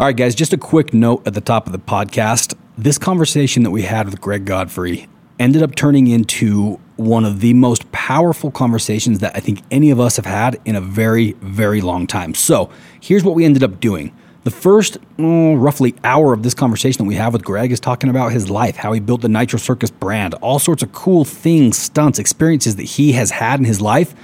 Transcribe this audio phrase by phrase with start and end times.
[0.00, 2.54] All right, guys, just a quick note at the top of the podcast.
[2.76, 5.08] This conversation that we had with Greg Godfrey
[5.40, 9.98] ended up turning into one of the most powerful conversations that I think any of
[9.98, 12.34] us have had in a very, very long time.
[12.34, 14.16] So here's what we ended up doing.
[14.44, 18.08] The first mm, roughly hour of this conversation that we have with Greg is talking
[18.08, 21.76] about his life, how he built the Nitro Circus brand, all sorts of cool things,
[21.76, 24.14] stunts, experiences that he has had in his life.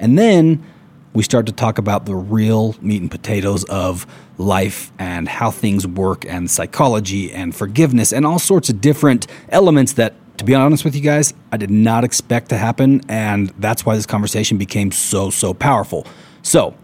[0.00, 0.64] And then
[1.12, 4.06] we start to talk about the real meat and potatoes of
[4.38, 9.94] life and how things work and psychology and forgiveness and all sorts of different elements
[9.94, 13.84] that to be honest with you guys, I did not expect to happen and that's
[13.84, 16.06] why this conversation became so so powerful.
[16.42, 16.74] So,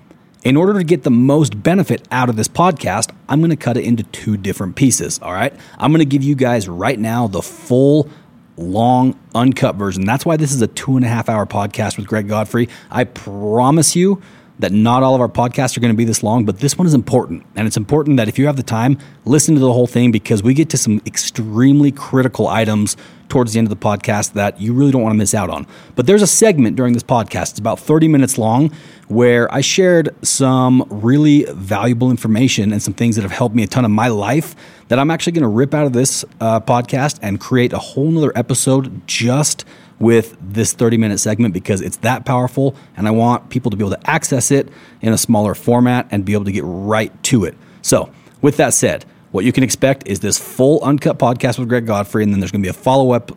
[0.45, 3.77] in order to get the most benefit out of this podcast, I'm going to cut
[3.77, 5.18] it into two different pieces.
[5.20, 5.52] All right.
[5.79, 8.09] I'm going to give you guys right now the full
[8.56, 10.05] long, uncut version.
[10.05, 12.69] That's why this is a two and a half hour podcast with Greg Godfrey.
[12.91, 14.23] I promise you
[14.59, 16.87] that not all of our podcasts are going to be this long, but this one
[16.87, 17.45] is important.
[17.56, 20.42] And it's important that if you have the time, listen to the whole thing because
[20.42, 22.96] we get to some extremely critical items
[23.29, 25.66] towards the end of the podcast that you really don't want to miss out on.
[25.95, 28.71] But there's a segment during this podcast, it's about 30 minutes long,
[29.09, 33.66] where I shared some really valuable information and some things that have helped me a
[33.66, 34.54] ton in my life
[34.88, 38.10] that I'm actually going to rip out of this uh, podcast and create a whole
[38.10, 39.65] nother episode just
[39.99, 43.85] with this 30 minute segment because it's that powerful and I want people to be
[43.85, 44.69] able to access it
[45.01, 47.57] in a smaller format and be able to get right to it.
[47.83, 48.11] So,
[48.43, 52.23] with that said, what you can expect is this full uncut podcast with Greg Godfrey,
[52.23, 53.37] and then there's going to be a follow up,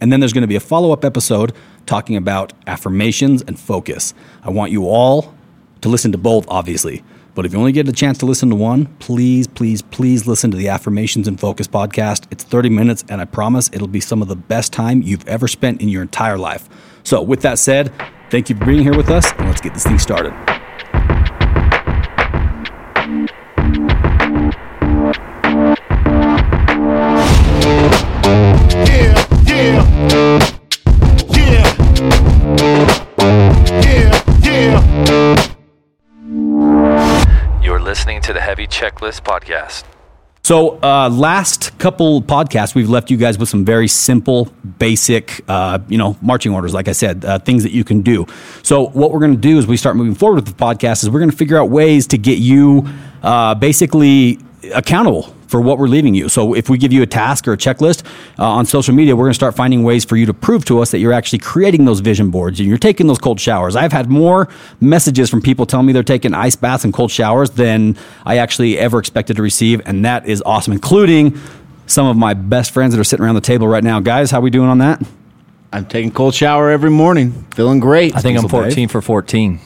[0.00, 1.52] and then there's going to be a follow up episode
[1.86, 4.14] talking about affirmations and focus.
[4.42, 5.34] I want you all
[5.80, 7.02] to listen to both, obviously.
[7.38, 10.50] But if you only get a chance to listen to one, please, please, please listen
[10.50, 12.26] to the Affirmations and Focus podcast.
[12.32, 15.46] It's 30 minutes, and I promise it'll be some of the best time you've ever
[15.46, 16.68] spent in your entire life.
[17.04, 17.92] So, with that said,
[18.32, 20.32] thank you for being here with us, and let's get this thing started.
[38.08, 39.84] Listening to the Heavy Checklist Podcast.
[40.42, 44.46] So, uh, last couple podcasts, we've left you guys with some very simple,
[44.78, 46.72] basic, uh, you know, marching orders.
[46.72, 48.24] Like I said, uh, things that you can do.
[48.62, 51.10] So, what we're going to do as we start moving forward with the podcast is
[51.10, 52.88] we're going to figure out ways to get you
[53.22, 54.38] uh, basically
[54.72, 56.28] accountable for what we're leaving you.
[56.28, 58.04] So, if we give you a task or a checklist
[58.38, 60.80] uh, on social media, we're going to start finding ways for you to prove to
[60.80, 63.74] us that you're actually creating those vision boards and you're taking those cold showers.
[63.74, 64.48] I've had more
[64.80, 68.78] messages from people telling me they're taking ice baths and cold showers than I actually
[68.78, 71.38] ever expected to receive, and that is awesome, including
[71.86, 73.98] some of my best friends that are sitting around the table right now.
[74.00, 75.02] Guys, how we doing on that?
[75.72, 77.46] I'm taking cold shower every morning.
[77.54, 78.16] Feeling great.
[78.16, 79.60] I think I'm 14 for 14.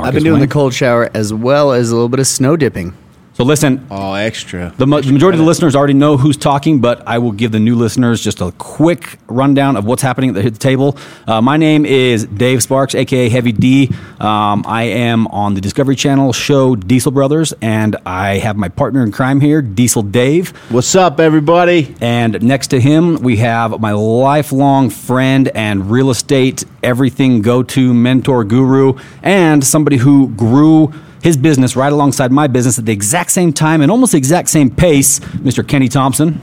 [0.00, 0.40] I've been doing Wayne.
[0.40, 2.96] the cold shower as well as a little bit of snow dipping.
[3.36, 4.72] So listen, Oh, extra.
[4.78, 7.74] The, majority of the listeners already know who's talking, but I will give the new
[7.74, 10.96] listeners just a quick rundown of what's happening at the, at the table.
[11.26, 13.90] Uh, my name is Dave Sparks, aka Heavy D.
[14.18, 19.02] Um, I am on the Discovery Channel show Diesel Brothers, and I have my partner
[19.02, 20.56] in crime here, Diesel Dave.
[20.70, 21.94] What's up, everybody?
[22.00, 27.92] And next to him, we have my lifelong friend and real estate everything go to
[27.92, 30.94] mentor guru, and somebody who grew
[31.26, 34.48] his business right alongside my business at the exact same time and almost the exact
[34.48, 35.66] same pace, Mr.
[35.66, 36.40] Kenny Thompson.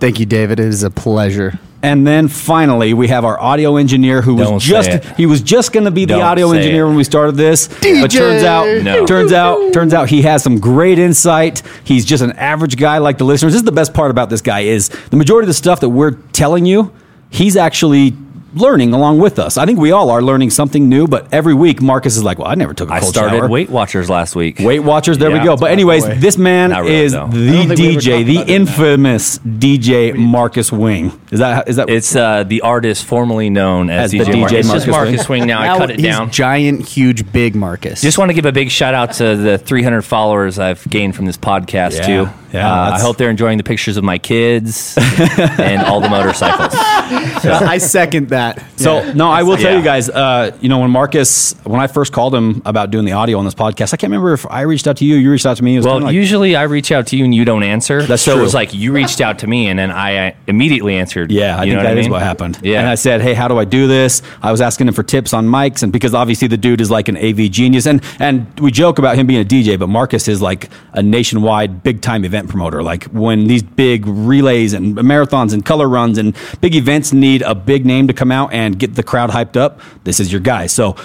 [0.00, 0.58] Thank you, David.
[0.58, 1.58] It is a pleasure.
[1.82, 5.04] And then finally, we have our audio engineer who Don't was just it.
[5.18, 6.86] he was just going to be the Don't audio engineer it.
[6.88, 8.08] when we started this, but DJ.
[8.16, 9.04] turns out No.
[9.06, 11.62] turns out turns out he has some great insight.
[11.84, 13.52] He's just an average guy like the listeners.
[13.52, 15.90] This is the best part about this guy is the majority of the stuff that
[15.90, 16.90] we're telling you,
[17.28, 18.14] he's actually
[18.54, 19.56] learning along with us.
[19.58, 22.48] I think we all are learning something new, but every week Marcus is like, "Well,
[22.48, 24.58] I never took a I cold started shower." Weight Watchers last week.
[24.60, 25.56] Weight Watchers, there we go.
[25.56, 26.18] But anyways, way.
[26.18, 27.26] this man really, is though.
[27.28, 31.18] The don't we DJ, the about it, infamous DJ Marcus Wing.
[31.30, 34.48] Is that is that It's uh, the artist formerly known as, As the DJ, Mar-
[34.48, 35.60] DJ It's just Marcus Marcus Swing now.
[35.60, 36.30] I cut it down.
[36.30, 38.00] giant, huge, big Marcus.
[38.02, 41.26] Just want to give a big shout out to the 300 followers I've gained from
[41.26, 42.30] this podcast Yeah, too.
[42.54, 44.96] Yeah, Uh, I hope they're enjoying the pictures of my kids
[45.58, 46.72] and all the motorcycles.
[46.74, 48.62] I second that.
[48.76, 49.78] So no, I will tell Yeah.
[49.78, 50.08] you guys.
[50.08, 53.44] Uh, you know, when Marcus, when I first called him about doing the audio on
[53.44, 55.64] this podcast, I can't remember if I reached out to you, you reached out to
[55.64, 55.74] me.
[55.74, 58.02] It was Well, kinda like, usually I reach out to you and you don't answer.
[58.02, 58.40] That's so true.
[58.40, 61.30] it was like you reached out to me and then I uh, immediately answered.
[61.30, 62.12] yeah, I You think know that what is I mean?
[62.12, 62.58] what happened.
[62.62, 62.78] Yeah.
[62.80, 64.22] and I said, hey, how do I do this?
[64.42, 67.08] I was asking him for tips on mics, and because obviously the dude is like
[67.08, 70.40] an AV genius, and and we joke about him being a DJ, but Marcus is
[70.40, 72.82] like a nationwide big time event promoter.
[72.82, 77.54] Like when these big relays and marathons and color runs and big events need a
[77.54, 80.66] big name to come out and get the crowd hyped up, this is your guy.
[80.66, 80.96] So.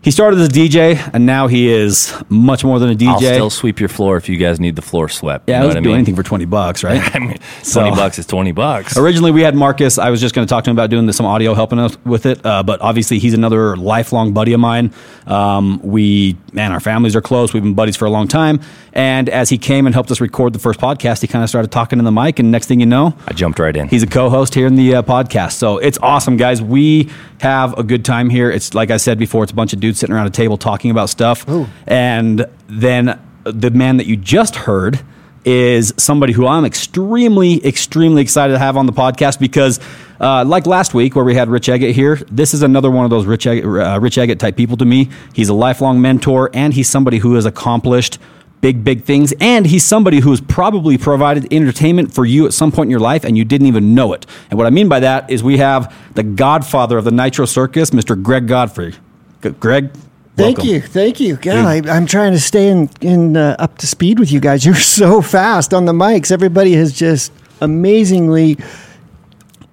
[0.00, 3.08] He started as a DJ, and now he is much more than a DJ.
[3.08, 5.48] I'll still sweep your floor if you guys need the floor swept.
[5.48, 5.94] yeah, you know I do mean?
[5.96, 7.02] anything for twenty bucks, right?
[7.14, 8.96] I mean, So- twenty bucks is twenty bucks.
[8.96, 9.98] Originally, we had Marcus.
[9.98, 11.96] I was just going to talk to him about doing this, some audio, helping us
[12.04, 12.44] with it.
[12.46, 14.92] Uh, but obviously, he's another lifelong buddy of mine.
[15.26, 17.52] Um, we, man, our families are close.
[17.52, 18.60] We've been buddies for a long time.
[18.92, 21.70] And as he came and helped us record the first podcast, he kind of started
[21.70, 22.38] talking in the mic.
[22.38, 23.88] And next thing you know, I jumped right in.
[23.88, 26.60] He's a co-host here in the uh, podcast, so it's awesome, guys.
[26.62, 27.10] We
[27.40, 28.50] have a good time here.
[28.50, 30.90] It's like I said before, it's a bunch of dudes sitting around a table talking
[30.90, 31.44] about stuff,
[31.86, 35.00] and then the man that you just heard
[35.44, 39.80] is somebody who I'm extremely, extremely excited to have on the podcast because,
[40.20, 43.10] uh, like last week where we had Rich Eggett here, this is another one of
[43.10, 45.08] those Rich Eggett, uh, Rich Eggett type people to me.
[45.32, 48.18] He's a lifelong mentor, and he's somebody who has accomplished
[48.60, 49.32] big, big things.
[49.40, 53.00] And he's somebody who has probably provided entertainment for you at some point in your
[53.00, 54.26] life and you didn't even know it.
[54.50, 57.90] And what I mean by that is we have the godfather of the Nitro Circus,
[57.90, 58.20] Mr.
[58.20, 58.94] Greg Godfrey.
[59.42, 59.90] G- Greg,
[60.36, 60.72] Thank welcome.
[60.74, 61.36] you, thank you.
[61.36, 64.64] God, I, I'm trying to stay in, in uh, up to speed with you guys.
[64.66, 66.30] You're so fast on the mics.
[66.30, 68.56] Everybody has just amazingly.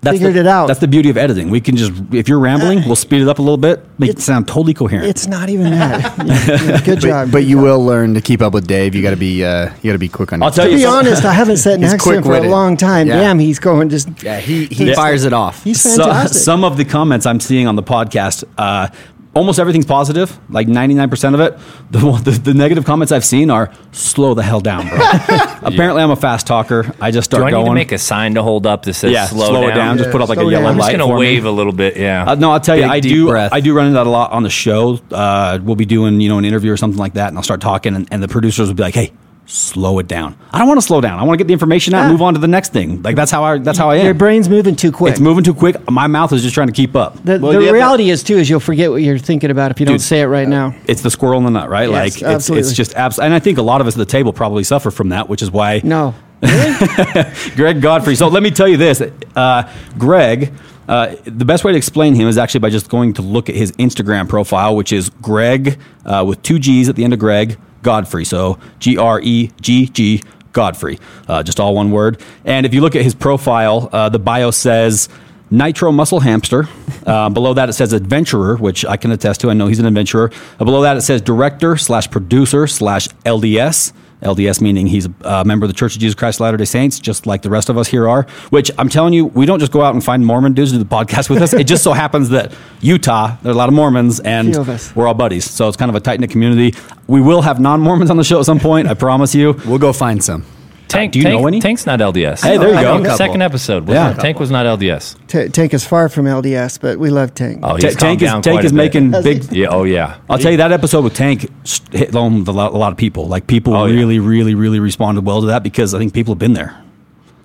[0.02, 0.68] That's figured the, it out.
[0.68, 1.50] That's the beauty of editing.
[1.50, 4.20] We can just, if you're rambling, we'll speed it up a little bit, make it
[4.20, 5.08] sound totally coherent.
[5.08, 6.16] It's not even that.
[6.26, 7.32] Yeah, yeah, good job.
[7.32, 7.64] but good you job.
[7.64, 8.94] will learn to keep up with Dave.
[8.94, 10.44] You got to be uh, you got to be quick on.
[10.44, 11.08] I'll tell To you be something.
[11.08, 13.08] honest, I haven't said He's next to him for a long time.
[13.08, 13.18] Yeah.
[13.18, 14.10] Damn, he's going just.
[14.22, 15.64] Yeah, he he fires it off.
[15.64, 16.40] He's So- fantastic.
[16.44, 18.90] some of the comments I'm seeing on the podcast, uh,
[19.36, 21.60] almost everything's positive, like 99% of it.
[21.96, 24.98] The, the, the negative comments I've seen are slow the hell down, bro.
[25.62, 26.94] Apparently, I'm a fast talker.
[27.00, 27.64] I just start Do start I going.
[27.66, 29.98] need to make a sign to hold up that says yeah, slow, it down.
[29.98, 30.74] Just put up like a Slow yellow down.
[30.74, 31.20] I'm just gonna for me.
[31.20, 31.96] wave a little bit.
[31.96, 32.32] Yeah.
[32.32, 33.28] Uh, no, I'll tell you, I do.
[33.28, 33.54] breath.
[33.54, 35.00] I do run into that a lot on the show.
[35.12, 37.62] Uh, we'll be doing, you know, an interview or something like that, and I'll start
[37.62, 39.14] talking, and, and the producers will be like, "Hey,
[39.46, 40.36] slow it down.
[40.52, 41.20] I don't want to slow down.
[41.20, 42.12] I want to get the information out and Yeah.
[42.14, 43.02] move on to the next thing.
[43.04, 43.58] Like that's how I.
[43.60, 44.06] That's how I am.
[44.06, 45.12] Your brain's moving too quick.
[45.12, 45.76] it's moving too quick.
[45.90, 47.24] My mouth is just trying to keep up.
[47.24, 49.86] The, Well, the reality is too is you'll forget what you're thinking about if you
[49.86, 50.74] don't say it right now.
[50.88, 51.90] It's the squirrel in the nut, right?
[51.90, 52.62] Yes, like it's, absolutely.
[52.68, 54.90] it's just abs- and I think a lot of us at the table probably suffer
[54.92, 57.24] from that, which is why No, Really?
[57.56, 58.16] Greg Godfrey.
[58.16, 59.02] So let me tell you this,
[59.36, 60.54] uh, Greg.
[60.88, 63.56] Uh, the best way to explain him is actually by just going to look at
[63.56, 67.58] his Instagram profile, which is Greg uh, with two G's at the end of Greg
[67.86, 68.26] Godfrey.
[68.26, 70.22] So G R E G G
[70.52, 72.20] Godfrey, uh, just all one word.
[72.44, 75.08] And if you look at his profile, uh, the bio says
[75.52, 76.68] Nitro Muscle Hamster.
[77.06, 79.50] Uh, below that, it says Adventurer, which I can attest to.
[79.50, 80.32] I know he's an adventurer.
[80.60, 83.94] Uh, below that, it says Director slash Producer slash LDS.
[84.26, 87.00] LDS meaning he's a member of the Church of Jesus Christ of Latter day Saints,
[87.00, 88.24] just like the rest of us here are.
[88.50, 90.84] Which I'm telling you, we don't just go out and find Mormon dudes to do
[90.84, 91.54] the podcast with us.
[91.54, 95.08] it just so happens that Utah, there are a lot of Mormons, and of we're
[95.08, 95.50] all buddies.
[95.50, 96.78] So it's kind of a tight knit community.
[97.08, 99.54] We will have non Mormons on the show at some point, I promise you.
[99.66, 100.46] We'll go find some.
[100.88, 101.60] Tank, do you Tank, know any?
[101.60, 102.42] Tank's not LDS.
[102.44, 102.94] Hey, there you I go.
[102.94, 103.18] think Couple.
[103.18, 103.88] Second episode.
[103.88, 104.14] Was Yeah.
[104.14, 105.16] Tank was not LDS.
[105.28, 107.60] T- Tank is far from LDS, but we love Tank.
[107.64, 108.78] Oh, Ta- he's Tank calmed is down Tank quite is a bit.
[108.84, 109.50] making Has big.
[109.50, 109.62] he?
[109.64, 109.68] Yeah.
[109.70, 110.18] Oh yeah.
[110.30, 112.92] I'll tell you that episode with Tank s- hit home with a lot, a lot
[112.92, 113.28] of people.
[113.28, 113.96] Like people Oh, yeah.
[113.96, 116.76] really, really, really responded well to that because I think people have been there.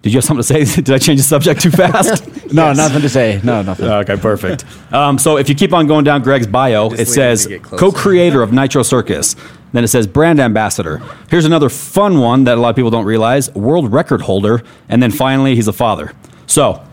[0.03, 0.83] Did you have something to say?
[0.83, 2.27] Did I change the subject too fast?
[2.53, 3.41] No, nothing to say.
[3.45, 3.87] No, nothing.
[3.87, 4.65] okay, perfect.
[4.93, 7.79] Um, so if you keep on going down Greg's bio, it says to get closer.
[7.79, 9.37] co-creator of Nitro Circus.
[9.73, 11.01] Then it says brand ambassador.
[11.31, 14.65] Here's another fun one that a lot of people don't realize: world record holder.
[14.89, 16.13] And then finally, he's a father.
[16.47, 16.85] So.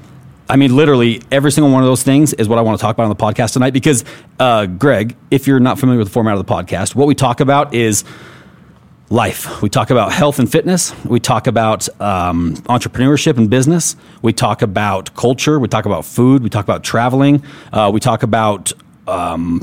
[0.50, 2.95] I mean, literally every single one of those things is what I want to talk
[2.95, 3.71] about on the podcast tonight.
[3.74, 4.06] Because,
[4.39, 7.42] uh, Greg, if you're not familiar with the format of the podcast, what we talk
[7.42, 8.06] about is
[9.09, 9.62] life.
[9.62, 10.94] We talk about health and fitness.
[11.06, 13.96] We talk about um, entrepreneurship and business.
[14.22, 15.60] We talk about culture.
[15.60, 16.43] We talk about food.
[16.43, 17.43] We talk about traveling.
[17.72, 18.74] Uh, we talk about
[19.08, 19.62] um,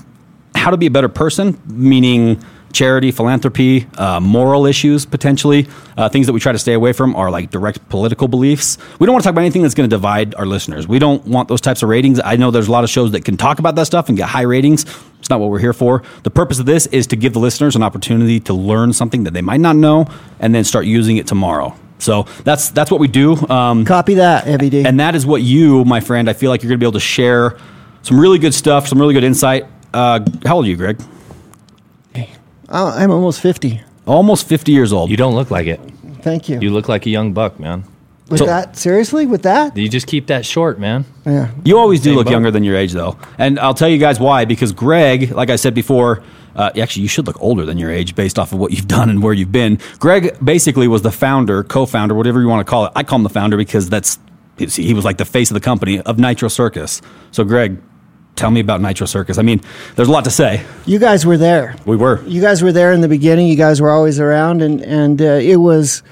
[0.55, 2.43] how to be a better person, meaning
[2.73, 5.69] charity, philanthropy, uh, moral issues potentially.
[5.97, 8.79] Uh, things that we try to stay away from are like direct political beliefs.
[8.99, 10.89] We don't want to talk about anything that's going to divide our listeners.
[10.89, 12.21] We don't want those types of ratings.
[12.23, 14.29] I know there's a lot of shows that can talk about that stuff and get
[14.29, 14.85] high ratings.
[15.25, 16.03] It's not what we're here for.
[16.23, 19.31] The purpose of this is to give the listeners an opportunity to learn something that
[19.33, 20.05] they might not know
[20.39, 21.75] and then start using it tomorrow.
[21.99, 23.35] So that's that's what we do.
[23.49, 24.85] Um, Copy that, Heavy D.
[24.85, 26.93] and that is what you, my friend, I feel like you're going to be able
[26.93, 27.57] to share
[28.03, 29.65] some really good stuff, some really good insight.
[29.95, 31.01] Uh, how old are you, Greg?
[32.69, 33.81] Oh, I'm almost 50.
[34.07, 35.11] Almost 50 years old.
[35.11, 35.81] You don't look like it.
[36.21, 36.59] Thank you.
[36.61, 37.85] You look like a young buck, man.
[38.29, 39.27] With so- that, seriously?
[39.27, 39.77] With that?
[39.77, 41.05] You just keep that short, man.
[41.27, 41.51] Yeah.
[41.65, 42.33] You always do Same look boat.
[42.33, 43.19] younger than your age, though.
[43.39, 44.45] And I'll tell you guys why.
[44.45, 46.23] Because Greg, like I said before,
[46.57, 49.11] uh, actually, you should look older than your age based off of what you've done
[49.11, 49.79] and where you've been.
[49.99, 52.93] Greg basically was the founder, co founder, whatever you want to call it.
[52.95, 54.19] I call him the founder because that's
[54.57, 57.03] he was like the face of the company of Nitro Circus.
[57.33, 57.83] So, Greg,
[58.37, 59.37] tell me about Nitro Circus.
[59.37, 59.61] I mean,
[59.97, 60.65] there's a lot to say.
[60.87, 61.75] You guys were there.
[61.87, 62.23] We were.
[62.25, 63.49] You guys were there in the beginning.
[63.49, 66.03] You guys were always around, and and uh, it was.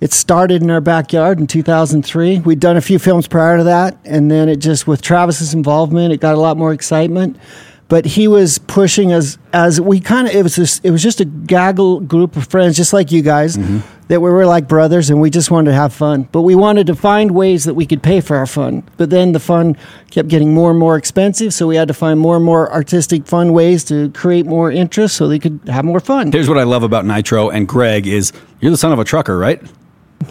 [0.00, 2.40] It started in our backyard in 2003.
[2.40, 6.12] We'd done a few films prior to that, and then it just with Travis's involvement,
[6.12, 7.36] it got a lot more excitement.
[7.90, 11.20] but he was pushing us as we kind of it was this, it was just
[11.20, 13.80] a gaggle group of friends, just like you guys, mm-hmm.
[14.06, 16.22] that we were like brothers, and we just wanted to have fun.
[16.30, 18.84] But we wanted to find ways that we could pay for our fun.
[18.96, 19.76] But then the fun
[20.10, 23.26] kept getting more and more expensive, so we had to find more and more artistic,
[23.26, 26.30] fun ways to create more interest, so they could have more fun.
[26.30, 29.36] Here's what I love about Nitro and Greg is you're the son of a trucker,
[29.36, 29.60] right?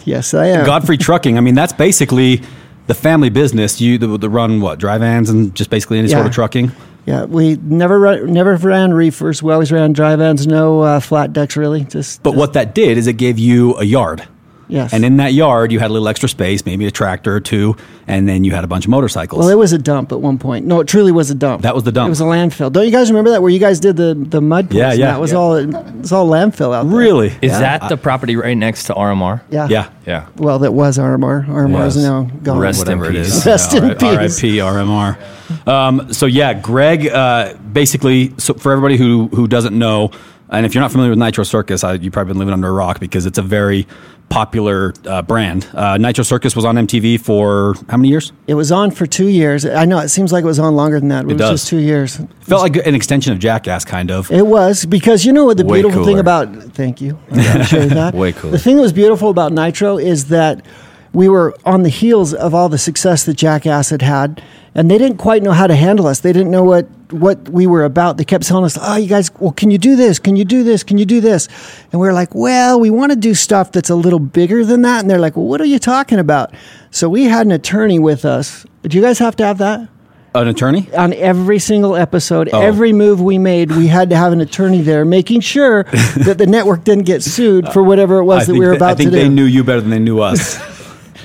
[0.04, 0.66] Yes, I am.
[0.66, 1.36] Godfrey Trucking.
[1.36, 2.42] I mean, that's basically
[2.86, 3.80] the family business.
[3.80, 6.72] You the, the run what dry vans and just basically any sort of trucking.
[7.06, 9.42] Yeah, we never ru- never ran reefers.
[9.42, 11.84] We always ran dry vans, no uh, flat decks, really.
[11.84, 14.26] Just But what that did is it gave you a yard.
[14.70, 17.40] Yes, And in that yard, you had a little extra space, maybe a tractor or
[17.40, 19.38] two, and then you had a bunch of motorcycles.
[19.40, 20.66] well, it was a dump at one point.
[20.66, 21.62] No, it truly was a dump.
[21.62, 22.08] That was the dump.
[22.08, 22.72] It was a landfill.
[22.72, 24.66] Don't you guys remember that where you guys did the the mud?
[24.70, 25.38] pits Yeah, yeah, That was yeah.
[25.38, 25.54] all.
[25.56, 26.96] It was all landfill out there.
[26.98, 27.32] really?
[27.42, 29.42] Is that the property right next to RMR?
[29.50, 29.66] Yeah.
[29.68, 29.90] Yeah.
[30.06, 30.26] Yeah.
[30.36, 31.46] Well, that was RMR.
[31.46, 32.58] RMR is now gone.
[32.58, 33.34] Rest in Whatever it peace.
[33.36, 33.46] is.
[33.46, 34.42] Rest in R- peace.
[34.42, 34.56] R.I.P.
[34.58, 35.68] RMR.
[35.68, 37.06] Um, so yeah, Greg.
[37.08, 40.10] Uh, basically, so for everybody who who doesn't know,
[40.48, 42.72] and if you're not familiar with Nitro Circus, I, you've probably been living under a
[42.72, 43.86] rock because it's a very
[44.30, 45.68] popular uh, brand.
[45.74, 48.32] Uh, Nitro Circus was on MTV for how many years?
[48.46, 49.66] It was on for two years.
[49.66, 51.24] I know it seems like it was on longer than that.
[51.24, 51.50] It, It was does.
[51.60, 52.16] just two years.
[52.40, 54.30] Felt like an extension of Jackass, kind of.
[54.30, 58.14] It was because you know what the Way beautiful thing about thank you, that.
[58.14, 58.52] Way cooler.
[58.52, 60.64] The thing that was beautiful about Nitro is that
[61.12, 64.42] we were on the heels of all the success that Jackass had had,
[64.74, 66.20] and they didn't quite know how to handle us.
[66.20, 68.16] They didn't know what what we were about.
[68.18, 70.18] They kept telling us, "Oh, you guys, well, can you do this?
[70.18, 70.82] Can you do this?
[70.84, 71.48] Can you do this?"
[71.92, 74.82] And we were like, "Well, we want to do stuff that's a little bigger than
[74.82, 76.52] that." And they're like, "Well, what are you talking about?"
[76.90, 78.64] So we had an attorney with us.
[78.82, 79.88] Do you guys have to have that?
[80.32, 80.88] An attorney?
[80.96, 82.60] on every single episode, Oh.
[82.60, 85.82] every move we made, we had to have an attorney there, making sure
[86.24, 88.76] that the network didn't get sued for whatever it was that we were about they-
[88.76, 89.30] about I think they do.
[89.34, 90.58] knew you better than they knew us.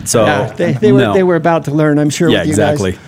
[0.04, 1.14] So yeah, they, they were no.
[1.14, 1.98] they were about to learn.
[1.98, 2.30] I'm sure.
[2.30, 2.92] Yeah, with you exactly.
[2.92, 3.02] Guys.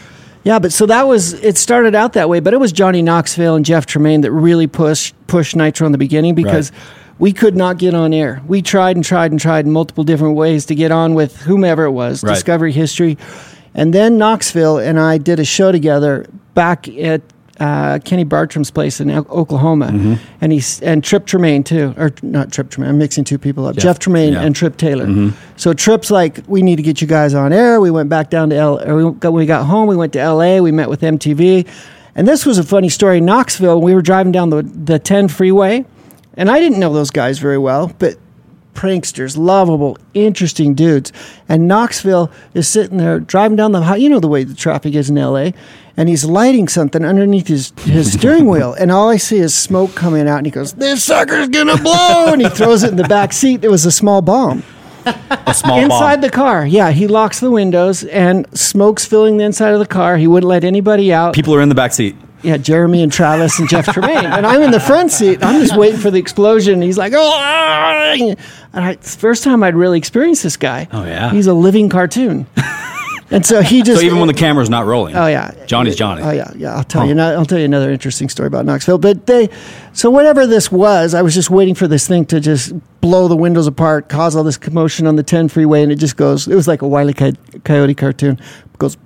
[0.48, 1.58] Yeah, but so that was it.
[1.58, 5.13] Started out that way, but it was Johnny Knoxville and Jeff Tremaine that really pushed
[5.27, 6.72] pushed Nitro in the beginning because.
[7.20, 8.44] We could not get on air.
[8.46, 11.86] We tried and tried and tried in multiple different ways to get on with whomever
[11.86, 12.36] it was, Right.
[12.36, 13.18] Discovery History.
[13.74, 17.24] And then Knoxville and I did a show together back at
[17.60, 20.14] uh, Kenny Bartram's place in Oklahoma, Mm-hmm.
[20.42, 22.92] and he's and Trip Tremaine too, or not Trip Tremaine.
[22.92, 23.76] I'm mixing two people up.
[23.76, 24.42] Jeff, Tremaine yeah.
[24.42, 25.32] and Trip Taylor.
[25.56, 27.82] So Trip's like, we need to get you guys on air.
[27.82, 28.80] We went back down to L.
[28.88, 30.62] Or we got, when we got home, we went to L.A.
[30.62, 31.68] We met with MTV,
[32.16, 33.18] and this was a funny story.
[33.18, 35.86] In Knoxville, we were driving down the the 10 freeway,
[36.36, 38.18] and I didn't know those guys very well, but
[38.78, 41.12] pranksters, lovable, interesting dudes.
[41.50, 44.94] And Knoxville is sitting there driving down the high, you know the way the traffic
[44.94, 45.50] is in LA,
[45.98, 48.74] and he's lighting something underneath his, his steering wheel.
[48.74, 52.28] And all I see is smoke coming out, and he goes, This sucker's gonna blow!
[52.32, 53.64] And he throws it in the back seat.
[53.64, 54.64] It was a small bomb.
[55.06, 55.84] a small bomb.
[55.84, 56.22] Inside bomb.
[56.22, 60.18] the car, yeah, he locks the windows and smoke's filling the inside of the car.
[60.18, 61.34] He wouldn't let anybody out.
[61.34, 62.16] People are in the back seat.
[62.48, 64.25] Yeah, Jeremy and Travis and Jeff Tremaine.
[64.25, 65.44] And I'm in the front seat.
[65.44, 66.82] I'm just waiting for the explosion.
[66.82, 68.38] He's like, oh, ah." and
[68.72, 70.88] I, it's the first time I'd really experienced this guy.
[70.94, 71.30] Oh, yeah.
[71.30, 72.48] He's a living cartoon.
[73.32, 74.00] and so he just.
[74.00, 75.18] So even when the camera's not rolling.
[75.18, 76.22] Oh yeah, Johnny's Johnny.
[76.22, 76.75] Oh yeah, yeah.
[76.75, 77.20] I'll tell you.
[77.20, 78.98] I'll tell you another interesting story about Knoxville.
[78.98, 79.50] But they,
[79.92, 83.36] so whatever this was, I was just waiting for this thing to just blow the
[83.36, 86.48] windows apart, cause all this commotion on the 10 freeway, and it just goes.
[86.48, 87.13] It was like a Wile E.
[87.63, 88.39] Coyote cartoon.
[88.78, 88.98] Goes.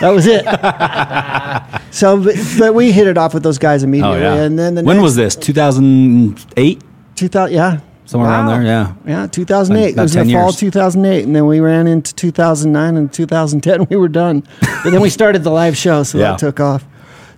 [0.00, 0.44] that was it.
[1.94, 4.34] so, but, but we hit it off with those guys Oh immediately, yeah.
[4.42, 5.36] and then the when next, was this?
[5.36, 6.82] 2008.
[7.14, 7.54] 2000?
[7.54, 7.80] Yeah.
[8.04, 8.94] Somewhere around there, yeah.
[9.06, 9.96] Yeah, 2008.
[9.96, 10.54] It was in the fall years.
[10.54, 11.24] of 2008.
[11.24, 13.86] And then we ran into 2009 and 2010.
[13.90, 14.42] We were done.
[14.60, 16.32] but then we started the live show, so Yeah.
[16.32, 16.84] that took off.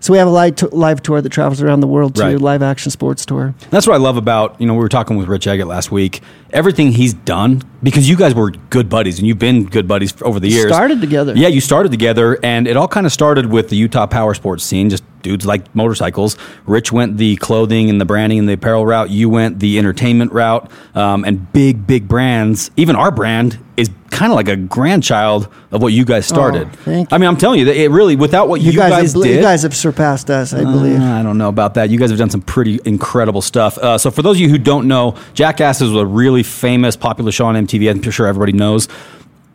[0.05, 2.39] So we have a live, t- live tour that travels around the world, too, Right.
[2.39, 3.55] live action sports tour.
[3.71, 6.21] That's what I love about, you know, we were talking with Rich Eggett last week.
[6.53, 10.39] Everything he's done, because you guys were good buddies and you've been good buddies over
[10.39, 10.71] the years.
[10.71, 11.33] Started together.
[11.35, 14.63] Yeah, you started together, and it all kind of started with the Utah power sports
[14.63, 16.37] scene, just dudes like motorcycles.
[16.67, 19.11] Rich went the clothing and the branding and the apparel route.
[19.11, 22.71] You went the entertainment route, um, and big, big brands.
[22.77, 26.69] Even our brand is kind of like a grandchild of what you guys started.
[26.69, 28.91] Oh, thank I mean, I'm telling you, that it really, without what you, You, guys,
[28.91, 31.01] guys, have, did, you guys have surpassed us, I believe.
[31.01, 31.91] uh, I don't know about that.
[31.91, 33.77] You guys have done some pretty incredible stuff.
[33.79, 37.33] Uh, so, for those of you who don't know, Jackass is a really famous, popular
[37.33, 37.91] show on MTV.
[37.91, 38.87] I'm sure everybody knows.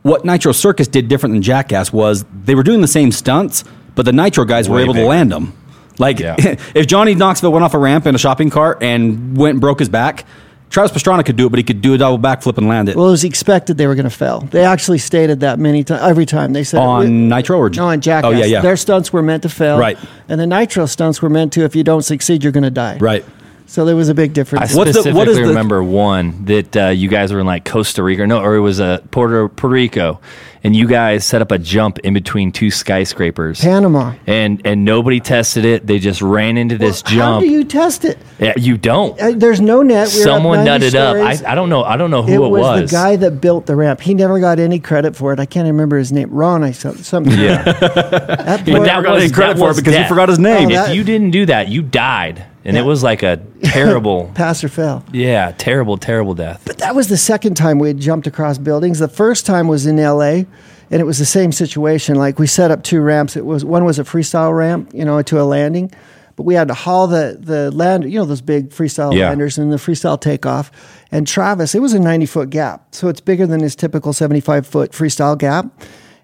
[0.01, 3.63] What Nitro Circus did different than Jackass was they were doing the same stunts,
[3.95, 5.53] but the Nitro guys were Way able to land them.
[5.99, 6.35] Like, Yeah.
[6.73, 9.79] if Johnny Knoxville went off a ramp in a shopping cart and went and broke
[9.79, 10.25] his back,
[10.69, 12.95] Travis Pastrana could do it, but he could do a double backflip and land it.
[12.95, 14.41] Well, it was expected they were going to fail.
[14.41, 16.53] They actually stated that many times, every time.
[16.53, 18.27] They said on Nitro or No, on Jackass.
[18.31, 18.61] Oh, yeah, yeah.
[18.61, 19.79] Their stunts were meant to fail.
[19.79, 19.97] Right.
[20.27, 22.97] And the Nitro stunts were meant to, if you don't succeed, you're going to die.
[22.99, 23.25] right.
[23.65, 24.73] So there was a big difference.
[24.73, 27.45] I What's the- specifically what is the- remember one that uh, you guys were in
[27.45, 30.19] like Costa Rica, no, or it was uh, Puerto Puerto Rico,
[30.63, 34.13] and you guys set up a jump in between two skyscrapers, Panama.
[34.27, 35.87] and and nobody tested it.
[35.87, 37.33] They just ran into this How jump.
[37.35, 38.17] How do you test it?
[38.39, 39.19] yeah, you don't.
[39.19, 40.09] Uh, there's no net.
[40.13, 41.15] We were up Someone 90 nutted up.
[41.45, 41.83] I, I don't know.
[41.83, 44.01] I don't know who it it, was, the guy that built the ramp.
[44.01, 45.39] He never got any credit for it.
[45.39, 46.29] I can't remember his name.
[46.31, 47.37] Ron, I some- something.
[47.39, 49.99] Yeah, That but boy- that got was any credit that for it was because he
[49.99, 50.09] death.
[50.09, 50.67] forgot his name.
[50.67, 52.81] Oh, If that- you didn't do that, you died, and Yeah.
[52.83, 55.03] it was like a terrible, pass or fail.
[55.13, 56.61] yeah, terrible, terrible death.
[56.65, 58.99] But that was the second time we had jumped across buildings.
[58.99, 60.45] The first time was in L.A.
[60.91, 62.15] and it was the same situation.
[62.15, 63.35] Like we set up two ramps.
[63.37, 65.91] It was one was a freestyle ramp, you know, to a landing,
[66.35, 69.29] but we had to haul the the land, you know, those big freestyle Yeah.
[69.29, 70.71] landers and the freestyle takeoff.
[71.11, 74.41] And Travis, it was a ninety foot gap, so it's bigger than his typical seventy
[74.41, 75.65] five foot freestyle gap.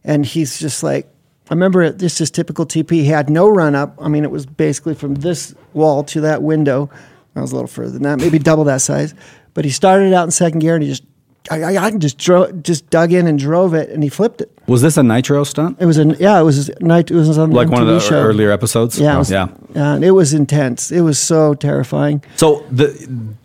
[0.03, 1.07] And he's just like,
[1.49, 2.91] I remember it, this is typical TP.
[2.91, 3.95] He had no run up.
[4.01, 6.89] I mean, it was basically from this wall to that window.
[7.35, 9.13] I was a little further than that, maybe double that size.
[9.53, 11.03] But he started out in second gear and he just,
[11.51, 14.51] I, I, I just drove, just dug in and drove it, and he flipped it.
[14.65, 15.77] Was this a nitro stunt?
[15.79, 17.11] It was a yeah, it was night.
[17.11, 18.15] It was on Like one of the show.
[18.23, 18.97] earlier episodes?
[18.99, 19.49] Yeah, Oh, was, yeah.
[19.75, 20.91] and it was intense.
[20.91, 22.23] It was so terrifying.
[22.37, 22.89] So the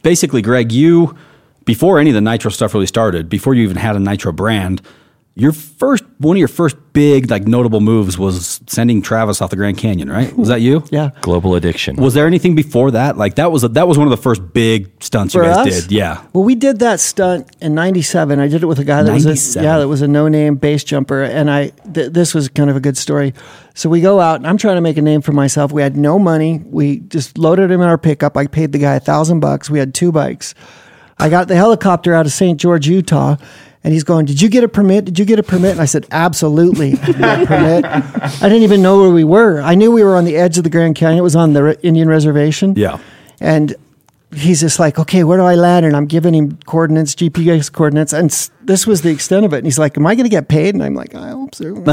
[0.02, 1.14] basically, Greg, you
[1.66, 4.80] before any of the nitro stuff really started, before you even had a nitro brand,
[5.40, 9.56] your first one of your first big like notable moves was sending Travis off the
[9.56, 10.36] Grand Canyon, right?
[10.36, 10.84] Was that you?
[10.90, 11.96] Yeah, Global addiction.
[11.96, 13.16] Was there anything before that?
[13.16, 15.82] Like that was that was one of the first big stunts you guys us?
[15.84, 15.92] did.
[15.92, 16.24] Yeah.
[16.34, 18.38] Well, we did that stunt in '97.
[18.38, 20.84] I did it with a guy that was a, yeah, that was a no-name base
[20.84, 23.32] jumper, and I th- this was kind of a good story.
[23.74, 25.72] So we go out, and I'm trying to make a name for myself.
[25.72, 26.60] We had no money.
[26.64, 28.36] We just loaded him in our pickup.
[28.36, 29.70] I paid the guy a thousand bucks.
[29.70, 30.54] We had two bikes.
[31.18, 32.58] I got the helicopter out of St.
[32.60, 33.36] George, Utah.
[33.82, 35.06] And he's going, Did you get a permit?
[35.06, 35.72] Did you get a permit?
[35.72, 36.98] And I said, Absolutely.
[37.02, 37.84] I a permit.
[37.86, 39.60] I didn't even know where we were.
[39.62, 41.18] I knew we were on the edge of the Grand Canyon.
[41.18, 42.74] It was on the re- Indian reservation.
[42.76, 42.98] Yeah.
[43.40, 43.74] And
[44.34, 45.84] he's just like, okay, where do I land?
[45.86, 48.12] And I'm giving him coordinates, GPS coordinates.
[48.12, 49.56] And s- this was the extent of it.
[49.58, 50.74] And he's like, am I going to get paid?
[50.74, 51.74] And I'm like, I hope so.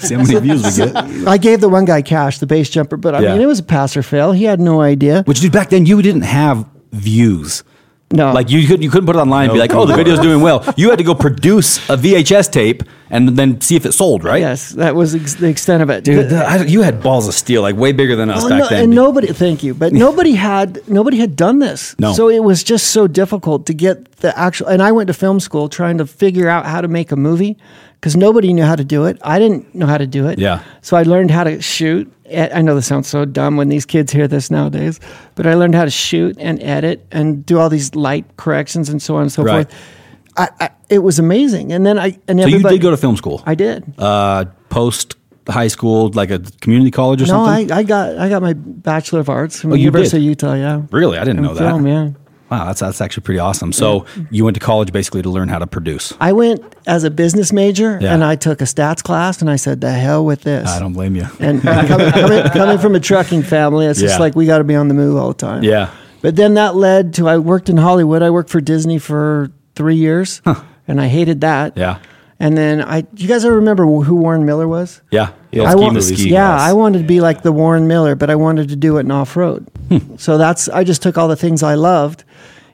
[0.00, 0.96] See how many views we get.
[1.28, 3.32] I gave the one guy cash, the base jumper, but I Yeah.
[3.34, 4.32] mean, it was a pass or fail.
[4.32, 5.22] He had no idea.
[5.22, 7.62] Which dude, back then you didn't have views.
[8.12, 8.32] No.
[8.32, 10.40] Like you could you couldn't put it online and be like, oh, the video's doing
[10.40, 10.62] well.
[10.76, 14.40] You had to go produce a VHS tape and then see if it sold, right?
[14.40, 16.04] Yes, that was ex- the extent of it.
[16.04, 18.58] Dude, the- I- you had balls of steel, like way bigger than us Oh, back
[18.60, 18.84] no, then.
[18.84, 21.96] and nobody, thank you, but nobody had nobody had done this.
[21.98, 22.12] No.
[22.12, 24.68] so it was just so difficult to get the actual.
[24.68, 27.56] And I went to film school trying to figure out how to make a movie
[28.00, 29.18] because nobody knew how to do it.
[29.22, 30.38] I didn't know how to do it.
[30.38, 30.62] Yeah.
[30.82, 32.12] So I learned how to shoot.
[32.32, 34.98] I know this sounds so dumb when these kids hear this nowadays,
[35.36, 39.00] but I learned how to shoot and edit and do all these light corrections and
[39.00, 39.68] so on and so Right.
[39.68, 39.80] forth.
[40.36, 43.16] I, I, it was amazing, and then I and so you did go to film
[43.16, 43.42] school.
[43.46, 43.84] I did.
[43.98, 45.16] uh, post
[45.48, 47.72] high school, like a community college or no, I, something.
[47.72, 50.24] I got I got my bachelor of arts from Oh, the University did?
[50.24, 50.54] of Utah.
[50.54, 51.60] Yeah, really, I didn't In know that.
[51.70, 52.10] film, yeah.
[52.50, 53.72] Wow, that's that's actually pretty awesome.
[53.72, 56.12] So you went to college basically to learn how to produce.
[56.20, 58.14] I went as a business major Yeah.
[58.14, 60.68] and I took a stats class and I said, the hell with this.
[60.68, 61.26] I don't blame you.
[61.40, 64.08] And coming, coming, coming from a trucking family, it's Yeah.
[64.08, 65.64] just like we got to be on the move all the time.
[65.64, 65.90] Yeah.
[66.22, 68.22] But then that led to I worked in Hollywood.
[68.22, 70.40] I worked for Disney for three years
[70.86, 71.76] and I hated that.
[71.76, 71.98] Yeah.
[72.38, 75.00] And then I, do you guys ever remember who Warren Miller was?
[75.10, 75.30] Yeah.
[75.52, 78.68] Yeah, I ski yeah, I wanted to be like the Warren Miller, but I wanted
[78.68, 79.66] to do it in off road.
[79.88, 80.16] Hmm.
[80.16, 82.24] so that's I just took all the things I loved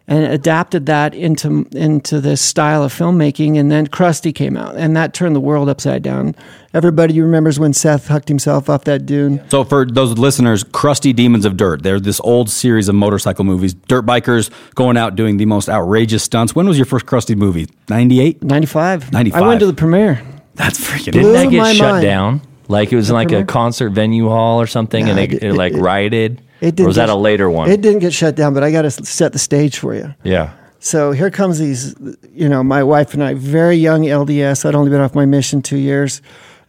[0.08, 3.58] and adapted that into into this style of filmmaking.
[3.58, 6.34] And then Crusty came out, and that turned the world upside down.
[6.74, 9.40] Everybody remembers when Seth hucked himself off that dune.
[9.50, 11.82] So for those listeners, Crusty Demons of Dirt.
[11.82, 13.74] They're this old series of motorcycle movies.
[13.74, 16.54] Dirt bikers going out doing the most outrageous stunts.
[16.56, 17.68] When was your first Crusty movie?
[17.88, 18.42] 98?
[18.42, 19.12] 95.
[19.12, 19.42] 95.
[19.42, 20.22] I went to the premiere.
[20.54, 22.02] That's freaking Didn't Blew that get shut mind.
[22.02, 22.40] down?
[22.68, 25.42] Like it was in like a concert venue hall or something, and Nah, it, it-
[25.44, 26.40] it, like it- rioted.
[26.62, 27.70] It didn't was that get- a later one?
[27.70, 30.14] It didn't get shut down, but I got to set the stage for you.
[30.24, 30.52] yeah.
[30.84, 31.94] So here comes these,
[32.32, 34.64] you know, my wife and I, very young LDS.
[34.64, 36.20] I'd only been off my mission two years,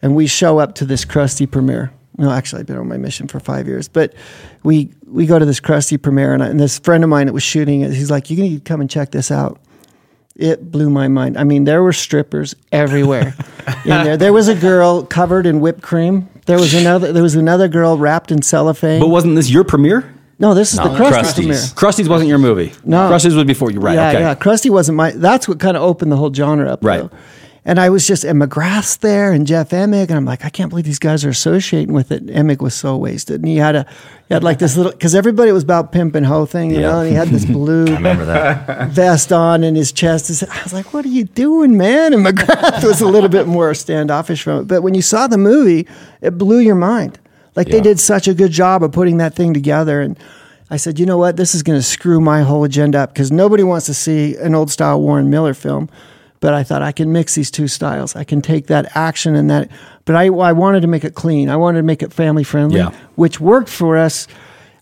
[0.02, 1.90] and we show up to this crusty premiere.
[2.16, 4.14] No, actually, I've been on my mission for five years, but
[4.62, 7.32] we we go to this crusty premiere, and, I, and this friend of mine that
[7.32, 9.58] was shooting it, he's like, "You need to come and check this out."
[10.36, 11.36] It blew my mind.
[11.36, 13.34] I mean, there were strippers everywhere
[13.84, 14.16] in there.
[14.16, 16.28] There was a girl covered in whipped cream.
[16.46, 17.12] There was another.
[17.12, 19.00] There was another girl wrapped in cellophane.
[19.00, 20.12] But wasn't this your premiere?
[20.38, 21.34] no, this is No, the crusty Crusty's.
[21.34, 21.60] premiere.
[21.76, 22.72] Crusty's wasn't your movie.
[22.84, 23.08] No.
[23.08, 23.80] Crusty's was before you.
[23.80, 23.94] Right.
[23.94, 24.20] Yeah, okay.
[24.20, 24.34] yeah.
[24.34, 25.12] Crusty wasn't my.
[25.12, 26.84] That's what kind of opened the whole genre up.
[26.84, 27.02] Right.
[27.02, 27.10] though.
[27.66, 30.68] And I was just and McGrath's there and Jeff Emig, and I'm like, I can't
[30.68, 32.26] believe these guys are associating with it.
[32.26, 33.86] Emig was so wasted, and he had a,
[34.28, 36.90] he had like this little because everybody was about pimp and hoe thing, you Yeah.
[36.90, 37.86] know, and he had this blue
[38.88, 40.42] vest on in his chest.
[40.42, 42.12] I was like, what are you doing, man?
[42.12, 45.38] And McGrath was a little bit more standoffish from it, but when you saw the
[45.38, 45.86] movie,
[46.20, 47.18] it blew your mind.
[47.56, 50.18] Like they did such a good job of putting that thing together, and
[50.70, 51.36] I said, you know what?
[51.36, 54.54] This is going to screw my whole agenda up because nobody wants to see an
[54.54, 55.88] old style Warren Miller film.
[56.44, 58.14] But I thought I can mix these two styles.
[58.14, 59.70] I can take that action and that.
[60.04, 61.48] But I, I wanted to make it clean.
[61.48, 62.90] I wanted to make it family friendly, Yeah.
[63.14, 64.26] which worked for us.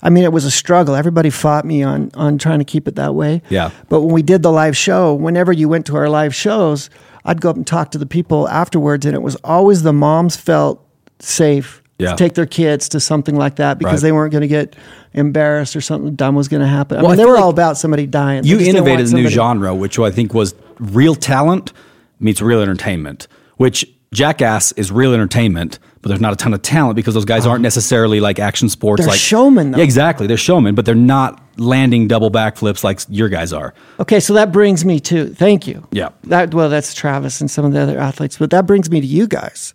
[0.03, 0.96] I mean, it was a struggle.
[0.96, 3.42] Everybody fought me on on trying to keep it that way.
[3.48, 3.70] Yeah.
[3.88, 6.90] But when we did the live show, whenever you went to our live shows,
[7.25, 10.35] I'd go up and talk to the people afterwards, and it was always the moms
[10.35, 10.85] felt
[11.20, 12.11] safe Yeah.
[12.11, 14.09] to take their kids to something like that because Right.
[14.09, 14.75] they weren't going to get
[15.14, 16.98] embarrassed or something dumb was going to happen.
[16.98, 18.42] I Well, mean, I they were like all about somebody dying.
[18.42, 21.73] You innovated a new genre, which I think was real talent
[22.21, 26.97] meets real entertainment, which Jackass is real entertainment, but there's not a ton of talent
[26.97, 29.01] because those guys aren't necessarily like action sports.
[29.01, 29.79] They're like showmen, though.
[29.79, 30.27] Yeah, exactly.
[30.27, 33.73] They're showmen, but they're not landing double backflips like your guys are.
[34.01, 35.87] Okay, so that brings me to thank you.
[35.93, 36.11] Yeah.
[36.25, 39.07] That well, that's Travis and some of the other athletes, but that brings me to
[39.07, 39.73] you guys.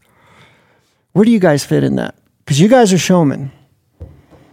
[1.13, 2.13] Where do you guys fit in that?
[2.45, 3.51] Because you guys are showmen.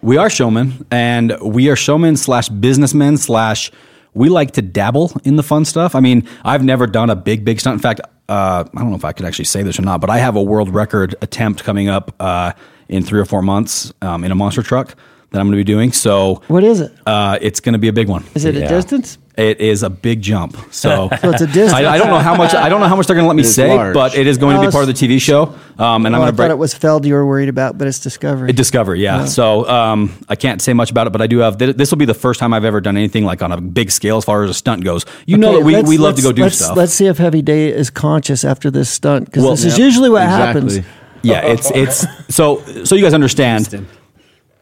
[0.00, 3.70] We are showmen, and we are showmen slash businessmen slash.
[4.14, 5.94] We like to dabble in the fun stuff.
[5.94, 7.74] I mean, I've never done a big, big stunt.
[7.74, 10.08] In fact, uh, I don't know if I could actually say this or not, but
[10.08, 12.52] I have a world record attempt coming up uh,
[12.88, 14.94] in three or four months um, in a monster truck
[15.30, 15.90] that I'm going to be doing.
[15.92, 16.92] So, What is it?
[17.06, 18.24] uh, it's going to be a big one.
[18.34, 19.18] Is it a distance?
[19.36, 20.56] It is a big jump.
[20.72, 21.72] So, So it's a distance.
[21.72, 22.54] I, I don't know how much.
[22.54, 23.92] I don't know how much they're going to let me It is say, large.
[23.92, 25.56] but it is going to be part of the TV show.
[25.76, 26.50] Um, and I'm Oh, going to thought break.
[26.52, 28.52] it was Feld you were worried about, but it's Discovery.
[28.52, 29.24] Discover, yeah.
[29.24, 31.58] So um, I can't say much about it, but I do have.
[31.58, 33.90] th- This will be the first time I've ever done anything like on a big
[33.90, 35.04] scale as far as a stunt goes.
[35.26, 36.76] You know that we, let's- we love to go do let's, stuff.
[36.76, 40.10] Let's see if Heavy D is conscious after this stunt because Well, this is usually
[40.10, 40.62] what Exactly.
[40.76, 40.86] happens.
[41.22, 43.84] yeah, it's it's so so you guys understand.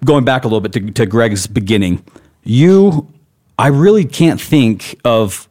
[0.02, 2.02] Going back a little bit to, to Greg's beginning,
[2.42, 3.06] you,
[3.62, 5.48] I really can't think of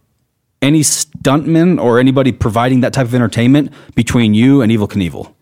[0.62, 5.34] any stuntman or anybody providing that type of entertainment between you and Evel Knievel.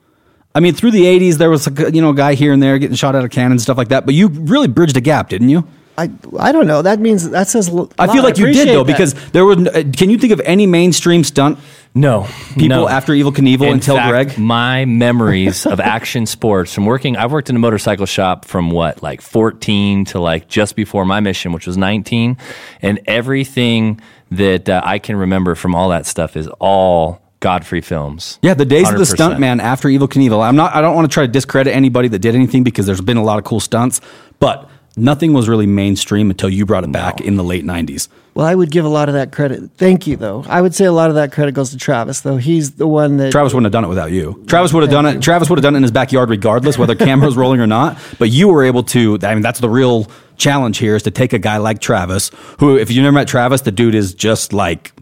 [0.54, 2.96] I mean, through the '80s, there was a you know guy here and there getting
[2.96, 5.50] shot out of cannon and stuff like that, but you really bridged a gap, didn't
[5.50, 5.68] you?
[6.04, 6.10] I
[6.40, 6.82] I don't know.
[6.82, 7.68] That means that says.
[7.70, 8.24] I feel lot.
[8.24, 8.92] like you did though, that.
[8.94, 9.58] because there was.
[9.68, 11.60] uh, Can you think of any mainstream stunt
[11.96, 12.88] No, people no.
[12.88, 14.38] after Evel Knievel In until fact, Greg?
[14.40, 19.02] My memories of action sports from working, I've worked in a motorcycle shop from what,
[19.04, 22.38] like 14 to like just before my mission, which was 19.
[22.82, 24.00] And everything
[24.32, 28.38] that uh, I can remember from all that stuff is all Godfrey films.
[28.42, 29.16] Yeah, the days of the 100%.
[29.38, 30.44] stuntman after Evel Knievel.
[30.44, 30.76] I'm not.
[30.76, 33.24] I don't want to try to discredit anybody that did anything because there's been a
[33.24, 34.02] lot of cool stunts,
[34.40, 38.08] but nothing was really mainstream until you brought it back in the late '90s.
[38.34, 39.72] Well, I would give a lot of that credit.
[39.76, 40.46] Thank you, though.
[40.48, 42.38] I would say a lot of that credit goes to Travis, though.
[42.38, 43.32] He's the one that.
[43.32, 44.44] Travis wouldn't have done it without you.
[44.48, 45.22] Travis would have done it.
[45.22, 47.98] Travis would have done it in his backyard regardless, whether cameras rolling or not.
[48.18, 49.18] But you were able to.
[49.24, 50.08] I mean, that's the real
[50.38, 53.62] challenge here is to take a guy like Travis, who, if you never met Travis,
[53.62, 54.94] the dude is just like.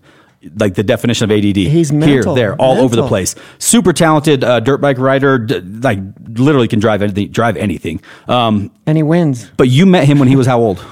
[0.57, 1.55] Like the definition of ADD.
[1.57, 3.33] He's here, there, all over the place.
[3.57, 5.39] Super talented uh, dirt bike rider.
[5.39, 7.31] D- like literally can drive anything.
[7.31, 8.01] Drive anything.
[8.27, 9.49] Um, and he wins.
[9.57, 10.85] but you met him when he was how old?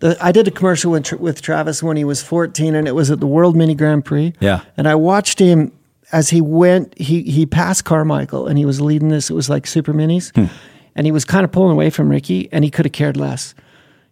[0.00, 3.10] The, I did a commercial with, with Travis when he was 14, and it was
[3.10, 4.32] at the World Mini Grand Prix.
[4.40, 4.62] Yeah.
[4.76, 5.72] And I watched him
[6.10, 6.98] as he went.
[6.98, 9.30] He he passed Carmichael, and he was leading this.
[9.30, 10.46] It was like super minis, Hmm.
[10.96, 13.54] and he was kind of pulling away from Ricky, and he could have cared less.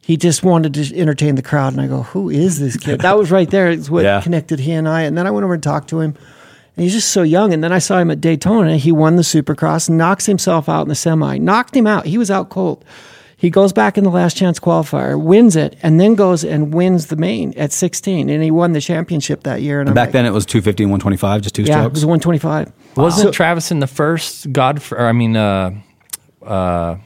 [0.09, 3.19] He just wanted to entertain the crowd, and I go, "Who is this kid?" That
[3.19, 3.69] was right there.
[3.71, 4.23] It's what Yeah.
[4.23, 5.03] connected he and I.
[5.03, 6.15] And then I went over and talked to him.
[6.75, 7.53] And he's just so young.
[7.53, 8.79] And then I saw him at Daytona.
[8.79, 12.07] He won the Supercross, knocks himself out in the semi, knocked him out.
[12.07, 12.87] He was out cold.
[13.37, 17.09] He goes back in the last chance qualifier, wins it, and then goes and wins
[17.09, 18.31] the main at 16.
[18.31, 19.79] And he won the championship that year.
[19.81, 21.95] And I'm Back like, then it was 250 and 125, just two yeah, it strokes.
[21.97, 22.73] was 125.
[22.97, 25.73] Wasn't Travis in the first Godfrey, or I mean, uh,
[26.47, 26.97] uh,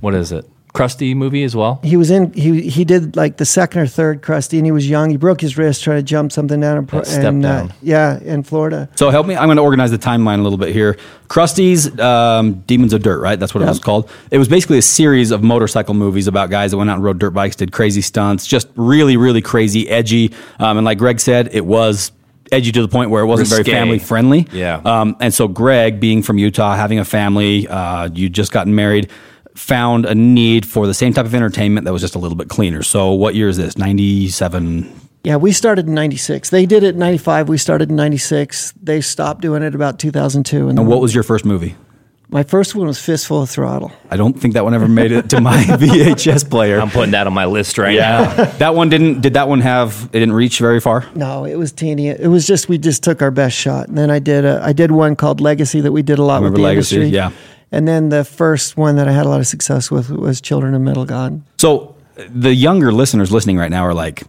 [0.00, 0.44] what is it?
[0.72, 1.80] Crusty movie as well?
[1.82, 2.32] He was in.
[2.32, 5.10] He he did like the second or third crusty, and he was young.
[5.10, 7.68] He broke his wrist trying to jump something down in, Pro- That step in, uh,
[7.82, 8.88] yeah, in Florida.
[8.94, 9.34] So help me.
[9.36, 10.96] I'm going to organize the timeline a little bit here.
[11.28, 13.38] Crusty's um, Demons of Dirt, right?
[13.38, 14.08] That's what it was called.
[14.30, 17.18] It was basically a series of motorcycle movies about guys that went out and rode
[17.18, 20.32] dirt bikes, did crazy stunts, just really, really crazy, edgy.
[20.58, 22.12] Um, and like Greg said, it was
[22.52, 23.64] edgy to the point where it wasn't Risque.
[23.64, 24.46] very family friendly.
[24.52, 24.80] Yeah.
[24.84, 29.08] Um, and so Greg, being from Utah, having a family, uh, you just gotten married.
[29.56, 32.48] Found a need for the same type of entertainment that was just a little bit
[32.48, 32.82] cleaner.
[32.82, 33.76] So, what year is this?
[33.76, 36.50] 97, Yeah, we started in '96.
[36.50, 37.48] They did it in '95.
[37.48, 38.72] We started in '96.
[38.82, 40.68] They stopped doing it about 2002.
[40.68, 41.74] And, And what was your first movie?
[42.32, 43.90] my first one was Fistful of Throttle.
[44.08, 46.80] I don't think that one ever made it to my VHS player.
[46.80, 48.32] I'm putting that on my list right now.
[48.58, 49.20] that one didn't.
[49.20, 50.04] Did that one have?
[50.12, 51.06] It didn't reach very far.
[51.16, 52.06] No, it was teeny.
[52.06, 53.88] It was just we just took our best shot.
[53.88, 56.40] And then I did a, I did one called Legacy that we did a lot
[56.42, 57.16] with the Legacy, industry.
[57.16, 57.32] yeah.
[57.72, 60.74] And then the first one that I had a lot of success with was Children
[60.74, 61.42] of Metal God.
[61.58, 61.94] So
[62.28, 64.24] the younger listeners listening right now are like,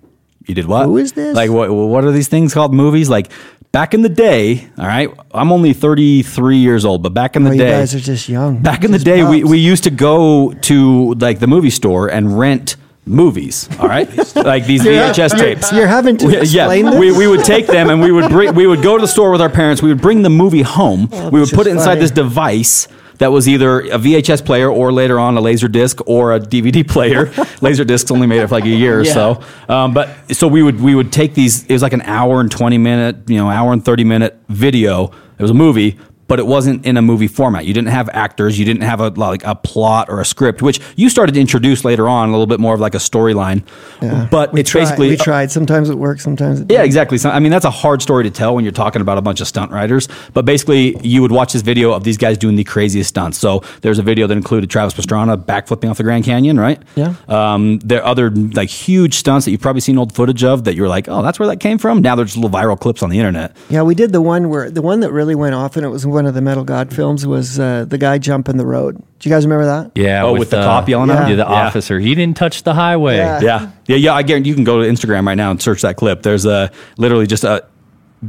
[0.48, 0.86] "You did what?
[0.86, 1.36] Who is this?
[1.36, 1.72] Like, what?
[1.74, 2.74] What are these things called?
[2.74, 3.10] Movies?
[3.10, 3.32] Like."
[3.74, 7.52] Back in the day, all right, I'm only 33 years old, but back in the
[7.52, 8.58] Oh, you day, guys are just young.
[8.62, 12.10] back in the Just day, we, we used to go to like the movie store
[12.10, 12.76] and rent
[13.06, 13.70] movies.
[13.80, 15.72] All right, like these VHS tapes.
[15.72, 17.00] You're having to We- explain yeah, this?
[17.00, 19.32] we, we would take them and we would bring, we would go to the store
[19.32, 19.82] with our parents.
[19.82, 21.08] We would bring the movie home.
[21.10, 22.02] Oh, we would put it inside funny.
[22.02, 22.90] this device
[23.22, 26.86] that was either a VHS player or later on a laser disc or a DVD
[26.96, 27.32] player.
[27.62, 29.42] laser discs only made it for like a year or so.
[29.70, 31.64] Um, but so we would we would take these.
[31.68, 35.12] It was like an hour and twenty minute, you know, hour and thirty minute video.
[35.38, 36.00] It was a movie.
[36.32, 37.66] But it wasn't in a movie format.
[37.66, 38.58] You didn't have actors.
[38.58, 41.84] You didn't have a like a plot or a script, which you started to introduce
[41.84, 43.66] later on, a little bit more of like a storyline.
[44.30, 45.52] But we it's tried, basically we tried.
[45.52, 46.24] Sometimes it works.
[46.24, 46.86] Sometimes it yeah, doesn't.
[46.86, 47.18] exactly.
[47.18, 49.42] So, I mean, that's a hard story to tell when you're talking about a bunch
[49.42, 50.08] of stunt riders.
[50.34, 53.38] But basically, you would watch this video of these guys doing the craziest stunts.
[53.38, 56.82] So there's a video that included Travis Pastrana backflipping off the Grand Canyon, right?
[56.96, 57.14] Yeah.
[57.28, 60.76] Um, there are other like huge stunts that you've probably seen old footage of that
[60.76, 62.02] you're like, oh, that's where that came from.
[62.02, 63.54] Now there's little viral clips on the internet.
[63.70, 66.08] Yeah, we did the one where the one that really went off, and it was
[66.08, 67.26] one of the Metal God films.
[67.26, 68.96] Was uh, the guy jumping the road?
[69.20, 69.92] Do you guys remember that?
[69.96, 70.24] Yeah.
[70.24, 71.30] Oh, with the uh, cop yelling at him?
[71.38, 71.68] Yeah, the Yeah.
[71.68, 72.00] officer.
[72.00, 73.18] He didn't touch the highway.
[73.18, 73.40] Yeah.
[73.42, 74.14] Yeah, yeah, yeah.
[74.14, 76.22] I guarantee you can go to Instagram right now and search that clip.
[76.24, 77.66] There's a literally just a.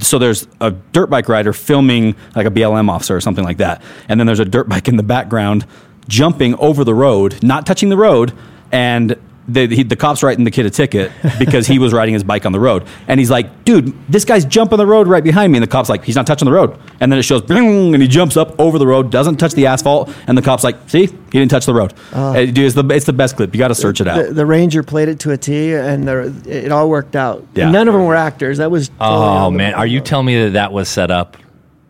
[0.01, 3.83] So there's a dirt bike rider filming like a BLM officer or something like that,
[4.09, 5.67] and then there's a dirt bike in the background
[6.09, 8.33] jumping over the road, not touching the road,
[8.73, 9.17] and
[9.49, 12.47] the he, the cops writing the kid a ticket because he was riding his bike
[12.47, 15.59] on the road, and he's like, "Dude, this guy's jumping the road right behind me,"
[15.59, 18.03] and the cops like, "He's not touching the road," and then it shows, "Bing," and
[18.03, 21.07] he jumps up over the road, doesn't touch the asphalt, and the cops like, "See,
[21.07, 23.55] he didn't touch the road." Uh, dude, it's the it's the best clip.
[23.55, 24.27] You got to search it out.
[24.27, 27.45] The, the Ranger played it to a T, and the, it all worked out.
[27.55, 27.71] Yeah.
[27.71, 28.59] None of them were actors.
[28.59, 31.37] That was totally Oh man, are you telling me that that was set up?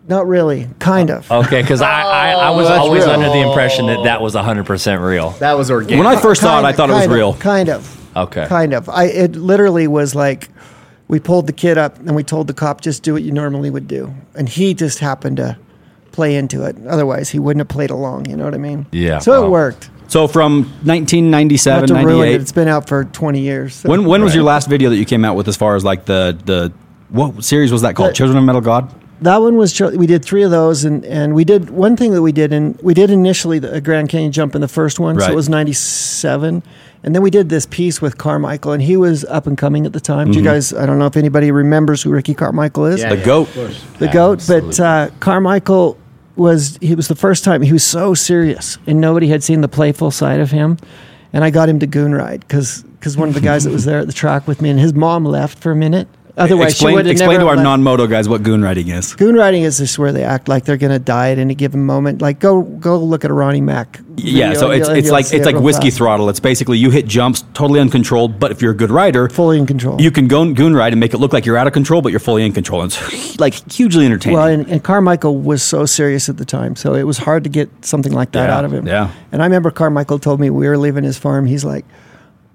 [0.08, 0.68] Not really.
[0.78, 1.30] Kind of.
[1.30, 2.68] Oh, okay, because I, I, I was oh.
[2.70, 3.12] that's always real.
[3.14, 5.30] under the impression that that was 100% real.
[5.32, 6.04] That was organic.
[6.04, 7.34] When I first saw it, Kind I thought it was kind of- real.
[7.34, 8.16] Kind of.
[8.16, 8.46] Okay.
[8.46, 8.88] Kind of.
[8.88, 10.48] I it literally was like
[11.08, 13.70] we pulled the kid up and we told the cop just do what you normally
[13.70, 15.56] would do, and he just happened to
[16.10, 16.76] play into it.
[16.86, 18.26] Otherwise, he wouldn't have played along.
[18.28, 18.86] You know what I mean?
[18.92, 19.46] Yeah, So wow.
[19.46, 19.90] it worked.
[20.08, 22.18] So from 1997, Not to ruin it.
[22.32, 22.40] 98.
[22.42, 23.76] It's been out for twenty years.
[23.76, 25.84] so- When when was your last video that you came out with as far as
[25.84, 26.70] like the the
[27.08, 28.10] what series was that called?
[28.10, 28.92] The- Children of Metal God.
[29.22, 32.12] That one was cho- we did three of those and and we did one thing
[32.12, 35.18] that we did and we did initially the Grand Canyon jump in the first one
[35.18, 36.62] so it was 97
[37.04, 39.92] and then we did this piece with Carmichael and he was up and coming at
[39.92, 40.26] the time.
[40.26, 40.32] Mm-hmm.
[40.32, 43.00] do you guys I don't know if anybody remembers who Ricky Carmichael is?
[43.02, 43.48] The goat.
[43.98, 45.98] the goat but uh, Carmichael
[46.36, 49.68] was he was the first time he was so serious and nobody had seen the
[49.68, 50.78] playful side of him
[51.32, 53.84] and I got him to goon ride because because one of the guys that was
[53.84, 56.76] there at the track with me and his mom left for a minute otherwise she
[56.76, 59.14] explain would have explain to our let- non-moto guys what goon riding is.
[59.14, 61.84] Goon riding is just where they act like they're going to die at any given
[61.84, 62.22] moment.
[62.22, 64.00] Like go go look at a Ronnie Mack.
[64.16, 65.98] Yeah, so it's it's like it's like whiskey fast.
[65.98, 66.28] throttle.
[66.28, 69.66] It's basically you hit jumps totally uncontrolled, but if you're a good rider, fully in
[69.66, 70.00] control.
[70.00, 72.10] you can go goon ride and make it look like you're out of control, but
[72.12, 72.82] you're fully in control.
[72.82, 74.38] And It's like hugely entertaining.
[74.38, 77.50] well, and, and Carmichael was so serious at the time, so it was hard to
[77.50, 78.86] get something like that Yeah, out of him.
[78.86, 79.10] yeah.
[79.32, 81.46] And I remember Carmichael told me we were leaving his farm.
[81.46, 81.84] He's like,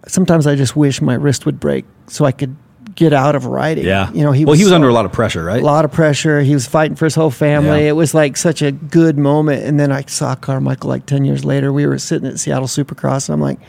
[0.08, 2.56] sometimes I just wish my wrist would break so I could
[2.98, 3.86] get out of writing.
[3.86, 5.62] yeah, you know, he well, was he was so- under a lot of pressure, right?
[5.62, 6.42] a lot of pressure.
[6.42, 7.84] He was fighting for his whole family.
[7.84, 7.90] Yeah.
[7.92, 9.64] It was like such a good moment.
[9.64, 11.72] And then I saw Carmichael like 10 years later.
[11.72, 13.60] We were sitting at Seattle Supercross and I'm like,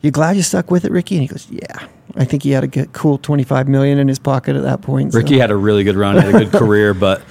[0.00, 1.14] you glad you stuck with it, Ricky?
[1.16, 1.86] And he goes, yeah.
[2.16, 5.12] I think he had a good, cool 25 million in his pocket at that point.
[5.12, 7.22] so- Ricky had a really good run, had a good career, but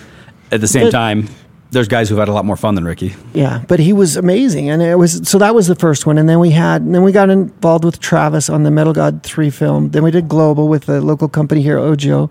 [0.51, 1.27] at the same But- time,
[1.73, 3.15] there's guys who've had a lot more fun than Ricky.
[3.33, 6.29] Yeah, but he was amazing, and it was so that was the first one, and
[6.29, 9.49] then we had, and then we got involved with Travis on the Metal God three
[9.49, 9.89] film.
[9.91, 12.29] Then we did Global with the local company here, Ojo,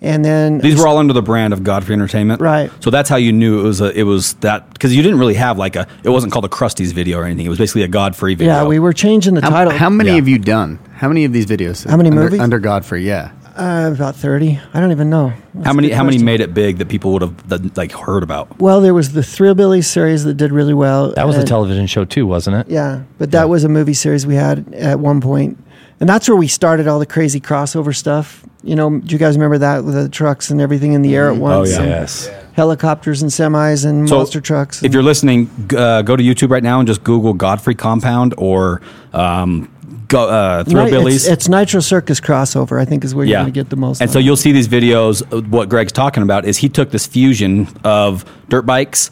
[0.00, 2.70] and then These were all under the brand of Godfrey Entertainment, Right.
[2.80, 5.34] So that's how you knew it was a, it was that because you didn't really
[5.34, 7.46] have like a it wasn't called a Crusty's video or anything.
[7.46, 8.54] It was basically a Godfrey video.
[8.54, 9.72] yeah, we were changing the How, title.
[9.72, 10.16] how many Yeah.
[10.16, 10.78] have you done?
[10.94, 11.88] How many of these videos?
[11.88, 12.40] How many under, movies?
[12.40, 13.04] under Godfrey?
[13.04, 13.30] Yeah.
[13.58, 14.58] Uh, about thirty.
[14.72, 15.32] I don't even know.
[15.54, 17.92] That's How many good how many made it big that people would have that, like
[17.92, 18.58] heard about?
[18.60, 21.12] Well, there was the Thrillbilly series that did really well.
[21.12, 22.70] That was a television show too, wasn't it?
[22.72, 25.58] Yeah, but that was a movie series we had at one point,
[26.00, 28.44] and that's where we started all the crazy crossover stuff.
[28.62, 31.28] You know, do you guys remember that with the trucks and everything in the air
[31.30, 31.70] at once?
[31.70, 31.80] Oh yeah.
[31.80, 32.28] and Yes.
[32.54, 34.82] helicopters and semis and So, monster trucks.
[34.82, 38.82] If you're listening, uh, go to YouTube right now and just Google Godfrey Compound or
[39.12, 39.68] um,
[40.08, 41.16] go, uh, Thrillbillies.
[41.16, 42.80] It's, it's Nitro Circus crossover.
[42.80, 44.00] I think is where you're going to get the most.
[44.00, 44.24] And so it.
[44.24, 45.22] you'll see these videos.
[45.32, 49.10] uh, What Greg's talking about is he took this fusion of dirt bikes,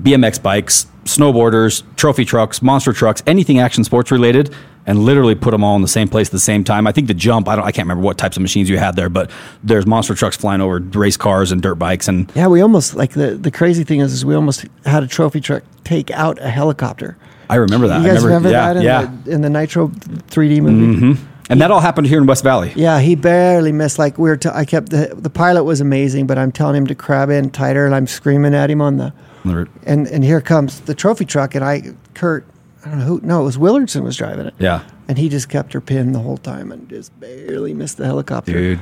[0.00, 4.54] BMX bikes, snowboarders, trophy trucks, monster trucks, anything action sports related,
[4.86, 6.86] and literally put them all in the same place at the same time.
[6.86, 7.48] I think the jump.
[7.48, 7.64] I don't.
[7.64, 9.30] I can't remember what types of machines you had there, but
[9.64, 13.12] there's monster trucks flying over race cars and dirt bikes, and Yeah, we almost like
[13.12, 16.50] the the crazy thing is, is we almost had a trophy truck take out a
[16.50, 17.16] helicopter.
[17.48, 18.02] I remember that.
[18.02, 19.02] You I guys remember yeah, that in, yeah.
[19.02, 19.22] Mm-hmm.
[19.24, 21.20] the, in the Nitro 3D movie?
[21.48, 22.72] and that all happened here in West Valley.
[22.74, 23.98] Yeah, he barely missed.
[23.98, 26.86] Like we were, t- I kept the the pilot was amazing, but I'm telling him
[26.88, 29.12] to crab in tighter, and I'm screaming at him on the
[29.44, 29.70] Alert.
[29.84, 32.46] and and here comes the trophy truck, and I Kurt,
[32.84, 34.54] I don't know who, no, it was Willardson was driving it.
[34.58, 34.82] Yeah.
[35.08, 38.52] And he just kept her pinned the whole time and just barely missed the helicopter.
[38.52, 38.78] Dude.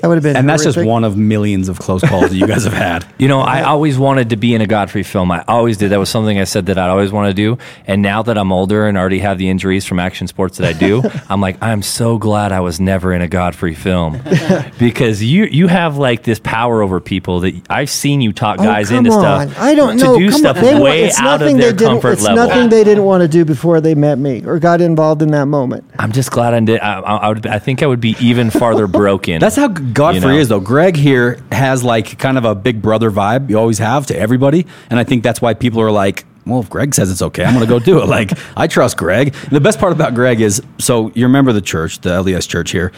[0.00, 0.36] that would have been.
[0.36, 3.04] And that's just one of millions of close calls that you guys have had.
[3.18, 5.30] You know, I always wanted to be in a Godfrey film.
[5.32, 5.88] I always did.
[5.90, 7.56] That was something I said that I'd always want to do.
[7.86, 10.78] And now that I'm older and already have the injuries from action sports that I
[10.78, 14.20] do, I'm like, I'm so glad I was never in a Godfrey film
[14.78, 18.64] because you you have like this power over people that I've seen you talk Oh,
[18.64, 19.48] guys come into on.
[19.48, 19.58] stuff.
[19.62, 20.18] I don't to know.
[20.18, 20.80] do come stuff on.
[20.82, 22.46] Way it's out of their they didn't, comfort it's level.
[22.46, 25.46] nothing they didn't want to do before they met me or got involved in that
[25.46, 25.65] moment.
[25.98, 26.80] I'm just glad I did.
[26.80, 27.46] I, I, I would.
[27.46, 29.40] I think I would be even farther broken.
[29.40, 30.40] That's how Godfrey You know?
[30.40, 30.60] is, though.
[30.60, 33.50] Greg here has like kind of a big brother vibe.
[33.50, 36.70] You always have to everybody, and I think that's why people are like, "Well, if
[36.70, 39.32] Greg says it's okay, I'm going to go do it." Like, I trust Greg.
[39.50, 42.92] The best part about Greg is, so you remember the church, the LDS church here.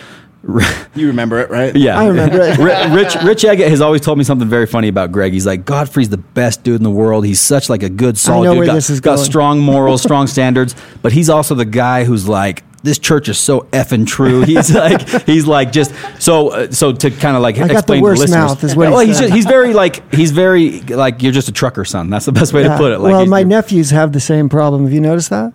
[0.44, 1.74] You remember it, right?
[1.74, 2.58] Yeah, I remember it.
[2.58, 5.32] Rich Rich Eggett has always told me something very funny about Greg.
[5.32, 7.26] He's like, Godfrey's the best dude in the world.
[7.26, 8.58] He's such like a good, solid know dude.
[8.58, 9.24] where got, this is got going.
[9.26, 10.76] strong morals, strong standards.
[11.02, 14.42] But he's also the guy who's like, this church is so effing true.
[14.42, 18.02] He's like, he's like just so uh, so to kind of like I the explain
[18.02, 18.36] worst to listeners.
[18.50, 21.48] mouth is what he well, he's just, he's very like he's very like you're just
[21.48, 22.10] a trucker son.
[22.10, 22.98] That's the best way to put it.
[22.98, 24.84] Like well, my nephews have the same problem.
[24.84, 25.54] Have you noticed that?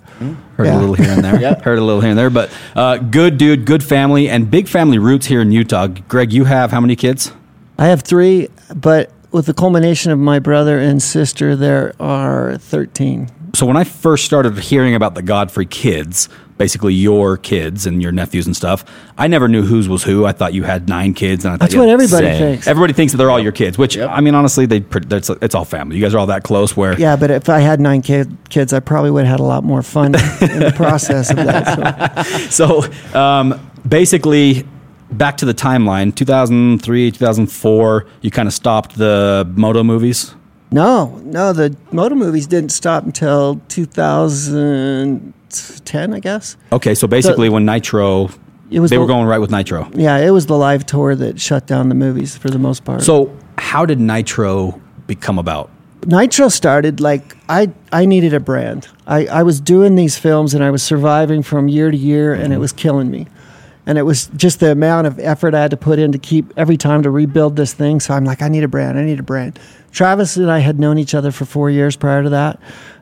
[0.58, 0.78] Heard Yeah.
[0.78, 1.56] a little here and there.
[1.63, 2.30] Heard a little here and there.
[2.30, 5.88] But uh, good dude, good family, and big family roots here in Utah.
[5.88, 7.32] Greg, you have how many kids?
[7.80, 13.30] I have three, but with the culmination of my brother and sister, there are 13.
[13.56, 18.12] So when I first started hearing about the Godfrey kids, basically your kids and your
[18.12, 18.84] nephews and stuff,
[19.16, 20.26] I never knew whose was who.
[20.26, 22.39] I thought you had nine kids, and I That's what everybody Same.
[22.39, 22.68] thinks.
[22.68, 25.66] Everybody thinks that they're all your kids, which I mean, honestly, they that's, it's all
[25.66, 25.98] family.
[25.98, 26.76] You guys are all that close.
[26.76, 29.48] Where Yeah, but if I had nine kid, kids, I probably would have had a
[29.48, 32.26] lot more fun in the process of that.
[32.50, 32.82] So.
[32.82, 34.66] so um, basically,
[35.12, 38.06] back to the timeline: 2003, 2004.
[38.22, 40.34] You kind of stopped the moto movies.
[40.74, 46.58] No, no, the motor movies didn't stop until 2010, I guess.
[46.72, 48.32] Okay, so basically, when Nitro,
[48.72, 49.88] It was they the- were going right with Nitro.
[49.94, 53.04] Yeah, it was the live tour that shut down the movies for the most part.
[53.04, 55.70] So how did Nitro become about?
[56.08, 58.88] Nitro started like I I needed a brand.
[59.08, 62.46] I, I was doing these films and I was surviving from year to year and
[62.46, 62.62] it mm-hmm.
[62.62, 63.28] was killing me.
[63.86, 66.54] And it was just the amount of effort I had to put in to keep
[66.56, 68.00] every time to rebuild this thing.
[68.00, 68.98] So I'm like, I need a brand.
[68.98, 69.60] I need a brand.
[69.91, 72.60] Travis and I had known each other for four years prior to that.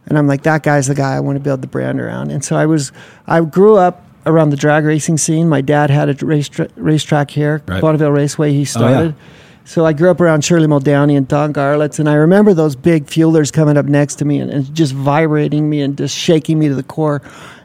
[0.08, 2.32] And I'm like, that guy's the guy I want to build the brand around.
[2.32, 2.91] And so I was,
[3.28, 5.48] I grew up around the drag racing scene.
[5.48, 7.82] My dad had a race tra- racetrack here, Right.
[7.82, 8.52] Bonneville Raceway.
[8.52, 8.65] He oh, yeah.
[8.65, 9.15] started.
[9.63, 13.06] So I grew up around Shirley Muldowney and Don Garlits, and I remember those big
[13.06, 16.67] fuelers coming up next to me and, and just vibrating me and just shaking me
[16.67, 17.22] to the core.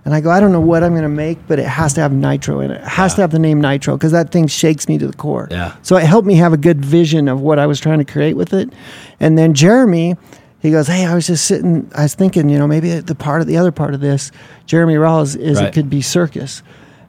[0.07, 2.01] And I go, I don't know what I'm going to make, but it has to
[2.01, 2.81] have nitro in it.
[2.81, 5.49] It has to have the name nitro because that thing shakes me to the core.
[5.51, 5.75] Yeah.
[5.83, 8.37] So it helped me have a good vision of what I was trying to create
[8.37, 8.73] with it.
[9.19, 10.15] And then Jeremy,
[10.61, 13.41] he goes, Hey, I was just sitting, I was thinking, you know, maybe the part
[13.41, 14.31] of the other part of this,
[14.67, 15.67] Jeremy Rawle, is Right.
[15.67, 16.63] it could be circus.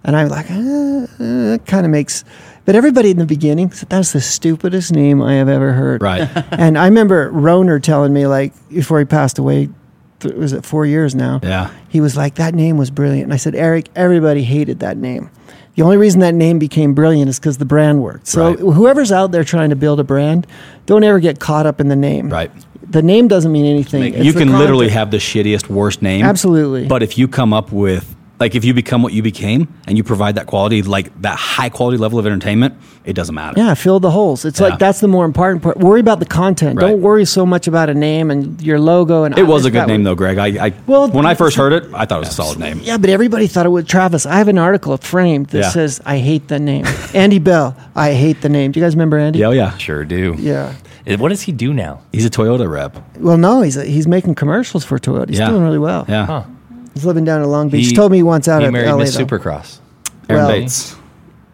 [0.04, 2.24] And I'm like, uh, uh, kind of makes,
[2.66, 6.02] but everybody in the beginning said, that's the stupidest name I have ever heard.
[6.02, 6.28] Right.
[6.52, 9.70] and I remember Roner telling me, like, before he passed away,
[10.20, 11.40] th- was it four years now?
[11.44, 11.70] Yeah.
[11.90, 13.24] He was like, that name was brilliant.
[13.26, 15.30] And I said, Eric, everybody hated that name.
[15.76, 18.28] The only reason that name became brilliant is because the brand worked.
[18.28, 18.60] So Right.
[18.60, 20.48] whoever's out there trying to build a brand,
[20.88, 22.30] don't ever get caught up in the name.
[22.30, 22.52] Right.
[22.90, 24.14] The name doesn't mean anything.
[24.16, 26.26] It's you can literally have the shittiest, worst name.
[26.26, 26.88] Absolutely.
[26.88, 30.04] But if you come up with, like, if you become what you became and you
[30.04, 33.54] provide that quality, like that high quality level of entertainment, it doesn't matter.
[33.60, 34.46] Yeah, fill the holes.
[34.46, 34.68] It's Yeah.
[34.68, 35.78] like that's the more important part.
[35.78, 36.80] Worry about the content.
[36.80, 36.90] Right.
[36.90, 39.24] Don't worry so much about a name and your logo.
[39.24, 40.38] And It was a good name, would- though, Greg.
[40.38, 42.80] I, I Well, when I first heard it, I thought it was a solid name.
[42.84, 44.26] Yeah, but everybody thought it was Travis.
[44.26, 45.70] I have an article framed that Yeah.
[45.70, 46.86] says I hate the name.
[47.14, 47.76] Andy Bell.
[47.96, 48.72] I hate the name.
[48.72, 49.40] Do you guys remember Andy?
[49.40, 49.76] Yeah, oh, yeah.
[49.78, 50.36] Sure do.
[50.38, 50.74] Yeah.
[51.18, 52.02] What does he do now?
[52.12, 52.98] He's a Toyota rep.
[53.20, 55.30] Well, no, he's he's making commercials for Toyota.
[55.30, 55.50] He's Yeah.
[55.50, 56.06] doing really well.
[56.10, 56.26] Yeah.
[56.26, 56.42] Huh.
[56.98, 57.90] He's living down in Long Beach.
[57.90, 58.98] He, told me he wants out he of married LA.
[58.98, 59.24] Miss though.
[59.24, 59.78] Supercross.
[60.30, 60.96] Aaron Well- Bates.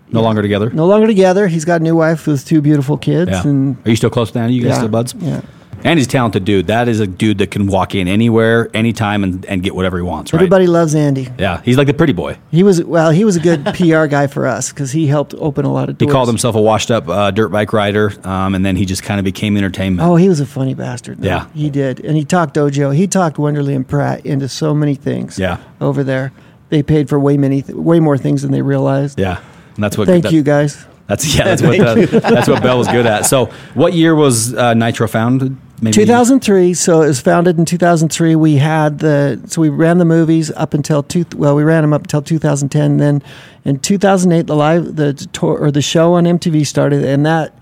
[0.10, 0.70] No longer together.
[0.70, 1.48] No longer together.
[1.48, 3.32] He's got a new wife with two beautiful kids.
[3.32, 3.48] Yeah.
[3.48, 4.54] And Are you still close to Andy?
[4.54, 5.16] You guys yeah, still buds?
[5.18, 5.42] Yeah.
[5.84, 6.67] And he's a talented dude.
[6.67, 10.04] That is a dude that can walk in anywhere, anytime, and, and get whatever he
[10.04, 10.39] wants, right?
[10.39, 11.28] Everybody loves Andy.
[11.38, 11.62] Yeah.
[11.63, 12.38] He's like the pretty boy.
[12.52, 13.12] He was well.
[13.12, 15.98] He was a good PR guy for us because he helped open a lot of
[15.98, 16.10] doors.
[16.10, 19.04] He called himself a washed up uh, dirt bike rider, um, and then he just
[19.04, 20.08] kind of became entertainment.
[20.08, 21.19] Oh, he was a funny bastard.
[21.22, 21.28] though.
[21.28, 21.48] Yeah.
[21.54, 22.96] he did, and he talked Dojo.
[22.96, 25.38] He talked Wonderly and Pratt into so many things.
[25.38, 25.58] Yeah.
[25.82, 26.32] over there,
[26.69, 29.20] they paid for way many, th- way more things than they realized.
[29.20, 29.41] Yeah.
[29.76, 30.08] And that's what.
[30.08, 30.86] Thank that- you, guys.
[31.08, 31.43] That's yeah.
[31.43, 31.80] That's what.
[31.84, 33.26] Uh, that's what Bell was good at.
[33.26, 35.58] So, what year was uh, Nitro founded?
[35.82, 36.74] Maybe 2003.
[36.74, 38.36] So it was founded in 2003.
[38.36, 41.26] We had the so we ran the movies up until two.
[41.36, 42.97] Well, we ran them up until 2010.
[42.97, 43.21] Then
[43.65, 47.53] in 2008, the live the tour or the show on MTV started, and that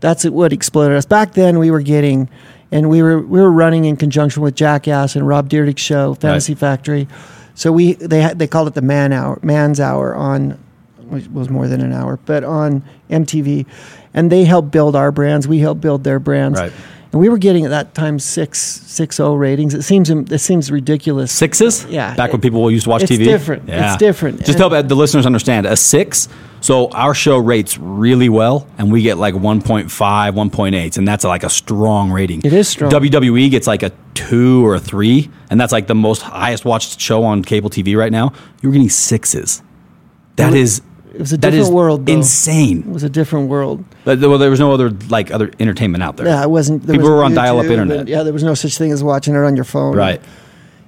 [0.00, 1.04] that's what exploded us.
[1.04, 2.28] Back then, we were getting,
[2.70, 6.54] and we were we were running in conjunction with Jackass and Rob Dyrdek's show, Fantasy
[6.54, 7.08] Factory.
[7.54, 10.58] So we they had, they called it the man hour, man's hour on,
[11.08, 13.66] which was more than an hour, but on MTV,
[14.14, 15.46] and they helped build our brands.
[15.48, 16.58] We helped build their brands.
[16.58, 16.72] Right.
[17.10, 19.72] And we were getting at that time six six O ratings.
[19.72, 21.32] It seems it seems ridiculous.
[21.32, 21.86] Sixes?
[21.86, 22.14] Yeah.
[22.14, 23.24] Back when people used to watch It's TV?
[23.24, 23.62] different.
[23.66, 24.40] It's different.
[24.40, 25.64] Just And- help the listeners understand.
[25.64, 26.28] A six,
[26.60, 29.88] so our show rates really well, and we get like 1.5,
[30.34, 32.42] 1.8, and that's like a strong rating.
[32.44, 32.90] It is strong.
[32.90, 37.00] WWE gets like a two or a three, and that's like the most highest watched
[37.00, 38.32] show on cable TV right now.
[38.60, 39.62] You're getting sixes.
[40.36, 40.82] That It is.
[41.14, 42.12] It was a that different world, though.
[42.12, 42.80] Insane.
[42.80, 43.84] It was a different world.
[44.04, 46.26] But, well, there was no other like other entertainment out there.
[46.26, 46.82] Yeah, it wasn't.
[46.82, 48.00] People wasn't were on dial-up internet.
[48.00, 49.94] and- yeah, there was no such thing as watching it on your phone.
[49.96, 50.20] Right.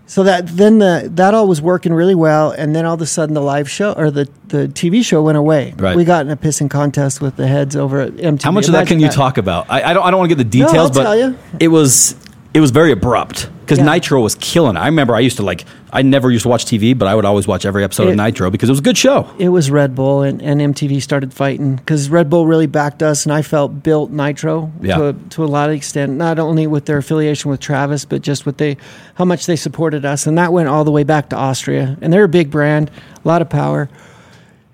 [0.06, 3.06] So that then the that all was working really well, and then all of a
[3.06, 5.72] sudden the live show or the, the TV show went away.
[5.76, 5.94] Right.
[5.94, 8.42] We got in a pissing contest with the heads over at MTV.
[8.42, 9.66] How much of that Imagine can you talk about?
[9.70, 10.02] I, I don't.
[10.04, 11.38] I don't want to get the No, details, but tell you.
[11.60, 12.16] it was
[12.54, 13.92] it was very abrupt because Yeah.
[13.92, 14.76] Nitro was killing.
[14.76, 14.80] it.
[14.80, 15.64] I remember I used to like.
[15.92, 18.16] I never used to watch TV, but I would always watch every episode It- of
[18.16, 19.28] Nitro because it was a good show.
[19.38, 23.24] It was Red Bull and, and MTV started fighting because Red Bull really backed us,
[23.24, 24.96] and I felt built Nitro Yeah.
[24.96, 28.22] to, a, to a lot of extent, not only with their affiliation with Travis, but
[28.22, 28.76] just with they
[29.14, 31.96] how much they supported us, and that went all the way back to Austria.
[32.00, 32.90] And they're a big brand,
[33.24, 33.88] a lot of power.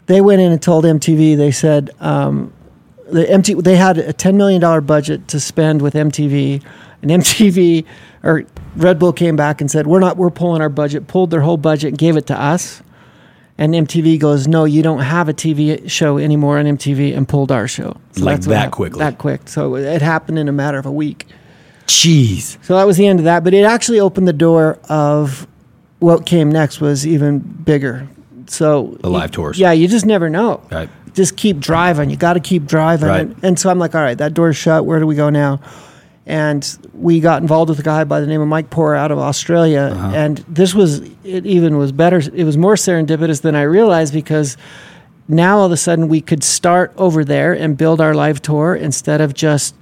[0.06, 1.36] They went in and told MTV.
[1.36, 2.52] They said um,
[3.10, 6.62] the MT they had a ten million dollar budget to spend with MTV,
[7.02, 7.84] and MTV
[8.22, 8.44] or
[8.76, 11.56] Red Bull came back and said we're not we're pulling our budget, pulled their whole
[11.56, 12.82] budget, and gave it to us.
[13.58, 17.50] And MTV goes, no, you don't have a TV show anymore on MTV, and pulled
[17.50, 17.96] our show.
[18.18, 18.72] Like that's that happened.
[18.72, 18.98] quickly?
[18.98, 19.48] That quick.
[19.48, 21.26] So it happened in a matter of a week.
[21.86, 22.62] Jeez.
[22.64, 23.44] So that was the end of that.
[23.44, 25.46] But it actually opened the door of
[26.00, 28.06] what came next was even bigger.
[28.46, 29.58] So The live tours.
[29.58, 30.62] Yeah, you just never know.
[30.70, 30.90] Right.
[31.14, 32.10] Just keep driving.
[32.10, 33.08] You got to keep driving.
[33.08, 33.20] Right.
[33.22, 34.84] And, and so I'm like, all right, that door's shut.
[34.84, 35.60] Where do we go now?
[36.26, 39.18] And we got involved with a guy by the name of Mike Poor out of
[39.18, 39.90] Australia.
[39.92, 40.12] Uh-huh.
[40.14, 42.18] And this was, it even was better.
[42.18, 44.56] It was more serendipitous than I realized because
[45.28, 48.74] now all of a sudden we could start over there and build our live tour
[48.74, 49.76] instead of just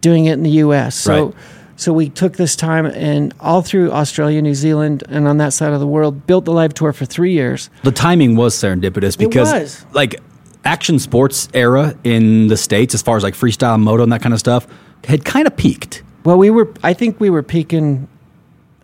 [0.00, 0.94] doing it in the US.
[0.96, 1.34] So Right.
[1.76, 5.72] so we took this time and all through Australia, New Zealand, and on that side
[5.74, 7.68] of the world, built the live tour for three years.
[7.82, 9.84] The timing was serendipitous because was.
[9.92, 10.18] like
[10.64, 14.32] action sports era in the states, as far as like freestyle moto and that kind
[14.32, 14.66] of stuff,
[15.04, 16.02] had kind of peaked.
[16.24, 18.08] Well, we were I think we were peaking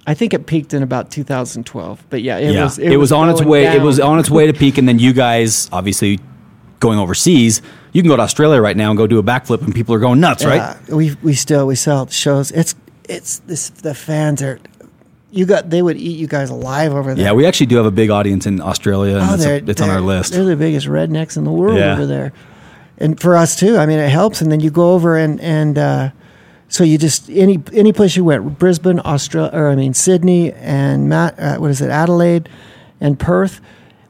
[0.07, 2.05] I think it peaked in about 2012.
[2.09, 3.67] But yeah, it yeah, was it, was, on its way.
[3.67, 6.21] It was on its way to peak, and then you guys obviously
[6.79, 7.61] going overseas.
[7.93, 9.99] You can go to Australia right now and go do a backflip, and people are
[9.99, 10.77] going nuts, right?
[10.89, 12.53] We we still we sell shows.
[12.53, 12.77] It's
[13.09, 14.61] it's this the fans are
[15.33, 17.27] you got they would eat you guys alive over there.
[17.27, 19.81] Yeah, we actually do have a big audience in Australia, and Oh, it's, they're, it's
[19.81, 20.33] on our list.
[20.35, 21.95] They're the biggest rednecks in the world Yeah.
[21.95, 22.33] over there,
[22.99, 23.77] and for us too.
[23.77, 24.41] I mean, it helps.
[24.41, 26.11] And then you go over and and uh,
[26.69, 31.09] so you just any any place you went, Brisbane, Australia, or I mean Sydney and
[31.09, 32.49] Matt, uh, what is it, Adelaide,
[33.01, 33.61] and Perth,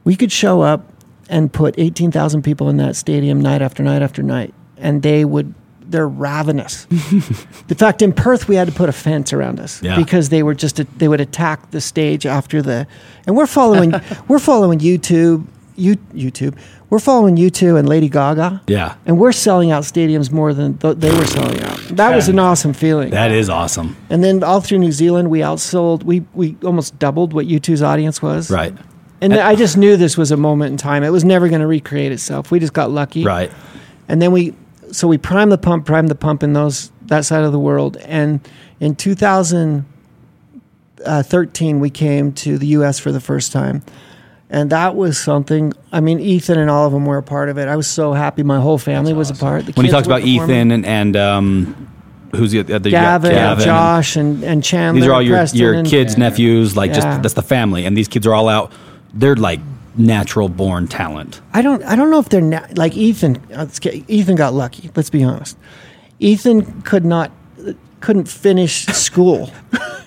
[0.05, 0.91] we could show up
[1.29, 5.25] and put eighteen thousand people in that stadium night after night after night, and they
[5.25, 5.55] would.
[5.89, 6.85] They're ravenous.
[6.91, 9.95] in fact, in Perth, we had to put a fence around us Yeah.
[9.95, 12.89] because they were just they would attack the stage after the,
[13.25, 13.93] and we're following
[14.29, 16.57] we're following U2, you, U2,
[16.91, 18.63] we're following U2 and Lady Gaga.
[18.67, 18.97] Yeah.
[19.07, 21.79] and we're selling out stadiums more than th- they were selling out.
[21.91, 23.11] That was an awesome feeling.
[23.11, 27.33] That is awesome, and then all through New Zealand, we outsold we we almost doubled
[27.33, 28.51] what U2's audience was.
[28.51, 28.75] right?
[29.21, 31.03] and I just knew this was a moment in time.
[31.03, 32.51] It was never going to recreate itself.
[32.51, 33.25] We just got lucky.
[33.25, 33.51] Right.
[34.09, 34.55] And then we,
[34.93, 37.97] so we primed the pump, primed the pump in those that side of the world.
[37.99, 38.47] And
[38.81, 42.99] in 2013, uh, we came to the U.S.
[42.99, 43.83] for the first time,
[44.51, 45.73] and that was something.
[45.93, 47.69] I mean, Ethan and all of them were a part of it.
[47.69, 48.43] I was so happy.
[48.43, 49.67] My whole family was a part.
[49.67, 50.45] The When he kids talks about performing.
[50.51, 51.89] Ethan and, and um,
[52.35, 52.89] who's the other?
[52.89, 53.65] you Gavin, Gavin.
[53.65, 55.01] Josh, and and Chandler.
[55.01, 57.01] These are all your Preston, your and- kids, nephews, like Yeah.
[57.01, 58.73] just that's the family, and these kids are all out.
[59.15, 59.61] They're like
[59.97, 61.41] natural born talent.
[61.55, 61.83] I don't.
[61.85, 63.43] I don't know if they're na- like Ethan.
[63.51, 64.91] let's get- Ethan got lucky.
[64.95, 65.57] Let's be honest.
[66.21, 67.31] Ethan could not,
[68.01, 69.51] couldn't finish school.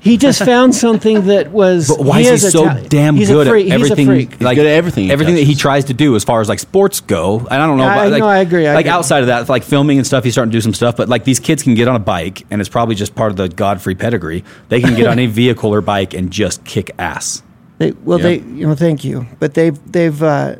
[0.00, 1.88] he just found something that was.
[1.88, 3.66] But why he is he so ta- damn he's good a freak.
[3.70, 3.98] at everything?
[4.08, 4.40] He's a freak.
[4.40, 6.58] Like good at everything he everything that he tries to do, as far as like
[6.58, 7.38] sports go.
[7.38, 7.84] And I don't know.
[7.84, 8.90] I- about, like, no, I agree, I like agree.
[8.90, 10.96] outside of that, like filming and stuff, he's starting to do some stuff.
[10.96, 13.36] But like these kids can get on a bike, and it's probably just part of
[13.36, 14.42] the Godfrey pedigree.
[14.68, 17.42] They can get on a vehicle or bike and just kick ass.
[17.78, 18.22] They, well, Yeah.
[18.24, 20.56] they you know thank you, but they've they've uh,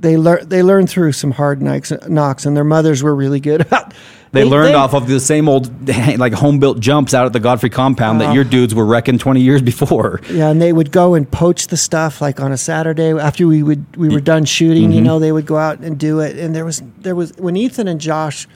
[0.00, 3.60] they learn they learned through some hard knocks, knocks, and their mothers were really good
[3.66, 3.94] about.
[4.34, 7.70] They, learned off of the same old like home built jumps out at the Godfrey
[7.70, 8.34] compound that Uh-huh.
[8.34, 10.20] your dudes were wrecking twenty years before.
[10.30, 13.62] Yeah, and they would go and poach the stuff like on a Saturday after we
[13.62, 14.84] would we were done shooting.
[14.84, 14.92] Mm-hmm.
[14.92, 16.38] You know, they would go out and do it.
[16.38, 18.46] And there was there was when Ethan and Josh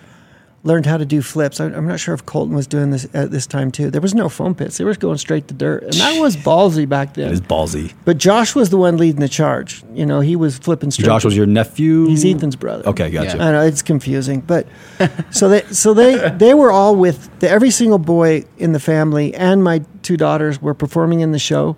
[0.69, 1.61] learned how to do flips.
[1.61, 3.91] I, I'm not sure if Colton was doing this at this time too.
[3.91, 6.89] There was no foam pits; they were going straight to dirt, and that was ballsy
[6.89, 7.29] back then.
[7.29, 7.93] It is ballsy.
[8.05, 9.83] But Josh was the one leading the charge.
[9.93, 11.07] You know, he was flipping straight.
[11.07, 12.07] Josh was your nephew.
[12.07, 12.87] He's Ethan's brother.
[12.87, 13.41] Okay, gotcha.
[13.43, 14.69] I know it's confusing, but
[15.31, 19.35] so they so they they were all with the, every single boy in the family,
[19.35, 21.77] and my two daughters were performing in the show.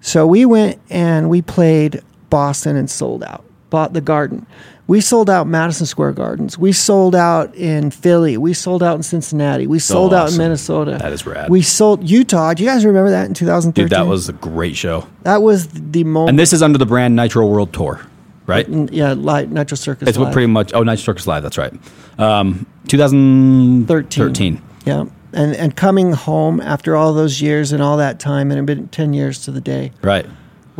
[0.00, 3.44] So we went and we played Boston and sold out.
[3.68, 4.46] Bought the Garden.
[4.90, 6.58] We sold out Madison Square Gardens.
[6.58, 8.36] We sold out in Philly.
[8.36, 9.68] We sold out in Cincinnati.
[9.68, 10.36] We sold out in.
[10.36, 10.98] Minnesota.
[11.00, 11.48] That is rad.
[11.48, 12.54] We sold Utah.
[12.54, 13.84] Do you guys remember that in 2013?
[13.84, 15.06] Dude, that was a great show.
[15.22, 16.30] that was the moment.
[16.30, 18.04] And this is under the brand Nitro World Tour,
[18.48, 18.68] right?
[18.68, 20.08] yeah, live, Nitro Circus.
[20.08, 20.74] It's what pretty much.
[20.74, 21.44] Oh, Nitro Circus Live.
[21.44, 21.72] That's right.
[22.18, 24.24] Um, 2013.
[24.24, 24.62] 13.
[24.86, 25.04] Yeah.
[25.32, 28.88] And and coming home after all those years and all that time, and it been
[28.88, 30.26] 10 years to the day, Right.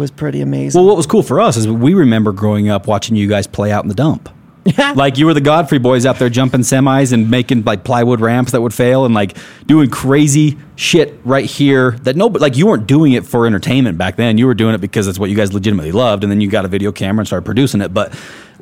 [0.01, 0.81] Was pretty amazing.
[0.81, 3.71] Well, what was cool for us is we remember growing up watching you guys play
[3.71, 4.29] out in the dump.
[4.95, 8.53] like you were the Godfrey boys out there jumping semis and making like plywood ramps
[8.53, 9.37] that would fail and like
[9.67, 14.17] doing crazy shit right here that no, like you weren't doing it for entertainment back
[14.17, 14.37] then.
[14.37, 16.65] You were doing it because it's what you guys legitimately loved, and then you got
[16.65, 17.95] a video camera and started producing it.
[17.95, 18.15] But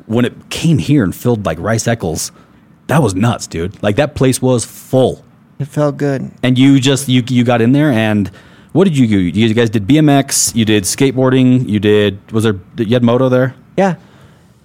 [0.05, 2.31] when it came here and filled like Rice Eccles,
[2.87, 3.81] that was nuts, dude.
[3.83, 5.23] Like that place was full.
[5.59, 6.31] it felt good.
[6.43, 8.31] and you just you you got in there and
[8.73, 9.17] what did you do?
[9.39, 13.55] You guys did BMX, you did skateboarding, you did was there you had moto there?
[13.77, 13.95] Yeah.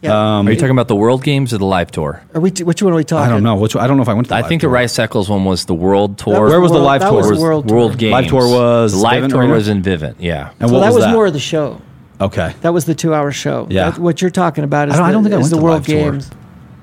[0.02, 0.12] Yeah.
[0.12, 2.22] Are you talking about the World Games or the Live Tour?
[2.34, 3.24] Are we t- which one are we talking?
[3.26, 4.30] I don't know which I don't know if I went to.
[4.30, 4.68] The I live think tour.
[4.68, 6.42] the Rice Eccles one was the World Tour.
[6.42, 7.16] was Where was the World- live that tour?
[7.16, 7.98] was Was World World Tour.
[7.98, 8.12] Games.
[8.12, 9.54] Live tour was the Live Vivint Tour Arena?
[9.54, 10.16] was in Vivint.
[10.18, 10.50] Yeah.
[10.60, 11.12] And So what that was was that?
[11.14, 11.80] more of the show.
[12.20, 12.52] okay.
[12.60, 13.66] That was the two-hour show.
[13.70, 13.90] Yeah.
[13.92, 15.50] That- what you're talking about is I don't- I the, don't think I is went
[15.52, 16.10] the to World live tour.
[16.12, 16.30] Games.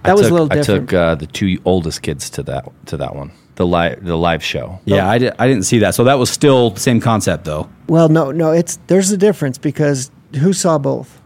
[0.04, 0.68] I That was took, a little different.
[0.68, 0.90] I different.
[0.90, 3.30] took uh, the two oldest kids to that to that one.
[3.62, 4.80] The live the live show.
[4.86, 5.94] Yeah, I, did, I didn't see that.
[5.94, 7.70] So that was still the same concept though.
[7.88, 8.52] well, no, no.
[8.52, 10.10] It's there's a difference because
[10.40, 11.22] who saw both?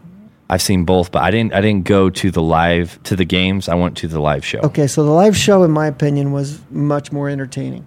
[0.50, 3.70] I've seen both, but I didn't I didn't go to the live to the games.
[3.70, 4.58] I went to the live show.
[4.58, 7.86] Okay, so the live show, in my opinion, was much more entertaining.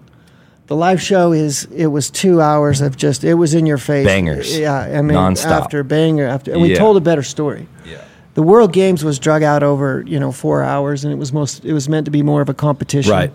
[0.66, 4.08] The live show is it was two hours of just it was in your face
[4.08, 4.58] Bangers.
[4.58, 5.46] Yeah, I mean Nonstop.
[5.52, 6.80] after banger after, and we Yeah.
[6.80, 7.68] told a better story.
[7.86, 8.02] Yeah.
[8.34, 11.64] The World Games was drug out over you know four hours, and it was most
[11.64, 13.12] it was meant to be more of a competition.
[13.12, 13.32] Right.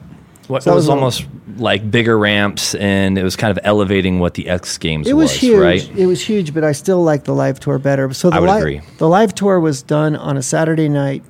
[0.49, 1.27] What, So that it was was a- almost
[1.57, 5.33] like bigger ramps, and it was kind of elevating what the X Games It was,
[5.33, 5.59] huge.
[5.59, 5.91] right?
[5.97, 8.13] It was huge, but I still like the live tour better.
[8.13, 8.81] So the I would li- agree.
[8.99, 11.23] The live tour was done on a Saturday night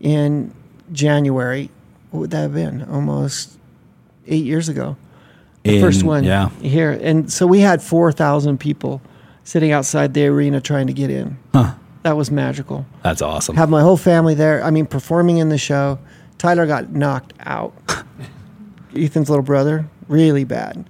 [0.00, 0.52] in
[0.92, 1.70] January.
[2.10, 2.82] What would that have been?
[2.90, 3.56] Almost
[4.26, 4.96] eight years ago.
[5.62, 6.48] The In- first one Yeah.
[6.60, 9.00] here, and so we had four thousand people
[9.44, 11.36] sitting outside the arena trying to get in.
[12.02, 12.84] That was magical.
[13.04, 13.54] That's awesome.
[13.56, 14.62] Have my whole family there.
[14.64, 15.98] I mean, performing in the show.
[16.36, 17.72] Tyler got knocked out.
[18.96, 20.88] Ethan's little brother, really bad.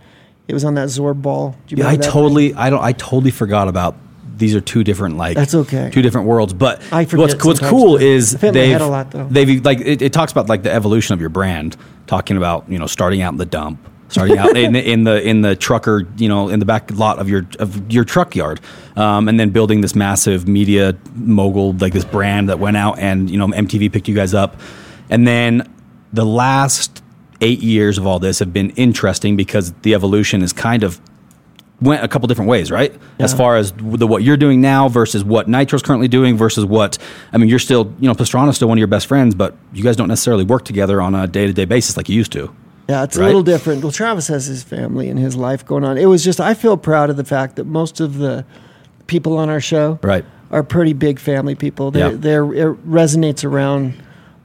[0.48, 1.56] It was on that Zorb ball.
[1.68, 3.96] Yeah, I totally I don't I totally forgot about
[4.36, 5.90] these are two different like That's okay.
[5.92, 6.52] two different worlds.
[6.52, 10.02] But I what's what's cool is I fit in my they've lot, they've like it,
[10.02, 11.76] it talks about like the evolution of your brand,
[12.06, 13.78] talking about you know starting out in the dump,
[14.08, 17.18] starting out in, the, in the in the trucker you know in the back lot
[17.18, 18.60] of your of your truck yard,
[18.96, 23.30] um, and then building this massive media mogul like this brand that went out and
[23.30, 24.60] you know MTV picked you guys up,
[25.08, 25.72] and then
[26.12, 27.01] the last
[27.42, 31.00] eight years of all this have been interesting because the evolution is kind of
[31.80, 32.94] went a couple different ways, right?
[33.18, 36.96] As far as the what you're doing now versus what Nitro's currently doing versus what
[37.32, 39.82] I mean, you're still you know Pastrana's still one of your best friends, but you
[39.82, 42.54] guys don't necessarily work together on a day to day basis like you used to.
[42.88, 43.24] Yeah, it's Right?
[43.24, 43.82] a little different.
[43.82, 45.98] Well, Travis has his family and his life going on.
[45.98, 48.44] It was just I feel proud of the fact that most of the
[49.08, 50.24] people on our show Right.
[50.52, 51.90] are pretty big family people.
[51.90, 52.16] They're, Yeah.
[52.18, 53.94] they're it resonates around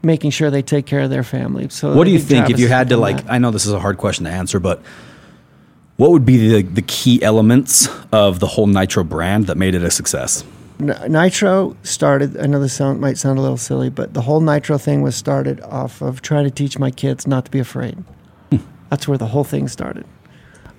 [0.07, 1.69] making sure they take care of their family.
[1.69, 3.17] So What do you think if you had to like?
[3.17, 3.31] that.
[3.31, 4.81] I know this is a hard question to answer, but
[5.97, 9.83] what would be the the key elements of the whole Nitro brand that made it
[9.83, 10.43] a success?
[10.79, 12.37] Nitro started.
[12.37, 15.15] I know this sound, might sound a little silly, but the whole Nitro thing was
[15.15, 17.97] started off of trying to teach my kids not to be afraid.
[18.51, 18.57] Hmm.
[18.89, 20.05] That's where the whole thing started.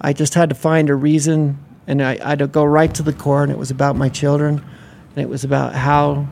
[0.00, 1.58] I just had to find a reason,
[1.88, 4.08] and I, I had to go right to the core, and it was about my
[4.08, 4.64] children,
[5.16, 6.28] and it was about how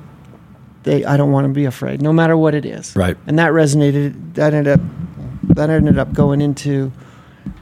[0.87, 1.05] they.
[1.05, 2.97] I don't want to be afraid, no matter what it is.
[2.97, 3.17] Right.
[3.27, 4.35] And that resonated.
[4.35, 4.81] That ended up.
[5.55, 6.93] That ended up going into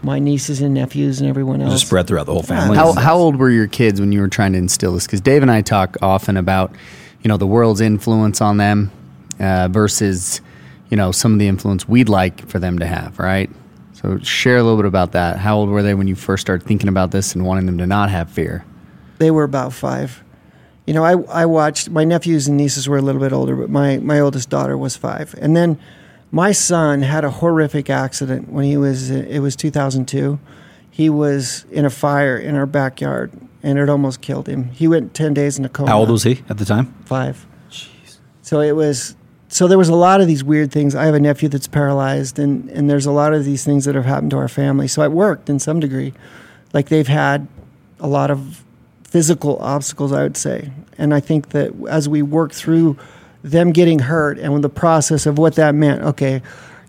[0.02, 1.72] my nieces and nephews and everyone else.
[1.72, 2.76] Just spread throughout the whole family.
[2.76, 5.06] How, how old were your kids when you were trying to instill this?
[5.06, 6.74] Because Dave and I talk often about,
[7.22, 8.90] you know, the world's influence on them
[9.38, 10.40] uh, versus,
[10.88, 13.50] you know, some of the influence we'd like for them to have, right?
[13.92, 15.38] So share a little bit about that.
[15.38, 17.86] How old were they when you first started thinking about this and wanting them to
[17.86, 18.64] not have fear?
[19.18, 20.23] they were about five.
[20.86, 23.70] You know, I, I watched my nephews and nieces were a little bit older, but
[23.70, 25.34] my, my oldest daughter was five.
[25.40, 25.78] And then
[26.30, 30.38] my son had a horrific accident when he was it was 2002.
[30.90, 33.32] He was in a fire in our backyard,
[33.62, 34.70] and it almost killed him.
[34.70, 35.90] He went 10 days in a coma.
[35.90, 36.92] How old was he at the time?
[37.04, 37.46] Five.
[37.70, 38.18] Jeez.
[38.42, 39.16] So it was
[39.46, 40.96] so there was a lot of these weird things.
[40.96, 43.94] I have a nephew that's paralyzed, and and there's a lot of these things that
[43.94, 44.88] have happened to our family.
[44.88, 46.14] So it worked in some degree.
[46.72, 47.46] Like they've had
[48.00, 48.63] a lot of
[49.14, 52.98] physical obstacles, I would say, and I think that as we work through
[53.44, 56.42] them getting hurt and with the process of what that meant, okay,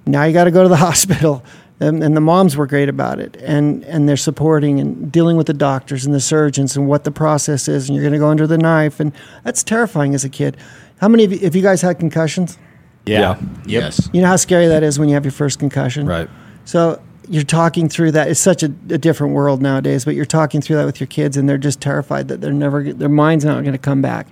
[0.07, 1.43] now you got to go to the hospital.
[1.79, 5.47] And, and the moms were great about it, and and they're supporting and dealing with
[5.47, 8.29] the doctors and the surgeons and what the process is, and you're going to go
[8.29, 9.11] under the knife, and
[9.43, 10.55] that's terrifying as a kid.
[11.01, 12.57] How many of you, have you guys had concussions?
[13.05, 13.37] Yeah.
[13.65, 14.09] Yes.
[14.13, 16.07] You know how scary that is when you have your first concussion?
[16.07, 16.29] Right.
[16.63, 18.27] So you're talking through that.
[18.27, 21.37] It's such a, a different world nowadays, but you're talking through that with your kids,
[21.37, 24.27] and they're just terrified that they're never, their mind's not going to come back.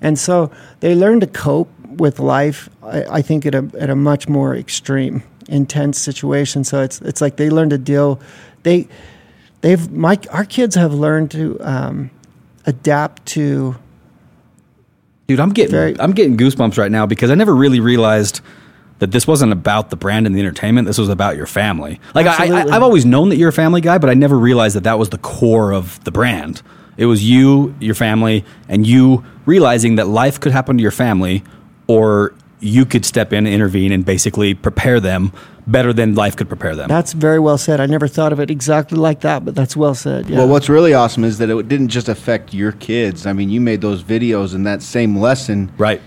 [0.00, 3.96] And so they learn to cope with life, I, I think, at a, at a
[3.96, 6.64] much more extreme, intense situation.
[6.64, 8.20] So it's, it's like they learn to deal,
[8.62, 8.88] they,
[9.62, 12.10] they've, my, our kids have learned to um,
[12.66, 13.76] adapt to
[15.26, 18.40] Dude, I'm getting Very- I'm getting goosebumps right now because I never really realized
[18.98, 20.86] that this wasn't about the brand and the entertainment.
[20.86, 22.00] This was about your family.
[22.14, 22.72] Like I, I, Absolutely.
[22.72, 25.10] I've always known that you're a family guy, but I never realized that that was
[25.10, 26.62] the core of the brand.
[26.96, 31.44] It was you, your family, and you realizing that life could happen to your family,
[31.86, 35.32] or you could step in and intervene and basically prepare them
[35.66, 36.88] better than life could prepare them.
[36.88, 37.80] That's very well said.
[37.80, 40.28] I never thought of it exactly like that, but that's well said.
[40.28, 40.38] Yeah.
[40.38, 43.26] Well, what's really awesome is that it didn't just affect your kids.
[43.26, 46.00] I mean, you made those videos and that same lesson right.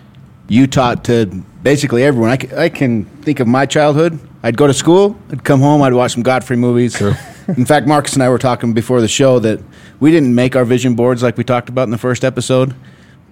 [0.50, 1.26] You taught to
[1.64, 2.32] basically everyone.
[2.32, 4.20] I can think of my childhood.
[4.42, 7.00] I'd go to school, I'd come home, I'd watch some Godfrey movies.
[7.48, 9.60] in fact, Marcus and I were talking before the show that
[10.00, 12.74] we didn't make our vision boards like we talked about in the first episode,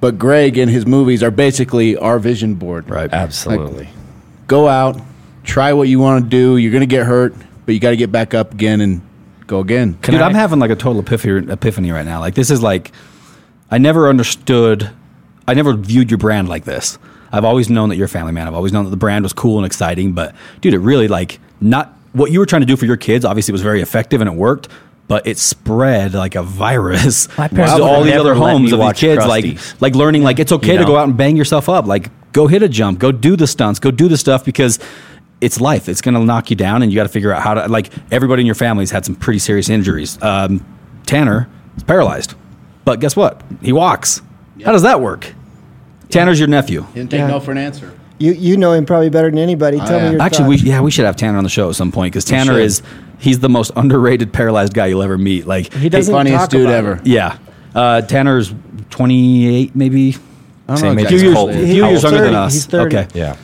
[0.01, 2.89] but Greg and his movies are basically our vision board.
[2.89, 3.11] Right.
[3.11, 3.89] Absolutely.
[4.47, 4.99] Go out,
[5.43, 6.57] try what you want to do.
[6.57, 7.34] You're going to get hurt,
[7.65, 9.01] but you got to get back up again and
[9.47, 9.97] go again.
[10.01, 12.20] Can Dude, I- I'm having like a total epiphany, epiphany right now.
[12.20, 12.91] Like this is like,
[13.72, 14.91] I never understood,
[15.47, 16.99] I never viewed your brand like this.
[17.32, 18.48] I've always known that you're a family man.
[18.48, 20.14] I've always known that the brand was cool and exciting.
[20.14, 23.26] But dude, it really like not what you were trying to do for your kids.
[23.26, 24.70] Obviously, was very effective and it worked.
[25.08, 28.94] But it spread like a virus My parents to all these other homes of these
[28.94, 29.26] kids.
[29.26, 30.88] Like, like learning, like it's okay You to know?
[30.90, 31.86] go out and bang yourself up.
[31.86, 34.80] Like, go hit a jump, go do the stunts, go do the stuff because
[35.40, 35.88] it's life.
[35.88, 37.68] It's going to knock you down, and you got to figure out how to.
[37.70, 40.22] Like everybody in your family's had some pretty serious injuries.
[40.22, 40.66] Um,
[41.06, 41.48] Tanner
[41.78, 42.34] is paralyzed,
[42.84, 43.42] but guess what?
[43.62, 44.22] He walks.
[44.66, 45.34] How does that work?
[46.10, 46.86] Tanner's your nephew.
[46.93, 47.28] Didn't take Yeah.
[47.28, 47.91] no for an answer.
[48.20, 49.78] you you know him probably better than anybody.
[49.78, 50.05] Tell yeah.
[50.05, 50.68] me your Actually, we thoughts.
[50.68, 52.62] yeah we should have Tanner on the show at some point because Tanner should.
[52.64, 52.82] is
[53.20, 55.45] he's the most underrated paralyzed guy you'll ever meet.
[55.45, 56.93] Like he doesn't funniest talk dude about ever.
[56.95, 57.08] it.
[57.08, 57.38] yeah,
[57.76, 58.53] uh, Tanner's
[58.89, 60.16] twenty eight maybe.
[60.70, 61.55] I don't Same know age A few as years, Colton.
[61.55, 62.28] a He- few he's years younger 30.
[62.30, 62.53] than us.
[62.53, 62.97] He's 30.
[62.97, 63.36] Okay, Yeah.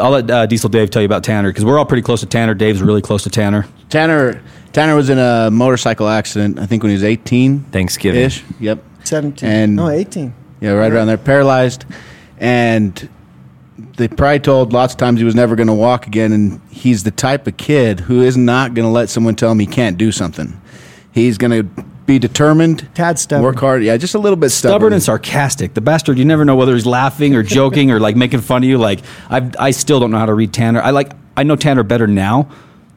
[0.00, 2.26] I'll let uh, Diesel Dave tell you about Tanner because we're all pretty close to
[2.26, 2.54] Tanner.
[2.54, 3.66] Dave's really close to Tanner.
[3.88, 4.40] Tanner
[4.72, 6.58] Tanner was in a motorcycle accident.
[6.60, 7.60] I think when he was eighteen.
[7.72, 8.22] Thanksgiving.
[8.22, 8.44] Ish.
[8.60, 8.82] Yep.
[9.04, 9.48] Seventeen.
[9.50, 10.34] And- no, eighteen.
[10.60, 11.84] Yeah, right around there, paralyzed,
[12.38, 13.08] and
[13.96, 16.32] they probably told lots of times he was never going to walk again.
[16.32, 19.58] And he's the type of kid who is not going to let someone tell him
[19.58, 20.58] he can't do something.
[21.12, 23.44] He's going to be determined, Tad stubborn.
[23.44, 23.82] work hard.
[23.82, 24.74] Yeah, just a little bit stubborn.
[24.74, 25.74] stubborn and sarcastic.
[25.74, 28.68] The bastard, you never know whether he's laughing or joking or like making fun of
[28.68, 28.78] you.
[28.78, 30.80] Like I, I still don't know how to read Tanner.
[30.80, 32.48] I like I know Tanner better now,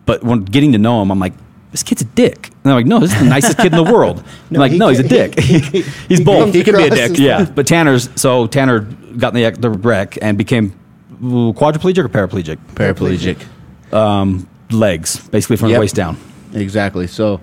[0.06, 1.34] but when getting to know him, I'm like,
[1.72, 2.48] this kid's a dick.
[2.64, 4.20] And I'm like, no, this is the nicest kid in the world.
[4.26, 5.40] I'm No, like, he no, he's a dick.
[5.40, 6.54] he- he- he's he both.
[6.54, 7.12] He can be a dick.
[7.12, 10.74] as Yeah, but Tanner's so Tanner got in the the wreck and became
[11.22, 12.58] quadriplegic or paraplegic.
[12.76, 13.46] paraplegic.
[13.94, 16.18] Um, legs, basically from the waist down.
[16.54, 17.08] Exactly.
[17.08, 17.42] So,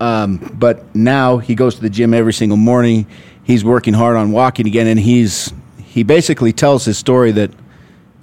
[0.00, 3.06] um, but now he goes to the gym every single morning.
[3.44, 7.50] He's working hard on walking again, and he's he basically tells his story that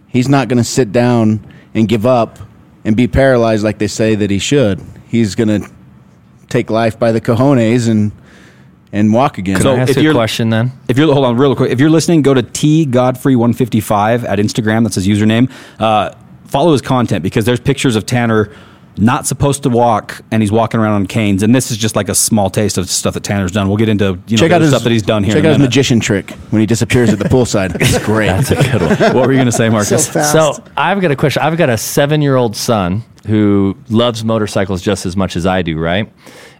[0.07, 2.39] he's not going to sit down and give up
[2.85, 4.81] and be paralyzed like they say that he should.
[5.09, 5.69] He's going to
[6.47, 8.11] take life by the cojones and
[8.91, 9.55] and walk again.
[9.57, 10.71] Can So I ask if you a you're- question then?
[10.87, 13.81] If you're hold on real quick, if you're listening, go to T Godfrey one fifty
[13.81, 14.83] five at Instagram.
[14.83, 15.51] That's his username.
[15.77, 16.13] Uh,
[16.45, 18.51] follow his content because there's pictures of Tanner
[18.99, 21.41] not supposed to walk and he's walking around on canes.
[21.43, 23.67] And this is just like a small taste of stuff that Tanner's done.
[23.67, 25.33] We'll get into you know check out other his stuff that he's done here.
[25.33, 27.75] Check in a out his magician trick when he disappears at the poolside.
[27.81, 28.27] It's great.
[28.27, 28.89] That's a good one.
[29.15, 30.09] what were you going to say, So Marcus?
[30.09, 30.31] fast.
[30.33, 31.41] So I've got a question.
[31.41, 36.11] I've got a seven-year-old son who loves motorcycles just as much as I do, right?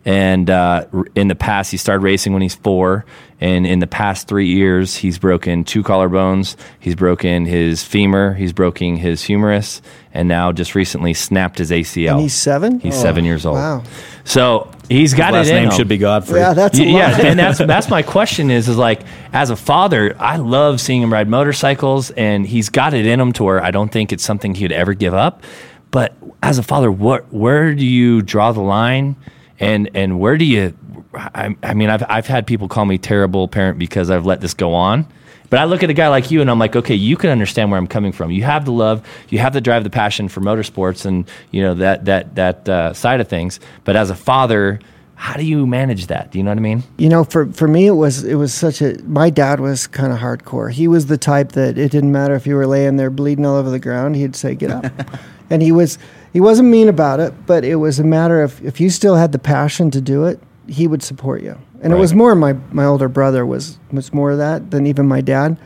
[0.06, 0.86] And uh,
[1.16, 3.06] in the past, he started racing when he's four.
[3.42, 6.56] And in the past three years, he's broken two collarbones.
[6.80, 8.34] He's broken his femur.
[8.34, 9.82] He's broken his humerus,
[10.14, 12.14] and now just recently snapped his ACL.
[12.14, 12.80] And he's seven?
[12.82, 13.56] He's Oh, seven years old.
[13.58, 13.84] wow.
[14.26, 15.78] So he's got Last it in name him.
[15.78, 16.40] should be Godfrey.
[16.42, 16.98] Yeah, that's a Y- lot.
[17.18, 21.02] yeah, and that's that's my question is is like as a father, I love seeing
[21.02, 24.24] him ride motorcycles, and he's got it in him to where I don't think it's
[24.24, 25.44] something he'd ever give up.
[25.92, 29.16] But as a father, what where do you draw the line,
[29.60, 30.74] and and where do you?
[31.14, 34.54] I, I mean, I've I've had people call me terrible parent because I've let this
[34.54, 35.06] go on,
[35.50, 37.72] But I look at a guy like you and I'm like, okay, you can understand
[37.72, 38.32] where I'm coming from.
[38.32, 41.74] You have the love, you have the drive, the passion for motorsports and, you know,
[41.76, 43.60] that, that, that uh, side of things.
[43.84, 44.80] But as a father,
[45.16, 46.32] how do you manage that?
[46.32, 46.84] Do you know what I mean?
[46.98, 48.98] You know, for for me, it was it was such a.
[49.04, 50.72] My dad was kind of hardcore.
[50.72, 53.58] He was the type that it didn't matter if you were laying there bleeding all
[53.58, 54.16] over the ground.
[54.16, 54.86] He'd say, "Get up,"
[55.50, 55.98] and he was
[56.34, 59.32] he wasn't mean about it, but it was a matter of if you still had
[59.32, 61.58] the passion to do it, he would support you.
[61.82, 65.08] And it was more my my older brother was was more of that than even
[65.08, 65.58] my dad.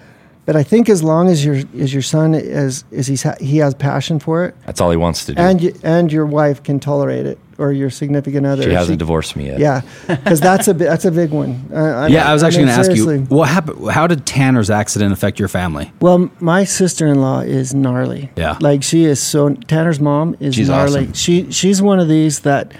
[0.45, 3.57] But I think as long as your as your son is is he's ha- he
[3.59, 5.41] has passion for it, That's all he wants to do.
[5.41, 8.63] and you, and your wife can tolerate it, or your significant other.
[8.63, 9.59] she hasn't divorced me yet.
[9.59, 11.65] yeah, because that's a that's a big one.
[11.71, 12.97] Uh, I Yeah, I was actually mean, going to ask
[13.29, 13.91] you, what happened?
[13.91, 15.91] How did Tanner's accident affect your family?
[15.99, 18.31] Well, my sister-in-law is gnarly.
[18.35, 18.57] Yeah.
[18.61, 19.49] like she is so.
[19.49, 21.01] Tanner's mom is She's gnarly.
[21.01, 21.13] awesome.
[21.13, 22.71] She she's one of these that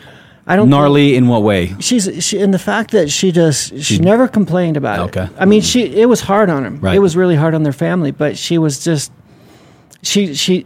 [0.46, 1.74] I don't Gnarly in what way?
[1.80, 5.22] She's she in the fact that she just she never complained about Okay.
[5.22, 5.24] it.
[5.30, 6.80] Okay, I mean, she it was hard on him.
[6.82, 6.96] Right.
[6.96, 9.12] It was really hard on their family, but she was just
[10.02, 10.66] she she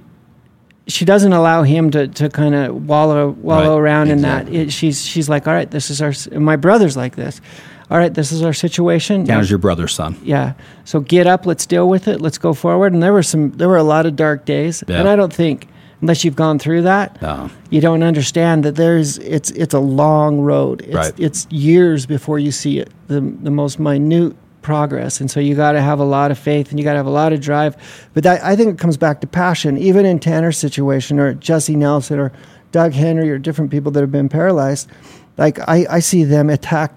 [0.87, 3.81] she doesn't allow him to, to kind of wallow wallow Right.
[3.81, 4.47] around in that.
[4.49, 6.13] It, she's she's like, all right, this is our.
[6.39, 7.41] My brother's like this.
[7.89, 9.25] All right, this is our situation.
[9.25, 10.17] Tanner's your brother's son.
[10.23, 10.53] yeah.
[10.83, 11.45] So get up.
[11.45, 12.19] Let's deal with it.
[12.19, 12.91] Let's go forward.
[12.93, 13.51] And there were some.
[13.51, 14.99] There were a lot of dark days, Yeah.
[14.99, 15.67] and I don't think
[16.01, 17.49] unless you've gone through that, No.
[17.71, 20.81] you don't understand that there's it's it's a long road.
[20.81, 21.13] It's, Right.
[21.17, 22.89] It's years before you see it.
[23.07, 24.35] The the most minute
[24.67, 26.97] progress, and so you got to have a lot of faith and you got to
[26.97, 27.77] have a lot of drive.
[28.13, 29.77] But that, I think it comes back to passion.
[29.77, 32.33] Even in Tanner's situation, or Jesse Nelson, or
[32.73, 34.89] Doug Henry, or different people that have been paralyzed,
[35.37, 36.91] like I, I see them attack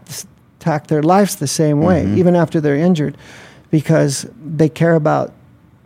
[0.59, 2.19] attack their lives the same way, mm-hmm.
[2.19, 3.17] even after they're injured,
[3.71, 5.33] because they care about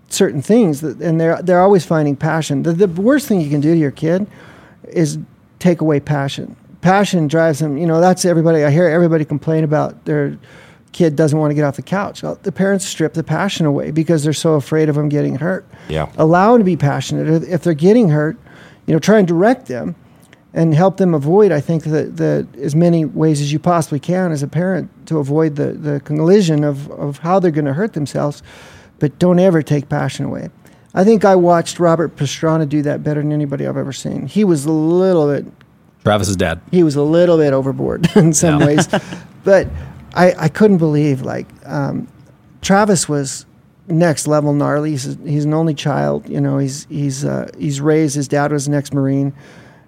[0.08, 2.62] certain things that, and they're they're always finding passion.
[2.62, 4.26] The, the worst thing you can do to your kid
[4.88, 5.18] is
[5.58, 6.56] take away passion.
[6.80, 7.76] Passion drives them.
[7.76, 8.64] You know, that's everybody.
[8.64, 10.38] I hear everybody complain about their
[10.94, 12.22] kid doesn't want to get off the couch.
[12.22, 15.66] Well, the parents strip the passion away because they're so afraid of them getting hurt.
[15.88, 16.10] Yeah.
[16.16, 17.42] Allow them to be passionate.
[17.44, 18.38] If- they're getting hurt,
[18.86, 19.94] you know, try and direct them
[20.54, 21.50] and help them avoid.
[21.52, 25.18] I think that the as many ways as you possibly can as a parent to
[25.18, 28.42] avoid the the collision of of how they're going to hurt themselves,
[29.00, 30.48] but don't ever take passion away.
[30.96, 34.26] I think I watched Robert Pastrana do that better than anybody I've ever seen.
[34.28, 35.44] He was a little bit
[36.04, 36.60] Travis's dad.
[36.70, 38.66] he was a little bit overboard in some Yeah.
[38.66, 38.88] ways,
[39.44, 39.66] but
[40.14, 42.08] I, I couldn't believe like um,
[42.62, 43.46] Travis was
[43.88, 44.92] next level gnarly.
[44.92, 46.58] He's, he's an only child, you know.
[46.58, 48.14] He's he's uh, he's raised.
[48.14, 49.34] His dad was an ex marine,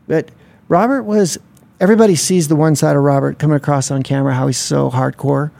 [0.07, 0.31] but
[0.69, 1.39] Robert was.
[1.79, 5.51] Everybody sees the one side of Robert coming across on camera how he's so hardcore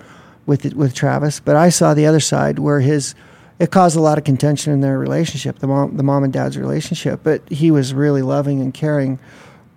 [0.47, 3.15] with it, with Travis, but I saw the other side where his
[3.59, 6.57] it caused a lot of contention in their relationship, the mom the mom and dad's
[6.57, 7.21] relationship.
[7.23, 9.19] But he was really loving and caring.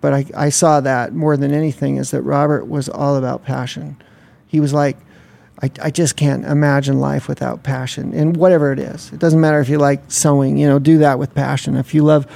[0.00, 3.96] But I, I saw that more than anything is that Robert was all about passion.
[4.50, 4.96] He was like,
[5.62, 9.12] I, I just can't imagine life without passion and whatever it is.
[9.12, 11.76] It doesn't matter if you like sewing, you know, do that with passion.
[11.76, 12.26] If you love,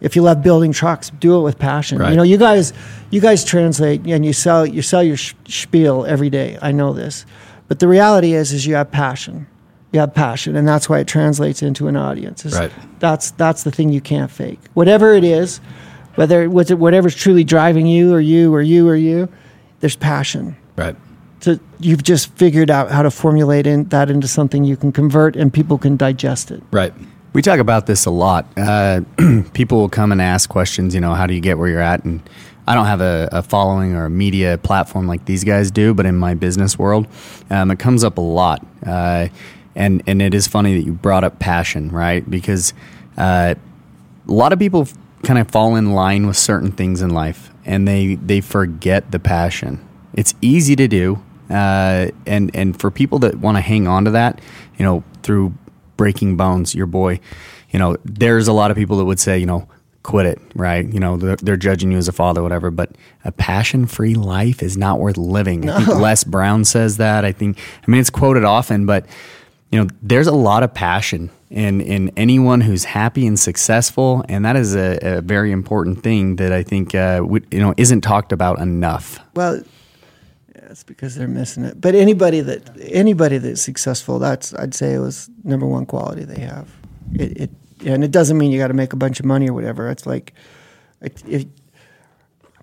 [0.00, 1.98] if you love building trucks, do it with passion.
[1.98, 2.10] Right.
[2.10, 2.72] You know, you guys,
[3.10, 6.56] you guys translate and you sell, you sell your sh- spiel every day.
[6.62, 7.26] I know this,
[7.66, 9.46] but the reality is, is you have passion.
[9.92, 12.44] You have passion, and that's why it translates into an audience.
[12.46, 12.72] It's- Right.
[12.98, 14.60] That's that's the thing you can't fake.
[14.74, 15.60] Whatever it is,
[16.14, 19.28] whether whatever's truly driving you or you or you or you,
[19.80, 20.94] there's passion Right.
[21.40, 25.36] To you've just figured out how to formulate in, that into something you can convert
[25.36, 26.62] and people can digest it.
[26.70, 26.92] Right.
[27.32, 28.46] We talk about this a lot.
[28.56, 29.02] Uh,
[29.52, 32.04] people will come and ask questions, you know, how do you get where you're at?
[32.04, 32.22] And
[32.66, 36.06] I don't have a, a following or a media platform like these guys do, but
[36.06, 37.06] in my business world,
[37.50, 38.66] um, it comes up a lot.
[38.84, 39.28] Uh,
[39.74, 42.28] and, and it is funny that you brought up passion, right?
[42.28, 42.74] Because
[43.16, 43.54] uh,
[44.26, 44.88] a lot of people
[45.22, 49.18] kind of fall in line with certain things in life and they, they forget the
[49.18, 49.86] passion.
[50.14, 51.22] It's easy to do.
[51.50, 54.40] Uh, and, and for people that want to hang on to that,
[54.78, 55.54] you know, through
[55.96, 57.20] breaking bones, your boy,
[57.70, 59.68] you know, there's a lot of people that would say, you know,
[60.02, 60.90] quit it, right?
[60.90, 62.70] You know, they're, they're judging you as a father, whatever.
[62.70, 62.92] But
[63.24, 65.68] a passion free life is not worth living.
[65.68, 67.24] I think Les Brown says that.
[67.24, 69.06] I think, I mean, it's quoted often, but
[69.70, 74.44] you know, there's a lot of passion in in anyone who's happy and successful, and
[74.44, 78.02] that is a, a very important thing that I think uh, would, you know isn't
[78.02, 79.20] talked about enough.
[79.34, 79.62] Well,
[80.68, 81.80] yeah, it's because they're missing it.
[81.80, 86.40] But anybody that anybody that's successful, that's I'd say it was number one quality they
[86.40, 86.68] have.
[87.14, 87.50] It, it
[87.86, 89.88] and it doesn't mean you got to make a bunch of money or whatever.
[89.88, 90.34] It's like,
[91.00, 91.44] it, if,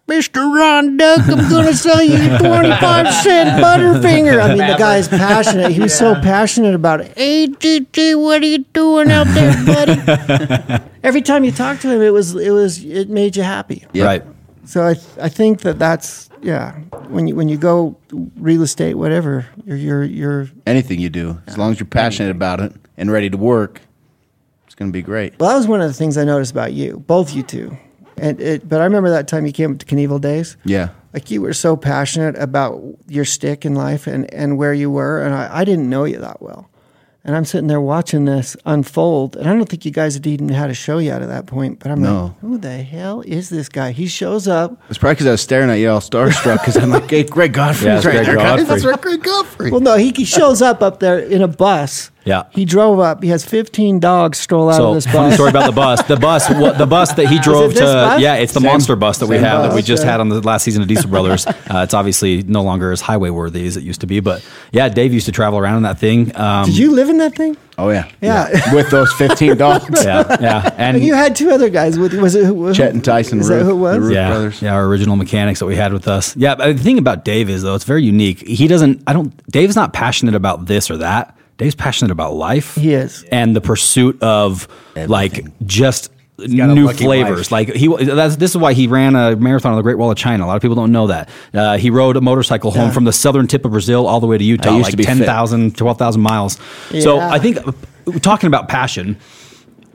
[0.07, 0.35] Mr.
[0.53, 4.43] Ron Duck, I'm going to sell you a 25 cent Butterfinger.
[4.43, 5.71] I mean, the guy's passionate.
[5.71, 7.17] He was so passionate about it.
[7.17, 10.83] Hey, GG, what are you doing out there, buddy?
[11.03, 13.87] Every time you talk to him, it was, it was, it made you happy.
[13.95, 14.23] Right.
[14.65, 16.73] So I th- I think that that's yeah.
[17.07, 17.97] When you when you go
[18.35, 22.59] real estate, whatever, you're you're, you're Anything you do, as long as you're passionate about
[22.59, 23.81] it and ready to work,
[24.65, 25.39] it's going to be great.
[25.39, 25.49] well.
[25.49, 27.77] That was one of the things I noticed about you, both you two.
[28.17, 30.55] And it, but I remember that time you came up to Knievel Days.
[30.63, 30.89] Yeah.
[31.13, 35.21] Like you were so passionate about your stick in life and, and where you were,
[35.21, 36.69] and I, I didn't know you that well.
[37.27, 40.47] And I'm sitting there watching this unfold, and I don't think you guys had even
[40.49, 41.79] had a show yet at that point.
[41.79, 42.23] But I'm No.
[42.25, 43.91] like, who the hell is this guy?
[43.93, 44.79] He shows up.
[44.89, 47.51] It's probably because I was staring at you all starstruck because I'm like, hey, Greg
[47.53, 48.35] Godfrey's Yeah, right Greg there.
[48.35, 48.45] guys.
[48.45, 48.63] Godfrey.
[48.67, 49.71] That's right, Greg Godfrey.
[49.71, 52.11] Well, no, he, he shows up up there in a bus.
[52.25, 52.43] Yeah.
[52.51, 53.21] He drove up.
[53.23, 55.33] He has 15 dogs stroll out So of this funny bus.
[55.35, 56.01] story about the bus.
[56.03, 57.79] The bus, what, the bus that he drove to.
[57.81, 58.19] bus?
[58.19, 60.11] Yeah, it's the Same- monster bus that we same have that we just yeah.
[60.11, 61.45] had on the last season of Diesel Brothers.
[61.67, 64.87] Uh, it's obviously no longer as highway worthy as it used to be, but yeah,
[64.87, 66.33] Dave used to travel around in that thing.
[66.35, 67.57] Um, Did you live in that thing?
[67.77, 68.07] Oh, yeah.
[68.21, 68.73] Yeah.
[68.73, 70.05] With those 15 dogs.
[70.05, 72.21] Yeah, yeah, and And you had two other guys with you.
[72.21, 73.95] Was it who, Chet and Tyson Is Ruth, that who it was?
[73.95, 74.61] the Ruth yeah, brothers.
[74.61, 76.35] yeah, our original mechanics that we had with us.
[76.37, 78.47] Yeah, but the thing about Dave is though, it's very unique.
[78.47, 79.01] He doesn't.
[79.07, 79.35] I don't.
[79.51, 81.35] Dave's not passionate about this or that.
[81.57, 82.75] Dave's passionate about life.
[82.75, 83.23] He is.
[83.31, 84.67] and the pursuit of
[85.07, 87.49] like just new flavors.
[87.51, 90.17] Like he, that's, this is why he ran a marathon on the Great Wall of
[90.17, 90.43] China.
[90.45, 91.29] A lot of people don't know that.
[91.53, 94.37] Uh, he rode a motorcycle home from the southern tip of Brazil all the way
[94.37, 95.17] to Utah, used to like be fit.
[95.19, 96.59] 10,000, 12,000 miles.
[96.99, 97.71] So I think uh,
[98.19, 99.17] talking about passion,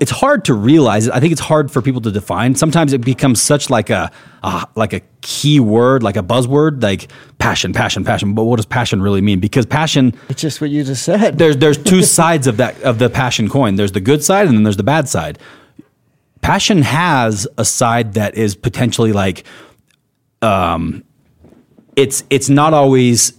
[0.00, 1.12] it's hard to realize it.
[1.14, 2.54] I think it's hard for people to define.
[2.54, 4.10] Sometimes it becomes such like a
[4.42, 8.32] uh, like a key word, like a buzzword, like passion, passion, passion.
[8.34, 9.40] But what does passion really mean?
[9.40, 11.36] Because passion, It's just what you just said.
[11.38, 13.76] there's there's two sides of that of the passion coin.
[13.76, 15.38] There's the good side and then there's the bad side.
[16.40, 19.44] Passion has a side that is potentially like
[20.40, 21.04] um
[21.96, 23.32] it's it's not always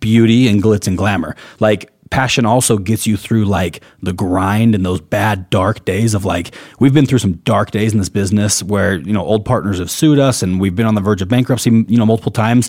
[0.00, 1.36] beauty and glitz and glamour.
[1.60, 6.24] Like passion also gets you through like the grind and those bad dark days of
[6.24, 9.78] like we've been through some dark days in this business where you know old partners
[9.78, 12.68] have sued us and we've been on the verge of bankruptcy you know multiple times.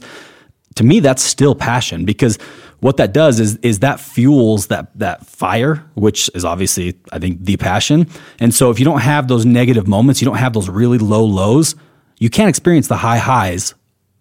[0.75, 2.37] To me that's still passion because
[2.79, 7.43] what that does is is that fuels that that fire which is obviously i think
[7.43, 8.07] the passion.
[8.39, 11.25] And so if you don't have those negative moments you don't have those really low
[11.25, 11.75] lows
[12.19, 13.73] you can't experience the high highs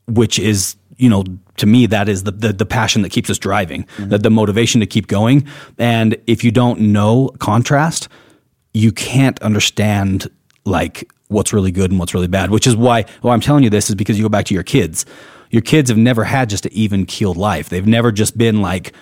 [0.09, 1.25] which is you know
[1.57, 4.09] to me that is the the, the passion that keeps us driving mm-hmm.
[4.11, 5.47] the, the motivation to keep going
[5.79, 8.09] and if you don't know contrast
[8.75, 10.31] you can't understand
[10.65, 13.71] like what's really good and what's really bad which is why why i'm telling you
[13.71, 15.07] this is because you go back to your kids
[15.51, 18.93] your kids have never had just an even keeled life they've never just been like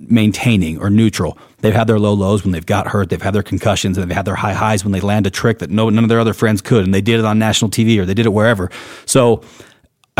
[0.00, 1.36] maintaining or neutral.
[1.58, 3.10] They've had their low lows when they've got hurt.
[3.10, 5.58] They've had their concussions and they've had their high highs when they land a trick
[5.58, 6.84] that no, none of their other friends could.
[6.84, 8.70] And they did it on national TV or they did it wherever.
[9.04, 9.42] So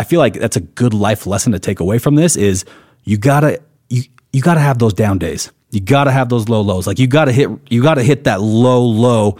[0.01, 2.65] I feel like that's a good life lesson to take away from this is
[3.03, 4.01] you gotta, you,
[4.33, 5.51] you gotta have those down days.
[5.69, 6.87] You gotta have those low lows.
[6.87, 9.37] Like you gotta hit, you gotta hit that low low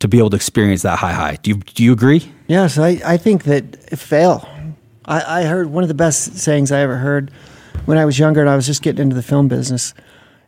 [0.00, 1.38] to be able to experience that high high.
[1.40, 2.28] Do you, do you agree?
[2.48, 4.48] Yes, I, I think that fail.
[5.04, 7.30] I, I heard one of the best sayings I ever heard
[7.84, 9.94] when I was younger and I was just getting into the film business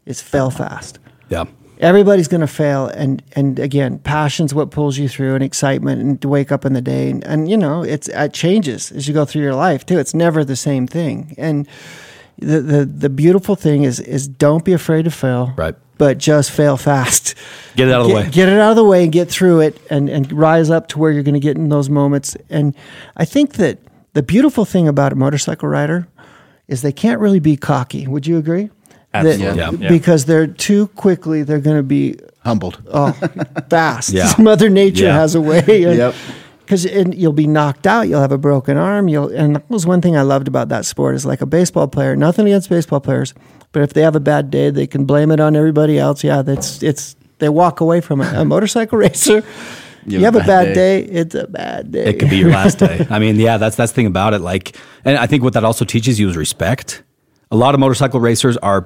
[0.07, 0.99] is fail fast.
[1.29, 1.45] Yeah.
[1.81, 2.87] Everybody's going to fail.
[2.87, 6.73] And, and again, passion's what pulls you through and excitement and to wake up in
[6.73, 7.11] the day.
[7.11, 9.99] And, and you know, it's, it changes as you go through your life too.
[9.99, 11.35] It's never the same thing.
[11.37, 11.69] And
[12.39, 15.53] the, the, the beautiful thing is, is don't be afraid to fail.
[15.57, 15.75] Right.
[15.99, 17.35] But just fail fast.
[17.75, 18.31] Get it out of the Get- way.
[18.31, 20.99] Get it out of the way and get through it and, and rise up to
[20.99, 22.37] where you're going to get in those moments.
[22.51, 22.75] And
[23.17, 23.79] I think that
[24.13, 26.07] the beautiful thing about a motorcycle rider
[26.69, 28.07] is they can't really be cocky.
[28.07, 28.71] Would you agree?
[29.13, 29.59] That- Absolutely.
[29.59, 29.71] Yeah.
[29.73, 29.89] Yeah.
[29.89, 32.81] Because they're too quickly, they're going to be Humbled.
[32.93, 33.13] oh,
[33.71, 34.11] fast.
[34.11, 34.33] Yeah.
[34.39, 35.15] Mother Nature Yeah.
[35.15, 35.65] has a way.
[35.97, 36.15] Yep.
[36.61, 39.07] Because you'll be knocked out, you'll have a broken arm.
[39.07, 41.87] You'll, and that was one thing I loved about that sport is like a baseball
[41.87, 42.17] player.
[42.17, 43.35] Nothing against baseball players,
[43.71, 46.25] but if they have a bad day, they can blame it on everybody else.
[46.25, 48.35] Yeah, that's it's they walk away from it.
[48.35, 49.45] A motorcycle racer,
[50.07, 51.03] you, have a bad day.
[51.05, 52.07] It's a bad day.
[52.07, 53.07] It could be your last day.
[53.11, 54.41] I mean, yeah, that's that's the thing about it.
[54.41, 57.05] Like, and I think what that also teaches you is respect.
[57.51, 58.85] A lot of motorcycle racers are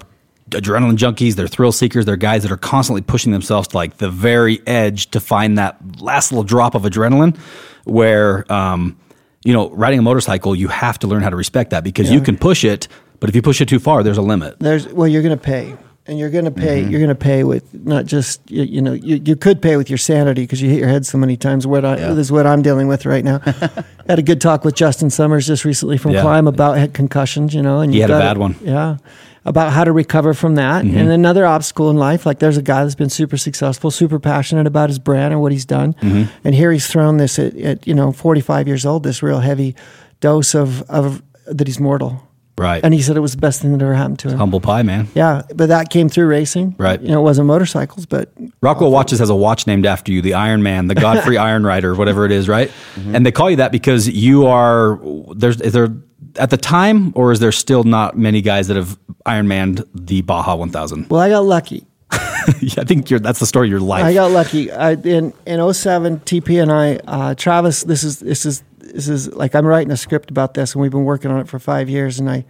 [0.51, 1.35] adrenaline junkies.
[1.35, 2.05] They're thrill seekers.
[2.05, 6.01] They're guys that are constantly pushing themselves to like the very edge to find that
[6.01, 7.39] last little drop of adrenaline.
[7.85, 8.99] Where, um,
[9.43, 12.21] you know, riding a motorcycle, you have to learn how to respect that because you
[12.21, 12.89] can push it,
[13.21, 14.59] but if you push it too far, there's a limit.
[14.59, 15.75] There's well, you're going to pay,
[16.07, 16.81] and you're going to pay.
[16.83, 16.91] Mm-hmm.
[16.91, 19.89] You're going to pay with not just you, you know you, you could pay with
[19.91, 21.67] your sanity because you hit your head so many times.
[21.67, 22.09] What I, Yeah.
[22.15, 23.39] this is what I'm dealing with right now.
[24.09, 26.23] had a good talk with Justin Summers just recently from Yeah.
[26.23, 27.55] Climb about head concussions.
[27.55, 28.55] You know, and He you had a bad one.
[28.55, 28.69] Mm-hmm.
[28.69, 28.97] Yeah,
[29.45, 30.85] about how to recover from that.
[30.85, 34.67] And another obstacle in life, like there's a guy that's been super successful, super passionate
[34.67, 36.31] about his brand and what he's done, Mm-hmm.
[36.45, 39.77] and here he's thrown this at, at you know 45 years old, this real heavy
[40.21, 42.27] dose of of that he's mortal.
[42.61, 42.85] Right.
[42.85, 44.37] And he said it was the best thing that ever happened to him.
[44.37, 45.09] Humble pie, man.
[45.15, 46.75] Yeah, but that came through racing.
[46.77, 47.01] Right.
[47.01, 48.31] You know, it wasn't motorcycles, but
[48.61, 51.95] Rockwell Watches has a watch named after you, the Iron Man, the Godfrey Iron Rider,
[51.95, 52.69] whatever it is, right?
[52.69, 53.15] Mm-hmm.
[53.15, 55.01] And they call you that because you are
[55.35, 55.89] there's is there
[56.37, 60.21] at the time, or is there still not many guys that have Iron Manned the
[60.21, 61.09] Baja 1000?
[61.09, 61.87] well, I got lucky.
[62.13, 64.05] I think you're, that's the story of your life.
[64.05, 64.71] I got lucky.
[64.71, 67.85] I, in in 07, TP and I, uh, Travis.
[67.85, 68.63] This is this is
[68.93, 71.49] this is like I'm writing a script about this, and we've been working on it
[71.49, 72.19] for five years.
[72.19, 72.45] And I,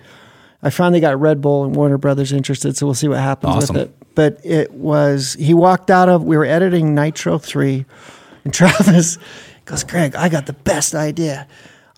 [0.62, 3.74] I finally got Red Bull and Warner Brothers interested, so we'll see what happens Awesome.
[3.76, 3.96] with it.
[4.14, 6.24] But it was he walked out of.
[6.24, 7.86] We were editing Nitro three,
[8.44, 9.18] and Travis
[9.64, 11.46] goes, "Greg, I got the best idea."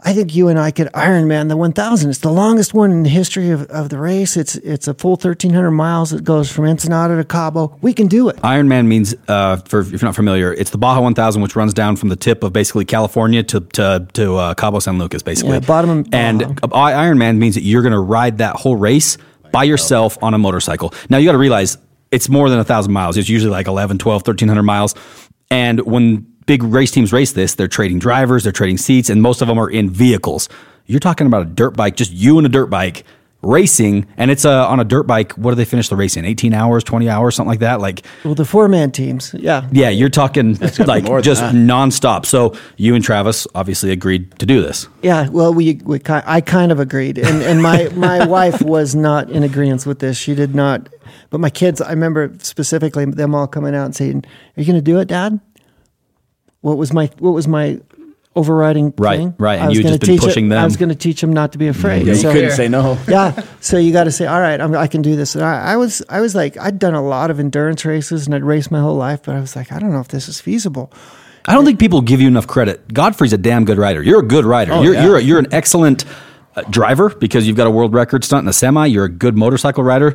[0.05, 2.11] I think you and I could Ironman the 1000.
[2.11, 4.37] It's the longest one in the history of, of the race.
[4.37, 6.13] It's it's a full 1,300 miles.
[6.13, 7.79] It goes from Ensenada to Cabo.
[7.83, 8.39] We can do it.
[8.43, 11.73] Iron Man means, uh, for if you're not familiar, it's the Baja 1000, which runs
[11.73, 15.53] down from the tip of basically California to to, to uh, Cabo San Lucas, basically.
[15.53, 18.77] Yeah, bottom of And uh, Iron Man means that you're going to ride that whole
[18.77, 19.19] race
[19.53, 20.93] by yourself on a motorcycle.
[21.11, 21.79] Now you got to realize
[22.11, 23.17] it's more than a thousand miles.
[23.17, 24.95] It's usually like 11, 12, 1300 miles.
[25.53, 29.43] And when big race teams race this, they're trading drivers, they're trading seats, and most
[29.43, 30.49] of them are in vehicles.
[30.87, 33.05] You're talking about a dirt bike, just you and a dirt bike
[33.43, 35.33] racing, and it's uh, on a dirt bike.
[35.33, 36.25] What do they finish the race in?
[36.25, 37.81] 18 hours, 20 hours, something like that.
[37.81, 39.69] Like Well, the four man teams, yeah.
[39.73, 40.55] yeah, you're talking
[40.87, 41.55] like just that.
[41.55, 42.27] nonstop.
[42.27, 44.89] So you and Travis obviously agreed to do this.
[45.03, 49.31] Yeah, well, we, we I kind of agreed, and and my my wife was not
[49.31, 50.17] in agreement with this.
[50.17, 50.89] She did not,
[51.31, 54.25] but my kids, I remember specifically them all coming out and saying,
[54.57, 55.41] "Are you going to do it, Dad?"
[56.61, 57.81] What was my what was my
[58.35, 59.35] overriding Right, thing?
[59.39, 61.33] right, and you had gonna just been pushing it, I was going to teach them
[61.33, 62.07] not to be afraid.
[62.07, 62.97] Yeah, you So- couldn't say no.
[63.09, 63.43] yeah.
[63.61, 65.35] So you got to say, all right, I'm, I can do this.
[65.35, 68.35] And I, I was, I was like, I'd done a lot of endurance races and
[68.35, 70.41] I'd raced my whole life, but I was like, I don't know if this is
[70.41, 70.93] feasible.
[71.45, 72.93] I don't think people give you enough credit.
[72.95, 74.03] Godfrey's a damn good rider.
[74.03, 74.73] You're a good rider.
[74.73, 75.05] Oh, you're yeah.
[75.05, 76.05] you're a, you're an excellent
[76.55, 78.87] uh, driver because you've got a world record stunt in a semi.
[78.87, 80.15] You're a good motorcycle rider.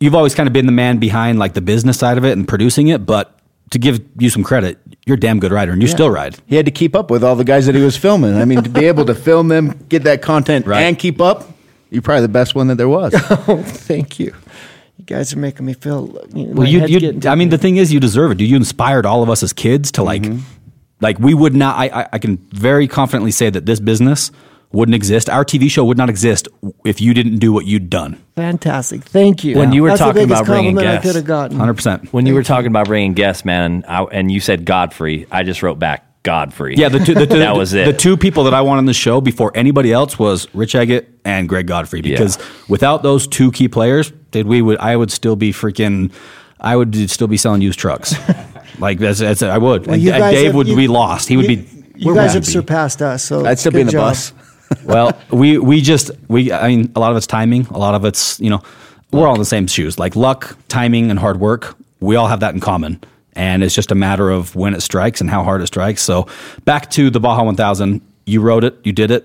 [0.00, 2.46] You've always kind of been the man behind like the business side of it and
[2.48, 3.35] producing it, but
[3.70, 6.36] to give you some credit, you're a damn good rider and you still ride.
[6.46, 8.36] He had to keep up with all the guys that he was filming.
[8.36, 10.82] I mean, to be able to film them, get that content, Right.
[10.82, 11.50] and keep up,
[11.90, 13.14] you're probably the best one that there was.
[13.48, 14.34] Oh, thank you.
[14.98, 16.26] You guys are making me feel.
[16.34, 18.38] You know, Well, you, you I mean, the thing is, you deserve it.
[18.38, 18.48] dude.
[18.48, 20.40] You inspired all of us as kids to like, mm-hmm.
[21.00, 21.76] like we would not.
[21.76, 24.30] I, I, I can very confidently say that this business
[24.76, 25.28] wouldn't exist.
[25.30, 26.48] Our TV show would not exist
[26.84, 28.22] if you didn't do what you'd done.
[28.36, 29.02] fantastic.
[29.02, 29.56] Thank you.
[29.58, 31.06] When you were That's talking the about bringing compliment I guests.
[31.08, 31.58] could have gotten.
[31.58, 32.12] Hundred percent.
[32.12, 35.62] When you were talking about bringing guests, man, I, and you said Godfrey, I just
[35.62, 36.74] wrote back Godfrey.
[36.76, 37.86] Yeah, the two, the, two- that was it.
[37.86, 41.06] The two people that I want on the show before anybody else was Rich Eggett
[41.24, 45.36] and Greg Godfrey because without those two key players, did we would I would still
[45.36, 46.12] be freaking.
[46.60, 48.14] I would still be selling used trucks.
[48.78, 49.86] like that's, that's I would.
[49.86, 51.28] and, and Dave have- would you- be lost.
[51.28, 51.68] He would you, be.
[51.98, 52.52] You where guys would have he be?
[52.52, 53.24] surpassed us.
[53.24, 54.10] So I'd still be good in the job.
[54.10, 54.32] bus.
[54.84, 58.04] Well, we we just we I mean a lot of it's timing, a lot of
[58.04, 58.62] it's you know
[59.12, 59.98] we're all in the same shoes.
[59.98, 61.76] Like luck, timing, and hard work.
[62.00, 63.02] We all have that in common,
[63.34, 66.02] and it's just a matter of when it strikes and how hard it strikes.
[66.02, 66.26] So
[66.64, 68.00] back to the Baja 1000.
[68.28, 69.24] You wrote it, you did it.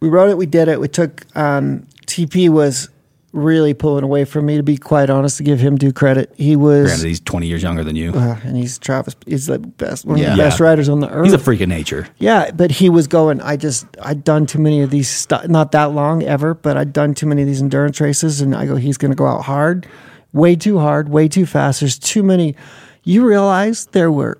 [0.00, 0.36] We wrote it.
[0.36, 0.78] We did it.
[0.80, 1.24] We took.
[1.34, 2.90] Um, TP was
[3.34, 4.56] really pulling away from me.
[4.56, 6.86] To be quite honest, to give him due credit, he was.
[6.86, 8.12] Granted, he's 20 years younger than you.
[8.12, 9.14] uh, and he's Travis.
[9.26, 10.30] He's the best, one of Yeah.
[10.36, 10.66] the best Yeah.
[10.66, 11.24] riders on the earth.
[11.24, 12.06] He's a freak of nature.
[12.18, 13.40] Yeah, but he was going.
[13.42, 15.08] I just I'd done too many of these.
[15.10, 18.54] Stu- not that long ever, but I'd done too many of these endurance races, and
[18.54, 18.76] I go.
[18.76, 19.86] He's going to go out hard,
[20.32, 21.80] way too hard, way too fast.
[21.80, 22.54] There's too many.
[23.02, 24.38] You realize there were.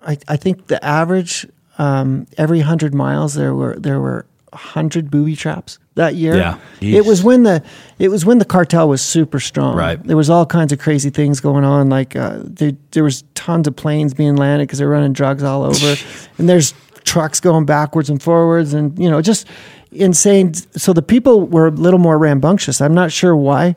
[0.00, 1.46] I I think the average
[1.78, 6.36] um, every hundred miles there were there were hundred booby traps that year.
[6.36, 6.58] Yeah.
[6.80, 7.62] it was when the
[7.98, 9.76] it was when the cartel was super strong.
[9.76, 10.02] Right.
[10.02, 11.88] There was all kinds of crazy things going on.
[11.88, 15.64] Like uh, there, there was tons of planes being landed because they're running drugs all
[15.64, 15.96] over,
[16.38, 16.74] and there's
[17.04, 19.46] trucks going backwards and forwards, and you know just
[19.90, 20.54] insane.
[20.54, 22.80] So the people were a little more rambunctious.
[22.80, 23.76] I'm not sure why,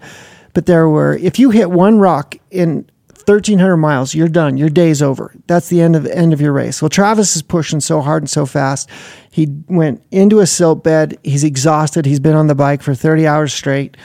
[0.53, 1.17] but there were.
[1.17, 2.89] If you hit one rock in
[3.25, 4.57] 1300 miles, you're done.
[4.57, 5.33] Your day's over.
[5.47, 6.81] That's the end of end of your race.
[6.81, 8.89] Well, Travis is pushing so hard and so fast.
[9.31, 11.17] He went into a silt bed.
[11.23, 12.05] He's exhausted.
[12.05, 13.97] He's been on the bike for 30 hours straight.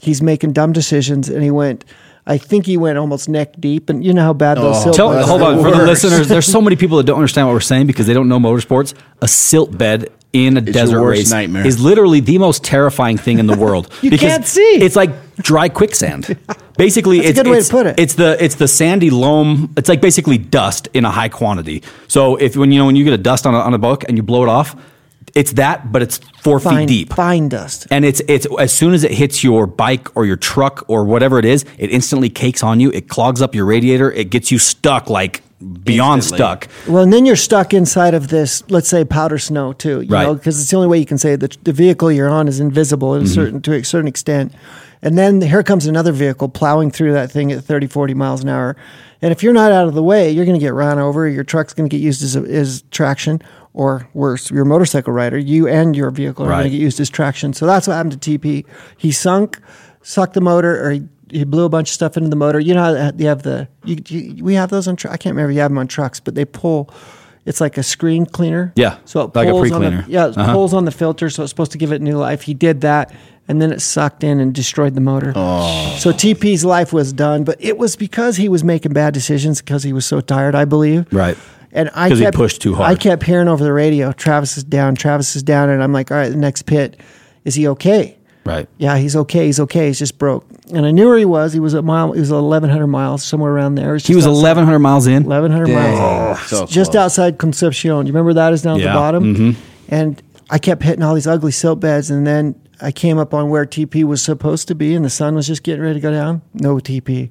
[0.00, 1.84] He's making dumb decisions, and he went.
[2.28, 4.96] I think he went almost neck deep, and you know how bad those oh, silt
[4.96, 7.52] Tell, beds hold on, for the listeners, there's so many people that don't understand what
[7.52, 8.94] we're saying because they don't know motorsports.
[9.22, 11.66] A silt bed in a your desert worst race nightmare.
[11.66, 13.92] is literally the most terrifying thing in the world.
[14.02, 14.60] You because can't see.
[14.60, 16.38] It's like dry quicksand.
[16.76, 17.98] Basically, That's a it's, good way to put it.
[18.00, 19.72] It's the it's the sandy loam.
[19.76, 21.82] It's like basically dust in a high quantity.
[22.08, 24.04] So if when you know when you get a dust on a, on a book
[24.08, 24.76] and you blow it off,
[25.34, 27.12] it's that, but it's four fine, feet deep.
[27.14, 27.86] fine dust.
[27.90, 31.38] And it's it's as soon as it hits your bike or your truck or whatever
[31.38, 32.90] it is, it instantly cakes on you.
[32.92, 34.10] It clogs up your radiator.
[34.12, 35.42] It gets you stuck like
[35.84, 36.36] beyond Instantly.
[36.38, 36.68] stuck.
[36.86, 40.24] Well, and then you're stuck inside of this, let's say, powder snow too, you Right.
[40.24, 42.60] know, because it's the only way you can say that the vehicle you're on is
[42.60, 43.24] invisible Mm-hmm.
[43.24, 44.52] a certain to a certain extent.
[45.02, 48.48] And then here comes another vehicle plowing through that thing at 30, 40 miles an
[48.48, 48.76] hour.
[49.22, 51.28] And if you're not out of the way, you're going to get run over.
[51.28, 53.40] Your truck's going to get used as, as traction,
[53.74, 56.60] or worse, your motorcycle rider, you and your vehicle are Right.
[56.60, 57.52] going to get used as traction.
[57.52, 58.64] So that's what happened to TP.
[58.96, 59.58] He sunk,
[60.02, 62.58] sucked the motor, or he, he blew a bunch of stuff into the motor.
[62.58, 64.96] You know, how you have the you, you, we have those on.
[64.96, 65.52] Tr- I can't remember.
[65.52, 66.90] You have them on trucks, but they pull.
[67.44, 68.72] It's like a screen cleaner.
[68.76, 70.02] Yeah, So it like a pulls on pre-cleaner.
[70.02, 70.52] the yeah, it Uh-huh.
[70.52, 72.42] pulls on the filter, so it's supposed to give it new life.
[72.42, 73.12] He did that,
[73.48, 75.32] and then it sucked in and destroyed the motor.
[75.36, 75.96] Oh.
[75.98, 79.82] So TP's life was done, but it was because he was making bad decisions because
[79.82, 81.06] he was so tired, I believe.
[81.12, 81.36] Right.
[81.72, 82.90] And I 'Cause he kept, pushed too hard.
[82.90, 86.10] I kept hearing over the radio, Travis is down, Travis is down, and I'm like,
[86.10, 86.98] all right, the next pit,
[87.44, 88.16] is he okay?
[88.46, 88.68] Right.
[88.78, 89.46] Yeah, he's okay.
[89.46, 89.88] He's okay.
[89.88, 90.46] He's just broke.
[90.72, 91.52] And I knew where he was.
[91.52, 92.12] He was a mile.
[92.12, 93.96] He was 1,100 miles somewhere around there.
[93.96, 95.24] He was 1,100 miles in.
[95.24, 96.40] 1,100 miles.
[96.46, 97.02] so just close.
[97.02, 98.06] outside Concepcion.
[98.06, 99.34] You remember that is down at the bottom?
[99.34, 99.54] mhm.
[99.88, 102.08] And I kept hitting all these ugly silt beds.
[102.08, 105.34] And then I came up on where TP was supposed to be, and the sun
[105.34, 106.42] was just getting ready to go down.
[106.54, 107.30] No TP.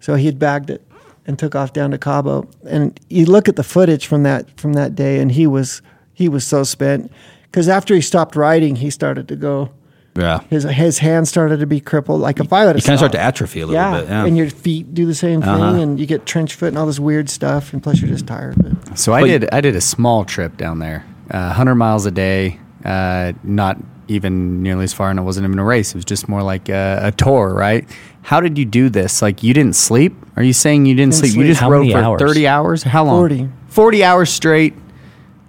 [0.00, 0.84] So he had bagged it
[1.26, 2.48] and took off down to Cabo.
[2.68, 6.28] And you look at the footage from that from that day, and he was he
[6.28, 7.10] was so spent
[7.44, 9.70] because after he stopped riding, he started to go.
[10.14, 10.40] Yeah.
[10.50, 12.20] His his hands started to be crippled.
[12.20, 14.08] Like if I would You kind of start to atrophy a little yeah, bit.
[14.10, 14.24] Yeah.
[14.26, 15.80] and your feet do the same thing, Uh-huh.
[15.80, 18.56] and you get trench foot and all this weird stuff, and plus you're just tired.
[18.62, 22.04] But So I But- did I did a small trip down there, uh, 100 miles
[22.04, 23.78] a day, uh, not
[24.12, 25.90] even nearly as far, and it wasn't even a race.
[25.90, 27.88] It was just more like a, a tour, right?
[28.22, 29.20] How did you do this?
[29.22, 30.14] Like you didn't sleep?
[30.36, 31.32] Are you saying you didn't, Didn't sleep?
[31.32, 31.42] sleep.
[31.46, 32.20] You just How rode many for hours?
[32.20, 32.82] 30 hours?
[32.84, 33.18] How long?
[33.28, 33.48] 40.
[33.68, 34.74] 40 hours straight.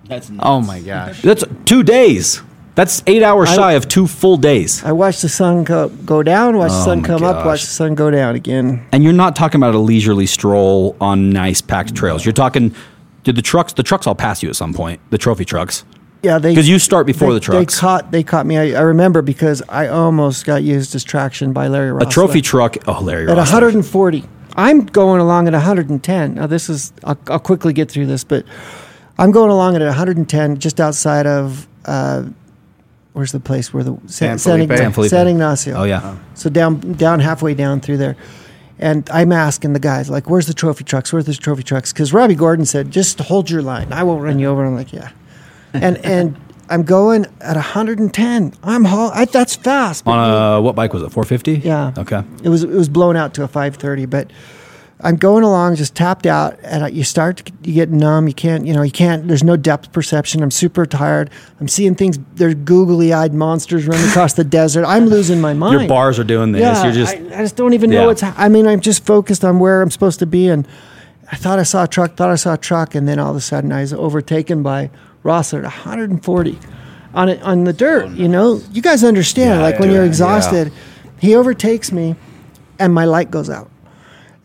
[0.05, 1.21] That's Oh my gosh.
[1.23, 2.41] That's two days.
[2.75, 4.83] That's eight hours I- shy of two full days.
[4.83, 7.45] I watched the sun go, go down, watch the Oh sun my come up, gosh.
[7.45, 8.83] watch the sun go down again.
[8.91, 12.25] And you're not talking about a leisurely stroll on nice packed trails.
[12.25, 12.73] You're talking,
[13.23, 15.85] did the trucks, the trucks all pass you at some point, the trophy trucks.
[16.23, 17.75] Yeah, they 'Cause you start before they- the trucks.
[17.75, 18.57] They caught they caught me.
[18.57, 22.03] I, I remember because I almost got used as traction by Larry Ross.
[22.03, 23.51] A trophy truck, oh, Larry at Ross.
[23.51, 24.23] 140.
[24.55, 26.35] I'm going along at 110.
[26.35, 28.45] Now this is I'll, I'll quickly get through this, but
[29.17, 32.23] I'm going along at 110 just outside of uh,
[33.11, 34.77] where's the place where the San San, Felipe?
[34.77, 35.09] San Felipe.
[35.09, 35.75] San Ignacio.
[35.75, 36.15] Oh, yeah.
[36.35, 38.15] So down down halfway down through there.
[38.79, 41.13] And I'm asking the guys, like, where's the trophy trucks?
[41.13, 41.93] Where's the trophy trucks?
[41.93, 43.93] Because Robby Gordon said, just hold your line.
[43.93, 44.65] I won't run you over.
[44.65, 45.11] I'm like, yeah.
[45.73, 48.53] And and I'm going at 110.
[48.63, 49.11] I'm haul.
[49.13, 50.07] I, that's fast.
[50.07, 50.17] On
[50.57, 51.09] a, what bike was it?
[51.11, 51.67] 450?
[51.67, 51.93] yeah.
[51.97, 52.23] Okay.
[52.43, 54.31] It was it was blown out to a 530, but
[55.05, 58.27] I'm going along just tapped out, and you start to you get numb.
[58.27, 59.27] You can't you know you can't.
[59.27, 60.41] There's no depth perception.
[60.41, 61.29] I'm super tired.
[61.59, 62.17] I'm seeing things.
[62.35, 64.85] There's googly eyed monsters running across the desert.
[64.85, 65.79] I'm losing my mind.
[65.81, 66.61] Your bars are doing this.
[66.61, 68.01] Yeah, You're just, I, I just don't even Yeah.
[68.01, 68.21] know what's.
[68.21, 70.65] ha- I mean, I'm just focused on where I'm supposed to be, and
[71.29, 72.15] I thought I saw a truck.
[72.15, 74.89] Thought I saw a truck, and then all of a sudden I was overtaken by
[75.23, 76.59] Ross at 140
[77.13, 78.05] on it on the dirt.
[78.05, 79.61] Oh, you know, you guys understand.
[79.61, 80.71] like when you're exhausted,
[81.19, 82.15] he overtakes me,
[82.79, 83.69] and my light goes out,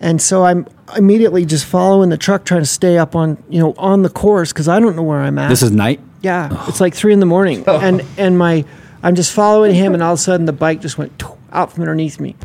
[0.00, 0.66] and so I'm
[0.96, 4.52] immediately just following the truck, trying to stay up on you know on the course
[4.52, 5.48] because I don't know where I'm at.
[5.48, 6.00] this is night.
[6.22, 6.66] Yeah, oh.
[6.68, 8.64] it's like three in the morning, and and my
[9.02, 11.22] I'm just following him, and all of a sudden the bike just went
[11.52, 12.36] out from underneath me.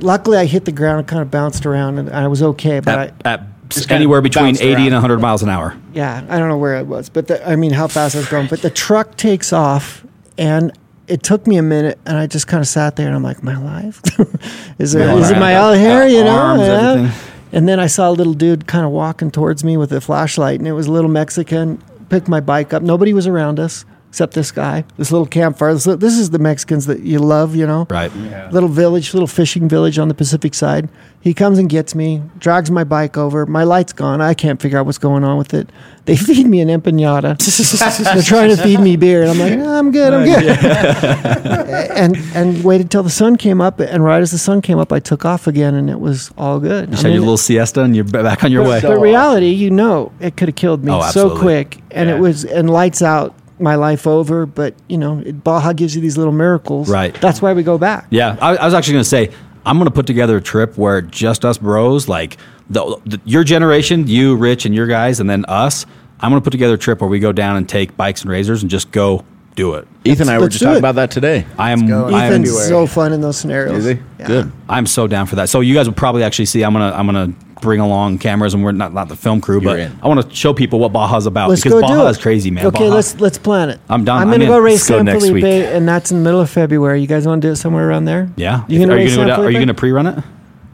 [0.00, 2.80] Luckily, I hit the ground, and kind of bounced around, and I was okay.
[2.80, 3.59] But I, At, at kind
[3.90, 4.92] anywhere between bounced 80 and around.
[4.94, 5.76] 100 miles an hour.
[5.94, 8.28] yeah, I don't know where it was, but the, I mean how fast I was
[8.28, 8.46] going.
[8.48, 10.04] But the truck takes off,
[10.38, 10.72] and
[11.08, 13.42] it took me a minute, and I just kind of sat there, and I'm like,
[13.42, 14.00] "My life
[14.78, 15.00] is it?
[15.00, 16.06] Yeah, it my all hair?
[16.08, 16.90] You know?" Arms, Yeah.
[16.92, 17.30] everything.
[17.52, 20.60] And then I saw a little dude kind of walking towards me with a flashlight,
[20.60, 21.82] and it was a little Mexican.
[22.08, 22.82] Picked my bike up.
[22.82, 24.84] Nobody was around us except this guy.
[24.98, 25.72] This little campfire.
[25.72, 27.86] This, this is the Mexicans that you love, you know.
[27.88, 28.12] Right.
[28.50, 30.88] Little village, little fishing village on the Pacific side.
[31.20, 33.46] He comes and gets me, drags my bike over.
[33.46, 34.20] My light's gone.
[34.20, 35.70] I can't figure out what's going on with it.
[36.06, 37.36] They feed me an empanada.
[38.14, 40.58] They're trying to feed me beer, and I'm like, "No, I'm good, I'm good.
[41.90, 44.92] and and waited till the sun came up, and right as the sun came up,
[44.92, 46.88] I took off again, and it was all good.
[46.88, 48.80] You I had your mean, little siesta and you're back on your way.
[48.80, 52.16] but reality, you know, it could have killed me Oh, so quick, and Yeah.
[52.16, 54.46] it was and lights out my life over.
[54.46, 56.88] But you know, it, Baja gives you these little miracles.
[56.88, 57.14] Right.
[57.20, 58.06] That's why we go back.
[58.10, 59.30] Yeah, I, I was actually going to say
[59.64, 62.36] I'm going to put together a trip where just us bros, like
[62.68, 65.86] the, the, your generation, you, Rich, and your guys, and then us.
[66.20, 68.30] I'm going to put together a trip where we go down and take bikes and
[68.30, 69.24] razors and just go
[69.54, 69.88] do it.
[70.04, 70.78] Ethan and I were let's just talking it.
[70.78, 71.46] about that today.
[71.58, 71.86] I am.
[71.86, 72.06] go.
[72.06, 72.32] I am.
[72.32, 73.84] Ethan's so fun in those scenarios.
[73.84, 74.02] Is he?
[74.18, 74.26] Yeah.
[74.26, 74.52] Good.
[74.68, 75.48] I'm so down for that.
[75.48, 76.62] So you guys will probably actually see.
[76.62, 76.94] I'm gonna.
[76.94, 79.98] I'm gonna bring along cameras, and we're not not the film crew, but in.
[80.02, 82.10] I want to show people what Baja's about Let's because go Baja do it.
[82.10, 82.66] is crazy, man.
[82.66, 82.94] Okay, Baja.
[82.94, 83.80] let's let's plan it.
[83.88, 84.16] I'm done.
[84.22, 84.50] I'm I'm gonna in.
[84.50, 85.44] go race Let's go San next Felipe, week.
[85.44, 87.00] and that's in the middle of February.
[87.00, 88.30] You guys want to do it somewhere around there?
[88.36, 88.64] Yeah.
[88.68, 89.66] You gonna are you race gonna San go down- Are you Felipe?
[89.68, 90.24] gonna pre-run it?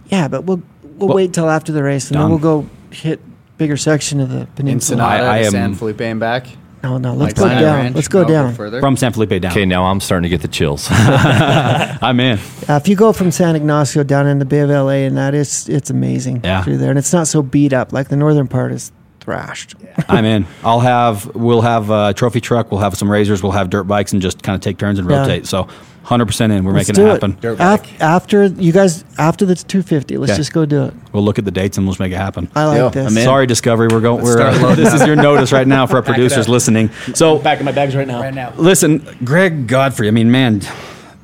[0.09, 0.63] Yeah, but we'll
[0.99, 3.21] we'll Well, wait till after the race, and then we'll go hit
[3.59, 5.03] bigger section of the peninsula.
[5.03, 6.47] Ensenada, I- I to am- San Felipe and back.
[6.83, 7.77] No, no, let's Like go Planet down.
[7.77, 7.95] Ranch?
[7.97, 8.55] Let's go No, down.
[8.55, 8.81] further.
[8.81, 9.51] From San Felipe down.
[9.53, 10.87] Okay, now I'm starting to get the chills.
[10.91, 12.39] I'm in.
[12.69, 15.35] Uh, if you go from San Ignacio down in the Bay of LA, and that
[15.35, 16.63] is it's amazing Yeah.
[16.63, 19.75] through there, and it's not so beat up like the northern part is thrashed.
[20.09, 20.47] I'm in.
[20.63, 22.71] I'll have we'll have a trophy truck.
[22.71, 23.43] We'll have some razors.
[23.43, 25.21] We'll have dirt bikes and just kind of take turns and Yeah.
[25.23, 25.47] rotate.
[25.47, 25.67] So
[26.07, 26.63] 100 percent in.
[26.65, 27.37] We're Let's making it happen.
[27.41, 30.37] Dirt Af- after you guys, after the 250, let's Okay.
[30.39, 30.95] just go do it.
[31.13, 32.49] We'll look at the dates and we'll just make it happen.
[32.55, 33.25] I like Yo, this.
[33.25, 33.89] Sorry, Discovery.
[33.91, 34.23] We're going.
[34.23, 36.91] We're uh, this is your notice right now for our producers listening.
[37.15, 38.21] So Back in my bags right now.
[38.21, 38.53] Right now.
[38.57, 40.63] Listen, Greg Godfrey, I mean, man,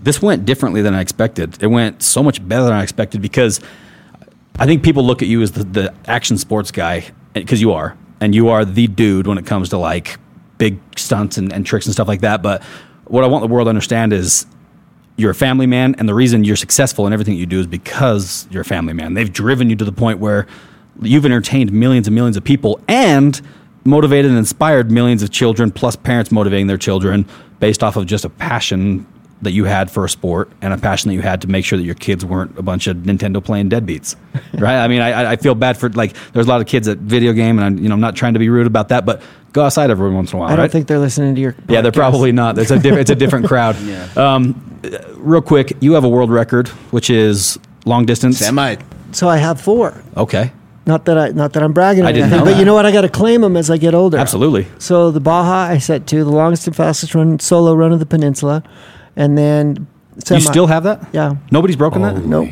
[0.02, 1.62] this went differently than I expected.
[1.62, 3.60] It went so much better than I expected because
[4.58, 7.04] I think people look at you as the, the action sports guy
[7.34, 10.18] because you are, and you are the dude when it comes to like
[10.58, 12.42] big stunts and, and tricks and stuff like that.
[12.42, 12.64] But
[13.04, 14.44] what I want the world to understand is
[15.16, 18.46] you're a family man, and the reason you're successful in everything you do is because
[18.50, 19.14] you're a family man.
[19.14, 20.46] They've driven you to the point where
[21.00, 23.40] you've entertained millions and millions of people and
[23.84, 27.26] motivated and inspired millions of children, plus parents motivating their children
[27.60, 29.06] based off of just a passion
[29.42, 31.76] that you had for a sport and a passion that you had to make sure
[31.76, 34.16] that your kids weren't a bunch of Nintendo playing deadbeats,
[34.54, 34.78] right?
[34.82, 37.32] I mean, I, I feel bad for like there's a lot of kids at video
[37.32, 39.20] game, and I'm you know I'm not trying to be rude about that, but
[39.52, 40.48] go outside every once in a while.
[40.48, 40.70] I don't right?
[40.70, 41.54] think they're listening to your.
[41.68, 42.56] Yeah, they're probably not.
[42.58, 43.76] It's a diff- it's a different crowd.
[43.82, 44.08] yeah.
[44.16, 44.80] Um,
[45.16, 48.38] real quick, you have a world record, which is long distance.
[48.38, 48.76] Semi.
[49.12, 50.02] So I have four.
[50.16, 50.50] Okay,
[50.86, 52.04] Not that I, not that I'm bragging.
[52.04, 52.58] Or I didn't anything, know but that.
[52.60, 52.86] you know what?
[52.86, 54.16] I got to claim them as I get older.
[54.16, 54.66] absolutely.
[54.78, 58.06] So the Baja I set to the longest and fastest run solo run of the
[58.06, 58.62] peninsula,
[59.16, 59.86] and then
[60.18, 61.06] semi- You still have that?
[61.12, 61.34] yeah.
[61.50, 62.24] Nobody's broken that.
[62.24, 62.50] Nope.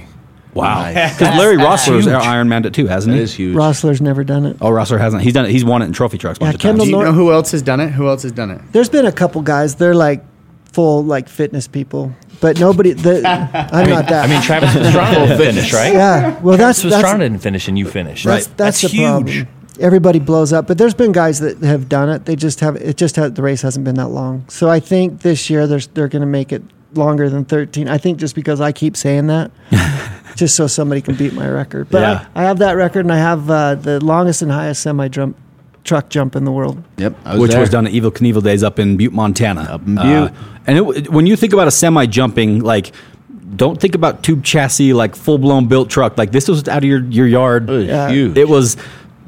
[0.55, 0.89] Wow.
[0.89, 3.23] Because Larry Roeseler's Iron Man it too, hasn't That he?
[3.23, 3.55] is huge.
[3.57, 4.57] Roeseler's never done it.
[4.61, 5.23] Oh, Rossler hasn't.
[5.23, 5.53] He's done it.
[5.53, 6.39] He's won it in trophy trucks.
[6.39, 6.91] a Yeah, bunch of Kendall times.
[6.93, 7.91] Do you know who else has done it?
[7.91, 8.61] Who else has done it?
[8.73, 9.77] There's been a couple guys.
[9.77, 10.24] They're like
[10.73, 12.93] full like fitness people, but nobody.
[12.95, 13.19] The,
[13.73, 14.24] I'm not that.
[14.24, 15.93] I mean, Travis Pastrana didn't finish, right?
[15.93, 16.41] yeah.
[16.41, 18.24] Well, that's Travis that's Pastrana didn't finish, and you finished.
[18.24, 18.57] That's, right?
[18.57, 19.01] that's, the huge.
[19.05, 19.49] problem.
[19.79, 22.25] Everybody blows up, but there's been guys that have done it.
[22.27, 22.97] They just have it.
[22.97, 24.45] Just ha the race hasn't been that long.
[24.49, 26.63] So I think this year there's they're going to make it
[26.95, 27.89] longer than 13.
[27.89, 29.51] I think just because I keep saying that,
[30.37, 31.89] just so somebody can beat my record.
[31.91, 32.27] But Yeah.
[32.35, 35.37] I, I have that record, and I have uh, the longest and highest semi jump
[35.85, 36.83] truck jump in the world.
[36.99, 37.15] Yep.
[37.25, 37.61] I which there.
[37.61, 39.63] was done at Evel Knievel days up in Butte, Montana.
[39.63, 40.39] Up in Uh, Butte.
[40.67, 42.93] and it, when you think about a semi jumping, like,
[43.57, 46.19] don't think about tube chassis, like full blown built truck.
[46.19, 47.69] Like this was out of your, your yard.
[47.71, 48.09] It was Yeah.
[48.11, 48.37] huge.
[48.37, 48.77] It was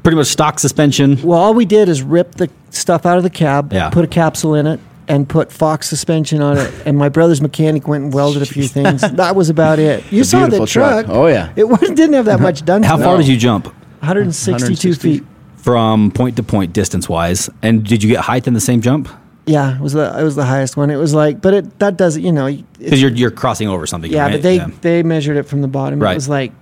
[0.03, 1.21] pretty much stock suspension.
[1.23, 3.89] Well, all we did is rip the stuff out of the cab, Yeah.
[3.89, 6.73] put a capsule in it, and put Fox suspension on it.
[6.85, 9.01] And my brother's mechanic went and welded a few things.
[9.15, 10.03] That was about it.
[10.11, 11.05] You It's saw the truck.
[11.05, 11.05] truck.
[11.09, 11.51] Oh, yeah.
[11.55, 12.83] It wasn't, didn't have that much done.
[12.83, 13.19] How to far it.
[13.19, 13.65] did you jump
[13.99, 15.17] 162 160.
[15.19, 15.23] feet.
[15.57, 17.49] from point to point distance wise?
[17.61, 19.09] And did you get height in the same jump?
[19.45, 20.89] Yeah, it was the it was the highest one.
[20.89, 22.49] It was like, but it that doesn't you know.
[22.79, 24.09] Because you're you're crossing over something.
[24.09, 24.31] yeah, right?
[24.31, 25.99] but they they measured it from the bottom.
[25.99, 26.13] Right.
[26.13, 26.53] It was like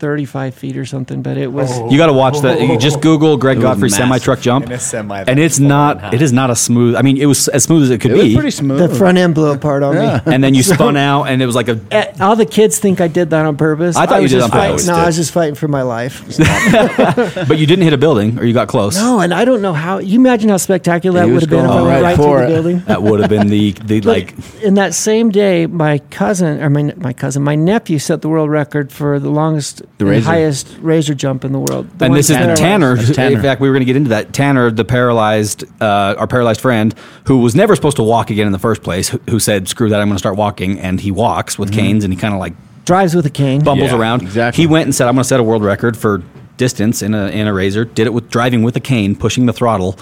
[0.00, 1.22] 35 feet or something.
[1.22, 2.60] But it was You got to watch that.
[2.60, 3.96] You just Google Greg was Godfrey massive.
[4.04, 6.12] semi truck jump, In a semi, and it's not.
[6.14, 6.96] It is not a smooth.
[6.96, 8.34] I mean, it was as smooth as it could It was be.
[8.34, 8.78] pretty smooth.
[8.80, 10.20] the front end blew apart on me.
[10.32, 11.78] and then you spun out, and it was like a.
[11.92, 13.94] Eh, All the kids think I did that on purpose.
[13.96, 14.86] I thought you was did just on fighting- purpose.
[14.88, 15.02] No, Did.
[15.02, 16.24] I was just fighting for my life.
[17.50, 18.96] But you didn't hit a building, or you got close.
[18.96, 19.98] No, and I don't know how.
[19.98, 22.16] You imagine how spectacular that He would was have been if I going went right
[22.16, 22.48] right for the it.
[22.48, 22.78] building.
[22.86, 24.34] That would have been the the like.
[24.62, 28.50] in that same day, my cousin or my my cousin, my nephew set the world
[28.50, 30.26] record for the longest, The and razor.
[30.30, 31.86] highest razor jump in the world.
[31.98, 32.96] The And this is that- Tanner.
[32.96, 33.34] Tanner.
[33.36, 34.32] In fact, we were going to get into that.
[34.32, 36.94] Tanner, the paralyzed, uh, our paralyzed friend,
[37.24, 39.90] who was never supposed to walk again in the first place, who, who said, "Screw
[39.90, 42.40] that, I'm going to start walking," and he walks with canes, and he kind of
[42.40, 42.54] like
[42.86, 43.62] drives with a cane.
[43.62, 44.22] bumbles Yeah, around.
[44.22, 44.62] exactly.
[44.62, 46.22] He went and said, "I'm going to set a world record for
[46.56, 49.52] distance in a in a razor." Did it with driving with a cane, pushing the
[49.52, 49.98] throttle,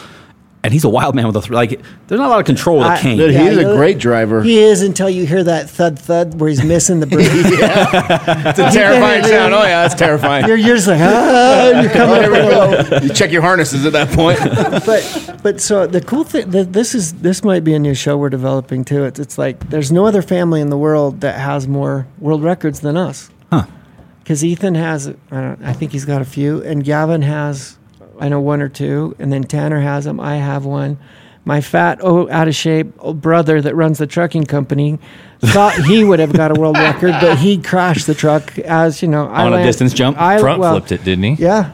[0.64, 1.80] and he's a wild man with a thr like.
[2.08, 3.16] There's not a lot of control with a I- cane.
[3.18, 4.42] Dude, Yeah, he's you a know- great driver.
[4.42, 7.28] He is until you hear that thud thud where he's missing the brake.
[7.32, 9.54] It's a terrifying sound.
[9.54, 10.46] Oh yeah, that's terrifying.
[10.46, 12.98] you're, you're just like, ah, you're coming there we go.
[13.04, 14.38] You check your harnesses at that point.
[14.88, 18.16] But but so the cool thing, the, this is this might be a new show
[18.16, 19.04] we're developing too.
[19.04, 22.80] It's it's like there's no other family in the world that has more world records
[22.80, 23.30] than us.
[23.52, 23.64] Huh.
[24.22, 27.77] Because Ethan has, I, don't, I think he's got a few, and Gavin has,
[28.20, 30.20] I know one or two, and then Tanner has them.
[30.20, 30.98] I have one.
[31.44, 34.98] My fat, oh, out of shape old brother that runs the trucking company
[35.40, 39.08] thought he would have got a world record, but he crashed the truck as you
[39.08, 40.20] know On a land- distance jump?
[40.20, 41.42] I, Front well, flipped it, didn't he?
[41.42, 41.72] Yeah,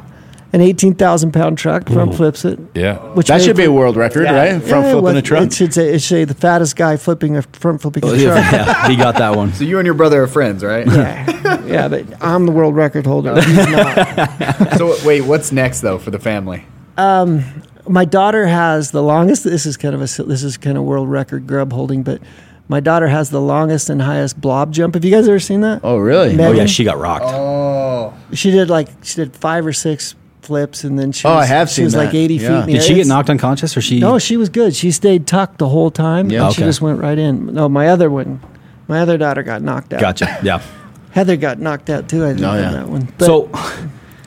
[0.55, 2.61] an eighteen thousand pound truck front flips it.
[2.75, 2.99] Yeah.
[3.15, 4.63] Which That made should be a world record, right?
[4.63, 5.43] Front yeah, it flipping was- a truck.
[5.47, 8.11] It should say it should say the fattest guy flipping a front flipping a oh,
[8.11, 8.37] truck.
[8.53, 9.53] yeah, he got that one.
[9.53, 10.87] So you and your brother are friends, right?
[10.87, 13.35] yeah, yeah, but I'm the world record holder.
[13.43, 14.75] He's not.
[14.79, 16.65] so wait, what's next though for the family?
[16.97, 17.43] Um,
[17.89, 19.43] my daughter has the longest.
[19.43, 22.23] This is kind of a this is kind of world record grub holding, but
[22.69, 24.95] my daughter has the longest and highest blob jump.
[24.95, 25.81] Have you guys ever seen that?
[25.83, 26.37] oh really?
[26.37, 27.25] Meg- Oh yeah, she got rocked.
[27.27, 30.15] Oh, She did like she did five or six
[30.45, 31.27] flips, and then she.
[31.27, 32.17] Oh, was, I have She seen was like that.
[32.17, 32.41] eighty Yeah.
[32.41, 32.55] feet.
[32.55, 32.83] in the Did air.
[32.83, 33.99] she get knocked unconscious or she?
[34.01, 34.75] No, she was good.
[34.77, 36.31] She stayed tucked the whole time.
[36.31, 36.47] Yeah.
[36.47, 36.69] and she Okay.
[36.69, 37.53] just went right in.
[37.55, 38.41] No, my other one,
[38.89, 40.01] my other daughter got knocked out.
[40.01, 40.39] Gotcha.
[40.43, 40.61] Yeah.
[41.13, 42.25] Heather got knocked out too.
[42.25, 42.71] I think Oh, on yeah.
[42.73, 43.09] that one.
[43.19, 43.51] But so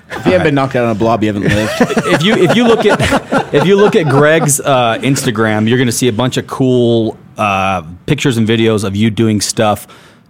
[0.10, 1.72] If you haven't been knocked out on a blob, you haven't lived.
[1.80, 5.88] if you if you look at if you look at Greg's uh, Instagram, you're going
[5.88, 9.85] to see a bunch of cool uh, pictures and videos of you doing stuff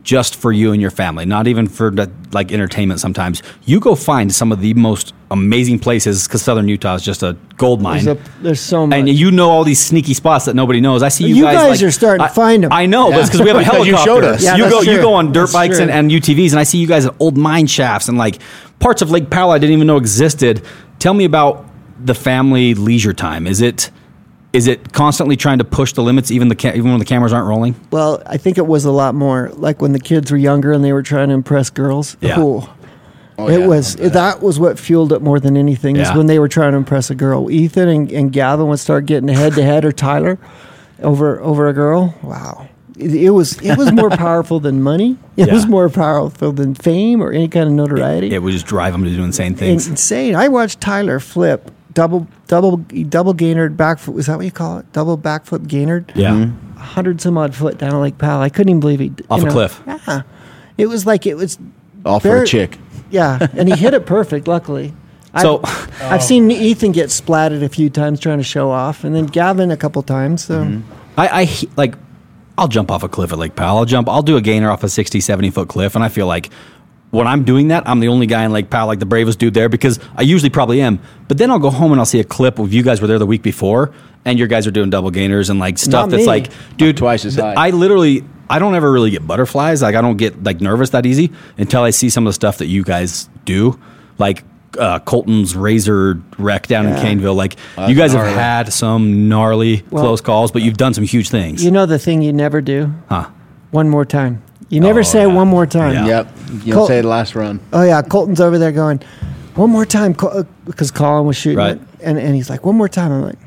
[0.07, 1.91] just for you and your family, not even for
[2.31, 2.97] like entertainment.
[2.97, 7.23] Sometimes you go find some of the most amazing places because Southern Utah is just
[7.23, 8.05] a gold mine.
[8.05, 8.97] there's, a, there's so much.
[8.99, 11.03] and you know all these sneaky spots that nobody knows.
[11.03, 11.55] I see you, You guys.
[11.57, 12.71] guys like- are starting to find them.
[12.71, 14.05] I know, but it's because we have a Because you helicopter.
[14.05, 14.43] showed us.
[14.45, 16.63] Yeah, you that's go, you go on dirt That's bikes and, and UTVs, and I
[16.63, 18.39] see you guys at old mine shafts and like
[18.79, 20.63] parts of Lake Powell I didn't even know existed.
[20.99, 21.65] Tell me about
[22.01, 23.45] the family leisure time.
[23.45, 23.91] Is it
[24.57, 27.31] is it constantly trying to push the limits, even the ca- even when the cameras
[27.31, 27.75] aren't rolling?
[27.91, 30.83] well, I think it was a lot more like when the kids were younger and
[30.83, 32.17] they were trying to impress girls.
[32.21, 32.39] Yeah.
[32.39, 32.63] Ooh.
[33.39, 36.39] Oh, it yeah, was that was what fueled it more than anything is when they
[36.39, 37.51] were trying to impress a girl.
[37.51, 40.39] Ethan and, and Gavin would start getting head to head or Tyler
[41.03, 42.15] over over a girl.
[42.23, 42.67] Wow.
[42.97, 45.17] It, it was it was more powerful than money.
[45.35, 45.53] It Yeah.
[45.53, 48.33] was more powerful than fame or any kind of notoriety.
[48.33, 49.87] It would just drive them to do insane It's things.
[49.87, 50.33] insane.
[50.35, 52.77] I watched Tyler flip double double
[53.09, 54.13] double gainard backflip.
[54.13, 54.91] Was that what you call it?
[54.93, 56.11] Double backflip gainard.
[56.15, 56.51] Yeah.
[56.75, 58.39] A hundred some odd foot down Lake Powell.
[58.41, 59.81] I couldn't even believe he Off you a cliff.
[59.87, 60.21] Yeah,
[60.77, 61.57] it was like it was.
[62.05, 62.77] All for a chick.
[63.09, 64.47] Yeah, and he hit it perfect.
[64.47, 64.93] Luckily.
[65.41, 69.15] So- I've, I've seen Ethan get splatted a few times trying to show off, and
[69.15, 70.43] then Gavin a couple times.
[70.45, 71.19] So Mm-hmm.
[71.19, 71.95] I, I like
[72.59, 73.79] I'll jump off a cliff at Lake Powell.
[73.79, 76.27] I'll jump I'll do a gainer off a 60, 70 foot cliff and I feel
[76.27, 76.51] like
[77.11, 79.53] when I'm doing that, I'm the only guy in Lake Powell, like the bravest dude
[79.53, 80.99] there, because I usually probably am.
[81.27, 83.19] But then I'll go home and I'll see a clip of you guys were there
[83.19, 83.93] the week before,
[84.25, 86.27] and your guys are doing double gainers and like stuff Not that's me.
[86.27, 87.53] like, dude, twice as high.
[87.53, 89.81] I literally, I don't ever really get butterflies.
[89.81, 92.57] Like I don't get like nervous that easy until I see some of the stuff
[92.57, 93.79] that you guys do,
[94.17, 94.43] like
[94.77, 97.35] uh, Colton's razor wreck down in Caineville.
[97.35, 101.05] Like that's you guys have had some gnarly Well- close calls, but you've done some
[101.05, 101.63] huge things.
[101.63, 102.93] you know the thing you never do.
[103.07, 103.29] Huh.
[103.71, 104.43] One more time.
[104.69, 105.33] You never Oh, say yeah.
[105.33, 105.93] one more time.
[105.93, 106.05] Yeah.
[106.05, 106.27] Yep.
[106.65, 107.59] You Col- say the last run.
[107.73, 108.99] Oh yeah, Colton's over there going,
[109.55, 111.71] one more time, uh, because Colin was shooting Right.
[111.77, 113.11] it, and and he's like, one more time.
[113.11, 113.39] I'm like,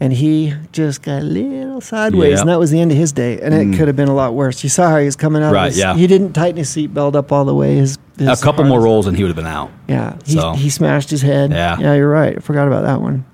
[0.00, 2.40] and he just got a little sideways, Yeah.
[2.40, 3.38] and that was the end of his day.
[3.40, 4.62] And it could have been a lot worse.
[4.64, 5.52] You saw how he was coming out.
[5.54, 5.94] Right, Of his, yeah.
[5.94, 7.76] He didn't tighten his seatbelt up all the way.
[7.76, 9.70] His, his a couple harness- more rolls and he would have been out.
[9.88, 11.50] Yeah, he, So- he smashed his head.
[11.52, 11.78] Yeah.
[11.78, 12.36] yeah, you're right.
[12.36, 13.24] I forgot about that one.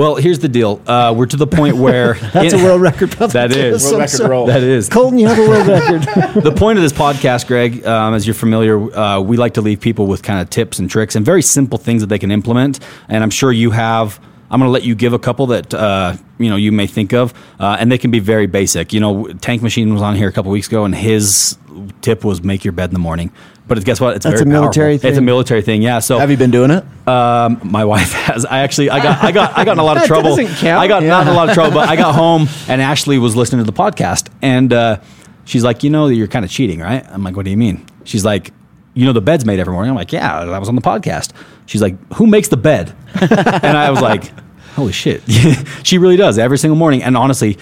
[0.00, 0.80] Well, here's the deal.
[0.86, 3.10] Uh, we're to the point where That's a world record.
[3.10, 3.84] That is.
[3.84, 4.30] World record sorry.
[4.30, 4.46] roll.
[4.46, 4.88] That is.
[4.88, 6.02] Colton, you have a world record.
[6.42, 9.78] the point of this podcast, Greg, um, as you're familiar, uh, we like to leave
[9.78, 12.80] people with kind of tips and tricks and very simple things that they can implement.
[13.10, 14.18] And I'm sure you have.
[14.50, 17.12] I'm going to let you give a couple that uh, you know you may think
[17.12, 18.92] of, uh, and they can be very basic.
[18.92, 21.56] You know, Tank Machine was on here a couple weeks ago, and his
[22.00, 23.30] tip was make your bed in the morning.
[23.68, 24.16] But guess what?
[24.16, 25.08] It's That's very a military powerful.
[25.10, 25.80] It's a military thing.
[25.80, 26.00] Yeah.
[26.00, 26.84] So Have you been doing it?
[27.06, 28.44] Um, my wife has.
[28.44, 30.34] I actually, I got, I got, I got in a lot of trouble.
[30.34, 33.36] I got not in a lot of trouble, but I got home and Ashley was
[33.36, 35.00] listening to the podcast, and uh,
[35.44, 37.56] she's like, "You know that you're kind of cheating, right?" I'm like, "What do you
[37.56, 38.52] mean?" She's like,
[38.94, 41.32] "You know the bed's made every morning." I'm like, "Yeah, I was on the podcast."
[41.66, 44.32] She's like, "Who makes the bed?" and I was like,
[44.74, 45.22] "Holy shit!"
[45.82, 47.02] she really does every single morning.
[47.02, 47.58] And honestly.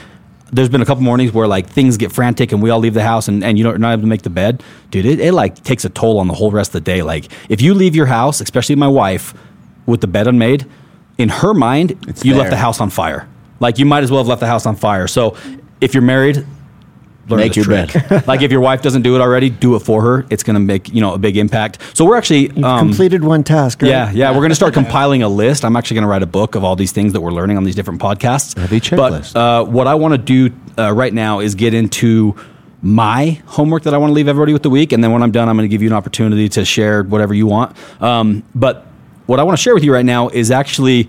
[0.50, 3.02] There's been a couple mornings where like things get frantic and we all leave the
[3.02, 5.05] house and, and you don't, you're not able to make the bed, dude.
[5.05, 7.02] It, it like takes a toll on the whole rest of the day.
[7.02, 9.34] Like if you leave your house, especially my wife,
[9.84, 10.64] with the bed unmade,
[11.18, 12.38] in her mind, It's you there.
[12.44, 13.28] left the house on fire.
[13.60, 15.06] Like you might as well have left the house on fire.
[15.06, 15.36] So
[15.82, 16.46] if you're married,
[17.28, 18.26] learn Make this your trick.
[18.26, 20.26] like if your wife doesn't do it already, do it for her.
[20.30, 21.78] It's going to make you know a big impact.
[21.96, 23.82] So we're actually You've um, completed one task.
[23.82, 23.90] Right?
[23.90, 24.30] yeah, yeah.
[24.30, 25.64] We're going to start compiling a list.
[25.64, 27.64] I'm actually going to write a book of all these things that we're learning on
[27.64, 28.59] these different podcasts.
[28.59, 29.34] Heavy checklist.
[29.34, 32.34] But uh, what I want to do uh, right now is get into
[32.80, 35.32] my homework that I want to leave everybody with the week, and then when I'm
[35.32, 37.76] done, I'm going to give you an opportunity to share whatever you want.
[38.00, 38.86] Um, but
[39.26, 41.09] what I want to share with you right now is actually,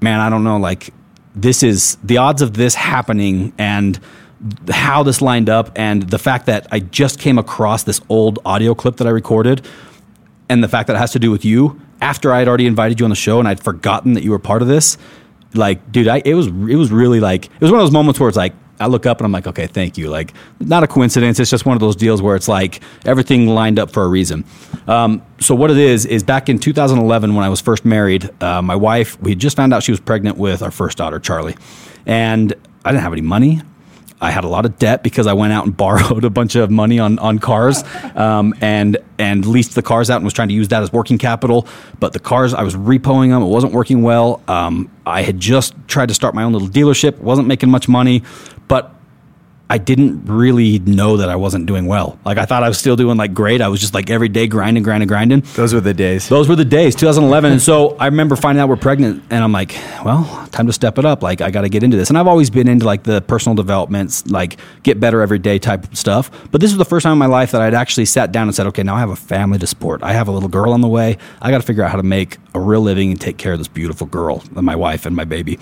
[0.00, 0.92] man, I don't know, like
[1.34, 3.98] this is the odds of this happening and
[4.70, 8.74] how this lined up and the fact that I just came across this old audio
[8.74, 9.66] clip that I recorded
[10.48, 12.98] and the fact that it has to do with you after I had already invited
[12.98, 14.98] you on the show and I'd forgotten that you were part of this.
[15.54, 18.18] Like, dude, I, it was it was really like it was one of those moments
[18.18, 20.08] where it's like I look up and I'm like, okay, thank you.
[20.08, 21.38] Like, not a coincidence.
[21.38, 24.44] It's just one of those deals where it's like everything lined up for a reason.
[24.88, 28.60] Um, so what it is is back in 2011 when I was first married, uh,
[28.60, 31.56] my wife we just found out she was pregnant with our first daughter, Charlie,
[32.06, 32.52] and
[32.84, 33.62] I didn't have any money.
[34.22, 36.70] I had a lot of debt because I went out and borrowed a bunch of
[36.70, 37.82] money on, on cars
[38.14, 41.18] um, and and leased the cars out and was trying to use that as working
[41.18, 41.66] capital.
[42.00, 43.42] But the cars, I was repoing them.
[43.42, 44.42] It wasn't working well.
[44.48, 47.18] Um, I had just tried to start my own little dealership.
[47.18, 48.22] wasn't making much money,
[48.68, 48.94] but
[49.72, 52.18] I didn't really know that I wasn't doing well.
[52.26, 53.62] Like I thought I was still doing like great.
[53.62, 55.40] I was just like every day grinding, grinding, grinding.
[55.54, 56.28] Those were the days.
[56.28, 57.52] Those were the days, 2011.
[57.52, 59.72] and so I remember finding out we're pregnant, and I'm like,
[60.04, 61.22] well, time to step it up.
[61.22, 62.10] Like, I got to get into this.
[62.10, 65.96] And I've always been into like the personal developments, like get better every day type
[65.96, 66.30] stuff.
[66.50, 68.54] But this was the first time in my life that I'd actually sat down and
[68.54, 70.02] said, okay, now I have a family to support.
[70.02, 71.16] I have a little girl on the way.
[71.40, 73.58] I got to figure out how to make a real living and take care of
[73.58, 75.58] this beautiful girl, and my wife, and my baby.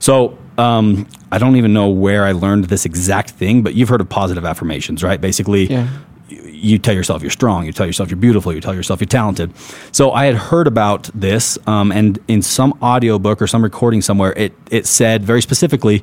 [0.00, 4.00] So um, I don't even know where I learned this exact thing, but you've heard
[4.00, 5.20] of positive affirmations, right?
[5.20, 5.86] Basically, Yeah.
[6.28, 9.52] you tell yourself you're strong, you tell yourself you're beautiful, you tell yourself you're talented.
[9.92, 14.32] So I had heard about this, um, and in some audiobook or some recording somewhere,
[14.36, 16.02] it, it said very specifically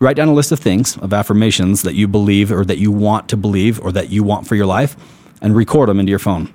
[0.00, 3.28] write down a list of things, of affirmations that you believe or that you want
[3.28, 4.96] to believe or that you want for your life,
[5.42, 6.52] and record them into your phone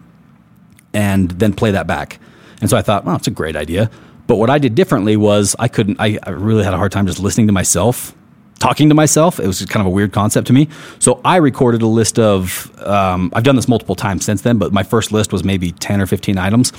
[0.94, 2.20] and then play that back.
[2.62, 3.90] And so I thought, well, it's a great idea.
[4.34, 7.06] But what I did differently was I couldn't, I, I really had a hard time
[7.06, 8.16] just listening to myself,
[8.58, 9.40] talking to myself.
[9.40, 10.70] It was kind of a weird concept to me.
[10.98, 14.74] So I recorded a list of, um, I've done this multiple times since then, but
[14.74, 16.74] my first list was maybe 10 or 15 items.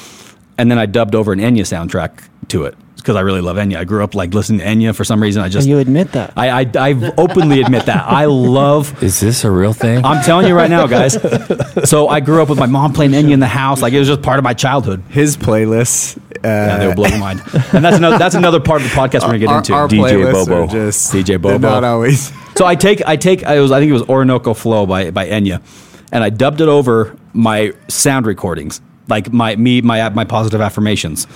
[0.59, 3.77] And then I dubbed over an Enya soundtrack to it because I really love Enya.
[3.77, 5.43] I grew up like listening to Enya for some reason.
[5.43, 6.33] I just, you admit that.
[6.39, 8.07] I, I, I openly admit that.
[8.07, 10.03] I love Is this a real thing?
[10.07, 11.19] I'm telling you right now, guys.
[11.89, 13.83] So I grew up with my mom playing Enya in the house.
[13.83, 15.03] Like it was just part of my childhood.
[15.11, 16.17] His playlists.
[16.17, 17.43] Uh, Yeah, they will blow your mind.
[17.73, 19.75] And that's another that's another part of the podcast we're gonna get our, into.
[19.75, 20.65] our DJ playlists Bobo.
[20.65, 21.59] are just DJ they're Bobo.
[21.59, 22.33] Not always.
[22.57, 25.27] So I take I take I was I think it was Orinoco Flow by by
[25.27, 25.61] Enya,
[26.13, 31.27] and I dubbed it over my sound recordings, like my me my my positive affirmations.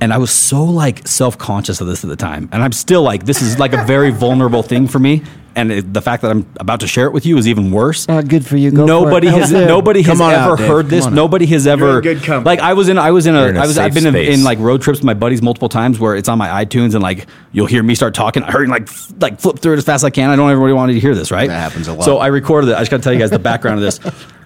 [0.00, 3.02] And I was so like self conscious of this at the time, and I'm still
[3.02, 5.22] like this is like a very vulnerable thing for me.
[5.54, 8.08] And it, the fact that I'm about to share it with you is even worse.
[8.08, 8.70] Uh, good for you.
[8.70, 9.40] Go nobody for it.
[9.40, 11.06] has How's nobody has on ever out, heard this.
[11.06, 12.44] Nobody has ever in good company.
[12.46, 14.16] like I was in I was in a in a I was I've been in,
[14.16, 17.02] in like road trips with my buddies multiple times where it's on my iTunes and
[17.02, 18.42] like you'll hear me start talking.
[18.42, 20.30] I heard like f- like flip through it as fast as I can.
[20.30, 21.48] I don't everybody wanted to hear this, right?
[21.48, 22.04] That happens a lot.
[22.04, 22.74] So I recorded it.
[22.76, 24.00] I just got to tell you guys the background of this.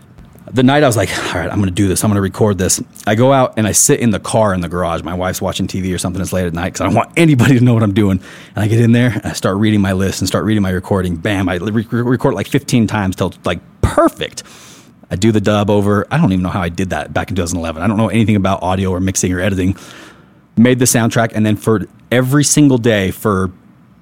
[0.53, 2.05] The night I was like, all right, I'm going to do this.
[2.05, 2.81] I'm going to record this.
[3.05, 5.03] I go out and I sit in the car in the garage.
[5.03, 6.23] My wife's watching TV or something.
[6.23, 8.21] It's late at night because I don't want anybody to know what I'm doing.
[8.55, 10.71] And I get in there and I start reading my list and start reading my
[10.71, 11.17] recording.
[11.17, 11.49] Bam!
[11.49, 14.45] I re- re- record like 15 times till like perfect.
[15.11, 16.07] I do the dub over.
[16.11, 17.83] I don't even know how I did that back in 2011.
[17.83, 19.77] I don't know anything about audio or mixing or editing.
[20.57, 23.51] Made the soundtrack, and then for every single day for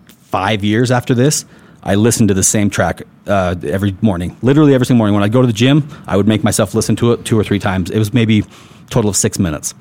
[0.06, 1.44] five years after this,
[1.85, 4.36] I listened to the same track uh, every morning.
[4.43, 5.15] Literally every single morning.
[5.15, 7.44] When I go to the gym, I would make myself listen to it two or
[7.44, 7.90] three times.
[7.90, 8.43] It was maybe
[8.90, 9.74] total of six minutes.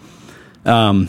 [0.65, 1.07] Um,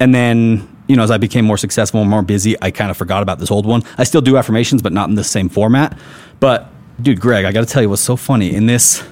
[0.00, 2.96] and then, you know, as I became more successful and more busy, I kind of
[2.96, 3.82] forgot about this old one.
[3.98, 5.96] I still do affirmations, but not in the same format.
[6.40, 6.68] But,
[7.00, 9.04] dude, Greg, I got to tell you what's so funny in this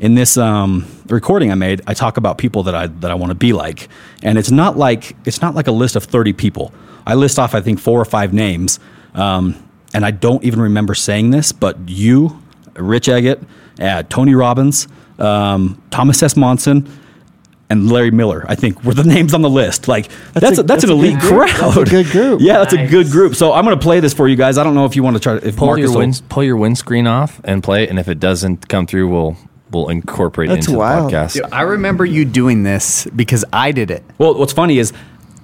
[0.00, 3.30] in this um, recording I made, I talk about people that I that I want
[3.32, 3.88] to be like,
[4.22, 6.72] and it's not like it's not like a list of thirty people.
[7.06, 8.80] I list off I think four or five names,
[9.14, 9.54] um,
[9.94, 12.40] and I don't even remember saying this, but you,
[12.74, 13.42] Rich Eggett,
[13.80, 14.88] uh, Tony Robbins,
[15.18, 16.36] um, Thomas S.
[16.36, 16.88] Monson.
[17.72, 19.86] And Larry Miller, I think, were the names on the list.
[19.86, 21.48] Like that's a- a, that's, that's an elite good group.
[21.50, 21.74] crowd.
[21.74, 22.40] That's a good group.
[22.42, 23.36] Yeah, that's a good group.
[23.36, 24.58] So I'm going to play this for you guys.
[24.58, 25.38] I don't know if you want to try.
[25.38, 27.90] to If pull Marcus your will- pull your windscreen off and play it.
[27.90, 29.36] And if it doesn't come through, we'll
[29.70, 31.12] we'll incorporate That's it into wild.
[31.12, 31.48] the podcast.
[31.52, 34.02] I remember you doing this because I did it.
[34.18, 34.92] Well, what's funny is,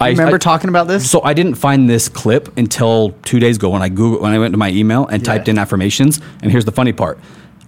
[0.01, 1.11] I Remember I- talking about this?
[1.11, 4.39] So I didn't find this clip until two days ago when I Google when I
[4.39, 6.21] went to my email and typed in affirmations.
[6.43, 7.19] And here's the funny part: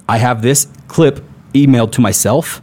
[0.08, 1.24] I have this clip
[1.54, 2.60] emailed to myself.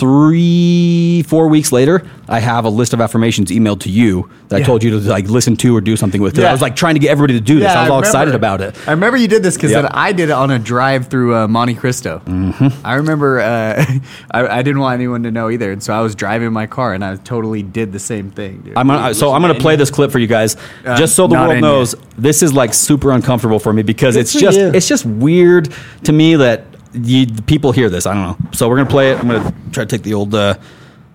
[0.00, 4.64] Three, four weeks later, I have a list of affirmations emailed to you that I
[4.64, 6.38] told you to like listen to or do something with.
[6.38, 6.48] Yeah.
[6.48, 7.68] I was like trying to get everybody to do this.
[7.68, 8.06] I was all remember.
[8.08, 8.76] excited about it.
[8.88, 9.82] I remember you did this because Yep.
[9.82, 12.22] then I did it on a drive through uh, Monte Cristo.
[12.24, 12.86] Mm-hmm.
[12.86, 13.84] I remember uh,
[14.30, 16.94] I, I didn't want anyone to know either, and so I was driving my car
[16.94, 18.60] and I totally did the same thing.
[18.62, 18.76] Dude.
[18.76, 21.26] I'm gonna, so I'm going to play this clip for you guys, Uh, just so
[21.26, 22.04] the world knows yet.
[22.16, 25.72] this is like super uncomfortable for me because it's for just it's just weird
[26.04, 28.06] to me that you, the people hear this.
[28.06, 28.48] I don't know.
[28.52, 29.18] So we're gonna play it.
[29.18, 30.54] I'm gonna try to take the old uh,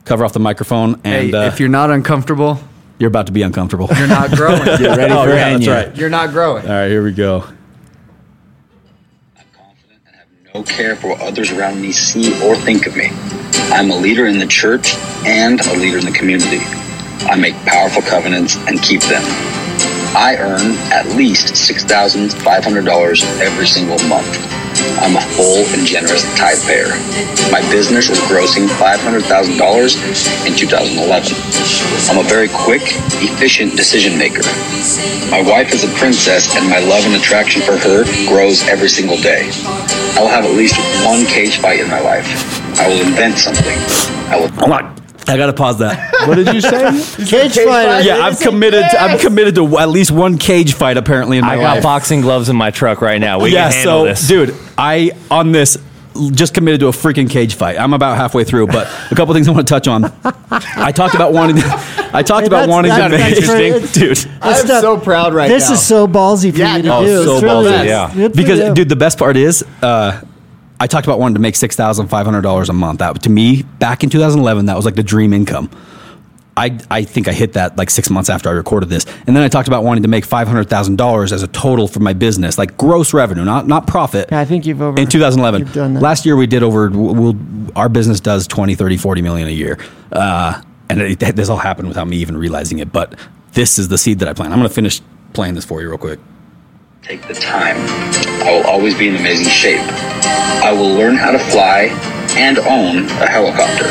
[0.05, 2.59] cover off the microphone, Hey, and uh, if you're not uncomfortable,
[2.99, 3.89] you're about to be uncomfortable.
[3.97, 4.63] you're not growing.
[4.63, 5.85] Get ready Oh, for yeah, that's Enya.
[5.87, 5.95] right.
[5.97, 6.63] You're not growing.
[6.65, 7.43] All right, here we go.
[9.37, 12.95] I'm confident and have no care for what others around me see or think of
[12.95, 13.09] me.
[13.71, 14.93] I'm a leader in the church
[15.25, 16.59] and a leader in the community.
[17.27, 19.23] I make powerful covenants and keep them.
[20.17, 24.27] I earn at least $6,500 every single month.
[25.01, 26.89] I'm a full and generous tithe payer.
[27.51, 31.33] My business is grossing $500,000 in 2011.
[32.09, 32.83] I'm a very quick,
[33.21, 34.43] efficient decision maker.
[35.31, 39.17] My wife is a princess, and my love and attraction for her grows every single
[39.17, 39.49] day.
[40.15, 42.25] I will have at least one cage fight in my life.
[42.79, 43.77] I will invent something.
[44.29, 45.04] I will Hold on.
[45.27, 46.13] I got to pause that.
[46.27, 46.69] What did you say?
[47.25, 48.01] Cage fighter.
[48.05, 48.83] yeah, I'm committed.
[48.83, 51.83] I'm committed to at least one cage fight apparently in my I got life.
[51.83, 53.39] boxing gloves in my truck right now.
[53.39, 54.27] We yeah, can so this.
[54.27, 55.77] dude, I on this
[56.31, 57.77] just committed to a freaking cage fight.
[57.77, 60.05] I'm about halfway through, but a couple things I want to touch on.
[60.51, 61.57] I talked about wanting.
[61.57, 61.63] To,
[62.13, 64.31] I talked Hey, about wanting to make, that's very- dude.
[64.41, 65.69] I'm stuff- so proud right this now.
[65.71, 67.23] This is so ballsy for Yeah, you to no, do.
[67.25, 67.85] so It's ballsy, is.
[67.87, 68.27] yeah.
[68.29, 70.21] Because dude, the best part is, uh,
[70.85, 72.99] I talked about wanting to make six thousand five hundred dollars a month.
[72.99, 75.67] That to me, back in 2011, that was like the dream income.
[76.55, 79.41] I, I think I hit that like six months after I recorded this, and then
[79.41, 82.13] I talked about wanting to make five hundred thousand dollars as a total for my
[82.13, 84.29] business, like gross revenue, not not profit.
[84.31, 85.61] Yeah, I think you've over in 2011.
[85.61, 86.03] you've done that.
[86.03, 86.91] Last year we did over.
[86.91, 87.35] We'll,
[87.75, 89.79] our business does 20, 30, 40 million a year,
[90.11, 92.93] uh, and it, this all happened without me even realizing it.
[92.93, 93.15] But
[93.53, 94.53] this is the seed that I plant.
[94.53, 95.01] I'm going to finish
[95.33, 96.19] playing this for you real quick.
[97.05, 97.77] Take the time.
[98.41, 99.79] I will always be in amazing shape.
[100.65, 101.93] I will learn how to fly
[102.33, 103.85] and own a helicopter.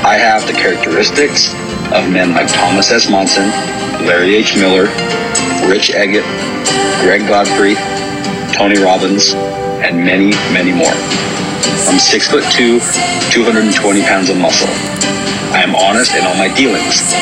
[0.00, 1.52] I have the characteristics
[1.92, 3.10] of men like Thomas S.
[3.10, 3.50] Monson,
[4.08, 4.56] Larry H.
[4.56, 4.84] Miller,
[5.68, 6.24] Rich Eggett,
[7.04, 7.74] Greg Godfrey,
[8.56, 9.34] Tony Robbins,
[9.84, 10.96] and many, many more.
[11.92, 12.80] I'm six foot two,
[13.28, 14.72] 220 pounds of muscle.
[15.52, 17.12] I am honest in all my dealings.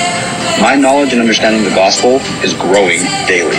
[0.62, 3.59] My knowledge and understanding of the gospel is growing daily.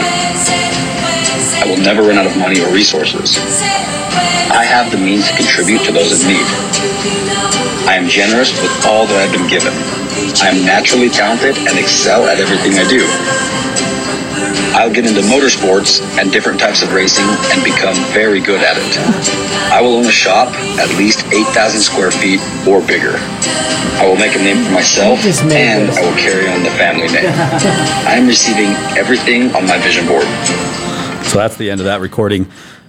[1.61, 3.38] I will never run out of money or resources.
[4.52, 6.48] I have the means to contribute to those in need.
[7.88, 9.73] I am generous with all that I've been given.
[10.41, 13.06] I am naturally talented and excel at everything I do.
[14.76, 18.91] I'll get into motorsports and different types of racing and become very good at it.
[19.72, 23.15] I will own a shop at least 8,000 square feet or bigger.
[23.95, 25.90] I will make a name for myself You just made and.
[25.90, 27.32] I will carry on the family name.
[28.06, 30.27] I am receiving everything on my vision board.
[31.26, 32.48] So that's the end of that recording.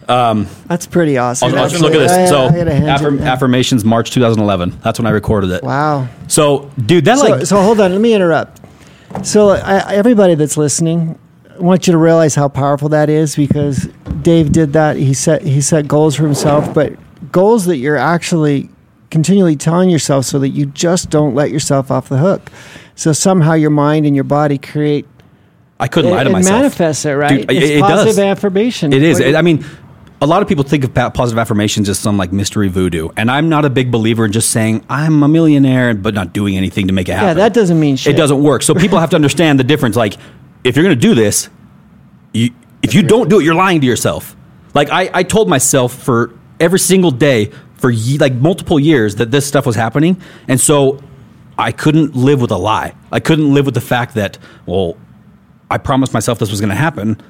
[0.09, 1.49] Um, that's pretty awesome.
[1.49, 2.29] I'll- I'll- That's look at this.
[2.31, 4.75] So I gotta hand affirm, affirmations, March 2011.
[4.85, 5.65] That's when I recorded it.
[5.65, 6.07] Wow.
[6.29, 7.91] So, dude, that So, like so hold on.
[7.93, 8.61] Let me interrupt.
[9.23, 11.19] So I, everybody that's listening,
[11.59, 13.89] I want you to realize how powerful that is because
[14.23, 14.97] Dave did that.
[14.97, 16.93] He set he set goals for himself, but
[17.33, 18.69] goals that you're actually
[19.11, 22.51] continually telling yourself so that you just don't let yourself off the hook.
[22.95, 25.07] So somehow your mind and your body create
[25.79, 26.57] I couldn't lie to it myself.
[26.63, 27.41] manifests it, right?
[27.41, 28.19] Dude, it- it's it positive does.
[28.19, 28.93] affirmation.
[28.93, 29.21] It is.
[29.21, 29.65] I mean,
[30.23, 33.49] a lot of people think of positive affirmations as some like mystery voodoo, and I'm
[33.51, 36.93] not a big believer in just saying I'm a millionaire but not doing anything to
[36.95, 37.29] make it happen.
[37.29, 38.15] yeah, that doesn't mean shit.
[38.15, 38.63] It doesn't work.
[38.63, 39.97] So people have to understand the difference.
[39.97, 40.15] Like,
[40.65, 41.51] if you're going to do this,
[42.33, 42.51] you,
[42.83, 44.35] if you don't do it, you're lying to yourself.
[44.75, 49.31] Like I, I told myself for every single day for ye, like multiple years that
[49.31, 51.01] this stuff was happening, and so
[51.59, 52.95] I couldn't live with a lie.
[53.13, 54.97] I couldn't live with the fact that well,
[55.71, 57.21] I promised myself this was going to happen,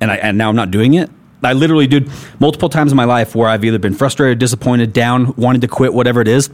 [0.00, 1.10] and I and now I'm not doing it.
[1.42, 5.34] I literally did multiple times in my life where I've either been frustrated, disappointed, down,
[5.36, 6.50] wanted to quit, whatever it is.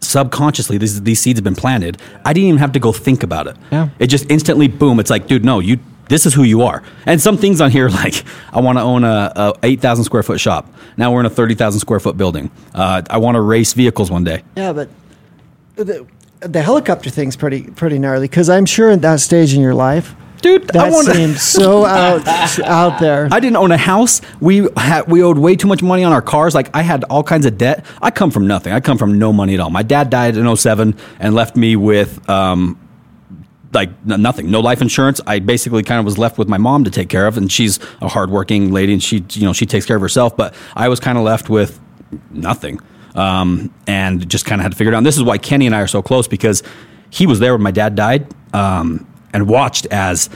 [0.00, 2.00] Subconsciously, these these seeds have been planted.
[2.24, 3.56] I didn't even have to go think about it.
[3.70, 3.88] Yeah.
[3.98, 5.00] It just instantly boom.
[5.00, 5.78] It's like, dude, no, you.
[6.08, 6.84] This is who you are.
[7.04, 10.22] And some things on here, like I want to own a, a eight thousand square
[10.22, 10.72] foot shop.
[10.96, 12.50] Now we're in a thirty thousand square foot building.
[12.74, 14.42] Uh, I want to race vehicles one day.
[14.56, 14.88] Yeah, but
[15.76, 16.06] the,
[16.40, 20.14] the helicopter thing's pretty pretty gnarly because I'm sure at that stage in your life,
[20.42, 22.26] Dude, I that want seems so out
[22.60, 23.28] out there.
[23.30, 24.20] I didn't own a house.
[24.40, 26.54] We had we owed way too much money on our cars.
[26.54, 27.84] Like I had all kinds of debt.
[28.02, 28.72] I come from nothing.
[28.72, 29.70] I come from no money at all.
[29.70, 32.78] My dad died in 07 and left me with um
[33.72, 35.20] like nothing, no life insurance.
[35.26, 37.78] I basically kind of was left with my mom to take care of, and she's
[38.00, 40.36] a hardworking lady, and she, you know, she takes care of herself.
[40.36, 41.78] But I was kind of left with
[42.30, 42.80] nothing,
[43.14, 44.98] um, and just kind of had to figure it out.
[44.98, 46.62] And this is why Kenny and I are so close because
[47.10, 49.06] he was there when my dad died, um,
[49.36, 50.30] and watched as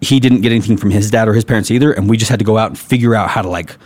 [0.00, 2.38] he didn't get anything from his dad or his parents either, and we just had
[2.38, 3.76] to go out and figure out how to like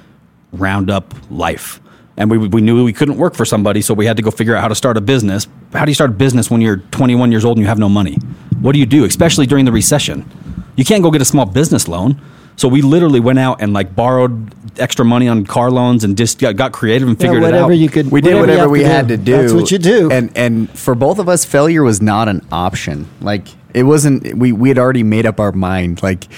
[0.53, 1.81] round up life.
[2.17, 4.55] And we, we knew we couldn't work for somebody, so we had to go figure
[4.55, 5.49] out how to start a business.
[5.73, 7.89] How do you start a business when you're 21 years old and you have no
[7.89, 8.17] money?
[8.61, 10.31] What do you do, especially during the recession?
[10.77, 12.21] You can't go get a small business loan.
[12.57, 16.39] So we literally went out and like borrowed extra money on car loans and just
[16.39, 17.79] got, got creative and Yeah, figured it whatever out.
[17.79, 18.11] you could.
[18.11, 19.33] We did you whatever we had to do.
[19.33, 20.11] That's what you do.
[20.11, 23.09] And and for both of us, failure was not an option.
[23.21, 24.35] Like it wasn't.
[24.37, 26.03] We we had already made up our mind.
[26.03, 26.29] Like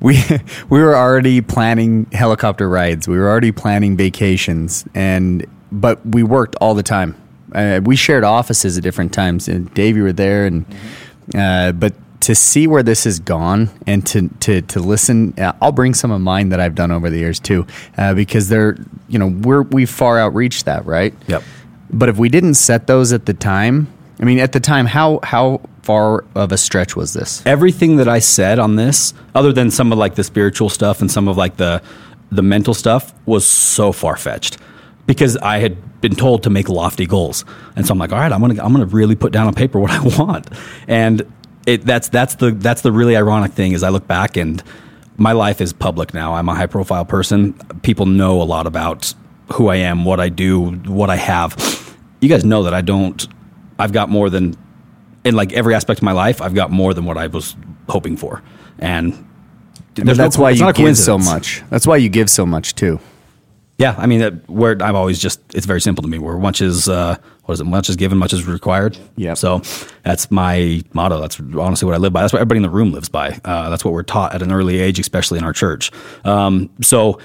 [0.00, 0.22] we
[0.68, 3.08] we were already planning helicopter rides.
[3.08, 7.16] We were already planning vacations, and but we worked all the time.
[7.54, 9.48] Uh, we shared offices at different times.
[9.48, 10.64] And Dave, you were there, and
[11.34, 15.72] uh, but to see where this has gone and to to to listen, uh, I'll
[15.72, 17.66] bring some of mine that I've done over the years too,
[17.98, 18.76] uh, because they're
[19.08, 21.14] you know we're we far outreached that right.
[21.26, 21.42] Yep.
[21.90, 25.20] But if we didn't set those at the time, I mean, at the time, how
[25.22, 27.42] how far of a stretch was this?
[27.44, 31.10] everything that I said on this, other than some of like the spiritual stuff and
[31.10, 31.82] some of like the
[32.30, 34.58] the mental stuff, was so far fetched.
[35.06, 37.44] because I had been told to make lofty goals,
[37.76, 39.80] and so I'm like, all right, I'm gonna I'm gonna really put down on paper
[39.80, 40.46] what I want,
[40.86, 41.26] and
[41.66, 44.62] it that's that's the that's the really ironic thing is I look back and
[45.16, 46.34] my life is public now.
[46.34, 47.52] I'm a high profile person.
[47.82, 49.14] People know a lot about
[49.52, 51.54] who I am, what I do, what I have.
[52.20, 53.26] You guys know that I don't.
[53.78, 54.56] I've got more than
[55.24, 56.40] in like every aspect of my life.
[56.40, 57.54] I've got more than what I was
[57.88, 58.42] hoping for,
[58.78, 59.12] and
[59.94, 61.62] there's no- that's why you give so much.
[61.70, 62.98] That's why you give so much too.
[63.82, 66.18] Yeah, I mean, that where I've always just it's very simple to me.
[66.18, 67.64] Where much is uh, what is it?
[67.64, 68.96] Much is given, much is required.
[69.16, 69.34] Yeah.
[69.34, 69.60] So
[70.04, 71.20] that's my motto.
[71.20, 72.20] That's honestly what I live by.
[72.20, 73.40] That's what everybody in the room lives by.
[73.44, 75.90] Uh, that's what we're taught at an early age, especially in our church.
[76.24, 77.18] Um, so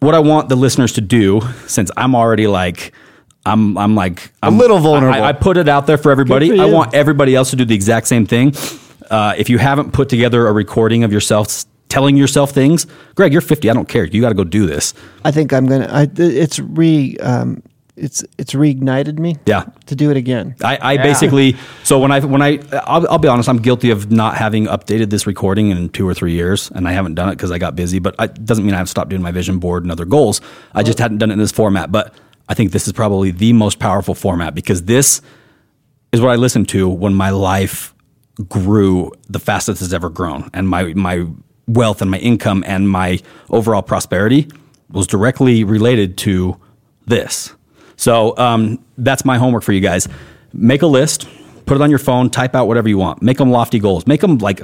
[0.00, 2.92] what I want the listeners to do, since I'm already like.
[3.46, 5.22] I'm, I'm like I'm, little vulnerable.
[5.22, 6.54] I, I put it out there for everybody.
[6.54, 8.52] For I want everybody else to do the exact same thing.
[9.10, 13.40] Uh, if you haven't put together a recording of yourself telling yourself things, Greg, you're
[13.40, 13.68] 50.
[13.70, 14.04] I don't care.
[14.04, 14.94] You got to go do this.
[15.24, 15.88] I think I'm gonna.
[15.90, 17.16] I, it's re.
[17.18, 17.62] Um,
[17.98, 19.36] it's it's reignited me.
[19.46, 19.64] Yeah.
[19.86, 20.54] To do it again.
[20.62, 24.10] I, I basically so when I when I I'll, I'll be honest, I'm guilty of
[24.10, 27.32] not having updated this recording in two or three years, and I haven't done it
[27.32, 27.98] because I got busy.
[27.98, 30.40] But it doesn't mean I have stopped doing my vision board and other goals.
[30.74, 31.92] I just hadn't done it in this format.
[31.92, 32.14] But
[32.48, 35.20] I think this is probably the most powerful format because this
[36.12, 37.94] is what I listened to when my life
[38.48, 41.26] grew the fastest it's ever grown, and my my
[41.68, 43.20] wealth and my income and my
[43.50, 44.48] overall prosperity
[44.90, 46.56] was directly related to
[47.06, 47.54] this.
[47.96, 50.08] So um, that's my homework for you guys.
[50.52, 51.28] Make a list,
[51.68, 53.22] put it on your phone, type out whatever you want.
[53.22, 54.06] Make them lofty goals.
[54.06, 54.60] Make them like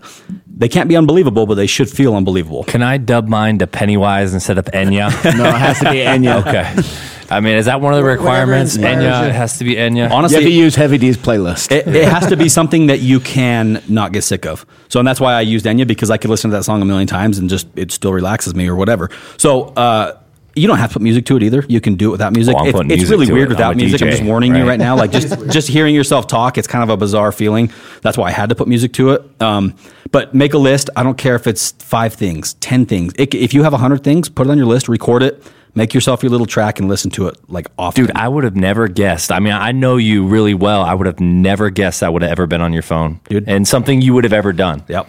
[0.48, 2.64] they can't be unbelievable, but they should feel unbelievable.
[2.64, 5.12] Can I dub mine to Pennywise instead of Enya?
[5.36, 6.46] No, it has to be Enya.
[6.46, 6.82] okay.
[7.30, 8.76] I mean, is that one of the requirements?
[8.76, 10.08] Enya it has to be Enya.
[10.10, 11.72] You have to use Heavy D's playlist.
[11.72, 14.64] it, it has to be something that you can not get sick of.
[14.88, 16.84] So, and that's why I used Enya because I could listen to that song a
[16.84, 19.10] million times and just it still relaxes me or whatever.
[19.38, 20.18] So, uh,
[20.56, 21.64] you don't have to put music to it either.
[21.68, 22.54] You can do it without music.
[22.56, 23.54] Oh, I'm It- putting it's music really to weird it.
[23.54, 24.02] without I'm a music.
[24.02, 24.68] I'm just warning you right?
[24.70, 24.96] right now.
[24.96, 27.70] Like just just hearing yourself talk, it's kind of a bizarre feeling.
[28.02, 29.22] That's why I had to put music to it.
[29.42, 29.74] Um,
[30.10, 30.90] but make a list.
[30.96, 33.12] I don't care if it's five things, ten things.
[33.18, 34.88] It, if you have a hundred things, put it on your list.
[34.88, 35.42] Record it.
[35.76, 38.06] Make yourself your little track and listen to it like often.
[38.06, 39.32] Dude, I would have never guessed.
[39.32, 40.82] I mean, I know you really well.
[40.82, 43.48] I would have never guessed that would have ever been on your phone, Dude.
[43.48, 44.84] and something you would have ever done.
[44.86, 45.08] yep.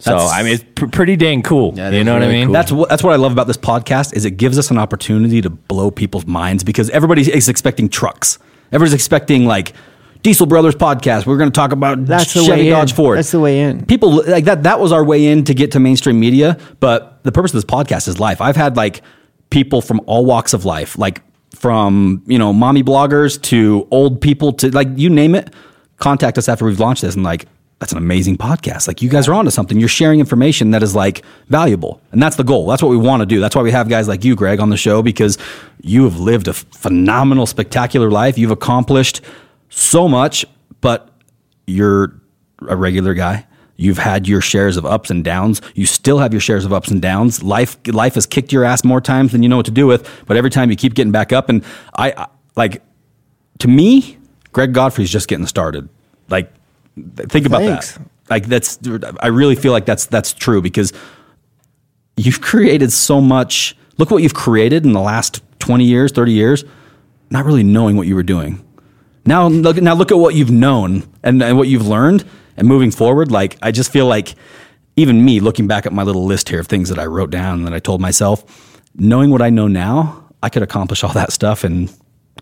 [0.00, 1.74] So, I mean, it's pr- pretty dang cool.
[1.76, 2.46] Yeah, you is know what I mean?
[2.46, 2.52] cool.
[2.52, 5.40] That's what that's what I love about this podcast is it gives us an opportunity
[5.40, 8.38] to blow people's minds because everybody is expecting trucks.
[8.70, 9.72] Everybody's expecting like
[10.22, 11.26] Diesel Brothers podcast.
[11.26, 12.72] We're going to talk about That's the Chevy way in.
[12.74, 13.18] Dodge Ford.
[13.18, 13.86] That's the way in.
[13.86, 14.62] People like that.
[14.64, 16.58] That was our way in to get to mainstream media.
[16.80, 18.40] But the purpose of this podcast is life.
[18.40, 19.02] I've had like
[19.50, 21.22] people from all walks of life, like
[21.54, 25.52] from you know mommy bloggers to old people to like you name it.
[25.96, 27.46] Contact us after we've launched this and like
[27.78, 28.88] that's an amazing podcast.
[28.88, 29.78] Like you guys are onto something.
[29.78, 32.66] You're sharing information that is like valuable, and that's the goal.
[32.66, 33.40] That's what we want to do.
[33.40, 35.38] That's why we have guys like you, Greg, on the show because
[35.80, 38.36] you have lived a phenomenal, spectacular life.
[38.36, 39.20] You've accomplished
[39.68, 40.44] so much,
[40.80, 41.08] but
[41.66, 42.20] you're
[42.68, 43.46] a regular guy.
[43.76, 45.62] You've had your shares of ups and downs.
[45.74, 47.44] You still have your shares of ups and downs.
[47.44, 50.24] Life life has kicked your ass more times than you know what to do with,
[50.26, 51.64] but every time you keep getting back up and
[51.94, 52.26] I, I
[52.56, 52.82] like
[53.60, 54.18] to me,
[54.52, 55.88] Greg Godfrey's just getting started.
[56.28, 56.52] Like
[57.16, 57.92] think about Thanks.
[57.92, 58.08] that.
[58.30, 58.78] Like that's
[59.20, 60.92] I really feel like that's that's true because
[62.16, 63.76] you've created so much.
[63.96, 66.64] Look what you've created in the last 20 years, 30 years,
[67.30, 68.64] not really knowing what you were doing.
[69.26, 72.24] Now look, now look at what you've known and, and what you've learned
[72.56, 73.30] and moving forward.
[73.30, 74.34] Like, I just feel like
[74.96, 77.58] even me looking back at my little list here of things that I wrote down
[77.58, 81.32] and that I told myself, knowing what I know now, I could accomplish all that
[81.32, 81.88] stuff in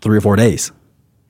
[0.01, 0.71] three or four days.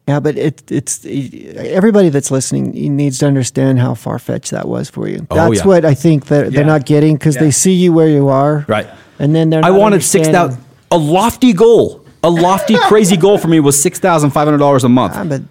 [0.08, 4.90] Yeah, but it, it's everybody that's listening needs to understand how far fetched that was
[4.90, 5.28] for you.
[5.30, 5.68] Oh, That's yeah.
[5.68, 6.66] what I think that they're Yeah.
[6.68, 8.88] not getting because they see you where you are, Right.
[9.20, 9.66] And then they're.
[9.66, 10.64] I wanted six thousand.
[10.92, 14.84] A lofty goal, a lofty, crazy goal for me was six thousand five hundred dollars
[14.86, 15.16] a month.
[15.16, 15.42] Yeah, but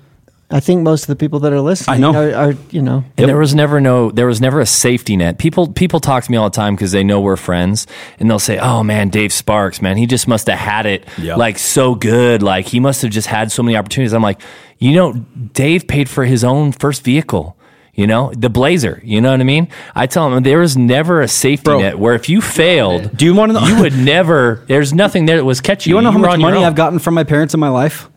[0.48, 2.14] I think most of the people that are listening, I know.
[2.14, 5.38] are, are you know, And there was never no there was never a safety net.
[5.38, 7.86] People people talk to me all the time because they know we're friends
[8.20, 11.36] and they'll say, "Oh man, Dave Sparks, man, he just must have had it Yep.
[11.38, 12.42] like so good.
[12.44, 14.40] Like he must have just had so many opportunities." I'm like,
[14.78, 15.12] "You know,
[15.52, 17.56] Dave paid for his own first vehicle."
[17.94, 19.00] You know, the Blazer.
[19.02, 19.68] You know what I mean?
[19.94, 21.80] I tell him there was never a safety Bro.
[21.80, 24.62] net where if you failed, Do you wanna know- You would never.
[24.68, 26.04] There's nothing there that was catching You you.
[26.04, 26.66] want to know how were much on your money own.
[26.66, 28.10] I've gotten from my parents in my life?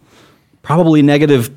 [0.62, 1.50] Probably negative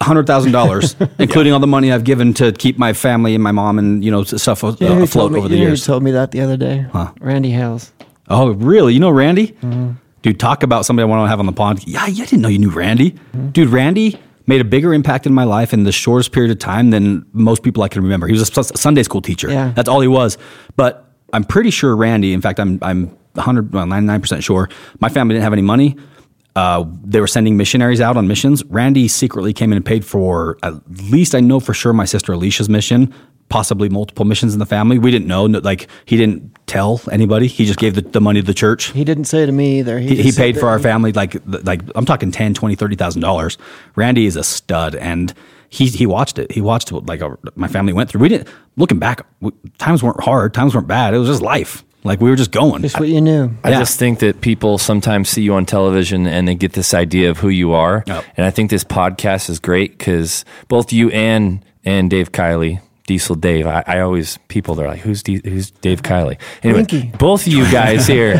[0.00, 3.52] hundred thousand dollars, including all the money I've given to keep my family and my
[3.52, 5.70] mom and you know stuff uh, You know afloat me, over the you know who
[5.70, 5.84] years.
[5.86, 6.86] told me that the other day.
[7.20, 7.92] Randy Hales.
[8.28, 8.94] Oh, really?
[8.94, 9.48] You know Randy?
[9.48, 9.92] Mm-hmm.
[10.22, 11.86] Dude, talk about somebody I want to have on the pond.
[11.86, 13.10] Yeah, I didn't know you knew Randy.
[13.10, 13.50] Mm-hmm.
[13.50, 16.90] Dude, Randy made a bigger impact in my life in the shortest period of time
[16.90, 18.26] than most people I can remember.
[18.26, 19.50] He was a Sunday school teacher.
[19.50, 19.72] Yeah.
[19.74, 20.38] That's all he was.
[20.76, 24.68] But I'm pretty sure Randy, in fact, I'm I'm 100 well, 99% sure
[25.00, 25.96] my family didn't have any money.
[26.56, 28.64] Uh, they were sending missionaries out on missions.
[28.66, 30.74] Randy secretly came in and paid for at
[31.10, 33.12] least I know for sure my sister Alicia's mission,
[33.48, 34.98] possibly multiple missions in the family.
[34.98, 37.48] We didn't know, no- like he didn't tell anybody.
[37.48, 38.92] He just gave the, the money to the church.
[38.92, 39.98] He didn't say to me either.
[39.98, 43.20] He, he said paid for our he- family like like I'm talking 10, 20, 30,000
[43.20, 43.58] dollars.
[43.96, 45.34] Randy is a stud and
[45.70, 46.52] he he watched it.
[46.52, 48.20] He watched what like our, my family went through.
[48.20, 51.14] We didn't looking back, we, times weren't hard, times weren't bad.
[51.14, 51.84] It was just life.
[52.04, 52.82] Like we were just going.
[52.82, 53.50] Just what you knew.
[53.64, 53.78] I Yeah.
[53.78, 57.38] just think that people sometimes see you on television and they get this idea of
[57.38, 58.04] who you are.
[58.06, 58.24] Yep.
[58.36, 63.34] And I think this podcast is great because both you and and Dave Kiley, Diesel
[63.36, 66.36] Dave, I, I always people they're like, who's D, who's Dave Kiley?
[66.62, 67.12] Anyway, Winky.
[67.18, 68.32] both of you guys here,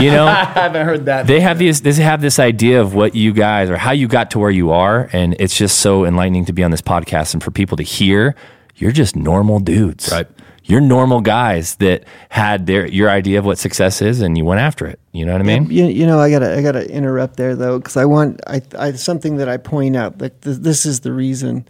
[0.00, 1.26] you know, I haven't heard that.
[1.28, 4.30] they have these they have this idea of what you guys or how you got
[4.32, 7.42] to where you are, and it's just so enlightening to be on this podcast and
[7.42, 8.34] for people to hear.
[8.76, 10.26] You're just normal dudes, Right.
[10.66, 14.60] You're normal guys that had their your idea of what success is, and you went
[14.60, 14.98] after it.
[15.12, 15.70] You know what I mean?
[15.70, 18.92] You, you know, I gotta I gotta interrupt there though, because I want I, I
[18.92, 21.66] something that I point out that th- this is the reason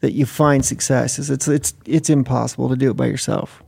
[0.00, 3.62] that you find success is it's it's it's impossible to do it by yourself.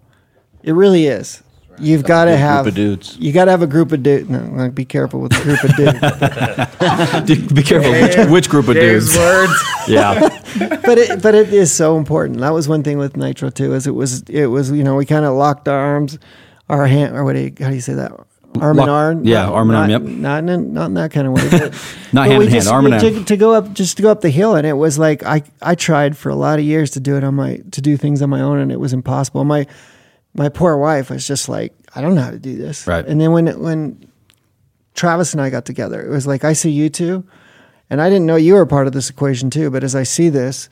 [0.63, 1.42] It really is.
[1.79, 3.17] You've got to Good group have of dudes.
[3.19, 4.29] You got to have a group of dudes.
[4.29, 7.53] No, like, be careful with the group of dudes.
[7.53, 9.17] Be careful which, which group of dudes.
[9.17, 9.53] words.
[9.89, 10.21] Yeah.
[10.85, 12.39] but it but it is so important.
[12.39, 13.75] That was one thing with Nitro too.
[13.75, 16.19] Is it was it was you know we kind of locked our arms,
[16.69, 18.13] our hand or what do you, how do you say that?
[18.61, 19.25] Arm Lock- in arm.
[19.25, 20.03] yeah, arm in arm, Not- yep.
[20.03, 21.49] Not in, not in that kind of way.
[21.51, 21.73] But,
[22.13, 23.25] Not but hand we in hand, just- arm in to, arm.
[23.25, 25.75] to go up just to go up the hill, and it was like I I
[25.75, 28.31] tried for a lot of years to do it on my to do things on
[28.31, 29.43] my own, and it was impossible.
[29.45, 29.67] My
[30.35, 32.87] my poor wife was just like I don't know how to do this.
[32.87, 33.05] Right.
[33.07, 34.09] And then when when
[34.95, 37.25] Travis and I got together, it was like I see you two,
[37.91, 39.71] and I didn't know you were part of this equation too.
[39.71, 40.69] But as I see this,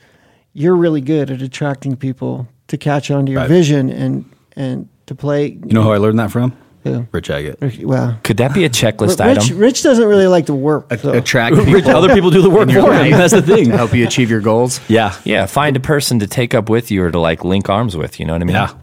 [0.53, 3.49] you're really good at attracting people to catch on to your Right.
[3.49, 4.25] vision and
[4.55, 5.47] and to play.
[5.47, 6.53] You know who I learned that from?
[6.83, 7.05] Who?
[7.11, 7.83] Rich Agate.
[7.85, 9.57] Well, Could that be a checklist Rich, item?
[9.59, 10.91] Rich doesn't really like to work.
[10.99, 11.91] so- Attract Rich, people.
[11.91, 13.11] other people do the work for him.
[13.11, 13.69] That's the thing.
[13.69, 14.79] help you achieve your goals.
[14.87, 15.13] Yeah.
[15.23, 18.19] Yeah, find a person to take up with you or to like link arms with.
[18.19, 18.55] You know what I mean?
[18.55, 18.73] Yeah.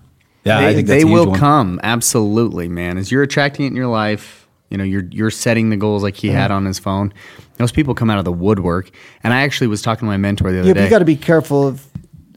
[0.45, 0.59] Yeah.
[0.59, 1.39] I they, think they will one.
[1.39, 5.71] come absolutely man as you're attracting it in your life you know you're you're setting
[5.71, 7.13] the goals like he had on his phone
[7.57, 8.91] those people come out of the woodwork
[9.25, 10.99] and i actually was talking to my mentor the other Yeah, day but you got
[11.01, 11.87] to be careful of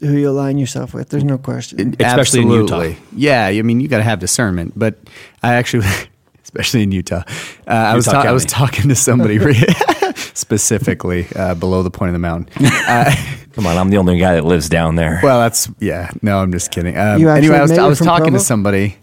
[0.00, 1.10] who you align yourself with.
[1.10, 1.94] There's no question.
[2.00, 2.80] Especially in Utah.
[2.80, 2.96] Absolutely.
[3.16, 4.98] yeah i mean you got to have discernment but
[5.42, 5.86] i actually
[6.54, 7.22] especially in utah
[7.66, 9.38] uh, i was ta- i was talking to somebody
[10.34, 12.46] specifically uh, below the point of the mountain
[13.52, 15.20] Come on, I'm the only guy that lives down there.
[15.22, 18.24] well that's yeah no i'm just kidding um, You anyway i was, I was talking
[18.32, 18.38] Provo?
[18.38, 18.96] to somebody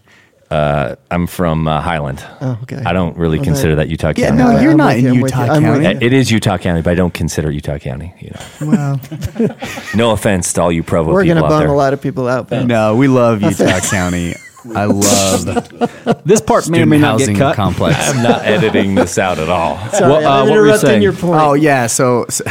[0.51, 2.25] I'm from uh, Highland.
[2.41, 2.81] Oh, okay.
[2.83, 4.43] I don't really Well, consider then- that Utah yeah County.
[4.43, 5.97] no you're with not in I'm with utah you, I'm county you.
[6.01, 8.15] It is Utah County, but I don't consider Utah County.
[8.19, 8.99] You know, Well,
[9.93, 11.69] no offense to all you Provo we're people going to out bum there.
[11.69, 12.49] a lot of people out.
[12.49, 14.33] But No, we love Utah County.
[14.75, 17.55] I love This part may or may not housing get cut.
[17.55, 17.97] complex.
[18.09, 19.77] I'm not editing this out at all.
[19.91, 21.01] sorry, What, uh, I'm what were you interrupting saying?
[21.01, 21.41] your point.
[21.41, 22.43] Oh yeah, so, so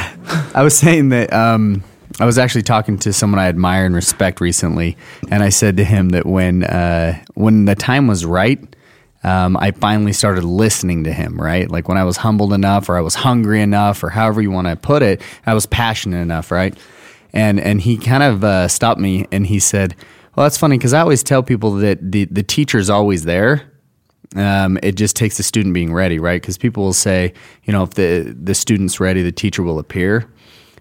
[0.55, 1.82] I was saying that um,
[2.20, 4.97] I was actually talking to someone I admire and respect recently,
[5.31, 8.59] and I said to him that when uh, when the time was right,
[9.24, 11.40] um, I finally started listening to him.
[11.40, 14.51] Right, like when I was humbled enough, or I was hungry enough, or however you
[14.51, 16.51] want to put it, I was passionate enough.
[16.51, 16.77] Right,
[17.32, 19.95] and and he kind of uh, stopped me and he said,
[20.39, 23.73] "Well, that's funny because I always tell people that the the teacher's always there."
[24.36, 26.40] Um, it just takes the student being ready, right?
[26.40, 27.32] Because people will say,
[27.65, 30.31] you know, if the the student's ready, the teacher will appear.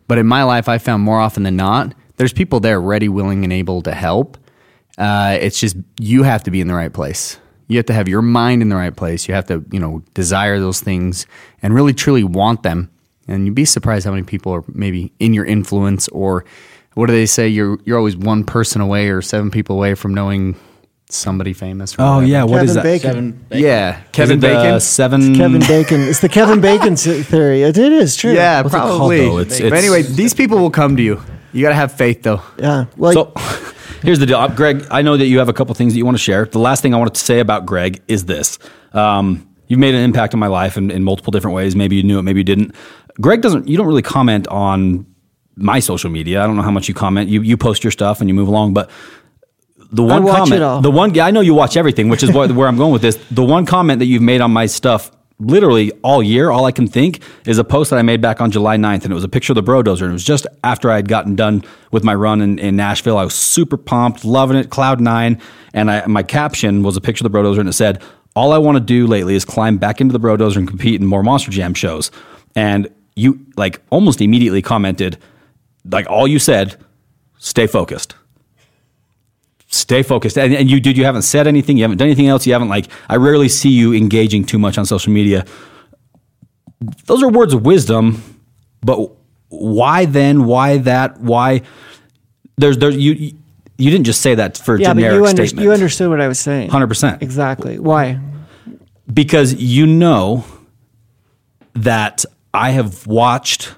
[0.08, 3.44] But in my life, I found more often than not, there's people there ready, willing,
[3.44, 4.38] and able to help.
[4.96, 7.40] Uh, it's just you have to be in the right place.
[7.68, 9.28] You have to have your mind in the right place.
[9.28, 11.26] You have to, you know, desire those things
[11.64, 12.92] and really truly want them.
[13.28, 16.46] And you'd be surprised how many people are maybe in your influence, or
[16.98, 17.48] what do they say?
[17.48, 20.56] You're you're always one person away or seven people away from knowing
[21.10, 21.94] somebody famous.
[21.98, 22.26] or Oh whatever.
[22.26, 22.84] yeah, what Kevin is that?
[22.84, 23.46] Bacon.
[23.52, 24.80] yeah, Kevin it the Bacon.
[24.80, 25.36] Seven.
[25.36, 26.02] Kevin Bacon.
[26.02, 27.62] It's the Kevin Bacon theory.
[27.64, 28.34] It, it is true.
[28.34, 29.20] Yeah, What's it called, probably.
[29.20, 29.40] though?
[29.40, 31.22] It's- but anyway, these people will come to you.
[31.54, 32.42] You got to have faith, though.
[32.60, 32.86] Yeah.
[32.98, 33.34] Well, So
[34.04, 34.86] here's the deal, Uh, Greg.
[34.92, 36.46] I know that you have a couple things that you want to share.
[36.46, 38.60] The last thing I wanted to say about Greg is this:
[38.94, 41.76] um, you've made an impact on my life in, in multiple different ways.
[41.76, 42.76] Maybe you knew it, maybe you didn't.
[43.22, 43.68] Greg doesn't.
[43.68, 45.06] You don't really comment on
[45.58, 46.44] my social media.
[46.44, 47.30] I don't know how much you comment.
[47.30, 48.90] You you post your stuff and you move along, but.
[49.90, 52.76] The one comment, the one, I know you watch everything, which is what, where I'm
[52.76, 53.16] going with this.
[53.32, 56.88] The one comment that you've made on my stuff literally all year, all I can
[56.88, 59.30] think is a post that I made back on July 9th, and it was a
[59.30, 60.02] picture of the Brodozer.
[60.02, 63.18] And it was just after I had gotten done with my run in, in Nashville.
[63.18, 65.40] I was super pumped, loving it, cloud nine.
[65.74, 68.02] And I, my caption was a picture of the Brodozer, and it said,
[68.36, 71.08] All I want to do lately is climb back into the Brodozer and compete in
[71.08, 72.12] more Monster Jam shows.
[72.56, 75.18] And you, like, almost immediately commented,
[75.92, 76.76] like, all you said,
[77.38, 78.16] stay focused
[79.70, 80.38] stay focused.
[80.38, 81.76] And, and you, dude, you haven't said anything.
[81.78, 82.48] You haven't done anything else.
[82.48, 82.88] You haven't like.
[83.10, 85.46] I rarely see you engaging too much on social media.
[87.06, 88.24] those are words of wisdom,
[88.82, 89.12] but
[89.50, 90.46] why then?
[90.46, 91.20] Why that?
[91.20, 91.62] Why
[92.58, 93.34] there's there you
[93.78, 95.66] you didn't just say that for a Yeah, but generic you, under, statement.
[95.66, 96.70] you understood what I was saying.
[96.70, 97.78] hundred percent Exactly.
[97.80, 98.20] Why?
[99.14, 100.44] because you know
[101.74, 103.74] that I have watched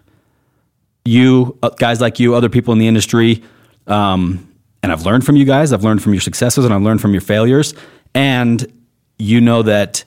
[1.06, 3.44] you uh, guys like you, other people in the industry,
[3.88, 4.46] um,
[4.82, 5.74] and I've learned from you guys.
[5.74, 7.74] I've learned from your successes, and I've learned from your failures.
[8.14, 8.72] And
[9.18, 10.04] you know that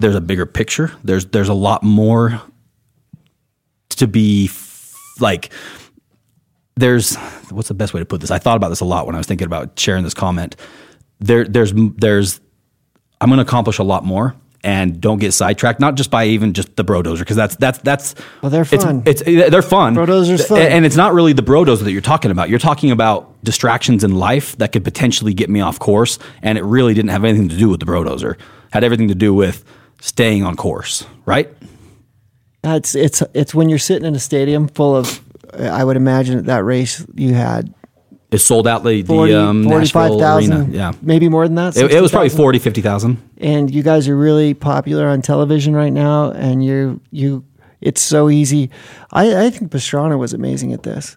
[0.00, 0.92] there's a bigger picture.
[1.04, 2.40] There's there's a lot more
[3.90, 5.52] to be f- like.
[6.74, 7.16] There's
[7.50, 8.30] what's the best way to put this?
[8.30, 10.56] I thought about this a lot when I was thinking about sharing this comment.
[11.20, 12.40] There there's there's
[13.20, 15.80] I'm going to accomplish a lot more and don't get sidetracked.
[15.80, 19.02] Not just by even just the bro dozer because that's that's that's Well, they're fun.
[19.06, 19.94] It's, they're fun.
[19.94, 20.62] Bro dozer's fun.
[20.62, 22.48] and it's not really the bro dozer that you're talking about.
[22.48, 26.64] You're talking about distractions in life that could potentially get me off course, and it
[26.64, 28.36] really didn't have anything to do with the bro dozer.
[28.72, 29.64] Had everything to do with
[30.00, 31.52] staying on course, right?
[32.62, 35.20] That's it's it's when you're sitting in a stadium full of.
[35.58, 37.74] I would imagine at that race you had
[38.32, 40.68] It sold out the, 40, the um, Nashville 45,000, arena.
[40.72, 41.76] Yeah, maybe more than that.
[41.76, 42.36] it, it was probably 60,000.
[42.36, 43.30] 40, 50,000.
[43.38, 47.44] and you guys are really popular on television right now and you you
[47.80, 48.70] it's so easy
[49.12, 51.16] i, I think pastrana was amazing at this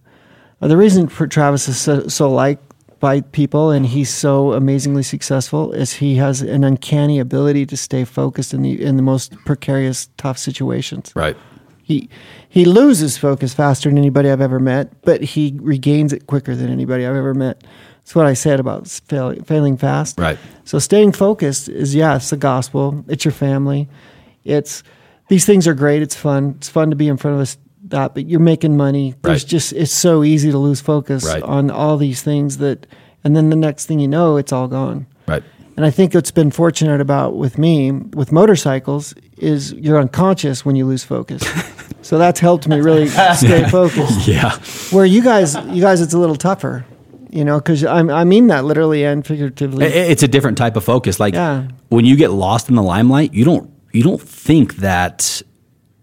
[0.61, 2.63] Uh, the reason for travis is so, so liked
[2.99, 8.03] by people and he's so amazingly successful is he has an uncanny ability to stay
[8.05, 11.35] focused in the in the most precarious tough situations Right.
[11.85, 12.09] He
[12.49, 16.69] he loses focus faster than anybody I've ever met, but he regains it quicker than
[16.69, 17.63] anybody I've ever met.
[17.99, 20.19] That's what I said about fail, failing fast.
[20.19, 20.39] Right.
[20.63, 23.05] So staying focused is yeah, it's the gospel.
[23.07, 23.87] It's your family.
[24.43, 24.81] It's
[25.27, 26.01] these things are great.
[26.01, 26.55] It's fun.
[26.57, 27.57] It's fun to be in front of us.
[27.89, 29.13] That, but you're making money.
[29.21, 29.49] There's Right.
[29.49, 31.43] just it's so easy to lose focus Right.
[31.43, 32.87] on all these things that,
[33.23, 35.05] and then the next thing you know, it's all gone.
[35.77, 40.75] And I think what's been fortunate about with me with motorcycles is you're unconscious when
[40.77, 41.43] you lose focus.
[42.01, 44.27] so that's helped me really stay focused.
[44.27, 44.57] Yeah.
[44.91, 46.85] Where you guys, you guys, it's a little tougher,
[47.29, 49.85] you know, because I mean that literally and figuratively.
[49.87, 51.19] It's a different type of focus.
[51.19, 51.67] Like Yeah.
[51.89, 55.41] when you get lost in the limelight, you don't you don't think that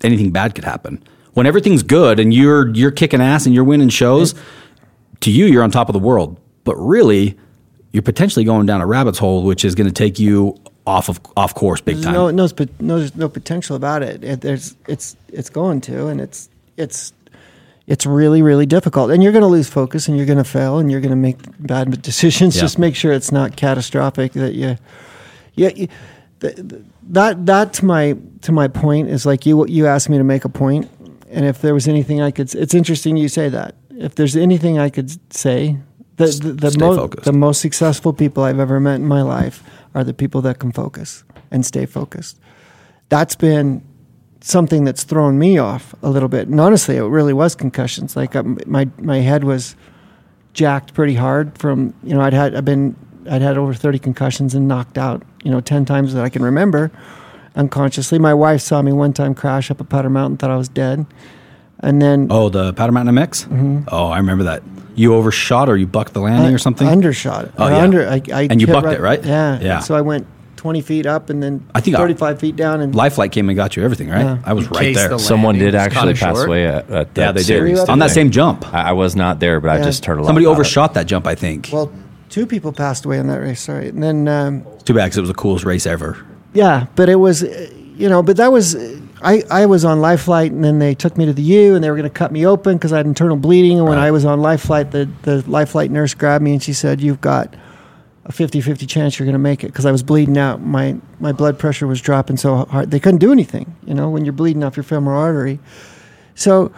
[0.03, 1.03] anything bad could happen.
[1.33, 4.35] When everything's good and you're you're kicking ass and you're winning shows,
[5.21, 6.39] to you you're on top of the world.
[6.65, 7.39] But really,
[7.93, 11.21] you're potentially going down a rabbit's hole, which is going to take you off of
[11.37, 12.15] off course big There's time.
[12.15, 12.49] no, no,
[12.81, 14.25] no, there's no potential about it.
[14.25, 14.41] it.
[14.41, 17.13] There's, it's, it's going to, and it's, it's,
[17.87, 19.11] it's really, really difficult.
[19.11, 21.17] And you're going to lose focus, and you're going to fail, and you're going to
[21.17, 22.57] make bad decisions.
[22.57, 22.63] Yeah.
[22.63, 24.33] Just make sure it's not catastrophic.
[24.33, 24.77] That you,
[25.55, 25.89] yeah, you,
[26.41, 30.17] th- th- that that to my to my point is like you you asked me
[30.17, 30.89] to make a point,
[31.29, 33.75] and if there was anything I could, it's interesting you say that.
[33.91, 35.77] If there's anything I could say,
[36.23, 39.63] the the, the, mo- the most successful people I've ever met in my life
[39.95, 42.39] are the people that can focus and stay focused.
[43.09, 43.83] That's been
[44.41, 46.49] something that's thrown me off a little bit.
[46.49, 48.17] And honestly, it really was concussions.
[48.17, 49.77] Like um, my my head was
[50.53, 52.97] jacked pretty hard from you know I'd had I've been
[53.31, 56.43] I'd had over thirty concussions and knocked out you know ten times that I can
[56.43, 56.91] remember
[57.55, 58.19] unconsciously.
[58.19, 61.07] My wife saw me one time crash up a Powder Mountain, thought I was dead,
[61.83, 63.47] and then Oh, the Powder Mountain MX?
[63.49, 63.79] Mm-hmm.
[63.89, 64.63] Oh, I remember that.
[64.95, 66.87] You overshot or you bucked the landing or something?
[66.87, 67.51] undershot.
[67.59, 67.77] Oh, Or yeah.
[67.79, 69.25] under, I, I And you hit bucked it, right?
[69.25, 69.79] Yeah, Yeah.
[69.81, 70.27] So I went
[70.57, 73.49] twenty feet up and then I think I- thirty-five feet down and Life Flight came
[73.49, 74.21] and got you everything, right?
[74.25, 74.39] Yeah.
[74.45, 75.09] I was right there.
[75.09, 76.47] the Someone did actually pass short.
[76.47, 77.89] away at, at yeah, that they series did.
[77.89, 78.73] On that same jump.
[78.73, 80.27] I, I was not there, but I just heard a lot.
[80.29, 80.57] Somebody about it.
[80.57, 81.71] overshot that jump, I think.
[81.73, 81.91] well,
[82.29, 83.61] two people passed away in that race.
[83.61, 84.29] Sorry, and then.
[84.29, 86.19] Um, It's too bad because it was the coolest race ever.
[86.53, 88.75] Yeah, but it was, uh, you know, but that was,
[89.23, 91.83] I, I was on life flight and then they took me to the U and
[91.83, 93.79] they were going to cut me open because I had internal bleeding.
[93.79, 94.07] And when Right.
[94.07, 97.01] I was on life flight, the, the life flight nurse grabbed me and she said,
[97.01, 97.55] You've got
[98.25, 100.61] a 50 50 chance you're going to make it because I was bleeding out.
[100.61, 102.91] My, my blood pressure was dropping so hard.
[102.91, 105.59] They couldn't do anything, you know, when you're bleeding off your femoral artery.
[106.35, 106.73] So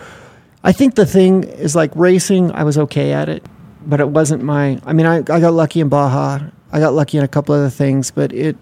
[0.62, 3.44] I think the thing is like racing, I was okay at it,
[3.86, 6.40] but it wasn't my, I mean, I, I got lucky in Baja.
[6.72, 8.56] I got lucky in a couple other things, but it,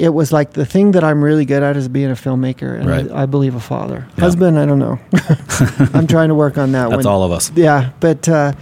[0.00, 2.88] it was like the thing that I'm really good at is being a filmmaker and
[2.88, 3.10] Right.
[3.12, 4.06] I, I believe a father.
[4.16, 4.20] Yeah.
[4.24, 4.98] Husband, I don't know.
[5.94, 7.06] I'm trying to work on that That's one.
[7.06, 7.52] all of us.
[7.54, 8.52] Yeah, but uh,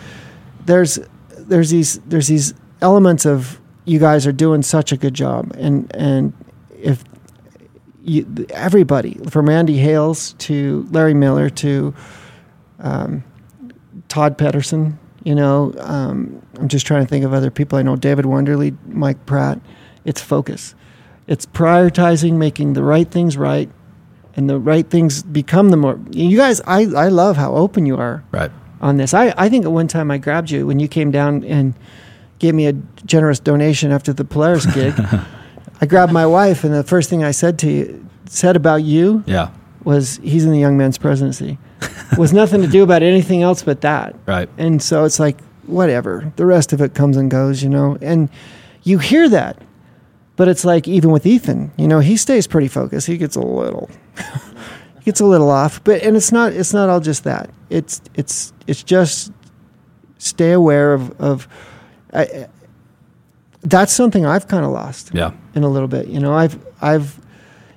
[0.66, 0.98] there's
[1.36, 5.90] there's these there's these elements of you guys are doing such a good job, and
[5.96, 6.32] and
[6.76, 7.04] if
[8.02, 11.94] you, everybody from Andy Hales to Larry Miller to
[12.80, 13.22] um,
[14.08, 17.96] Todd Pedersen, you know, um, I'm just trying to think of other people I know.
[17.96, 19.60] David Wonderly, Mike Pratt.
[20.04, 20.74] It's focus.
[21.28, 23.70] It's prioritizing, making the right things right,
[24.34, 26.00] and the right things become the more.
[26.10, 28.50] You guys, I I love how open you are Right.
[28.80, 29.12] on this.
[29.14, 31.74] I, I think at one time I grabbed you when you came down and
[32.38, 32.72] gave me a
[33.04, 34.94] generous donation after the Polaris gig.
[35.80, 39.22] I grabbed my wife, and the first thing I said to you, said about you
[39.26, 39.50] Yeah.
[39.84, 41.58] was he's in the young man's presidency.
[42.16, 44.16] was nothing to do about anything else but that.
[44.26, 44.48] Right.
[44.58, 46.32] And so it's like whatever.
[46.36, 47.96] The rest of it comes and goes, you know.
[48.00, 48.28] And
[48.82, 49.60] you hear that,
[50.38, 53.06] but it's like even with Ethan, you know, he stays pretty focused.
[53.06, 53.90] He gets a little,
[54.98, 55.82] he gets a little off.
[55.84, 57.50] But and it's not it's not all just that.
[57.68, 59.30] It's it's it's just
[60.16, 61.46] stay aware of of.
[62.14, 62.46] I,
[63.62, 65.32] that's something I've kind of lost Yeah.
[65.54, 66.06] in a little bit.
[66.06, 67.20] You know, I've I've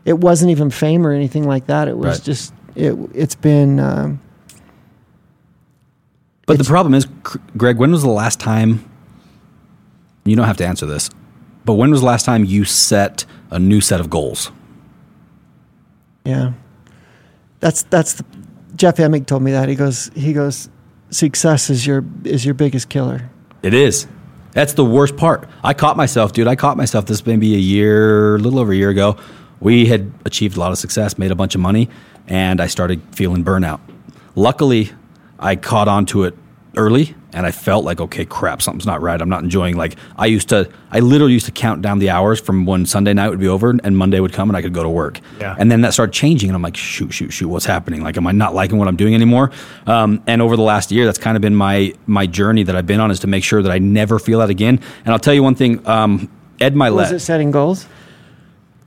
[0.05, 1.87] it wasn't even fame or anything like that.
[1.87, 2.23] It was Right.
[2.23, 2.95] just it.
[3.13, 4.19] It's been um,
[6.45, 7.07] But the problem is,
[7.57, 8.85] Greg, when was the last time?
[10.25, 11.09] You don't have to answer this,
[11.65, 14.51] but when was the last time you set a new set of goals?
[16.25, 16.53] yeah.
[17.59, 18.25] That's that's the,
[18.75, 20.69] Jeff Emig told me that he goes he goes
[21.11, 23.29] success is your is your biggest killer.
[23.61, 24.07] It is.
[24.53, 25.47] That's the worst part.
[25.63, 26.47] I caught myself, dude.
[26.47, 29.15] I caught myself this maybe a year, a little over a year ago.
[29.61, 31.87] We had achieved a lot of success, made a bunch of money,
[32.27, 33.79] and I started feeling burnout.
[34.35, 34.91] Luckily,
[35.39, 36.35] I caught on to it
[36.75, 39.21] early and I felt like, okay, crap, something's not right.
[39.21, 42.39] I'm not enjoying like I used to I literally used to count down the hours
[42.39, 44.83] from when Sunday night would be over and Monday would come and I could go
[44.83, 45.19] to work.
[45.39, 45.55] Yeah.
[45.57, 48.03] And then that started changing and I'm like, shoot, shoot, shoot, what's happening?
[48.03, 49.51] Like, am I not liking what I'm doing anymore?
[49.87, 52.87] Um, and over the last year, that's kind of been my my journey that I've
[52.87, 54.79] been on is to make sure that I never feel that again.
[55.05, 56.29] And I'll tell you one thing, um,
[56.59, 57.87] Ed Was Mylett it setting goals?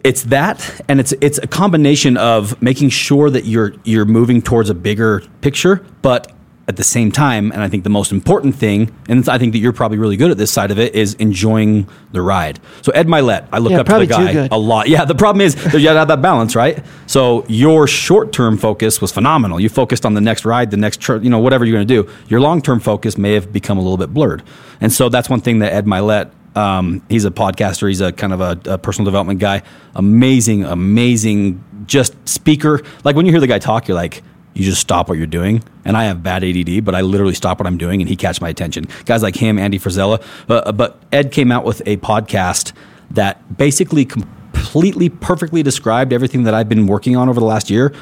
[0.05, 4.69] it's that and it's it's a combination of making sure that you're you're moving towards
[4.69, 6.31] a bigger picture but
[6.67, 9.59] at the same time and i think the most important thing and i think that
[9.59, 13.07] you're probably really good at this side of it is enjoying the ride so ed
[13.07, 15.83] mylett i look Yeah, up to the guy a lot yeah the problem is you
[15.83, 20.21] gotta have that balance right so your short-term focus was phenomenal you focused on the
[20.21, 23.19] next ride the next tr- you know whatever you're going to do your long-term focus
[23.19, 24.43] may have become a little bit blurred
[24.81, 27.89] and so that's one thing that ed mylett um, he's a podcaster.
[27.89, 29.63] He's a kind of a, a personal development guy.
[29.97, 32.81] Amazing, amazing, just speaker.
[33.03, 34.23] Like when you hear the guy talk, you're like,
[34.55, 35.63] you just stop what you're doing.
[35.85, 38.41] And I have bad ADD, but I literally stop what I'm doing, and he catch
[38.41, 38.87] my attention.
[39.05, 40.25] Guys like him, Andy Frisella.
[40.47, 42.73] But, but Ed came out with a podcast
[43.11, 47.93] that basically completely, perfectly described everything that I've been working on over the last year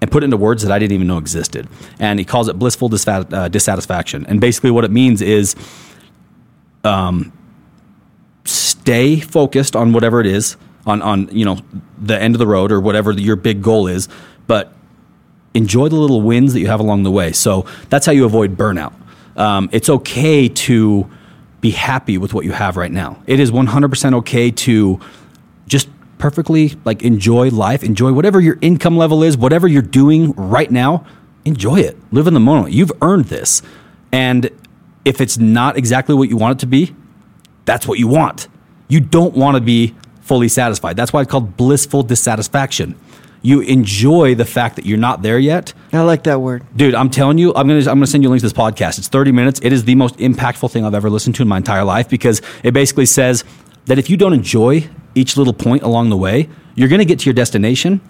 [0.00, 1.68] and put into words that I didn't even know existed.
[1.98, 4.26] And he calls it blissful uh, dissatisfaction.
[4.26, 5.56] And basically, what it means is
[6.84, 7.32] um,
[8.44, 10.56] stay focused on whatever it is
[10.86, 11.58] on on you know
[11.98, 14.08] the end of the road or whatever your big goal is
[14.46, 14.73] but
[15.54, 18.56] enjoy the little wins that you have along the way so that's how you avoid
[18.56, 18.92] burnout
[19.36, 21.08] um, it's okay to
[21.60, 25.00] be happy with what you have right now it is 100% okay to
[25.66, 30.70] just perfectly like enjoy life enjoy whatever your income level is whatever you're doing right
[30.70, 31.04] now
[31.44, 33.62] enjoy it live in the moment you've earned this
[34.12, 34.50] and
[35.04, 36.94] if it's not exactly what you want it to be
[37.64, 38.48] that's what you want.
[38.88, 40.96] You don't want to be fully satisfied.
[40.96, 42.96] That's why it's called blissful dissatisfaction.
[43.44, 45.74] You enjoy the fact that you're not there yet.
[45.92, 46.64] I like that word.
[46.74, 48.96] Dude, I'm telling you, I'm gonna I'm gonna send you a link to this podcast.
[48.98, 49.60] It's 30 minutes.
[49.62, 52.40] It is the most impactful thing I've ever listened to in my entire life because
[52.62, 53.44] it basically says
[53.84, 57.26] that if you don't enjoy each little point along the way, you're gonna get to
[57.26, 58.00] your destination,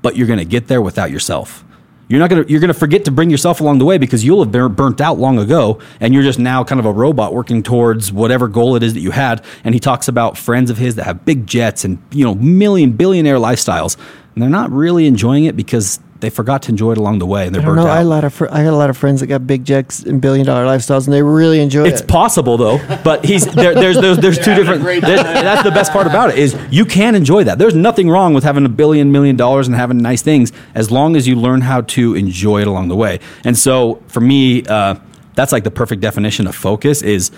[0.00, 1.62] but you're gonna get there without yourself.
[2.08, 4.50] You're not gonna you're gonna forget to bring yourself along the way because you'll have
[4.50, 8.10] been burnt out long ago, and you're just now kind of a robot working towards
[8.10, 9.44] whatever goal it is that you had.
[9.62, 12.92] And he talks about friends of his that have big jets and you know million
[12.92, 13.96] billionaire lifestyles,
[14.34, 17.46] and they're not really enjoying it because they forgot to enjoy it along the way,
[17.46, 17.90] and they're I don't burnt know.
[17.90, 17.94] out.
[17.94, 19.64] I had a lot of fr- I got a lot of friends that got big
[19.64, 22.08] jets and billion dollar lifestyles, and they really enjoy It's it.
[22.08, 24.82] possible though, but he's there, there's there's, there's two different.
[24.82, 27.58] there's- that's the best part about it is you can enjoy that.
[27.58, 31.16] There's nothing wrong with having a billion million dollars and having nice things as long
[31.16, 33.20] as you learn how to enjoy it along the way.
[33.44, 34.96] And so for me, uh,
[35.36, 37.30] that's like the perfect definition of focus is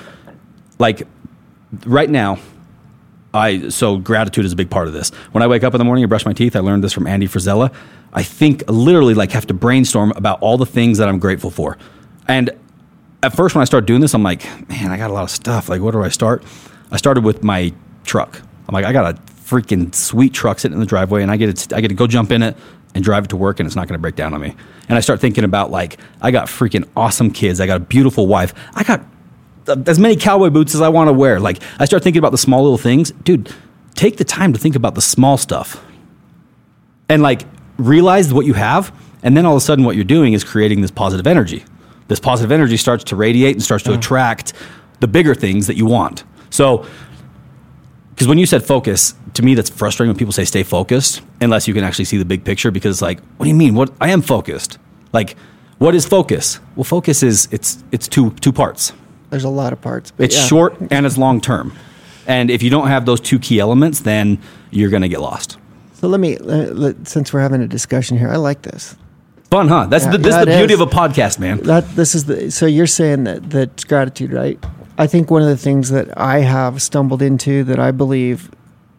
[0.80, 1.06] like
[1.86, 2.38] right now.
[3.34, 5.10] I so gratitude is a big part of this.
[5.32, 7.06] When I wake up in the morning and brush my teeth, I learned this from
[7.06, 7.72] Andy Frisella.
[8.12, 11.78] I think literally like have to brainstorm about all the things that I'm grateful for.
[12.28, 12.50] And
[13.22, 15.30] at first when I started doing this, I'm like, man, I got a lot of
[15.30, 15.68] stuff.
[15.68, 16.42] Like, where do I start?
[16.90, 17.72] I started with my
[18.04, 18.40] truck.
[18.68, 21.56] I'm like, I got a freaking sweet truck sitting in the driveway, and I get
[21.56, 22.56] to, I get to go jump in it
[22.94, 24.54] and drive it to work, and it's not going to break down on me.
[24.88, 27.60] And I start thinking about like, I got freaking awesome kids.
[27.60, 28.54] I got a beautiful wife.
[28.74, 29.02] I got
[29.68, 31.38] Uh, as many cowboy boots as I want to wear.
[31.38, 33.52] Like, I start thinking about the small little things, dude.
[33.94, 35.84] Take the time to think about the small stuff.
[37.08, 37.42] And like
[37.76, 40.80] realize what you have and then all of a sudden what you're doing is creating
[40.80, 41.64] this positive energy.
[42.08, 44.52] This positive energy starts to radiate and starts to attract
[45.00, 46.24] the bigger things that you want.
[46.50, 46.86] So
[48.10, 51.66] because when you said focus to me that's frustrating when people say stay focused unless
[51.66, 53.74] you can actually see the big picture because it's like what do you mean?
[53.74, 54.78] What i am focused.
[55.12, 55.36] Like
[55.78, 56.60] what is focus?
[56.76, 58.92] Well focus is it's it's two two parts
[59.32, 60.12] There's a lot of parts.
[60.18, 60.44] It's yeah.
[60.44, 61.72] short and it's long term
[62.26, 64.38] and if you don't have those two key elements then
[64.70, 65.56] you're going to get lost
[65.94, 66.36] So let me,
[67.04, 68.96] since we're having a discussion here, I like this.
[69.50, 69.86] Fun, huh?
[69.86, 70.80] That's Yeah, the, this yeah, is the beauty is.
[70.80, 71.58] of a podcast, man.
[71.64, 74.58] That this is the so you're saying that that gratitude, right?
[74.98, 78.50] I think one of the things that I have stumbled into that I believe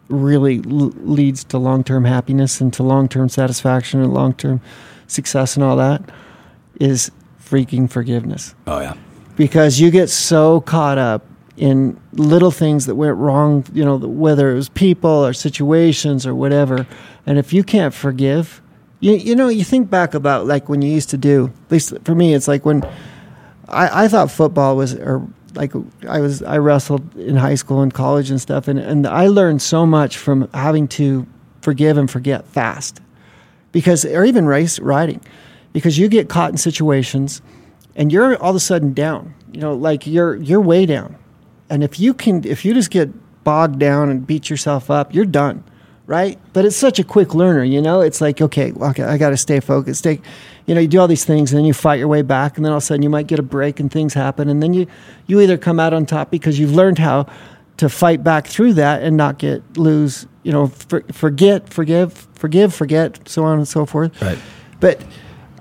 [0.08, 4.60] really l- leads to long-term happiness and to long-term satisfaction and long-term
[5.06, 6.02] success and all that
[6.80, 7.10] is
[7.42, 8.54] freaking forgiveness.
[8.66, 8.94] Oh yeah.
[9.36, 11.24] Because you get so caught up
[11.56, 16.34] in little things that went wrong, you know, whether it was people or situations or
[16.34, 16.86] whatever.
[17.26, 18.60] And if you can't forgive,
[19.00, 21.94] you, you know, you think back about like when you used to do, at least
[22.04, 22.82] for me, it's like when
[23.68, 25.72] I, I thought football was, or like
[26.08, 28.66] I was, I wrestled in high school and college and stuff.
[28.66, 31.26] And, and I learned so much from having to
[31.60, 33.00] forgive and forget fast
[33.70, 35.20] because, or even race riding,
[35.72, 37.42] because you get caught in situations
[37.96, 39.34] and you're all of a sudden down.
[39.52, 41.16] You know, like you're you're way down.
[41.70, 43.10] And if you can if you just get
[43.44, 45.64] bogged down and beat yourself up, you're done.
[46.06, 46.38] Right?
[46.52, 48.02] But it's such a quick learner, you know?
[48.02, 50.00] It's like, okay, okay, I gotta stay focused.
[50.00, 50.20] Stay
[50.66, 52.64] you know, you do all these things and then you fight your way back and
[52.64, 54.72] then all of a sudden you might get a break and things happen and then
[54.72, 54.86] you
[55.26, 57.26] you either come out on top because you've learned how
[57.76, 62.74] to fight back through that and not get lose, you know, for, forget, forgive, forgive,
[62.74, 64.20] forget, so on and so forth.
[64.22, 64.38] Right.
[64.80, 65.02] But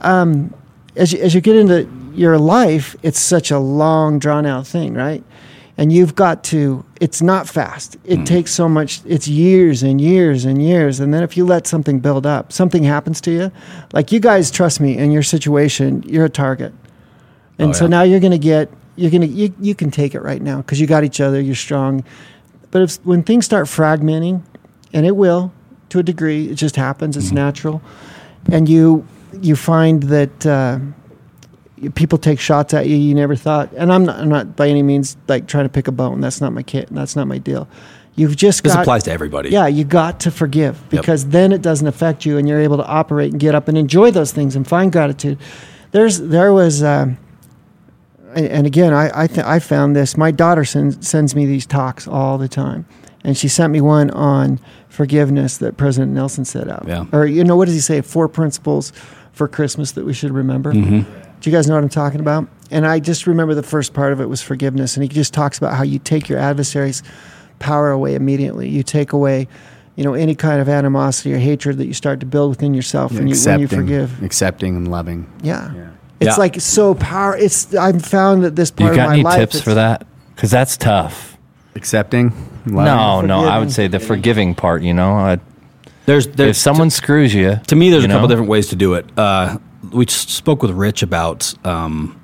[0.02, 0.54] um,
[0.96, 4.94] as you, as you get into your life, it's such a long, drawn out thing,
[4.94, 5.24] right?
[5.78, 6.86] And you've got to.
[7.02, 7.98] It's not fast.
[8.06, 9.02] It takes so much.
[9.06, 11.00] It's years and years and years.
[11.00, 13.52] And then if you let something build up, something happens to you.
[13.92, 14.96] Like you guys, trust me.
[14.96, 16.74] In your situation, you're a target,
[17.58, 17.90] and Oh, so yeah.
[17.90, 18.70] now you're going to get.
[18.96, 19.28] You're going to.
[19.28, 21.42] You, you can take it right now because you got each other.
[21.42, 22.04] You're strong.
[22.70, 24.44] But if when things start fragmenting,
[24.94, 25.52] and it will
[25.90, 27.18] to a degree, it just happens.
[27.18, 27.82] It's natural,
[28.52, 29.08] and you
[29.42, 30.78] you find that uh,
[31.90, 33.72] people take shots at you you never thought.
[33.74, 36.22] And I'm not, I'm not by any means like trying to pick a bone.
[36.22, 36.90] That's not my kit.
[36.92, 37.68] That's not my deal.
[38.16, 39.50] You've just This got, applies to everybody.
[39.50, 42.86] Yeah, you got to forgive because then it doesn't affect you, and you're able to
[42.86, 45.40] operate and get up and enjoy those things and find gratitude.
[45.92, 46.84] There's there was.
[46.84, 47.18] Um,
[48.36, 50.16] and and again, I I, th- I found this.
[50.16, 52.86] My daughter sends sends me these talks all the time,
[53.24, 56.86] and she sent me one on forgiveness that President Nelson set out.
[56.88, 57.06] Yeah.
[57.12, 58.02] Or you know what does he say?
[58.02, 58.94] Four principles
[59.34, 60.72] for Christmas that we should remember.
[60.74, 61.00] Mm-hmm.
[61.42, 62.48] Do you guys know what I'm talking about?
[62.72, 65.58] And I just remember the first part of it was forgiveness, and he just talks
[65.58, 67.04] about how you take your adversary's
[67.60, 68.70] power away immediately.
[68.70, 69.48] You take away,
[69.96, 73.12] you know, any kind of animosity or hatred that you start to build within yourself
[73.12, 74.24] when you when you forgive.
[74.24, 75.28] accepting and loving.
[75.42, 75.72] Yeah.
[76.20, 76.36] It's Yeah.
[76.38, 77.36] like so power.
[77.36, 79.38] It's I've found that this part You got of my any life.
[79.40, 80.06] tips for that?
[80.36, 81.38] Because that's tough.
[81.76, 82.32] Accepting.
[82.66, 82.86] loving.
[82.86, 84.84] No, no, I would say the forgiving part.
[84.84, 85.40] You know, I,
[86.06, 88.76] There's there's if someone screws you, to me, there's you a couple different ways to
[88.76, 89.06] do it.
[89.18, 89.58] Uh,
[89.92, 92.20] we spoke with Rich about um,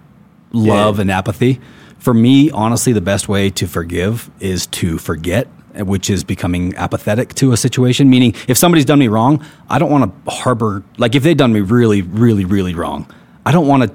[0.51, 1.59] love and apathy.
[1.99, 7.33] For me, honestly, the best way to forgive is to forget, which is becoming apathetic
[7.35, 8.09] to a situation.
[8.09, 11.51] Meaning, if somebody's done me wrong, I don't want to harbor, like, if they've done
[11.51, 13.11] me really, really, really wrong,
[13.45, 13.91] I don't want to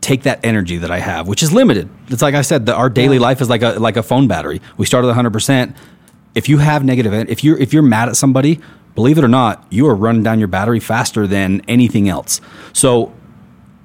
[0.00, 1.88] take that energy that I have, which is limited.
[2.08, 4.60] It's like I said, the, our daily life is like a like a phone battery.
[4.76, 5.32] We start at 100.
[5.32, 5.76] percent
[6.34, 8.60] If you have negative, if you're if you're mad at somebody,
[8.94, 12.40] believe it or not, you are running down your battery faster than anything else.
[12.72, 13.12] So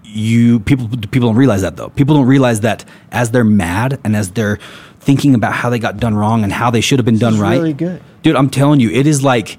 [0.03, 1.89] you people people don't realize that though.
[1.89, 4.57] People don't realize that as they're mad and as they're
[4.99, 7.39] thinking about how they got done wrong and how they should have been done is
[7.39, 7.57] right.
[7.57, 8.01] really good.
[8.23, 9.57] Dude, I'm telling you, it is like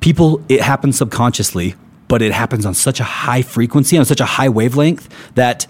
[0.00, 1.74] people it happens subconsciously,
[2.08, 5.66] but it happens on such a high frequency on such a high wavelength that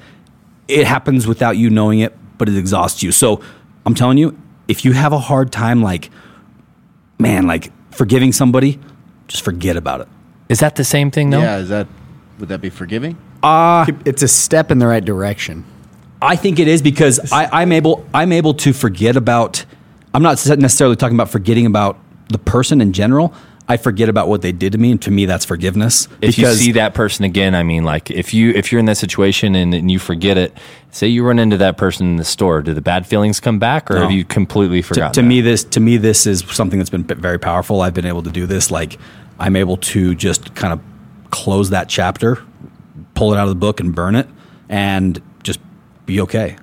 [0.69, 3.13] it happens without you knowing it, but it exhausts you.
[3.13, 3.43] So
[3.85, 6.11] I'm telling you, if you have a hard time like
[7.19, 8.81] man, like forgiving somebody,
[9.35, 10.09] just forget about it.
[10.49, 11.41] Is that the same thing though?
[11.41, 11.89] Yeah, is that
[12.39, 13.19] would that be forgiving?
[13.43, 15.65] Uh, it's a step in the right direction.
[16.23, 19.65] I think it is because I, I'm able I'm able to forget about.
[20.15, 21.99] I'm not necessarily talking about forgetting about
[22.29, 23.35] the person in general.
[23.67, 26.07] I forget about what they did to me, and to me, that's forgiveness.
[26.21, 28.99] If you see that person again, I mean, like if you if you're in that
[28.99, 30.57] situation and, and you forget it,
[30.91, 33.91] say you run into that person in the store, do the bad feelings come back,
[33.91, 34.01] or No.
[34.03, 35.13] have you completely to, forgotten?
[35.15, 35.27] to that?
[35.27, 37.81] me, this to me this is something that's been very powerful.
[37.81, 38.71] I've been able to do this.
[38.71, 38.99] Like
[39.39, 40.81] I'm able to just kind of
[41.31, 42.43] close that chapter,
[43.15, 44.29] pull it out of the book, and burn it,
[44.69, 45.61] and just
[46.07, 46.57] be okay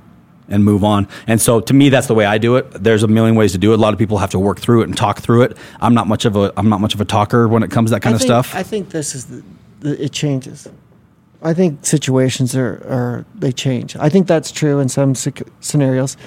[0.48, 1.08] and move on.
[1.28, 2.70] And so to me that's the way I do it.
[2.84, 3.76] There's a million ways to do it.
[3.80, 5.58] A lot of people have to work through it and talk through it.
[5.80, 7.96] I'm not much of a I'm not much of a talker when it comes to
[7.96, 8.54] that kind I of think- stuff.
[8.56, 9.44] I think this is the,
[9.80, 10.68] the it changes.
[11.42, 13.96] I think situations are, are they change.
[13.96, 16.18] I think that's true in some sec- scenarios,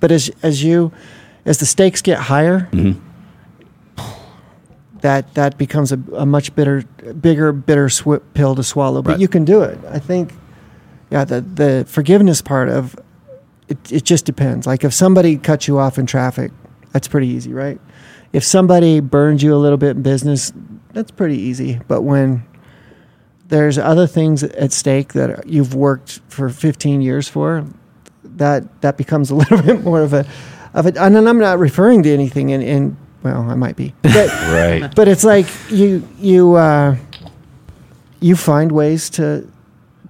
[0.00, 0.92] but as as you
[1.46, 3.00] as the stakes get higher, Mm-hmm.
[5.02, 6.82] That that becomes a, a much bitter,
[7.20, 9.02] bigger, bitter swi- pill to swallow.
[9.02, 9.20] But Right.
[9.20, 9.78] you can do it.
[9.90, 10.32] I think,
[11.10, 12.96] yeah, the the forgiveness part of
[13.68, 14.66] it, it just depends.
[14.66, 16.50] Like if somebody cuts you off in traffic,
[16.92, 17.80] that's pretty easy, right?
[18.32, 20.52] If somebody burns you a little bit in business,
[20.92, 21.80] that's pretty easy.
[21.86, 22.44] But when
[23.48, 27.66] there's other things at stake that you've worked for 15 years for,
[28.24, 30.24] that that becomes a little bit more of a
[30.74, 30.96] of it.
[30.96, 34.94] And I'm not referring to anything in, in well, I might be, but Right.
[34.94, 36.96] but it's like you you uh,
[38.20, 39.48] you find ways to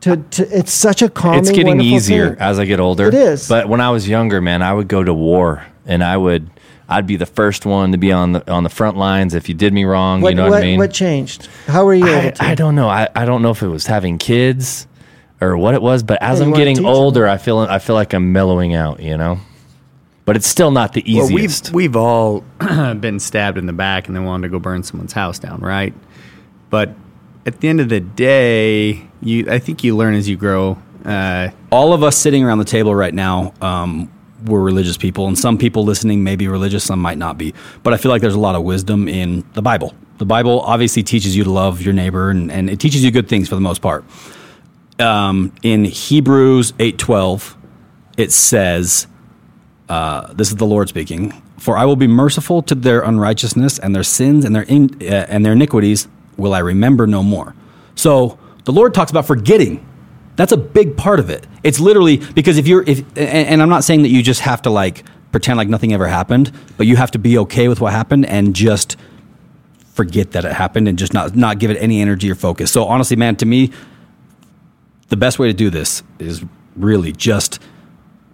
[0.01, 1.41] to, to it's such a calming.
[1.41, 2.39] it's getting easier thing.
[2.41, 3.09] as I get older.
[3.09, 3.49] It is.
[3.49, 6.51] But when I was younger, man, I would go to war and I would
[6.89, 9.55] I'd be the first one to be on the on the front lines if you
[9.55, 10.21] did me wrong.
[10.21, 10.79] What, you know what, what, I mean?
[10.79, 11.49] what changed?
[11.67, 12.45] How were you able I, to?
[12.45, 12.89] I don't know.
[12.89, 14.87] I, I don't know if it was having kids
[15.41, 17.95] or what it was, but as Yeah, I'm getting teach older, I feel I feel
[17.95, 19.39] like I'm mellowing out, you know.
[20.25, 21.67] But it's still not the Well, easiest.
[21.69, 25.13] we've we've all been stabbed in the back and then wanted to go burn someone's
[25.13, 25.93] house down, right?
[26.71, 26.95] But
[27.45, 30.79] at the end of the day, you I think you learn as you grow.
[31.05, 34.09] Uh, all of us sitting around the table right now um,
[34.45, 37.93] we're religious people and some people listening may be religious some might not be but
[37.93, 41.37] i feel like there's a lot of wisdom in the bible the bible obviously teaches
[41.37, 43.83] you to love your neighbor and, and it teaches you good things for the most
[43.83, 44.05] part
[45.01, 47.57] um, in hebrews 8.12
[48.17, 49.09] it says
[49.89, 53.95] uh, this is the lord speaking for i will be merciful to their unrighteousness and
[53.95, 57.55] their sins and their, in, uh, and their iniquities will i remember no more
[57.95, 59.87] so the lord talks about forgetting
[60.37, 61.47] that's a big part of it.
[61.63, 64.63] It's literally because if you're if and, and I'm not saying that you just have
[64.63, 67.93] to like pretend like nothing ever happened, but you have to be okay with what
[67.93, 68.97] happened and just
[69.93, 72.73] forget that it happened and just not not give it any energy or focus.
[72.73, 73.71] So honestly, man, to me,
[75.09, 76.45] the best way to do this is
[76.77, 77.59] really just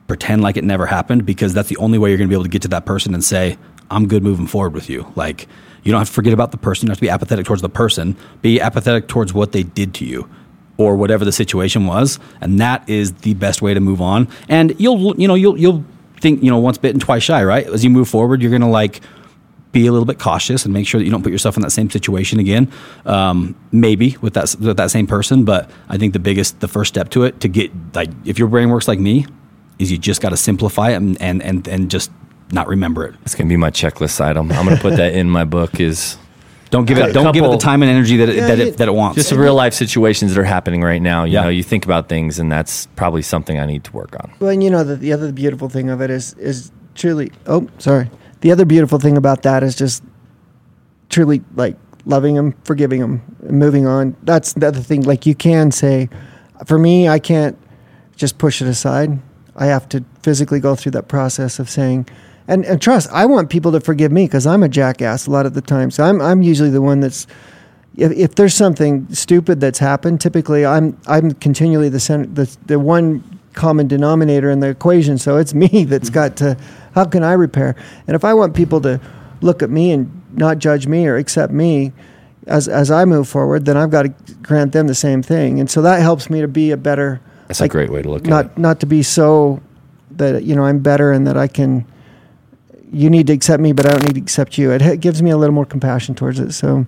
[0.08, 2.44] pretend like it never happened because that's the only way you're going to be able
[2.44, 3.56] to get to that person and say,
[3.90, 5.46] "I'm good moving forward with you." Like
[5.84, 6.86] you don't have to forget about the person.
[6.86, 8.16] You don't have to be apathetic towards the person.
[8.42, 10.28] Be apathetic towards what they did to you
[10.76, 14.28] or whatever the situation was, and that is the best way to move on.
[14.48, 15.84] And you'll you know you'll you'll
[16.20, 17.66] think you know once bitten twice shy, right?
[17.66, 19.00] As you move forward, you're going to like
[19.72, 21.70] be a little bit cautious and make sure that you don't put yourself in that
[21.70, 22.70] same situation again.
[23.04, 26.88] Um, maybe with that with that same person, but I think the biggest, the first
[26.88, 29.26] step to it to get like if your brain works like me,
[29.78, 32.10] is you just got to simplify it and and and, and just
[32.52, 33.14] not remember it.
[33.22, 34.50] It's gonna be my checklist item.
[34.52, 35.78] I'm gonna put that in my book.
[35.80, 36.16] Is
[36.70, 38.76] Don't give it don't give it the time and energy that it, Yeah, that it
[38.78, 39.16] that it wants.
[39.16, 41.24] just real life situations that are happening right now.
[41.24, 41.42] You Yeah.
[41.44, 44.32] know, you think about things, and that's probably something I need to work on.
[44.40, 47.30] Well, and you know the, the other beautiful thing of it is is truly.
[47.46, 48.10] Oh, sorry.
[48.40, 50.02] The other beautiful thing about that is just
[51.10, 51.76] truly like
[52.06, 54.16] loving them, forgiving them, moving on.
[54.22, 55.02] That's the other thing.
[55.02, 56.08] Like you can say,
[56.66, 57.58] for me, I can't
[58.16, 59.18] just push it aside.
[59.58, 62.08] I have to physically go through that process of saying,
[62.46, 63.10] and, and trust.
[63.12, 65.90] I want people to forgive me because I'm a jackass a lot of the time.
[65.90, 67.26] So I'm I'm usually the one that's
[67.96, 72.78] if, if there's something stupid that's happened, typically I'm I'm continually the center, the the
[72.78, 73.22] one
[73.52, 75.18] common denominator in the equation.
[75.18, 76.56] So it's me that's got to
[76.94, 77.76] how can I repair?
[78.06, 79.00] And if I want people to
[79.42, 81.92] look at me and not judge me or accept me
[82.46, 84.08] as as I move forward, then I've got to
[84.42, 85.60] grant them the same thing.
[85.60, 88.10] And so that helps me to be a better That's like, a great way to
[88.10, 88.58] look at it.
[88.58, 89.60] not to be so
[90.12, 91.86] that you know I'm better and that I can.
[92.90, 94.72] You need to accept me, but I don't need to accept you.
[94.72, 96.52] It, it gives me a little more compassion towards it.
[96.52, 96.86] So,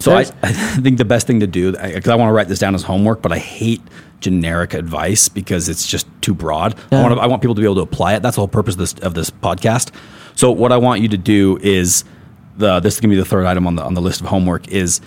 [0.00, 2.58] So I, I think the best thing to do, because I, want to write this
[2.58, 3.80] down as homework, but I hate
[4.18, 6.74] generic advice because it's just too broad.
[6.74, 7.02] I, Yeah.
[7.02, 8.22] want to, I want people to be able to apply it.
[8.22, 9.92] That's the whole purpose of this, of this podcast.
[10.34, 12.02] So what I want you to do is
[12.56, 14.26] the this is going to be the third item on the on the list of
[14.26, 15.00] homework is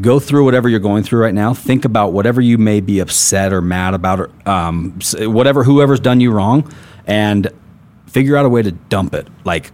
[0.00, 1.54] go through whatever you're going through right now.
[1.54, 6.20] Think about whatever you may be upset or mad about, or um, whatever whoever's done
[6.20, 6.72] you wrong,
[7.06, 7.50] and
[8.06, 9.28] figure out a way to dump it.
[9.44, 9.72] Like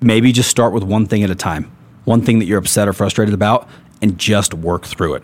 [0.00, 1.70] maybe just start with one thing at a time,
[2.04, 3.68] one thing that you're upset or frustrated about,
[4.02, 5.22] and just work through it.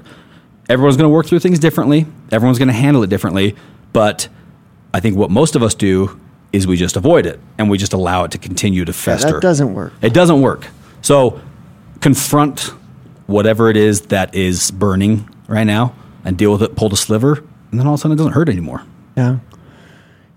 [0.68, 3.56] Everyone's going to work through things differently, everyone's going to handle it differently,
[3.93, 4.28] but
[4.94, 6.18] I think what most of us do
[6.52, 9.32] is we just avoid it and we just allow it to continue to fester.
[9.32, 9.93] that doesn't work.
[10.02, 10.66] It doesn't work.
[11.01, 11.40] So
[12.01, 12.72] confront
[13.27, 15.94] whatever it is that is burning right now
[16.24, 18.32] and deal with it, pull the sliver, and then all of a sudden it doesn't
[18.32, 18.82] hurt anymore.
[19.16, 19.39] Yeah.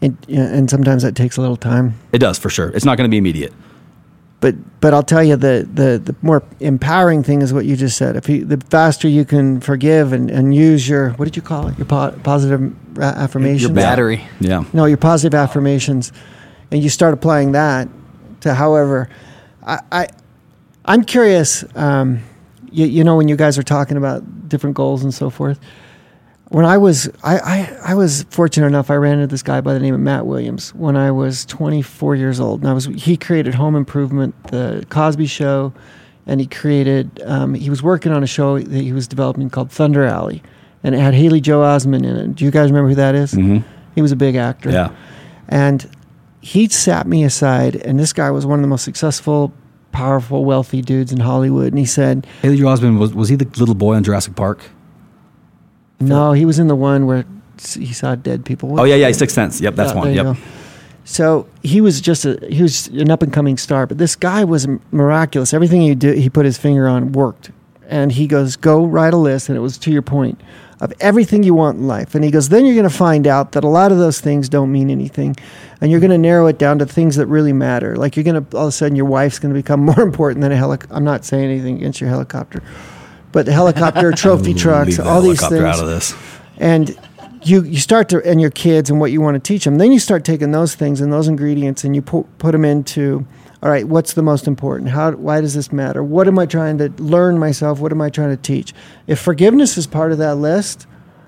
[0.02, 1.96] And, and sometimes that takes a little time.
[2.12, 2.70] It does for sure.
[2.70, 3.54] It's not going to be immediate.
[4.42, 7.98] But but I'll tell you the, the, the more empowering thing is what you just
[7.98, 8.16] said.
[8.16, 11.68] If you, the faster you can forgive and, and use your what did you call
[11.68, 11.78] it?
[11.78, 12.62] Your po- positive
[12.98, 13.64] ra- affirmations.
[13.64, 14.28] your battery.
[14.40, 14.66] Yeah.
[14.74, 16.12] No, your positive affirmations,
[16.70, 17.88] and you start applying that
[18.42, 19.10] to however.
[19.66, 20.08] I, I
[20.84, 21.64] I'm curious.
[21.76, 22.20] Um,
[22.76, 25.60] you, you know when you guys are talking about different goals and so forth.
[26.50, 29.74] When I was I, I, I was fortunate enough I ran into this guy by
[29.74, 33.18] the name of Matt Williams when I was 24 years old and I was he
[33.18, 35.74] created Home Improvement the Cosby Show
[36.28, 39.72] and he created um, he was working on a show that he was developing called
[39.72, 40.44] Thunder Alley
[40.84, 42.36] and it had Haley Joel Osment in it.
[42.36, 43.34] Do you guys remember who that is?
[43.34, 43.68] Mm-hmm.
[43.96, 44.70] He was a big actor.
[44.70, 44.96] Yeah.
[45.50, 45.90] And
[46.42, 49.52] he sat me aside, and this guy was one of the most successful
[49.96, 53.76] powerful, wealthy dudes in Hollywood, and he said, Haley Osment was was he the little
[53.76, 54.60] boy on Jurassic Park?
[56.00, 57.26] "No, he was in the one where
[57.78, 59.62] he saw dead people." Oh yeah, yeah, Sixth Sense.
[59.62, 60.14] Yep, that's Yeah, one.
[60.14, 60.26] Yep.
[60.26, 60.38] go.
[61.06, 64.44] So he was just a he was an up and coming star, but this guy
[64.44, 65.54] was miraculous.
[65.54, 67.52] Everything he did, he put his finger on worked.
[67.88, 70.42] And he goes, "Go write a list," and it was to your point
[70.82, 72.16] of everything you want in life.
[72.16, 74.50] And he goes, "Then you're going to find out that a lot of those things
[74.50, 75.36] don't mean anything,
[75.82, 77.96] and you're going to narrow it down to things that really matter.
[77.96, 80.42] Like you're going to all of a sudden your wife's going to become more important
[80.42, 80.96] than a helicopter.
[80.96, 82.62] I'm not saying anything against your helicopter,
[83.32, 86.14] but the helicopter, trophy trucks, all these things out of this.
[86.58, 86.98] and
[87.44, 89.92] you you start to and your kids and what you want to teach them then
[89.92, 93.24] you start taking those things and those ingredients and you put put them into
[93.64, 94.90] all right what's the most important?
[94.92, 96.04] How why does this matter?
[96.04, 97.80] What am i trying to learn myself?
[97.80, 98.74] What am i trying to teach?
[99.08, 100.88] If forgiveness is part of that list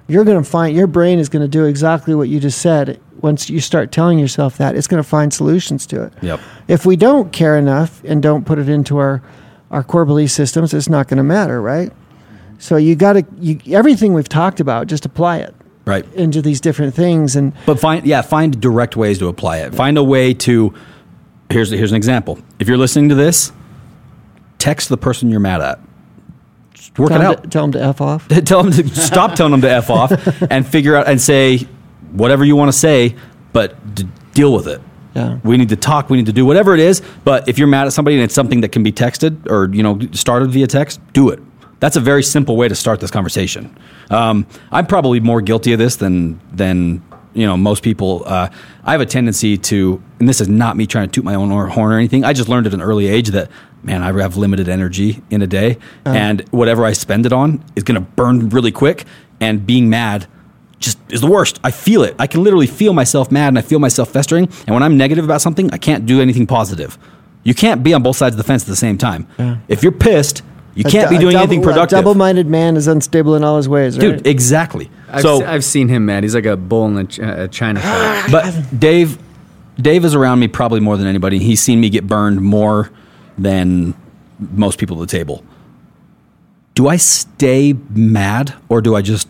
[0.10, 2.98] you're going to find your brain is going to do exactly what you just said.
[3.20, 6.14] Once you start telling yourself that it's going to find solutions to it.
[6.22, 6.40] Yep.
[6.68, 9.22] if we don't care enough and don't put it into our
[9.72, 11.92] our core belief systems it's not going to matter right?
[12.60, 15.54] So you got to you, everything we've talked about just apply it
[15.86, 16.06] Right.
[16.16, 19.74] into these different things and But find yeah, find direct ways to apply it.
[19.74, 20.74] Find a way to
[21.50, 22.40] here's here's an example.
[22.60, 23.52] If you're listening to this,
[24.58, 25.80] text the person you're mad at.
[26.74, 27.44] Just work tell it out.
[27.44, 30.12] to, tell them to f off tell them to stop telling them to f off
[30.52, 31.60] and figure out and say
[32.12, 33.16] whatever you want to say,
[33.54, 34.82] but d- deal with it.
[35.16, 35.40] Yeah.
[35.44, 36.10] We need to talk.
[36.10, 37.02] We need to do whatever it is.
[37.24, 39.84] But if you're mad at somebody and it's something that can be texted or you
[39.84, 41.40] know started via text, do it.
[41.80, 43.76] That's a very simple way to start this conversation.
[44.10, 47.04] Um, I'm probably more guilty of this than than
[47.38, 48.24] you know most people.
[48.26, 48.50] Uh,
[48.84, 51.50] I have a tendency to, and this is not me trying to toot my own
[51.50, 52.24] horn or anything.
[52.24, 53.50] I just learned at an early age that
[53.84, 57.84] man, I have limited energy in a day, and whatever I spend it on is
[57.84, 59.06] going to burn really quick.
[59.40, 60.26] And being mad
[60.80, 61.60] just is the worst.
[61.64, 62.16] I feel it.
[62.18, 64.50] I can literally feel myself mad and I feel myself festering.
[64.66, 66.98] And when I'm negative about something, I can't do anything positive.
[67.44, 69.28] You can't be on both sides of the fence at the same time.
[69.68, 70.42] If you're pissed,
[70.78, 71.98] you can't be doing anything productive.
[71.98, 74.18] A double minded man is unstable in all his ways right?
[74.18, 74.90] Dude, exactly.
[75.10, 76.24] I've, so, I've seen him mad.
[76.24, 78.28] He's like a bull in a, ch- a china shop.
[78.32, 79.18] but Dave,
[79.78, 81.40] Dave is around me probably more than anybody.
[81.40, 82.92] He's seen me get burned more
[83.38, 83.94] than
[84.40, 85.44] most people at the table.
[86.76, 89.28] Do I stay mad or do I just?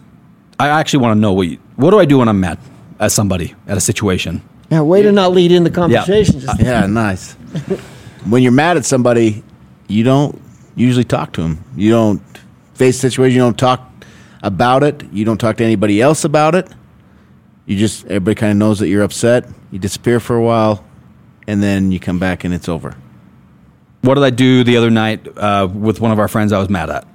[0.59, 1.47] I actually want to know what.
[1.47, 2.57] You, what do I do when I'm mad
[2.99, 4.41] at somebody at a situation?
[4.69, 7.33] yeah way to not lead in the conversation just Yeah, nice.
[8.25, 9.41] when you're mad at somebody,
[9.87, 10.41] you don't
[10.77, 11.63] usually talk to them.
[11.75, 12.21] You don't
[12.75, 13.35] face the situation.
[13.35, 13.81] You don't talk
[14.43, 15.03] about it.
[15.11, 16.69] You don't talk to anybody else about it.
[17.65, 19.49] You just everybody kind of knows that you're upset.
[19.71, 20.85] You disappear for a while,
[21.47, 22.95] and then you come back and it's over.
[24.01, 26.69] What did I do the other night uh, with one of our friends I was
[26.69, 27.05] mad at?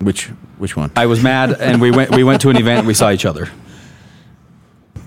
[0.00, 0.26] Which
[0.58, 0.92] which one?
[0.94, 3.24] I was mad and we went we went to an event and we saw each
[3.24, 3.50] other.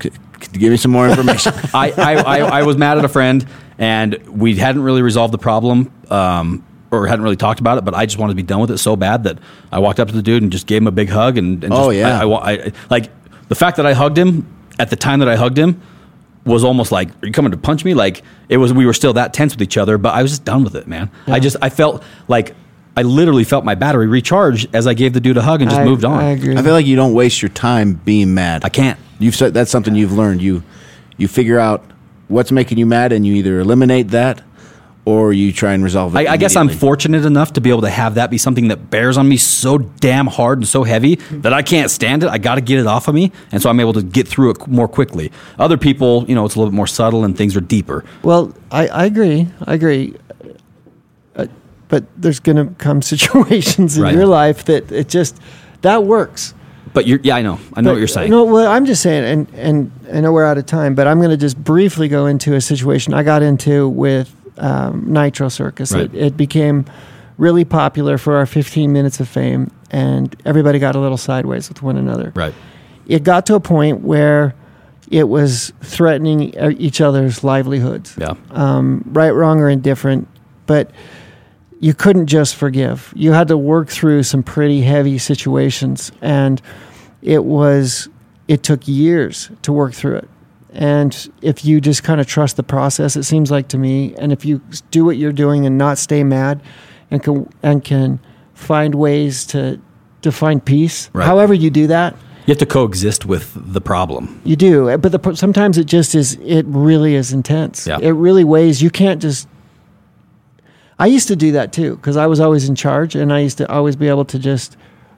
[0.04, 1.54] You give me some more information?
[1.74, 3.46] I, I, I, I was mad at a friend
[3.78, 7.94] and we hadn't really resolved the problem um, or hadn't really talked about it, but
[7.94, 9.38] I just wanted to be done with it so bad that
[9.72, 11.74] I walked up to the dude and just gave him a big hug and, and
[11.74, 12.22] Oh, just- yeah.
[12.22, 13.10] I, I I- like
[13.50, 14.46] the fact that I hugged him
[14.80, 15.82] at the time that I hugged him
[16.46, 19.12] was almost like are you coming to punch me like it was we were still
[19.14, 21.58] that tense with each other but I was just done with it man I just
[21.62, 22.56] I felt like
[22.96, 25.82] I literally felt my battery recharge as I gave the dude a hug and just
[25.82, 28.64] I, moved on I agree I feel like you don't waste your time being mad.
[28.64, 30.42] I can't You've said that's something you've learned.
[30.42, 30.64] You
[31.18, 31.84] you figure out
[32.30, 34.42] what's making you mad, and you either eliminate that
[35.08, 36.28] or you try and resolve it.
[36.28, 38.90] I, I guess I'm fortunate enough to be able to have that be something that
[38.90, 42.30] bears on me so damn hard and so heavy that I can't stand it.
[42.30, 44.50] I got to get it off of me, and so I'm able to get through
[44.52, 45.32] it more quickly.
[45.58, 48.04] Other people, you know, it's a little bit more subtle and things are deeper.
[48.22, 50.14] well I, I agree I agree
[51.38, 51.48] uh,
[51.88, 54.14] but there's gonna come situations in Right.
[54.14, 55.40] your life that it just
[55.84, 56.54] that works
[56.94, 58.30] But you're, yeah, I know, I know But, what you're saying.
[58.32, 61.20] No, well, I'm just saying, and and I know we're out of time, but I'm
[61.20, 65.92] going to just briefly go into a situation I got into with um, Nitro Circus.
[65.92, 66.04] Right.
[66.04, 66.86] It, it became
[67.38, 71.82] really popular for our 15 minutes of fame, and everybody got a little sideways with
[71.84, 72.32] one another.
[72.36, 72.54] right,
[73.08, 74.56] It got to a point where
[75.10, 80.28] it was threatening e- each other's livelihoods yeah, um, right, wrong, or indifferent,
[80.66, 80.92] but
[81.80, 83.14] you couldn't just forgive.
[83.16, 86.62] You had to work through some pretty heavy situations, and
[87.22, 88.10] it was
[88.48, 90.30] it took years to work through it.
[90.74, 94.32] And if you just kind of trust the process, it seems like to me, and
[94.32, 94.62] if you
[94.92, 96.62] do what you're doing and not stay mad,
[97.10, 98.20] and can and can
[98.54, 99.80] find ways to
[100.22, 101.26] to find peace, Right.
[101.26, 102.14] however you do that,
[102.46, 104.42] you have to coexist with the problem.
[104.44, 106.38] you do, eh, but the, sometimes it just is.
[106.44, 107.88] It really is intense.
[107.88, 108.00] Yeah.
[108.02, 108.82] It really weighs.
[108.82, 109.48] You can't just.
[111.00, 113.58] I used to do that too because I was always in charge, and I used
[113.60, 114.76] to always be able to just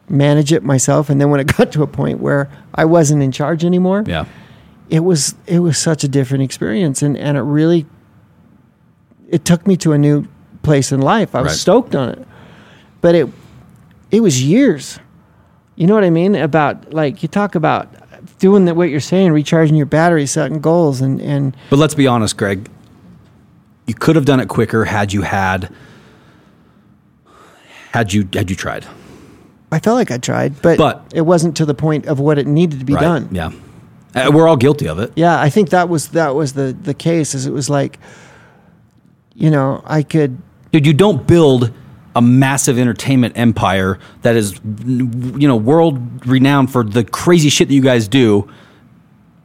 [0.09, 1.09] manage it myself.
[1.09, 4.25] And then when it got to a point where I wasn't in charge anymore, Yeah,
[4.89, 7.85] it was it was such a different experience, and and it really.
[9.29, 10.25] It took me to a new
[10.63, 11.35] place in life.
[11.35, 11.57] I was Right.
[11.59, 12.27] stoked on it,
[13.01, 13.29] but it
[14.09, 14.99] it was years.
[15.75, 16.35] You know what I mean?
[16.35, 17.87] About like you talk about
[18.39, 22.07] doing the, what you're saying, recharging your battery, setting goals, and and But let's be
[22.07, 22.67] honest, Greg.
[23.85, 25.69] You could have done it quicker had you had
[27.91, 28.85] had you had you tried.
[29.71, 32.47] I felt like I tried, but, But- it wasn't to the point of what it
[32.47, 33.01] needed to be Right.
[33.01, 33.29] done.
[33.31, 33.51] Yeah.
[34.15, 35.11] Uh, we're all guilty of it.
[35.15, 37.35] Yeah, I think that was that was the the case.
[37.35, 37.99] Is it was like,
[39.35, 40.37] you know, I could
[40.71, 41.71] Dude, you don't build
[42.15, 47.73] a massive entertainment empire that is you know world renowned for the crazy shit that
[47.73, 48.49] you guys do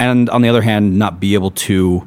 [0.01, 2.07] and on the other hand not be able to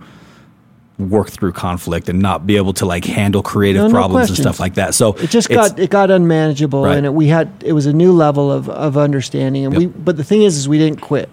[0.98, 4.38] work through conflict and not be able to like handle creative No, no problems and
[4.38, 4.96] stuff like that.
[4.96, 6.98] So it just got it got unmanageable Right.
[6.98, 9.80] and it, we had it was a new level of, of understanding and Yep.
[9.80, 11.30] we but the thing is is we didn't quit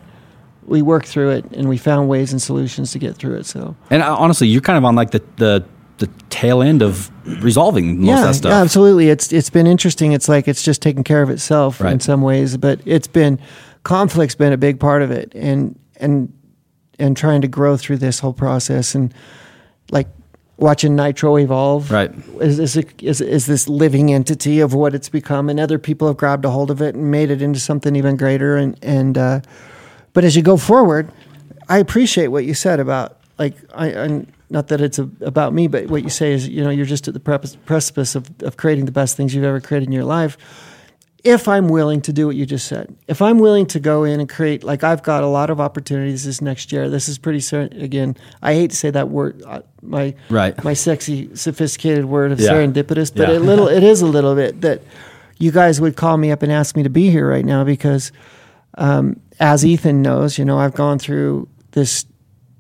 [0.66, 3.77] we worked through it and we found ways and solutions to get through it so
[3.91, 5.65] And uh, honestly, you're kind of on like the the,
[5.99, 7.11] the tail end of
[7.43, 8.51] resolving most yeah, of that stuff.
[8.51, 12.01] yeah absolutely it's it's been interesting it's like it's just taking care of itself in
[12.01, 13.39] some ways but it's been
[13.85, 16.32] conflict's been a big part of it and and
[16.99, 19.12] and trying to grow through this whole process and
[19.91, 20.09] like
[20.57, 22.12] watching nitro evolve Right.
[22.41, 26.16] is, is, is, is this living entity of what it's become and other people have
[26.16, 29.41] grabbed a hold of it and made it into something even greater and and uh,
[30.15, 31.11] but as you go forward
[31.69, 35.66] i appreciate what you said about like i and not that it's a, about me
[35.69, 38.57] but what you say is you know you're just at the prep- precipice of, of
[38.57, 40.36] creating the best things you've ever created in your life
[41.24, 44.20] if i'm willing to do what you just said if i'm willing to go in
[44.20, 47.41] and create like i've got a lot of opportunities this next year this is pretty
[47.41, 50.62] certain again i hate to say that word uh, my Right.
[50.62, 52.51] my sexy sophisticated word of Yeah.
[52.51, 53.39] serendipitous but Yeah.
[53.39, 54.82] a little it is a little bit that
[55.39, 58.12] you guys would call me up and ask me to be here right now because
[58.77, 62.06] um, as ethan knows you know i've gone through this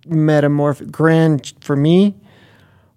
[0.06, 2.14] metamorph grand for me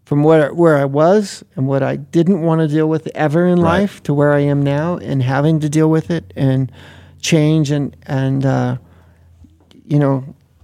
[0.03, 3.59] from where where I was and what I didn't want to deal with ever in
[3.59, 3.79] Right.
[3.81, 6.71] life to where I am now and having to deal with it and
[7.19, 8.77] change and and uh,
[9.85, 10.23] you know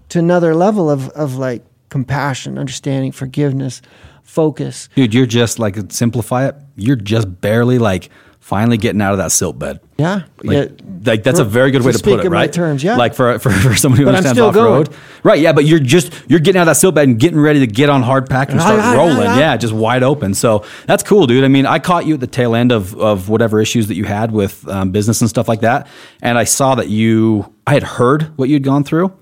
[0.10, 3.82] to another level of of like compassion, understanding, forgiveness,
[4.24, 4.88] focus.
[4.96, 6.56] Dude, you're just like simplify it.
[6.78, 8.10] You're just barely like
[8.44, 9.80] finally getting out of that silt bed.
[9.98, 10.86] Yeah, Like, yeah.
[11.06, 12.52] like that's a very good way to speak put it, right?
[12.52, 12.98] terms, yeah.
[12.98, 14.90] Like for for, for someone who But understands off road,
[15.24, 15.40] right?
[15.40, 17.68] Yeah, but you're just you're getting out of that silt bed and getting ready to
[17.68, 19.38] get on hard pack and start rolling.
[19.40, 20.34] Yeah, just wide open.
[20.34, 21.46] So that's cool, dude.
[21.46, 24.04] I mean, I caught you at the tail end of of whatever issues that you
[24.04, 25.88] had with um, business and stuff like that,
[26.22, 27.54] and I saw that you.
[27.66, 29.14] I had heard what you'd gone through,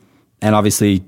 [0.42, 1.04] and obviously.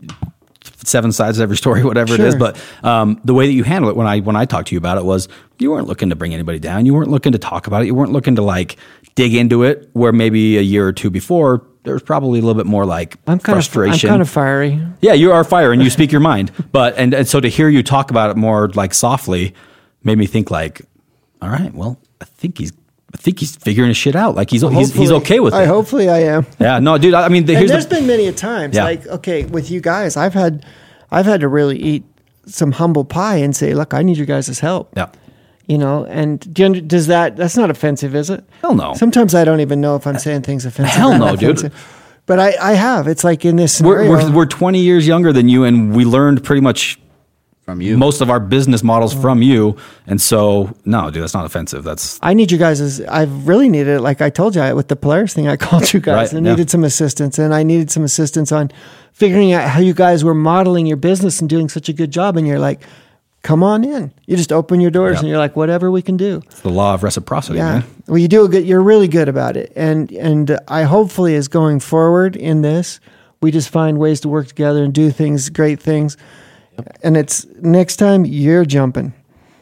[0.85, 2.35] Seven sides of every story, whatever it is.
[2.35, 4.77] But um, the way that you handle it when I when I talked to you
[4.77, 5.27] about it was
[5.59, 6.85] you weren't looking to bring anybody down.
[6.85, 7.85] You weren't looking to talk about it.
[7.85, 8.77] You weren't looking to like
[9.15, 9.89] dig into it.
[9.93, 13.17] Where maybe a year or two before there was probably a little bit more like
[13.27, 14.09] I'm kind frustration.
[14.09, 14.81] of I'm kind of fiery.
[15.01, 16.51] yeah, you are fire and you speak your mind.
[16.71, 19.53] But and, and so to hear you talk about it more like softly
[20.03, 20.81] made me think like,
[21.41, 22.71] all right, well, I think he's
[23.13, 24.35] I think he's figuring his shit out.
[24.35, 25.67] Like he's he's, he's okay with I it.
[25.67, 26.45] hopefully I am.
[26.59, 27.13] Yeah, no, dude.
[27.13, 28.83] I I mean, the, and here's there's the, been many a times Yeah.
[28.85, 30.65] like okay with you guys i've had
[31.11, 32.03] i've had to really eat
[32.45, 35.07] some humble pie and say look i need your guys' help yeah.
[35.67, 38.93] you know and do you does that that's not offensive is it Hell no.
[38.95, 41.57] sometimes i don't even know if i'm saying things offensive Hell no, not dude.
[41.59, 42.21] offensive.
[42.25, 45.47] but i i have it's like in this We're, we're we're 20 years younger than
[45.47, 46.99] you, and we learned pretty much
[47.65, 47.97] from you.
[47.97, 48.87] most of our business Oh.
[48.87, 49.75] models from you.
[50.07, 51.83] And so, no, dude, that's not offensive.
[51.83, 54.01] That's I need you guys as I've really needed it.
[54.01, 56.33] Like I told you I, with the Polaris thing, I called you guys.
[56.33, 56.51] Right, I yeah.
[56.51, 58.71] needed some assistance, and I needed some assistance on
[59.13, 62.35] figuring out how you guys were modeling your business and doing such a good job.
[62.37, 62.81] And you're like,
[63.43, 65.19] "Come on in." You just open your doors, Yeah.
[65.19, 67.71] and you're like, "Whatever we can do." the law of reciprocity, Yeah.
[67.73, 67.83] man.
[68.07, 68.65] Well, you do a good.
[68.65, 72.99] You're really good about it, and and I hopefully is going forward in this.
[73.41, 76.17] We just find ways to work together and do things, great things.
[77.03, 79.13] And it's next time you're jumping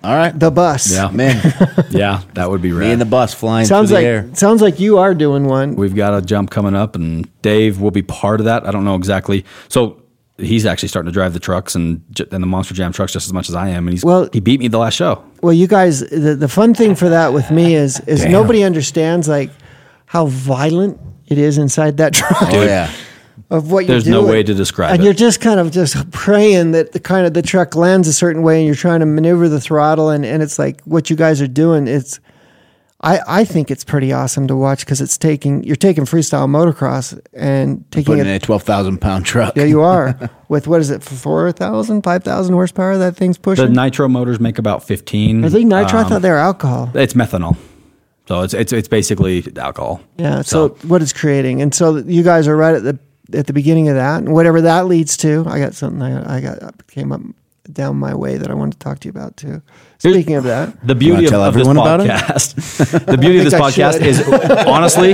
[0.03, 0.37] All right.
[0.37, 0.93] the bus.
[0.93, 1.09] Yeah.
[1.11, 1.35] Man,
[1.89, 4.29] Yeah, that would be me and the bus flying Sounds through like the air.
[4.35, 5.75] sounds like you are doing one.
[5.75, 8.65] We've got a jump coming up, and Dave will be part of that.
[8.67, 9.43] I don't know exactly.
[9.67, 10.01] So
[10.37, 12.01] he's actually starting to drive the trucks and
[12.31, 14.39] and the Monster Jam trucks just as much as I am, and he's Well- he
[14.39, 15.23] beat me the last show.
[15.43, 18.31] Well, you guys, the, the fun thing for that with me is is Damn.
[18.31, 19.49] nobody understands like
[20.05, 22.91] how violent it is inside that truck Oh, yeah.
[23.49, 24.23] Of what There's you're doing.
[24.23, 24.93] There's no way to describe it.
[24.95, 25.05] and it.
[25.05, 28.43] you're just kind of just praying that the kind of the truck lands a certain
[28.43, 31.41] way, and you're trying to maneuver the throttle, and and it's like what you guys
[31.41, 31.87] are doing.
[31.87, 32.19] It's
[33.03, 37.19] I, I think it's pretty awesome to watch because it's taking you're taking freestyle motocross
[37.33, 39.55] and taking Putting in a 12,000 pound truck.
[39.57, 43.65] Yeah, you are with what is it, 4,000, 5,000 horsepower that thing's pushing.
[43.65, 45.43] The nitro motors make about 15.
[45.43, 45.97] I think nitro.
[45.99, 46.91] I Um, thought they were alcohol.
[46.93, 47.57] it's methanol,
[48.27, 50.01] so it's it's it's basically alcohol.
[50.17, 50.43] Yeah.
[50.43, 52.99] So, what it's creating, and so you guys are right at the
[53.35, 55.43] at the beginning of that, and whatever that leads to.
[55.47, 56.01] I got something.
[56.01, 57.21] I, I got came up
[57.71, 59.61] down my way that I wanted to talk to you about too.
[59.99, 62.07] Speaking of that, The beauty of, of this everyone about it?
[62.09, 64.07] podcast, the beauty of this I podcast should.
[64.07, 64.21] is
[64.67, 65.13] honestly,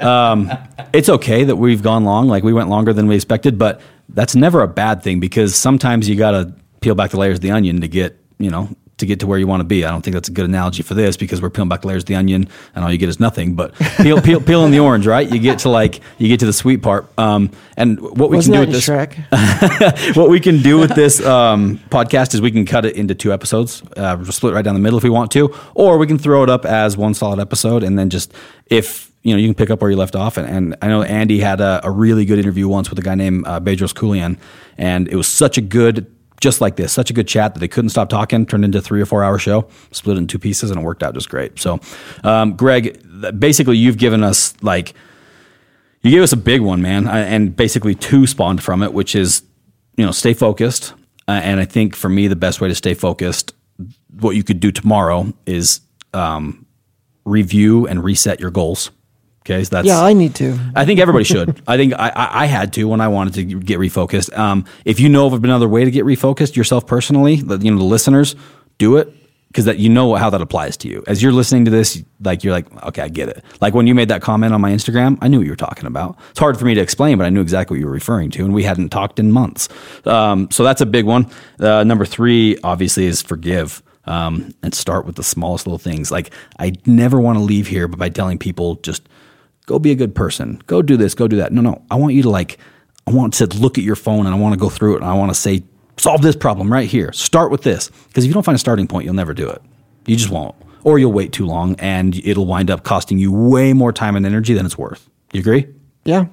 [0.00, 0.50] um,
[0.92, 2.26] it's okay that we've gone long.
[2.28, 6.08] Like we went longer than we expected, but that's never a bad thing because sometimes
[6.08, 9.06] you got to peel back the layers of the onion to get, you know, to
[9.06, 9.84] get to where you want to be.
[9.84, 12.06] I don't think that's a good analogy for this because we're peeling back layers of
[12.06, 13.54] the onion and all you get is nothing.
[13.54, 15.30] But peel, peel, peeling the orange, right?
[15.30, 17.06] You get to like you get to the sweet part.
[17.18, 18.88] Um, and what we wasn't can do with this,
[20.16, 23.32] what we can do with this um, podcast is we can cut it into two
[23.32, 26.42] episodes, uh, split right down the middle if we want to, or we can throw
[26.42, 28.32] it up as one solid episode, and then just
[28.66, 30.36] if you know you can pick up where you left off.
[30.38, 33.14] And, and I know Andy had a, a really good interview once with a guy
[33.14, 34.38] named uh, Bedros Keuilian,
[34.78, 36.10] and it was such a good.
[36.40, 38.44] Just like this, such a good chat that they couldn't stop talking.
[38.44, 40.82] Turned into a three or four hour show, split it in two pieces, and it
[40.82, 41.58] worked out just great.
[41.58, 41.80] So,
[42.24, 43.02] um, Greg,
[43.38, 44.94] basically, you've given us like
[46.02, 49.42] you gave us a big one, man, and basically two spawned from it, which is
[49.96, 50.92] you know stay focused.
[51.28, 53.52] Uh, and I think for me, the best way to stay focused,
[54.20, 55.80] what you could do tomorrow is
[56.14, 56.66] um,
[57.24, 58.90] review and reset your goals.
[59.46, 60.58] Okay, so that's Yeah, I need to.
[60.74, 61.62] I think everybody should.
[61.68, 64.36] I think I, I, I had to when I wanted to get refocused.
[64.36, 67.78] Um, if you know of another way to get refocused yourself personally, the- you know
[67.78, 68.34] the listeners,
[68.78, 69.12] do it
[69.48, 71.04] because that you know how that applies to you.
[71.06, 73.44] As you're listening to this, like you're like, okay, I get it.
[73.60, 75.86] Like when you made that comment on my Instagram, I knew what you were talking
[75.86, 76.18] about.
[76.30, 78.44] It's hard for me to explain, but I knew exactly what you were referring to,
[78.44, 79.68] and we hadn't talked in months.
[80.04, 81.30] Um, so that's a big one.
[81.60, 83.80] Uh, number three, obviously, is forgive.
[84.08, 86.12] Um, and start with the smallest little things.
[86.12, 89.08] Like I never want to leave here, but by telling people just
[89.66, 90.62] go be a good person.
[90.66, 91.52] Go do this, go do that.
[91.52, 91.82] No, no.
[91.90, 92.58] I want you to like,
[93.06, 95.10] I want to look at your phone and I want to go through it and
[95.10, 95.62] I want to say,
[95.96, 97.12] solve this problem right here.
[97.12, 97.90] Start with this.
[98.08, 99.60] Because if you don't find a starting point, you'll never do it.
[100.06, 100.54] You just won't.
[100.84, 104.24] Or you'll wait too long and it'll wind up costing you way more time and
[104.24, 105.08] energy than it's worth.
[105.32, 105.66] You agree?
[106.04, 106.26] Yeah.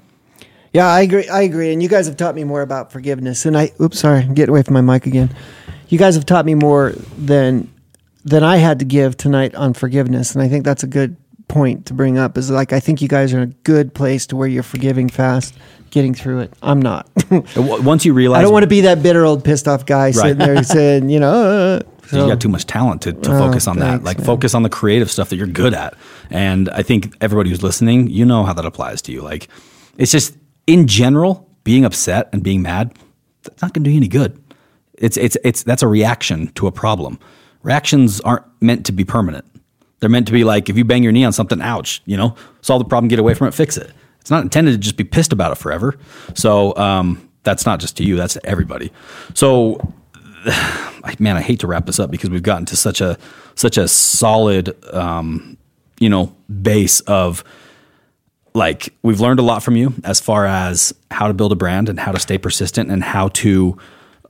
[0.74, 1.28] Yeah, I agree.
[1.28, 1.72] I agree.
[1.72, 3.46] And you guys have taught me more about forgiveness.
[3.46, 5.36] And I, oops, sorry, I'm getting away from my mic again.
[5.90, 7.72] You guys have taught me more than
[8.26, 10.34] than I had to give tonight on forgiveness.
[10.34, 11.16] And I think that's a good
[11.54, 12.38] point to bring up.
[12.38, 15.08] Is like I think you guys are in a good place to where you're forgiving
[15.08, 15.54] fast,
[15.92, 16.54] getting through it.
[16.62, 17.10] I'm not.
[17.56, 20.38] Once you realize I don't want to be that bitter old pissed off guy sitting
[20.40, 21.80] there saying, you know.
[21.80, 21.80] Uh,
[22.12, 24.04] you got too much talent to, to Oh, focus on that.
[24.04, 24.26] Like man.
[24.26, 25.96] focus on the creative stuff that you're good at.
[26.30, 29.22] And I think everybody who's listening, you know how that applies to you.
[29.22, 29.48] Like
[29.98, 30.36] it's just
[30.68, 32.94] in general, being upset and being mad,
[33.44, 34.40] that's not gonna do you any good.
[34.98, 37.18] It's it's it's that's a reaction to a problem.
[37.64, 39.46] Reactions aren't meant to be permanent.
[40.04, 42.36] They're meant to be like if you bang your knee on something, ouch, you know,
[42.60, 43.90] solve the problem, get away from it, fix it.
[44.20, 45.98] It's not intended to just be pissed about it forever.
[46.34, 48.92] So um, that's not just to you, that's to everybody.
[49.34, 49.94] So
[51.20, 53.18] man, I hate to wrap this up because we've gotten to such a
[53.56, 55.56] such a solid, um,
[56.02, 57.46] you know, base of
[58.54, 61.88] like we've learned a lot from you as far as how to build a brand
[61.88, 63.78] and how to stay persistent and how to.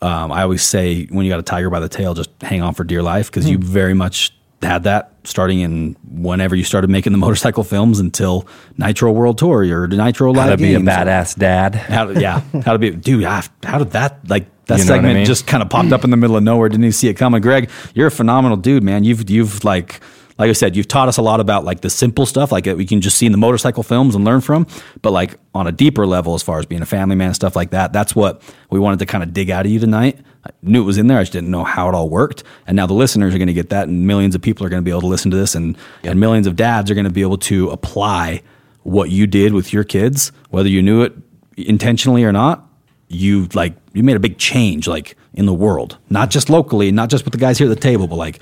[0.03, 2.75] Um, I always say when you got a tiger by the tail, just hang on
[2.75, 4.33] for dear life because you very much
[4.63, 9.63] had that starting in whenever you started making the motorcycle films until Nitro World Tour
[9.63, 11.75] or Nitro Live How to be a badass dad.
[11.75, 13.23] How to, yeah, how to be, dude.
[13.23, 15.25] How, how did that like that You know what I segment mean?
[15.25, 16.69] just kind of popped up in the middle of nowhere?
[16.69, 17.41] Didn't even see it coming.
[17.41, 19.03] Greg, you're a phenomenal dude, man.
[19.03, 20.01] You've you've like
[20.37, 22.85] like I said, you've taught us a lot about like the simple stuff, like we
[22.85, 24.67] can just see in the motorcycle films and learn from.
[25.01, 27.71] But like on a deeper level, as far as being a family man, stuff like
[27.71, 30.19] that, that's what we wanted to kind of dig out of you tonight.
[30.45, 31.19] I knew it was in there.
[31.19, 32.43] I just didn't know how it all worked.
[32.67, 34.81] And now the listeners are going to get that, and millions of people are going
[34.81, 37.11] to be able to listen to this, and and millions of dads are going to
[37.11, 38.41] be able to apply
[38.83, 41.13] what you did with your kids, whether you knew it
[41.57, 42.67] intentionally or not.
[43.07, 47.09] You like you made a big change, like in the world, not just locally, not
[47.09, 48.41] just with the guys here at the table, but like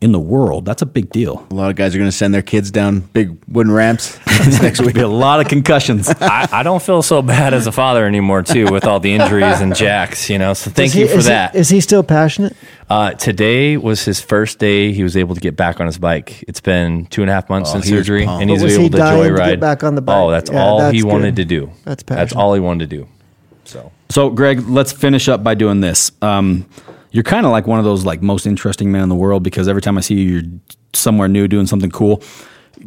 [0.00, 0.64] in the world.
[0.64, 1.46] That's a big deal.
[1.50, 4.18] A lot of guys are going to send their kids down big wooden ramps
[4.62, 4.94] next week.
[4.94, 6.08] Be a lot of concussions.
[6.20, 9.60] I, I don't feel so bad as a father anymore, too, with all the injuries
[9.60, 10.54] and jacks, you know.
[10.54, 11.54] So thank he- you for is he- that.
[11.54, 12.56] is he still passionate?
[12.88, 14.92] Uh, today was his first day.
[14.92, 16.42] He was able to get back on his bike.
[16.48, 18.40] It's been two and a half months Oh, since surgery, pumped.
[18.42, 20.16] and But he's was able he to dying to get back on the bike?
[20.16, 21.70] Oh, that's Yeah, all that's he wanted to do.
[21.84, 22.22] That's passionate.
[22.24, 23.08] that's all he wanted to do.
[23.64, 26.10] So So, Greg, let's finish up by doing this.
[26.22, 26.66] Um,
[27.10, 29.68] you're kind of like one of those like most interesting men in the world because
[29.68, 30.50] every time I see you, you're
[30.92, 32.22] somewhere new doing something cool.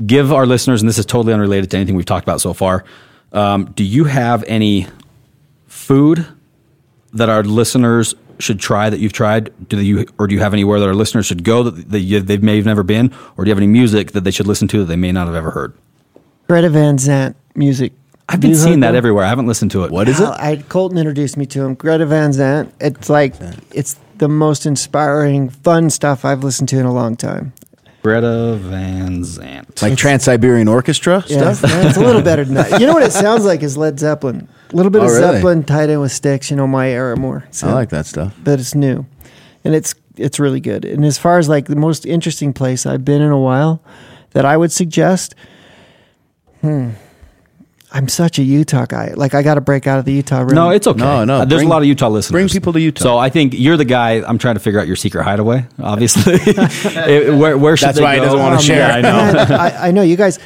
[0.05, 2.83] Give our listeners, and this is totally unrelated to anything we've talked about so far.
[3.31, 4.87] Um, do you have any
[5.67, 6.25] food
[7.13, 9.51] that our listeners should try that you've tried?
[9.69, 12.37] Do you or do you have anywhere that our listeners should go that they, they
[12.37, 14.79] may have never been, or do you have any music that they should listen to
[14.79, 15.73] that they may not have ever heard?
[16.47, 17.93] Greta Van Zant music.
[18.29, 18.97] I've been seeing that that?
[18.97, 19.25] everywhere.
[19.25, 19.91] I haven't listened to it.
[19.91, 20.27] What is it?
[20.27, 21.75] I Colton introduced me to him.
[21.75, 22.71] Greta Van Zant.
[22.79, 23.35] It's like
[23.71, 27.51] it's the most inspiring, fun stuff I've listened to in a long time.
[28.03, 29.81] Greta Van Zant.
[29.81, 31.69] Like Trans Siberian Orchestra Yeah, stuff?
[31.69, 32.79] yeah, it's a little better than that.
[32.79, 34.47] You know what it sounds like is Led Zeppelin.
[34.71, 35.35] A little bit Oh, of really?
[35.35, 36.49] Zeppelin tied in with Styx.
[36.49, 37.45] You know, my era more.
[37.51, 38.33] So, I like that stuff.
[38.43, 39.05] But it's new.
[39.65, 40.85] and it's it's really good.
[40.85, 43.81] And as far as like the most interesting place I've been in a while,
[44.31, 45.33] that I would suggest,
[46.61, 46.91] hmm,
[47.95, 49.13] I'm such a Utah guy.
[49.15, 50.39] Like I got to break out of the Utah.
[50.41, 50.55] Rim.
[50.55, 50.99] No, it's okay.
[50.99, 52.31] No, no, Uh, there's bring- a lot of Utah listeners.
[52.31, 53.03] bring people to Utah.
[53.03, 54.23] So I think you're the guy.
[54.27, 55.67] I'm trying to figure out your secret hideaway.
[55.81, 58.89] Obviously, It- where, where should That's they why he doesn't wanna Um, share.
[58.89, 59.55] Yeah, I know.
[59.55, 60.39] I, I know you guys.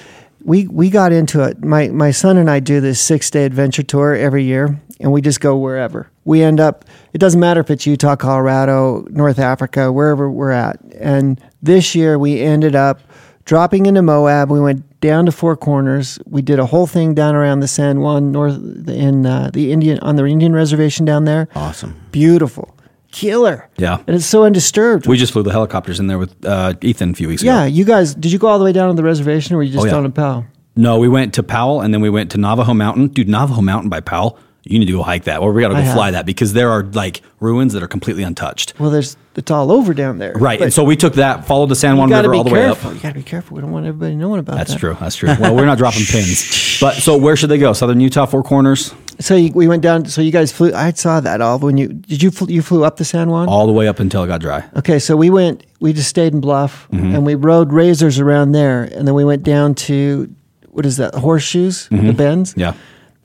[0.43, 1.63] We we got into it.
[1.65, 5.21] My my son and I do this six day adventure tour every year, and we
[5.21, 6.09] just go wherever.
[6.25, 6.85] We end up.
[7.13, 10.79] It doesn't matter if it's Utah, Colorado, North Africa, wherever we're at.
[10.99, 13.01] And this year we ended up
[13.45, 14.49] dropping into Moab.
[14.51, 16.19] We went down to Four Corners.
[16.25, 18.57] We did a whole thing down around the San Juan North
[18.89, 21.47] in uh, the Indian on the Indian reservation down there.
[21.55, 21.95] Awesome.
[22.11, 22.75] Beautiful,
[23.11, 23.69] killer.
[23.77, 23.97] Yeah.
[24.07, 25.07] and it's so undisturbed.
[25.07, 27.61] We just flew the helicopters in there with uh, Ethan a few weeks yeah, ago.
[27.63, 29.63] Yeah, you guys, did you go all the way down to the reservation, or were
[29.63, 29.91] you just Oh, yeah.
[29.93, 30.45] down in Powell?
[30.75, 33.07] No, we went to Powell and then we went to Navajo Mountain.
[33.07, 34.37] Dude, Navajo Mountain by Powell.
[34.69, 35.93] You need to go hike that, or we got to I go have.
[35.95, 38.73] fly that because there are like ruins that are completely untouched.
[38.79, 40.33] Well, there's it's all over down there.
[40.33, 42.83] Right, and so we took that, followed the San Juan River all the way up.
[42.83, 43.55] You got to be careful.
[43.55, 44.57] We don't want everybody knowing about that.
[44.67, 44.79] That's that.
[44.79, 44.97] true.
[44.99, 45.29] That's true.
[45.39, 46.79] Well, we're not dropping pins.
[46.81, 47.73] But so where should they go?
[47.73, 50.05] Southern Utah, Four Corners, So you, we went down.
[50.05, 50.73] So you guys flew.
[50.73, 52.21] I saw that all when you did.
[52.23, 53.47] You flew, you flew up the San Juan.
[53.47, 54.63] all the way up until it got dry.
[54.77, 55.63] Okay, so we went.
[55.79, 57.13] We just stayed in Bluff, Mm-hmm.
[57.15, 60.33] and we rode razors around there, and then we went down to
[60.69, 61.13] what is that?
[61.15, 62.51] Horseshoes, the bends.
[62.51, 62.59] Mm-hmm.
[62.61, 62.73] Yeah.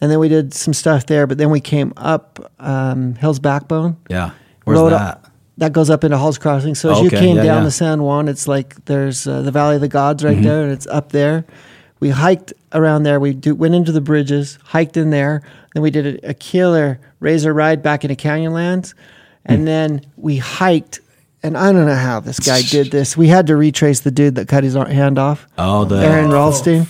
[0.02, 3.96] And then we did some stuff there, but then we came up um, Hell's Backbone.
[4.10, 4.32] Yeah.
[4.64, 4.92] Where's that?
[4.92, 6.74] Up, that goes up into Hall's Crossing.
[6.74, 7.64] So as you came yeah, down yeah.
[7.64, 10.34] the San Juan, it's like there's uh, the Valley of the Gods Mm-hmm.
[10.34, 11.44] right there, and it's up there.
[12.00, 13.20] We hiked around there.
[13.20, 15.42] We do, went into the bridges, hiked in there.
[15.72, 18.94] Then we did a, a killer razor ride back into Canyonlands,
[19.46, 19.64] and Hmm.
[19.66, 20.98] then we hiked.
[21.44, 23.16] And I don't know how this guy did this.
[23.16, 25.46] We had to retrace the dude that cut his hand off.
[25.58, 26.84] Oh, the Aron Ralston.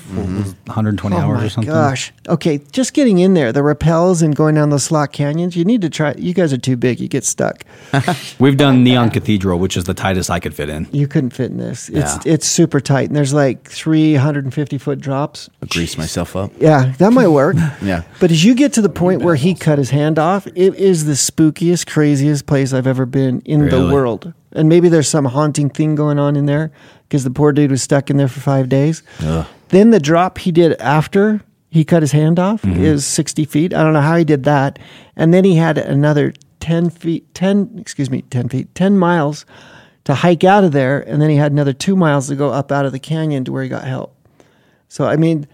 [0.66, 1.72] 120 Oh hours or something.
[1.72, 2.12] gosh.
[2.28, 5.56] Okay, just getting in there, the rappels and going down those slot canyons.
[5.56, 6.14] You need to try.
[6.18, 7.00] You guys are too big.
[7.00, 7.64] You get stuck.
[8.38, 10.86] We've done Neon Cathedral, which is the tightest I could fit in.
[10.92, 11.88] You couldn't fit in this.
[11.88, 11.96] It's
[12.26, 12.32] Yeah.
[12.34, 15.48] it's super tight, and there's like 350 foot drops.
[15.62, 16.52] I'll grease myself up.
[16.58, 17.56] Yeah, that might work.
[17.82, 18.02] Yeah.
[18.20, 21.04] But as you get to the point where he cut his hand off, it is
[21.06, 24.32] the spookiest, craziest place I've ever been in the world.
[24.54, 26.70] And maybe there's some haunting thing going on in there
[27.08, 29.02] because the poor dude was stuck in there for five days.
[29.68, 32.82] Then the drop he did after he cut his hand off Mm-hmm.
[32.84, 33.72] is 60 feet.
[33.74, 34.78] I don't know how he did that.
[35.16, 39.46] And then he had another 10 feet, 10, excuse me, 10 feet, 10 miles
[40.04, 41.00] to hike out of there.
[41.00, 43.52] And then he had another two miles to go up out of the canyon to
[43.52, 44.14] where he got help.
[44.88, 45.46] So I mean,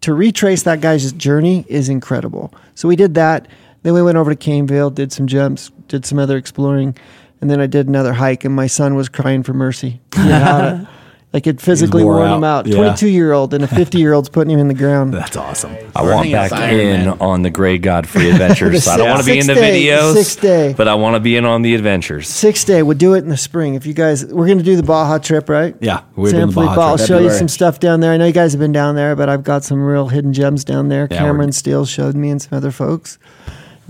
[0.00, 2.54] to retrace that guy's journey is incredible.
[2.74, 3.46] So we did that.
[3.82, 6.96] Then we went over to Caineville, did some jumps, did some other exploring,
[7.40, 8.44] and then I did another hike.
[8.44, 10.00] And my son was crying for mercy.
[10.16, 10.86] He had it.
[11.32, 12.60] like it physically wore wore him out.
[12.60, 12.66] out.
[12.66, 12.76] Yeah.
[12.76, 15.12] Twenty-two year old and a fifty-year-old's putting him in the ground.
[15.12, 15.76] That's awesome.
[15.94, 17.08] I want back in Man.
[17.20, 18.88] on the Greg Godfrey adventures.
[18.88, 20.72] I don't want to be in the day- videos, six day.
[20.74, 22.28] but I want to be in on the adventures.
[22.28, 22.82] Six day.
[22.82, 23.74] We'll do it in the spring.
[23.74, 25.76] If you guys, we're going to do the Baja trip, right?
[25.80, 27.08] Yeah, we're San doing the Baja I'll trip.
[27.08, 28.12] show you some stuff down there.
[28.12, 30.64] I know you guys have been down there, but I've got some real hidden gems
[30.64, 31.06] down there.
[31.10, 33.18] Yeah, Cameron Steele showed me and some other folks.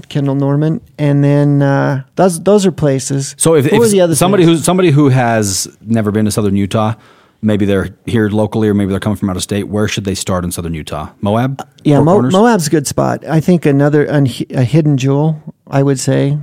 [0.08, 3.34] Kendall Norman, and then uh, those those are places.
[3.38, 6.94] So if, if the other somebody who somebody who has never been to Southern Utah,
[7.42, 10.14] maybe they're here locally or maybe they're coming from out of state, where should they
[10.14, 11.10] start in Southern Utah?
[11.20, 11.66] Moab?
[11.84, 13.24] yeah, Mo- Moab's a good spot.
[13.26, 15.42] I think another unhi- a hidden jewel.
[15.68, 16.38] I would say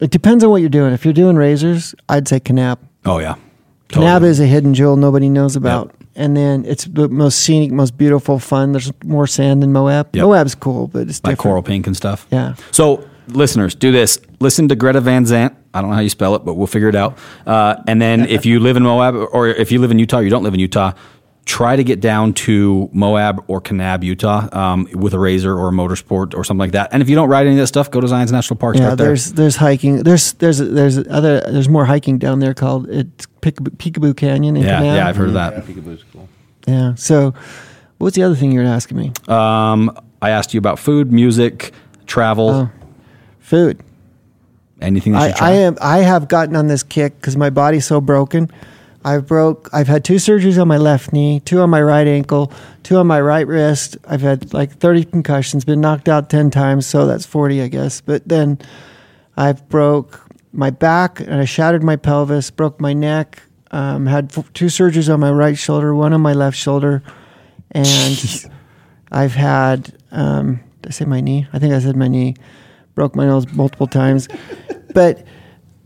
[0.00, 0.92] it depends on what you're doing.
[0.92, 2.78] If you're doing razors, I'd say Kanab.
[3.04, 3.34] Oh yeah.
[3.88, 4.30] Kanab Totally.
[4.30, 5.94] is a hidden jewel nobody knows about.
[6.18, 8.72] And then it's the most scenic, most beautiful, fun.
[8.72, 10.14] There's more sand in Moab.
[10.14, 10.24] Yep.
[10.24, 11.38] Moab's cool, but it's like different.
[11.38, 12.26] coral pink and stuff.
[12.32, 12.56] Yeah.
[12.72, 14.20] So, listeners, do this.
[14.40, 15.54] Listen to Greta Van Zant.
[15.72, 17.18] I don't know how you spell it, but we'll figure it out.
[17.46, 20.28] Uh, and then, if you live in Moab or if you live in Utah, you
[20.28, 20.92] don't live in Utah.
[21.44, 25.72] Try to get down to Moab or Kanab, Utah, um, with a razor or a
[25.72, 26.90] motorsport or something like that.
[26.92, 28.76] And if you don't ride any of that stuff, go to Zion's National Park.
[28.76, 29.06] Yeah, right there.
[29.06, 30.02] there's there's hiking.
[30.02, 34.62] There's there's there's other there's more hiking down there called it's Peekaboo, Peekaboo Canyon in
[34.64, 34.96] yeah, Kanab.
[34.96, 35.52] yeah, I've heard of that.
[35.54, 35.60] Yeah.
[35.62, 36.28] Peekaboo's cool.
[36.66, 36.94] Yeah.
[36.96, 37.34] So,
[37.98, 39.12] what's the other thing you were asking me?
[39.28, 41.72] Um, I asked you about food, music,
[42.06, 42.70] travel, Oh.
[43.40, 43.80] Food.
[44.80, 45.48] anything that I, you try.
[45.48, 48.50] I am I have gotten on this kick because my body's so broken.
[49.04, 49.70] I've broke.
[49.72, 52.52] I've had two surgeries on my left knee, two on my right ankle,
[52.82, 53.96] two on my right wrist.
[54.06, 58.00] I've had like thirty concussions, been knocked out ten times, so that's forty, I guess.
[58.02, 58.58] But then
[59.36, 60.27] I've broke
[60.58, 63.40] my back and I shattered my pelvis, broke my neck.
[63.70, 67.02] Um, had f- two surgeries on my right shoulder, one on my left shoulder,
[67.70, 68.48] and
[69.12, 69.94] I've had.
[70.10, 71.46] Um, did I say my knee?
[71.52, 72.34] I think I said my knee.
[72.94, 74.26] Broke my nose multiple times,
[74.94, 75.24] but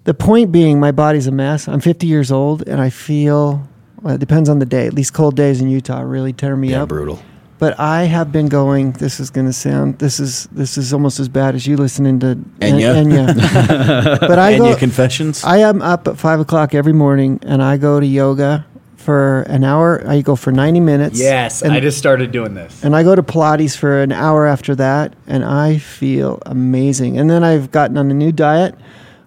[0.04, 1.68] the point being, my body's a mess.
[1.68, 3.68] I'm 50 years old, and I feel.
[4.00, 4.86] Well, it depends on the day.
[4.86, 6.88] At least cold days in Utah really tear me yeah, up.
[6.88, 7.22] brutal.
[7.62, 8.90] But I have been going.
[8.90, 10.00] This is going to sound.
[10.00, 13.04] This is this is almost as bad as you listening to En- Enya?
[13.04, 14.18] Enya.
[14.20, 14.68] but I and go.
[14.70, 15.44] your confessions.
[15.44, 18.66] I am up at five o'clock every morning, and I go to yoga
[18.96, 20.02] for an hour.
[20.08, 21.20] I go for ninety minutes.
[21.20, 22.82] Yes, and, I just started doing this.
[22.82, 27.16] and I go to Pilates for an hour after that, and I feel amazing.
[27.16, 28.74] And then I've gotten on a new diet,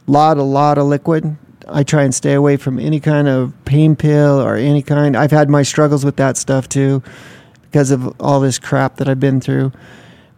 [0.07, 1.37] lot a lot of liquid.
[1.69, 5.15] I try and stay away from any kind of pain pill or any kind.
[5.15, 7.01] I've had my struggles with that stuff too,
[7.75, 9.69] because of all this crap that I've been through.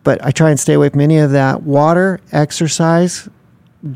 [0.03, 1.61] But I try and stay away from any of that.
[1.61, 3.29] Water, exercise,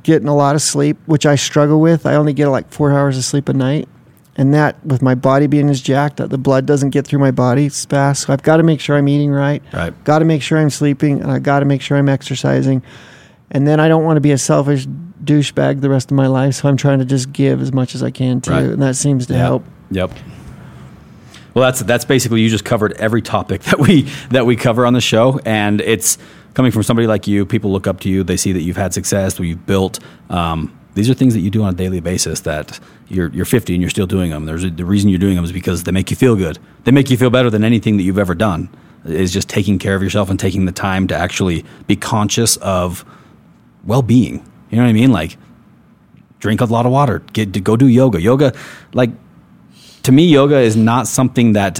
[0.04, 2.06] getting a lot of sleep, which I struggle with.
[2.06, 3.90] I only get like four hours of sleep a night.
[4.36, 7.32] And that, with my body being as jacked, that the blood doesn't get through my
[7.32, 8.28] body as fast.
[8.28, 9.64] So I've got to make sure I'm eating right.
[9.74, 9.92] Right.
[10.04, 12.84] Got to make sure I'm sleeping, and I got to make sure I'm exercising.
[13.50, 14.86] And then I don't want to be a selfish
[15.24, 16.54] douchebag the rest of my life.
[16.54, 18.64] So I'm trying to just give as much as I can too, Right.
[18.66, 19.66] and that seems to help.
[19.90, 20.12] Yep.
[21.54, 24.94] Well, that's that's basically you just covered every topic that we that we cover on
[24.94, 26.18] the show, and it's
[26.54, 27.46] coming from somebody like you.
[27.46, 28.24] People look up to you.
[28.24, 30.00] They see that you've had success, that you've built.
[30.30, 32.42] Um, these are things that you do on a daily basis.
[32.42, 34.46] That you're you're 50 and you're still doing them.
[34.46, 36.60] There's a, the reason you're doing them is because they make you feel good.
[36.84, 38.70] They make you feel better than anything that you've ever done.
[39.04, 43.04] Is just taking care of yourself and taking the time to actually be conscious of
[43.84, 44.46] well-being.
[44.70, 45.12] You know what I mean?
[45.12, 45.38] Like
[46.40, 47.20] drink a lot of water.
[47.34, 48.22] Get go do yoga.
[48.22, 48.54] Yoga,
[48.94, 49.10] like
[50.04, 51.80] to me, yoga is not something that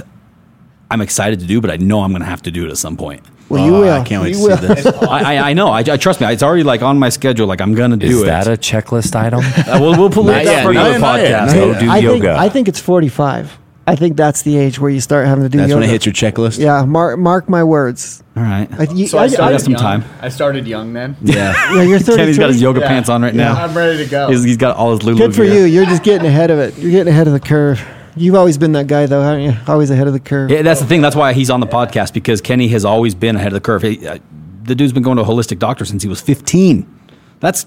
[0.90, 2.76] I'm excited to do, but I know I'm going to have to do it at
[2.78, 3.22] some point.
[3.48, 3.92] Well, you Oh, will.
[3.92, 4.74] I can't wait You to see will.
[4.74, 4.86] this.
[5.02, 5.68] I, I, I know.
[5.68, 6.26] I, I trust me.
[6.32, 7.46] It's already like on my schedule.
[7.46, 8.26] Like I'm going to do Is it.
[8.26, 9.40] that a checklist item?
[9.72, 11.54] Uh, we'll we'll pull it up for another podcast.
[11.54, 12.20] Go do I yoga.
[12.20, 13.58] think I think it's 45.
[13.86, 15.80] I think that's the age where you start having to do That's yoga.
[15.80, 16.58] when it hits your checklist.
[16.60, 18.22] Yeah, mark mark my words.
[18.36, 18.68] All right.
[18.78, 19.80] I, you, So I, I I started got some young.
[19.82, 20.04] time.
[20.20, 21.16] I started young then.
[21.22, 21.52] Yeah.
[21.74, 22.16] yeah, you're 33.
[22.16, 22.88] Kenny's got his yoga Yeah.
[22.88, 23.54] pants on right now.
[23.54, 24.28] I'm ready to go.
[24.30, 25.18] He's, he's got all his Lulu.
[25.18, 25.54] Good for gear.
[25.54, 25.64] you.
[25.64, 26.78] You're just getting ahead of it.
[26.78, 27.80] You're getting ahead of the curve.
[28.16, 29.54] You've always been that guy, though, haven't you?
[29.66, 30.50] Always ahead of the curve.
[30.50, 31.00] Yeah, that's the thing.
[31.00, 33.82] That's why he's on the podcast because Kenny has always been ahead of the curve.
[33.82, 34.18] He, uh,
[34.64, 36.86] the dude's been going to a holistic doctor since he was 15.
[37.40, 37.66] That's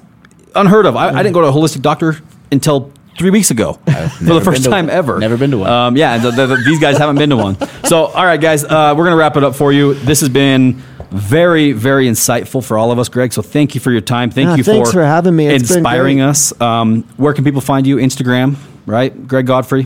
[0.55, 0.95] unheard of.
[0.95, 2.17] I, I didn't go to a holistic doctor
[2.51, 3.73] until three weeks ago
[4.19, 4.95] for the first time one.
[4.95, 5.19] ever.
[5.19, 5.69] Never been to one.
[5.69, 7.57] Um, yeah, the, the, the- these guys haven't been to one.
[7.85, 9.93] So, all right, guys, uh, we're gonna wrap it up for you.
[9.93, 13.31] This has been very, very insightful for all of us, Greg.
[13.31, 14.31] So, thank you for your time.
[14.31, 15.45] Thank Yeah, you thanks for for having me.
[15.47, 16.59] It's inspiring us.
[16.59, 17.97] Um, where can people find you?
[17.97, 18.55] Instagram,
[18.87, 19.27] right?
[19.27, 19.85] Greg Godfrey.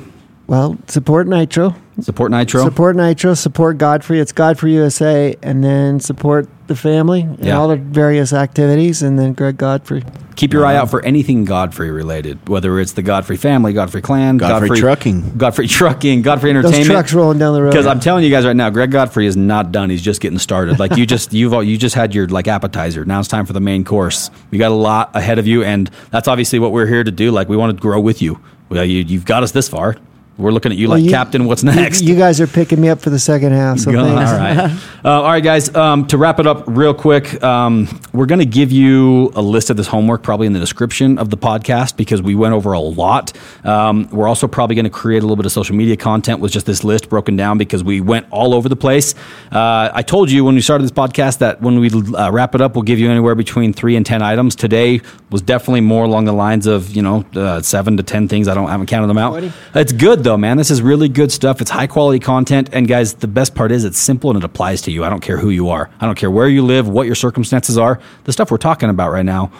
[0.49, 1.75] Well, support Nitro.
[2.01, 2.63] Support Nitro.
[2.63, 3.35] Support Nitro.
[3.35, 4.19] Support Godfrey.
[4.19, 5.35] It's Godfrey USA.
[5.43, 7.55] And then support the family and Yeah.
[7.59, 9.03] all the various activities.
[9.03, 10.03] And then Greg Godfrey.
[10.35, 14.37] Keep your eye out for anything Godfrey related, whether it's the Godfrey family, Godfrey clan,
[14.37, 15.33] Godfrey Trucking.
[15.37, 16.91] Godfrey Trucking, Godfrey Those Entertainment.
[16.91, 17.69] trucks rolling down the road.
[17.69, 19.91] Because I'm telling you guys right now, Greg Godfrey is not done.
[19.91, 20.79] He's just getting started.
[20.79, 23.05] Like you just you've you just had your like appetizer.
[23.05, 24.31] Now it's time for the main course.
[24.49, 27.29] We got a lot ahead of you, and that's obviously what we're here to do.
[27.29, 28.39] Like we want to grow with you.
[28.69, 29.95] Well, you you've got us this far.
[30.39, 31.45] We're looking at you Well, like you- Captain.
[31.45, 32.01] What's next?
[32.01, 33.79] You, guys are picking me up for the second half.
[33.79, 33.99] So Go-.
[33.99, 34.71] All right.
[34.99, 35.73] Uh, all right, guys.
[35.73, 39.69] Um, to wrap it up real quick, um, we're going to give you a list
[39.69, 42.79] of this homework probably in the description of the podcast because we went over a
[42.81, 43.31] lot.
[43.65, 46.51] Um, we're also probably going to create a little bit of social media content with
[46.51, 49.15] just this list broken down because we went all over the place.
[49.53, 52.59] Uh, I told you when we started this podcast that when we uh, wrap it
[52.59, 54.53] up, we'll give you anywhere between three and 10 items.
[54.53, 58.49] Today was definitely more along the lines of, you know, uh, seven to 10 things.
[58.49, 59.41] I don't I haven't counted them out.
[59.75, 60.57] It's good though, man.
[60.57, 61.61] This is really good stuff.
[61.61, 62.69] It's high quality content.
[62.73, 65.03] And guys, the best part is it's simple and it applies to you.
[65.03, 65.89] I don't care who you are.
[65.99, 67.99] I don't care where you live, what your circumstances are.
[68.23, 69.51] The stuff we're talking about right now,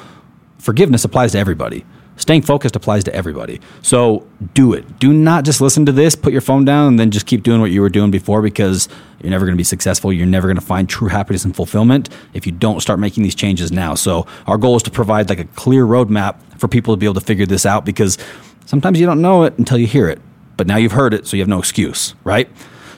[0.58, 1.86] forgiveness applies to everybody.
[2.20, 3.62] Staying focused applies to everybody.
[3.82, 5.00] So do it.
[5.00, 7.62] Do not just listen to this, put your phone down, and then just keep doing
[7.62, 8.90] what you were doing before because
[9.22, 10.12] you're never going to be successful.
[10.12, 13.36] You're never going to find true happiness and fulfillment if you don't start making these
[13.36, 13.96] changes now.
[13.96, 17.14] So our goal is to provide like a clear roadmap for people to be able
[17.14, 18.18] to figure this out because
[18.66, 20.20] sometimes you don't know it until you hear it.
[20.60, 22.50] But now you've heard it, so you have no excuse, right?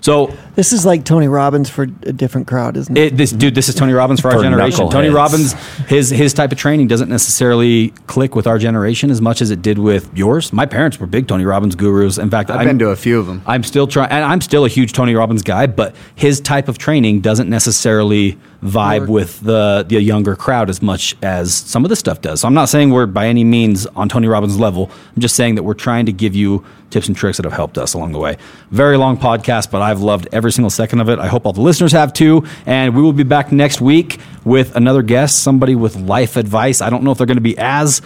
[0.01, 3.13] So This is like Tony Robbins for a different crowd, isn't it?
[3.13, 4.89] it, this dude, this is Tony Robbins for our generation.
[4.89, 5.09] Tony.
[5.09, 5.53] Robbins,
[5.87, 9.61] his his type of training doesn't necessarily click with our generation as much as it
[9.61, 10.51] did with yours.
[10.51, 12.17] My parents were big Tony Robbins gurus.
[12.17, 13.41] In fact, I've I'm, been to a few of them.
[13.45, 15.67] I'm still trying, and I'm still a huge Tony Robbins guy.
[15.67, 21.15] But his type of training doesn't necessarily vibe with the the younger crowd as much
[21.21, 22.41] as some of this stuff does.
[22.41, 24.89] So I'm not saying we're by any means on Tony Robbins' level.
[25.15, 27.77] I'm just saying that we're trying to give you tips and tricks that have helped
[27.77, 28.37] us along the way.
[28.69, 31.19] Very long podcast, but I've loved every single second of it.
[31.19, 32.45] I hope all the listeners have too.
[32.65, 36.81] And we will be back next week with another guest, somebody with life advice.
[36.81, 38.01] I don't know if they're going to be as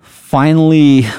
[0.00, 1.02] finally.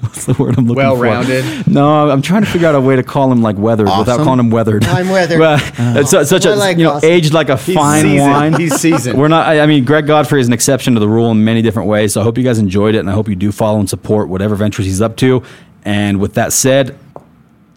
[0.00, 1.00] What's the word I'm looking for?
[1.00, 1.66] Well-rounded?
[1.68, 4.40] No, I'm trying to figure out a way to call him like weathered without calling
[4.40, 4.84] him weathered.
[4.84, 5.38] I'm weathered.
[5.40, 5.58] Well,
[5.96, 7.08] it's su- such a like you know awesome.
[7.10, 8.30] aged like a fine seasoned.
[8.30, 8.52] wine.
[8.54, 9.18] He's seasoned.
[9.18, 9.46] We're not.
[9.46, 12.14] I I mean, Greg Godfrey is an exception to the rule in many different ways.
[12.14, 14.28] So I hope you guys enjoyed it, and I hope you do follow and support
[14.28, 15.42] whatever ventures he's up to.
[15.84, 16.98] And with that said,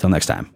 [0.04, 0.53] till next time.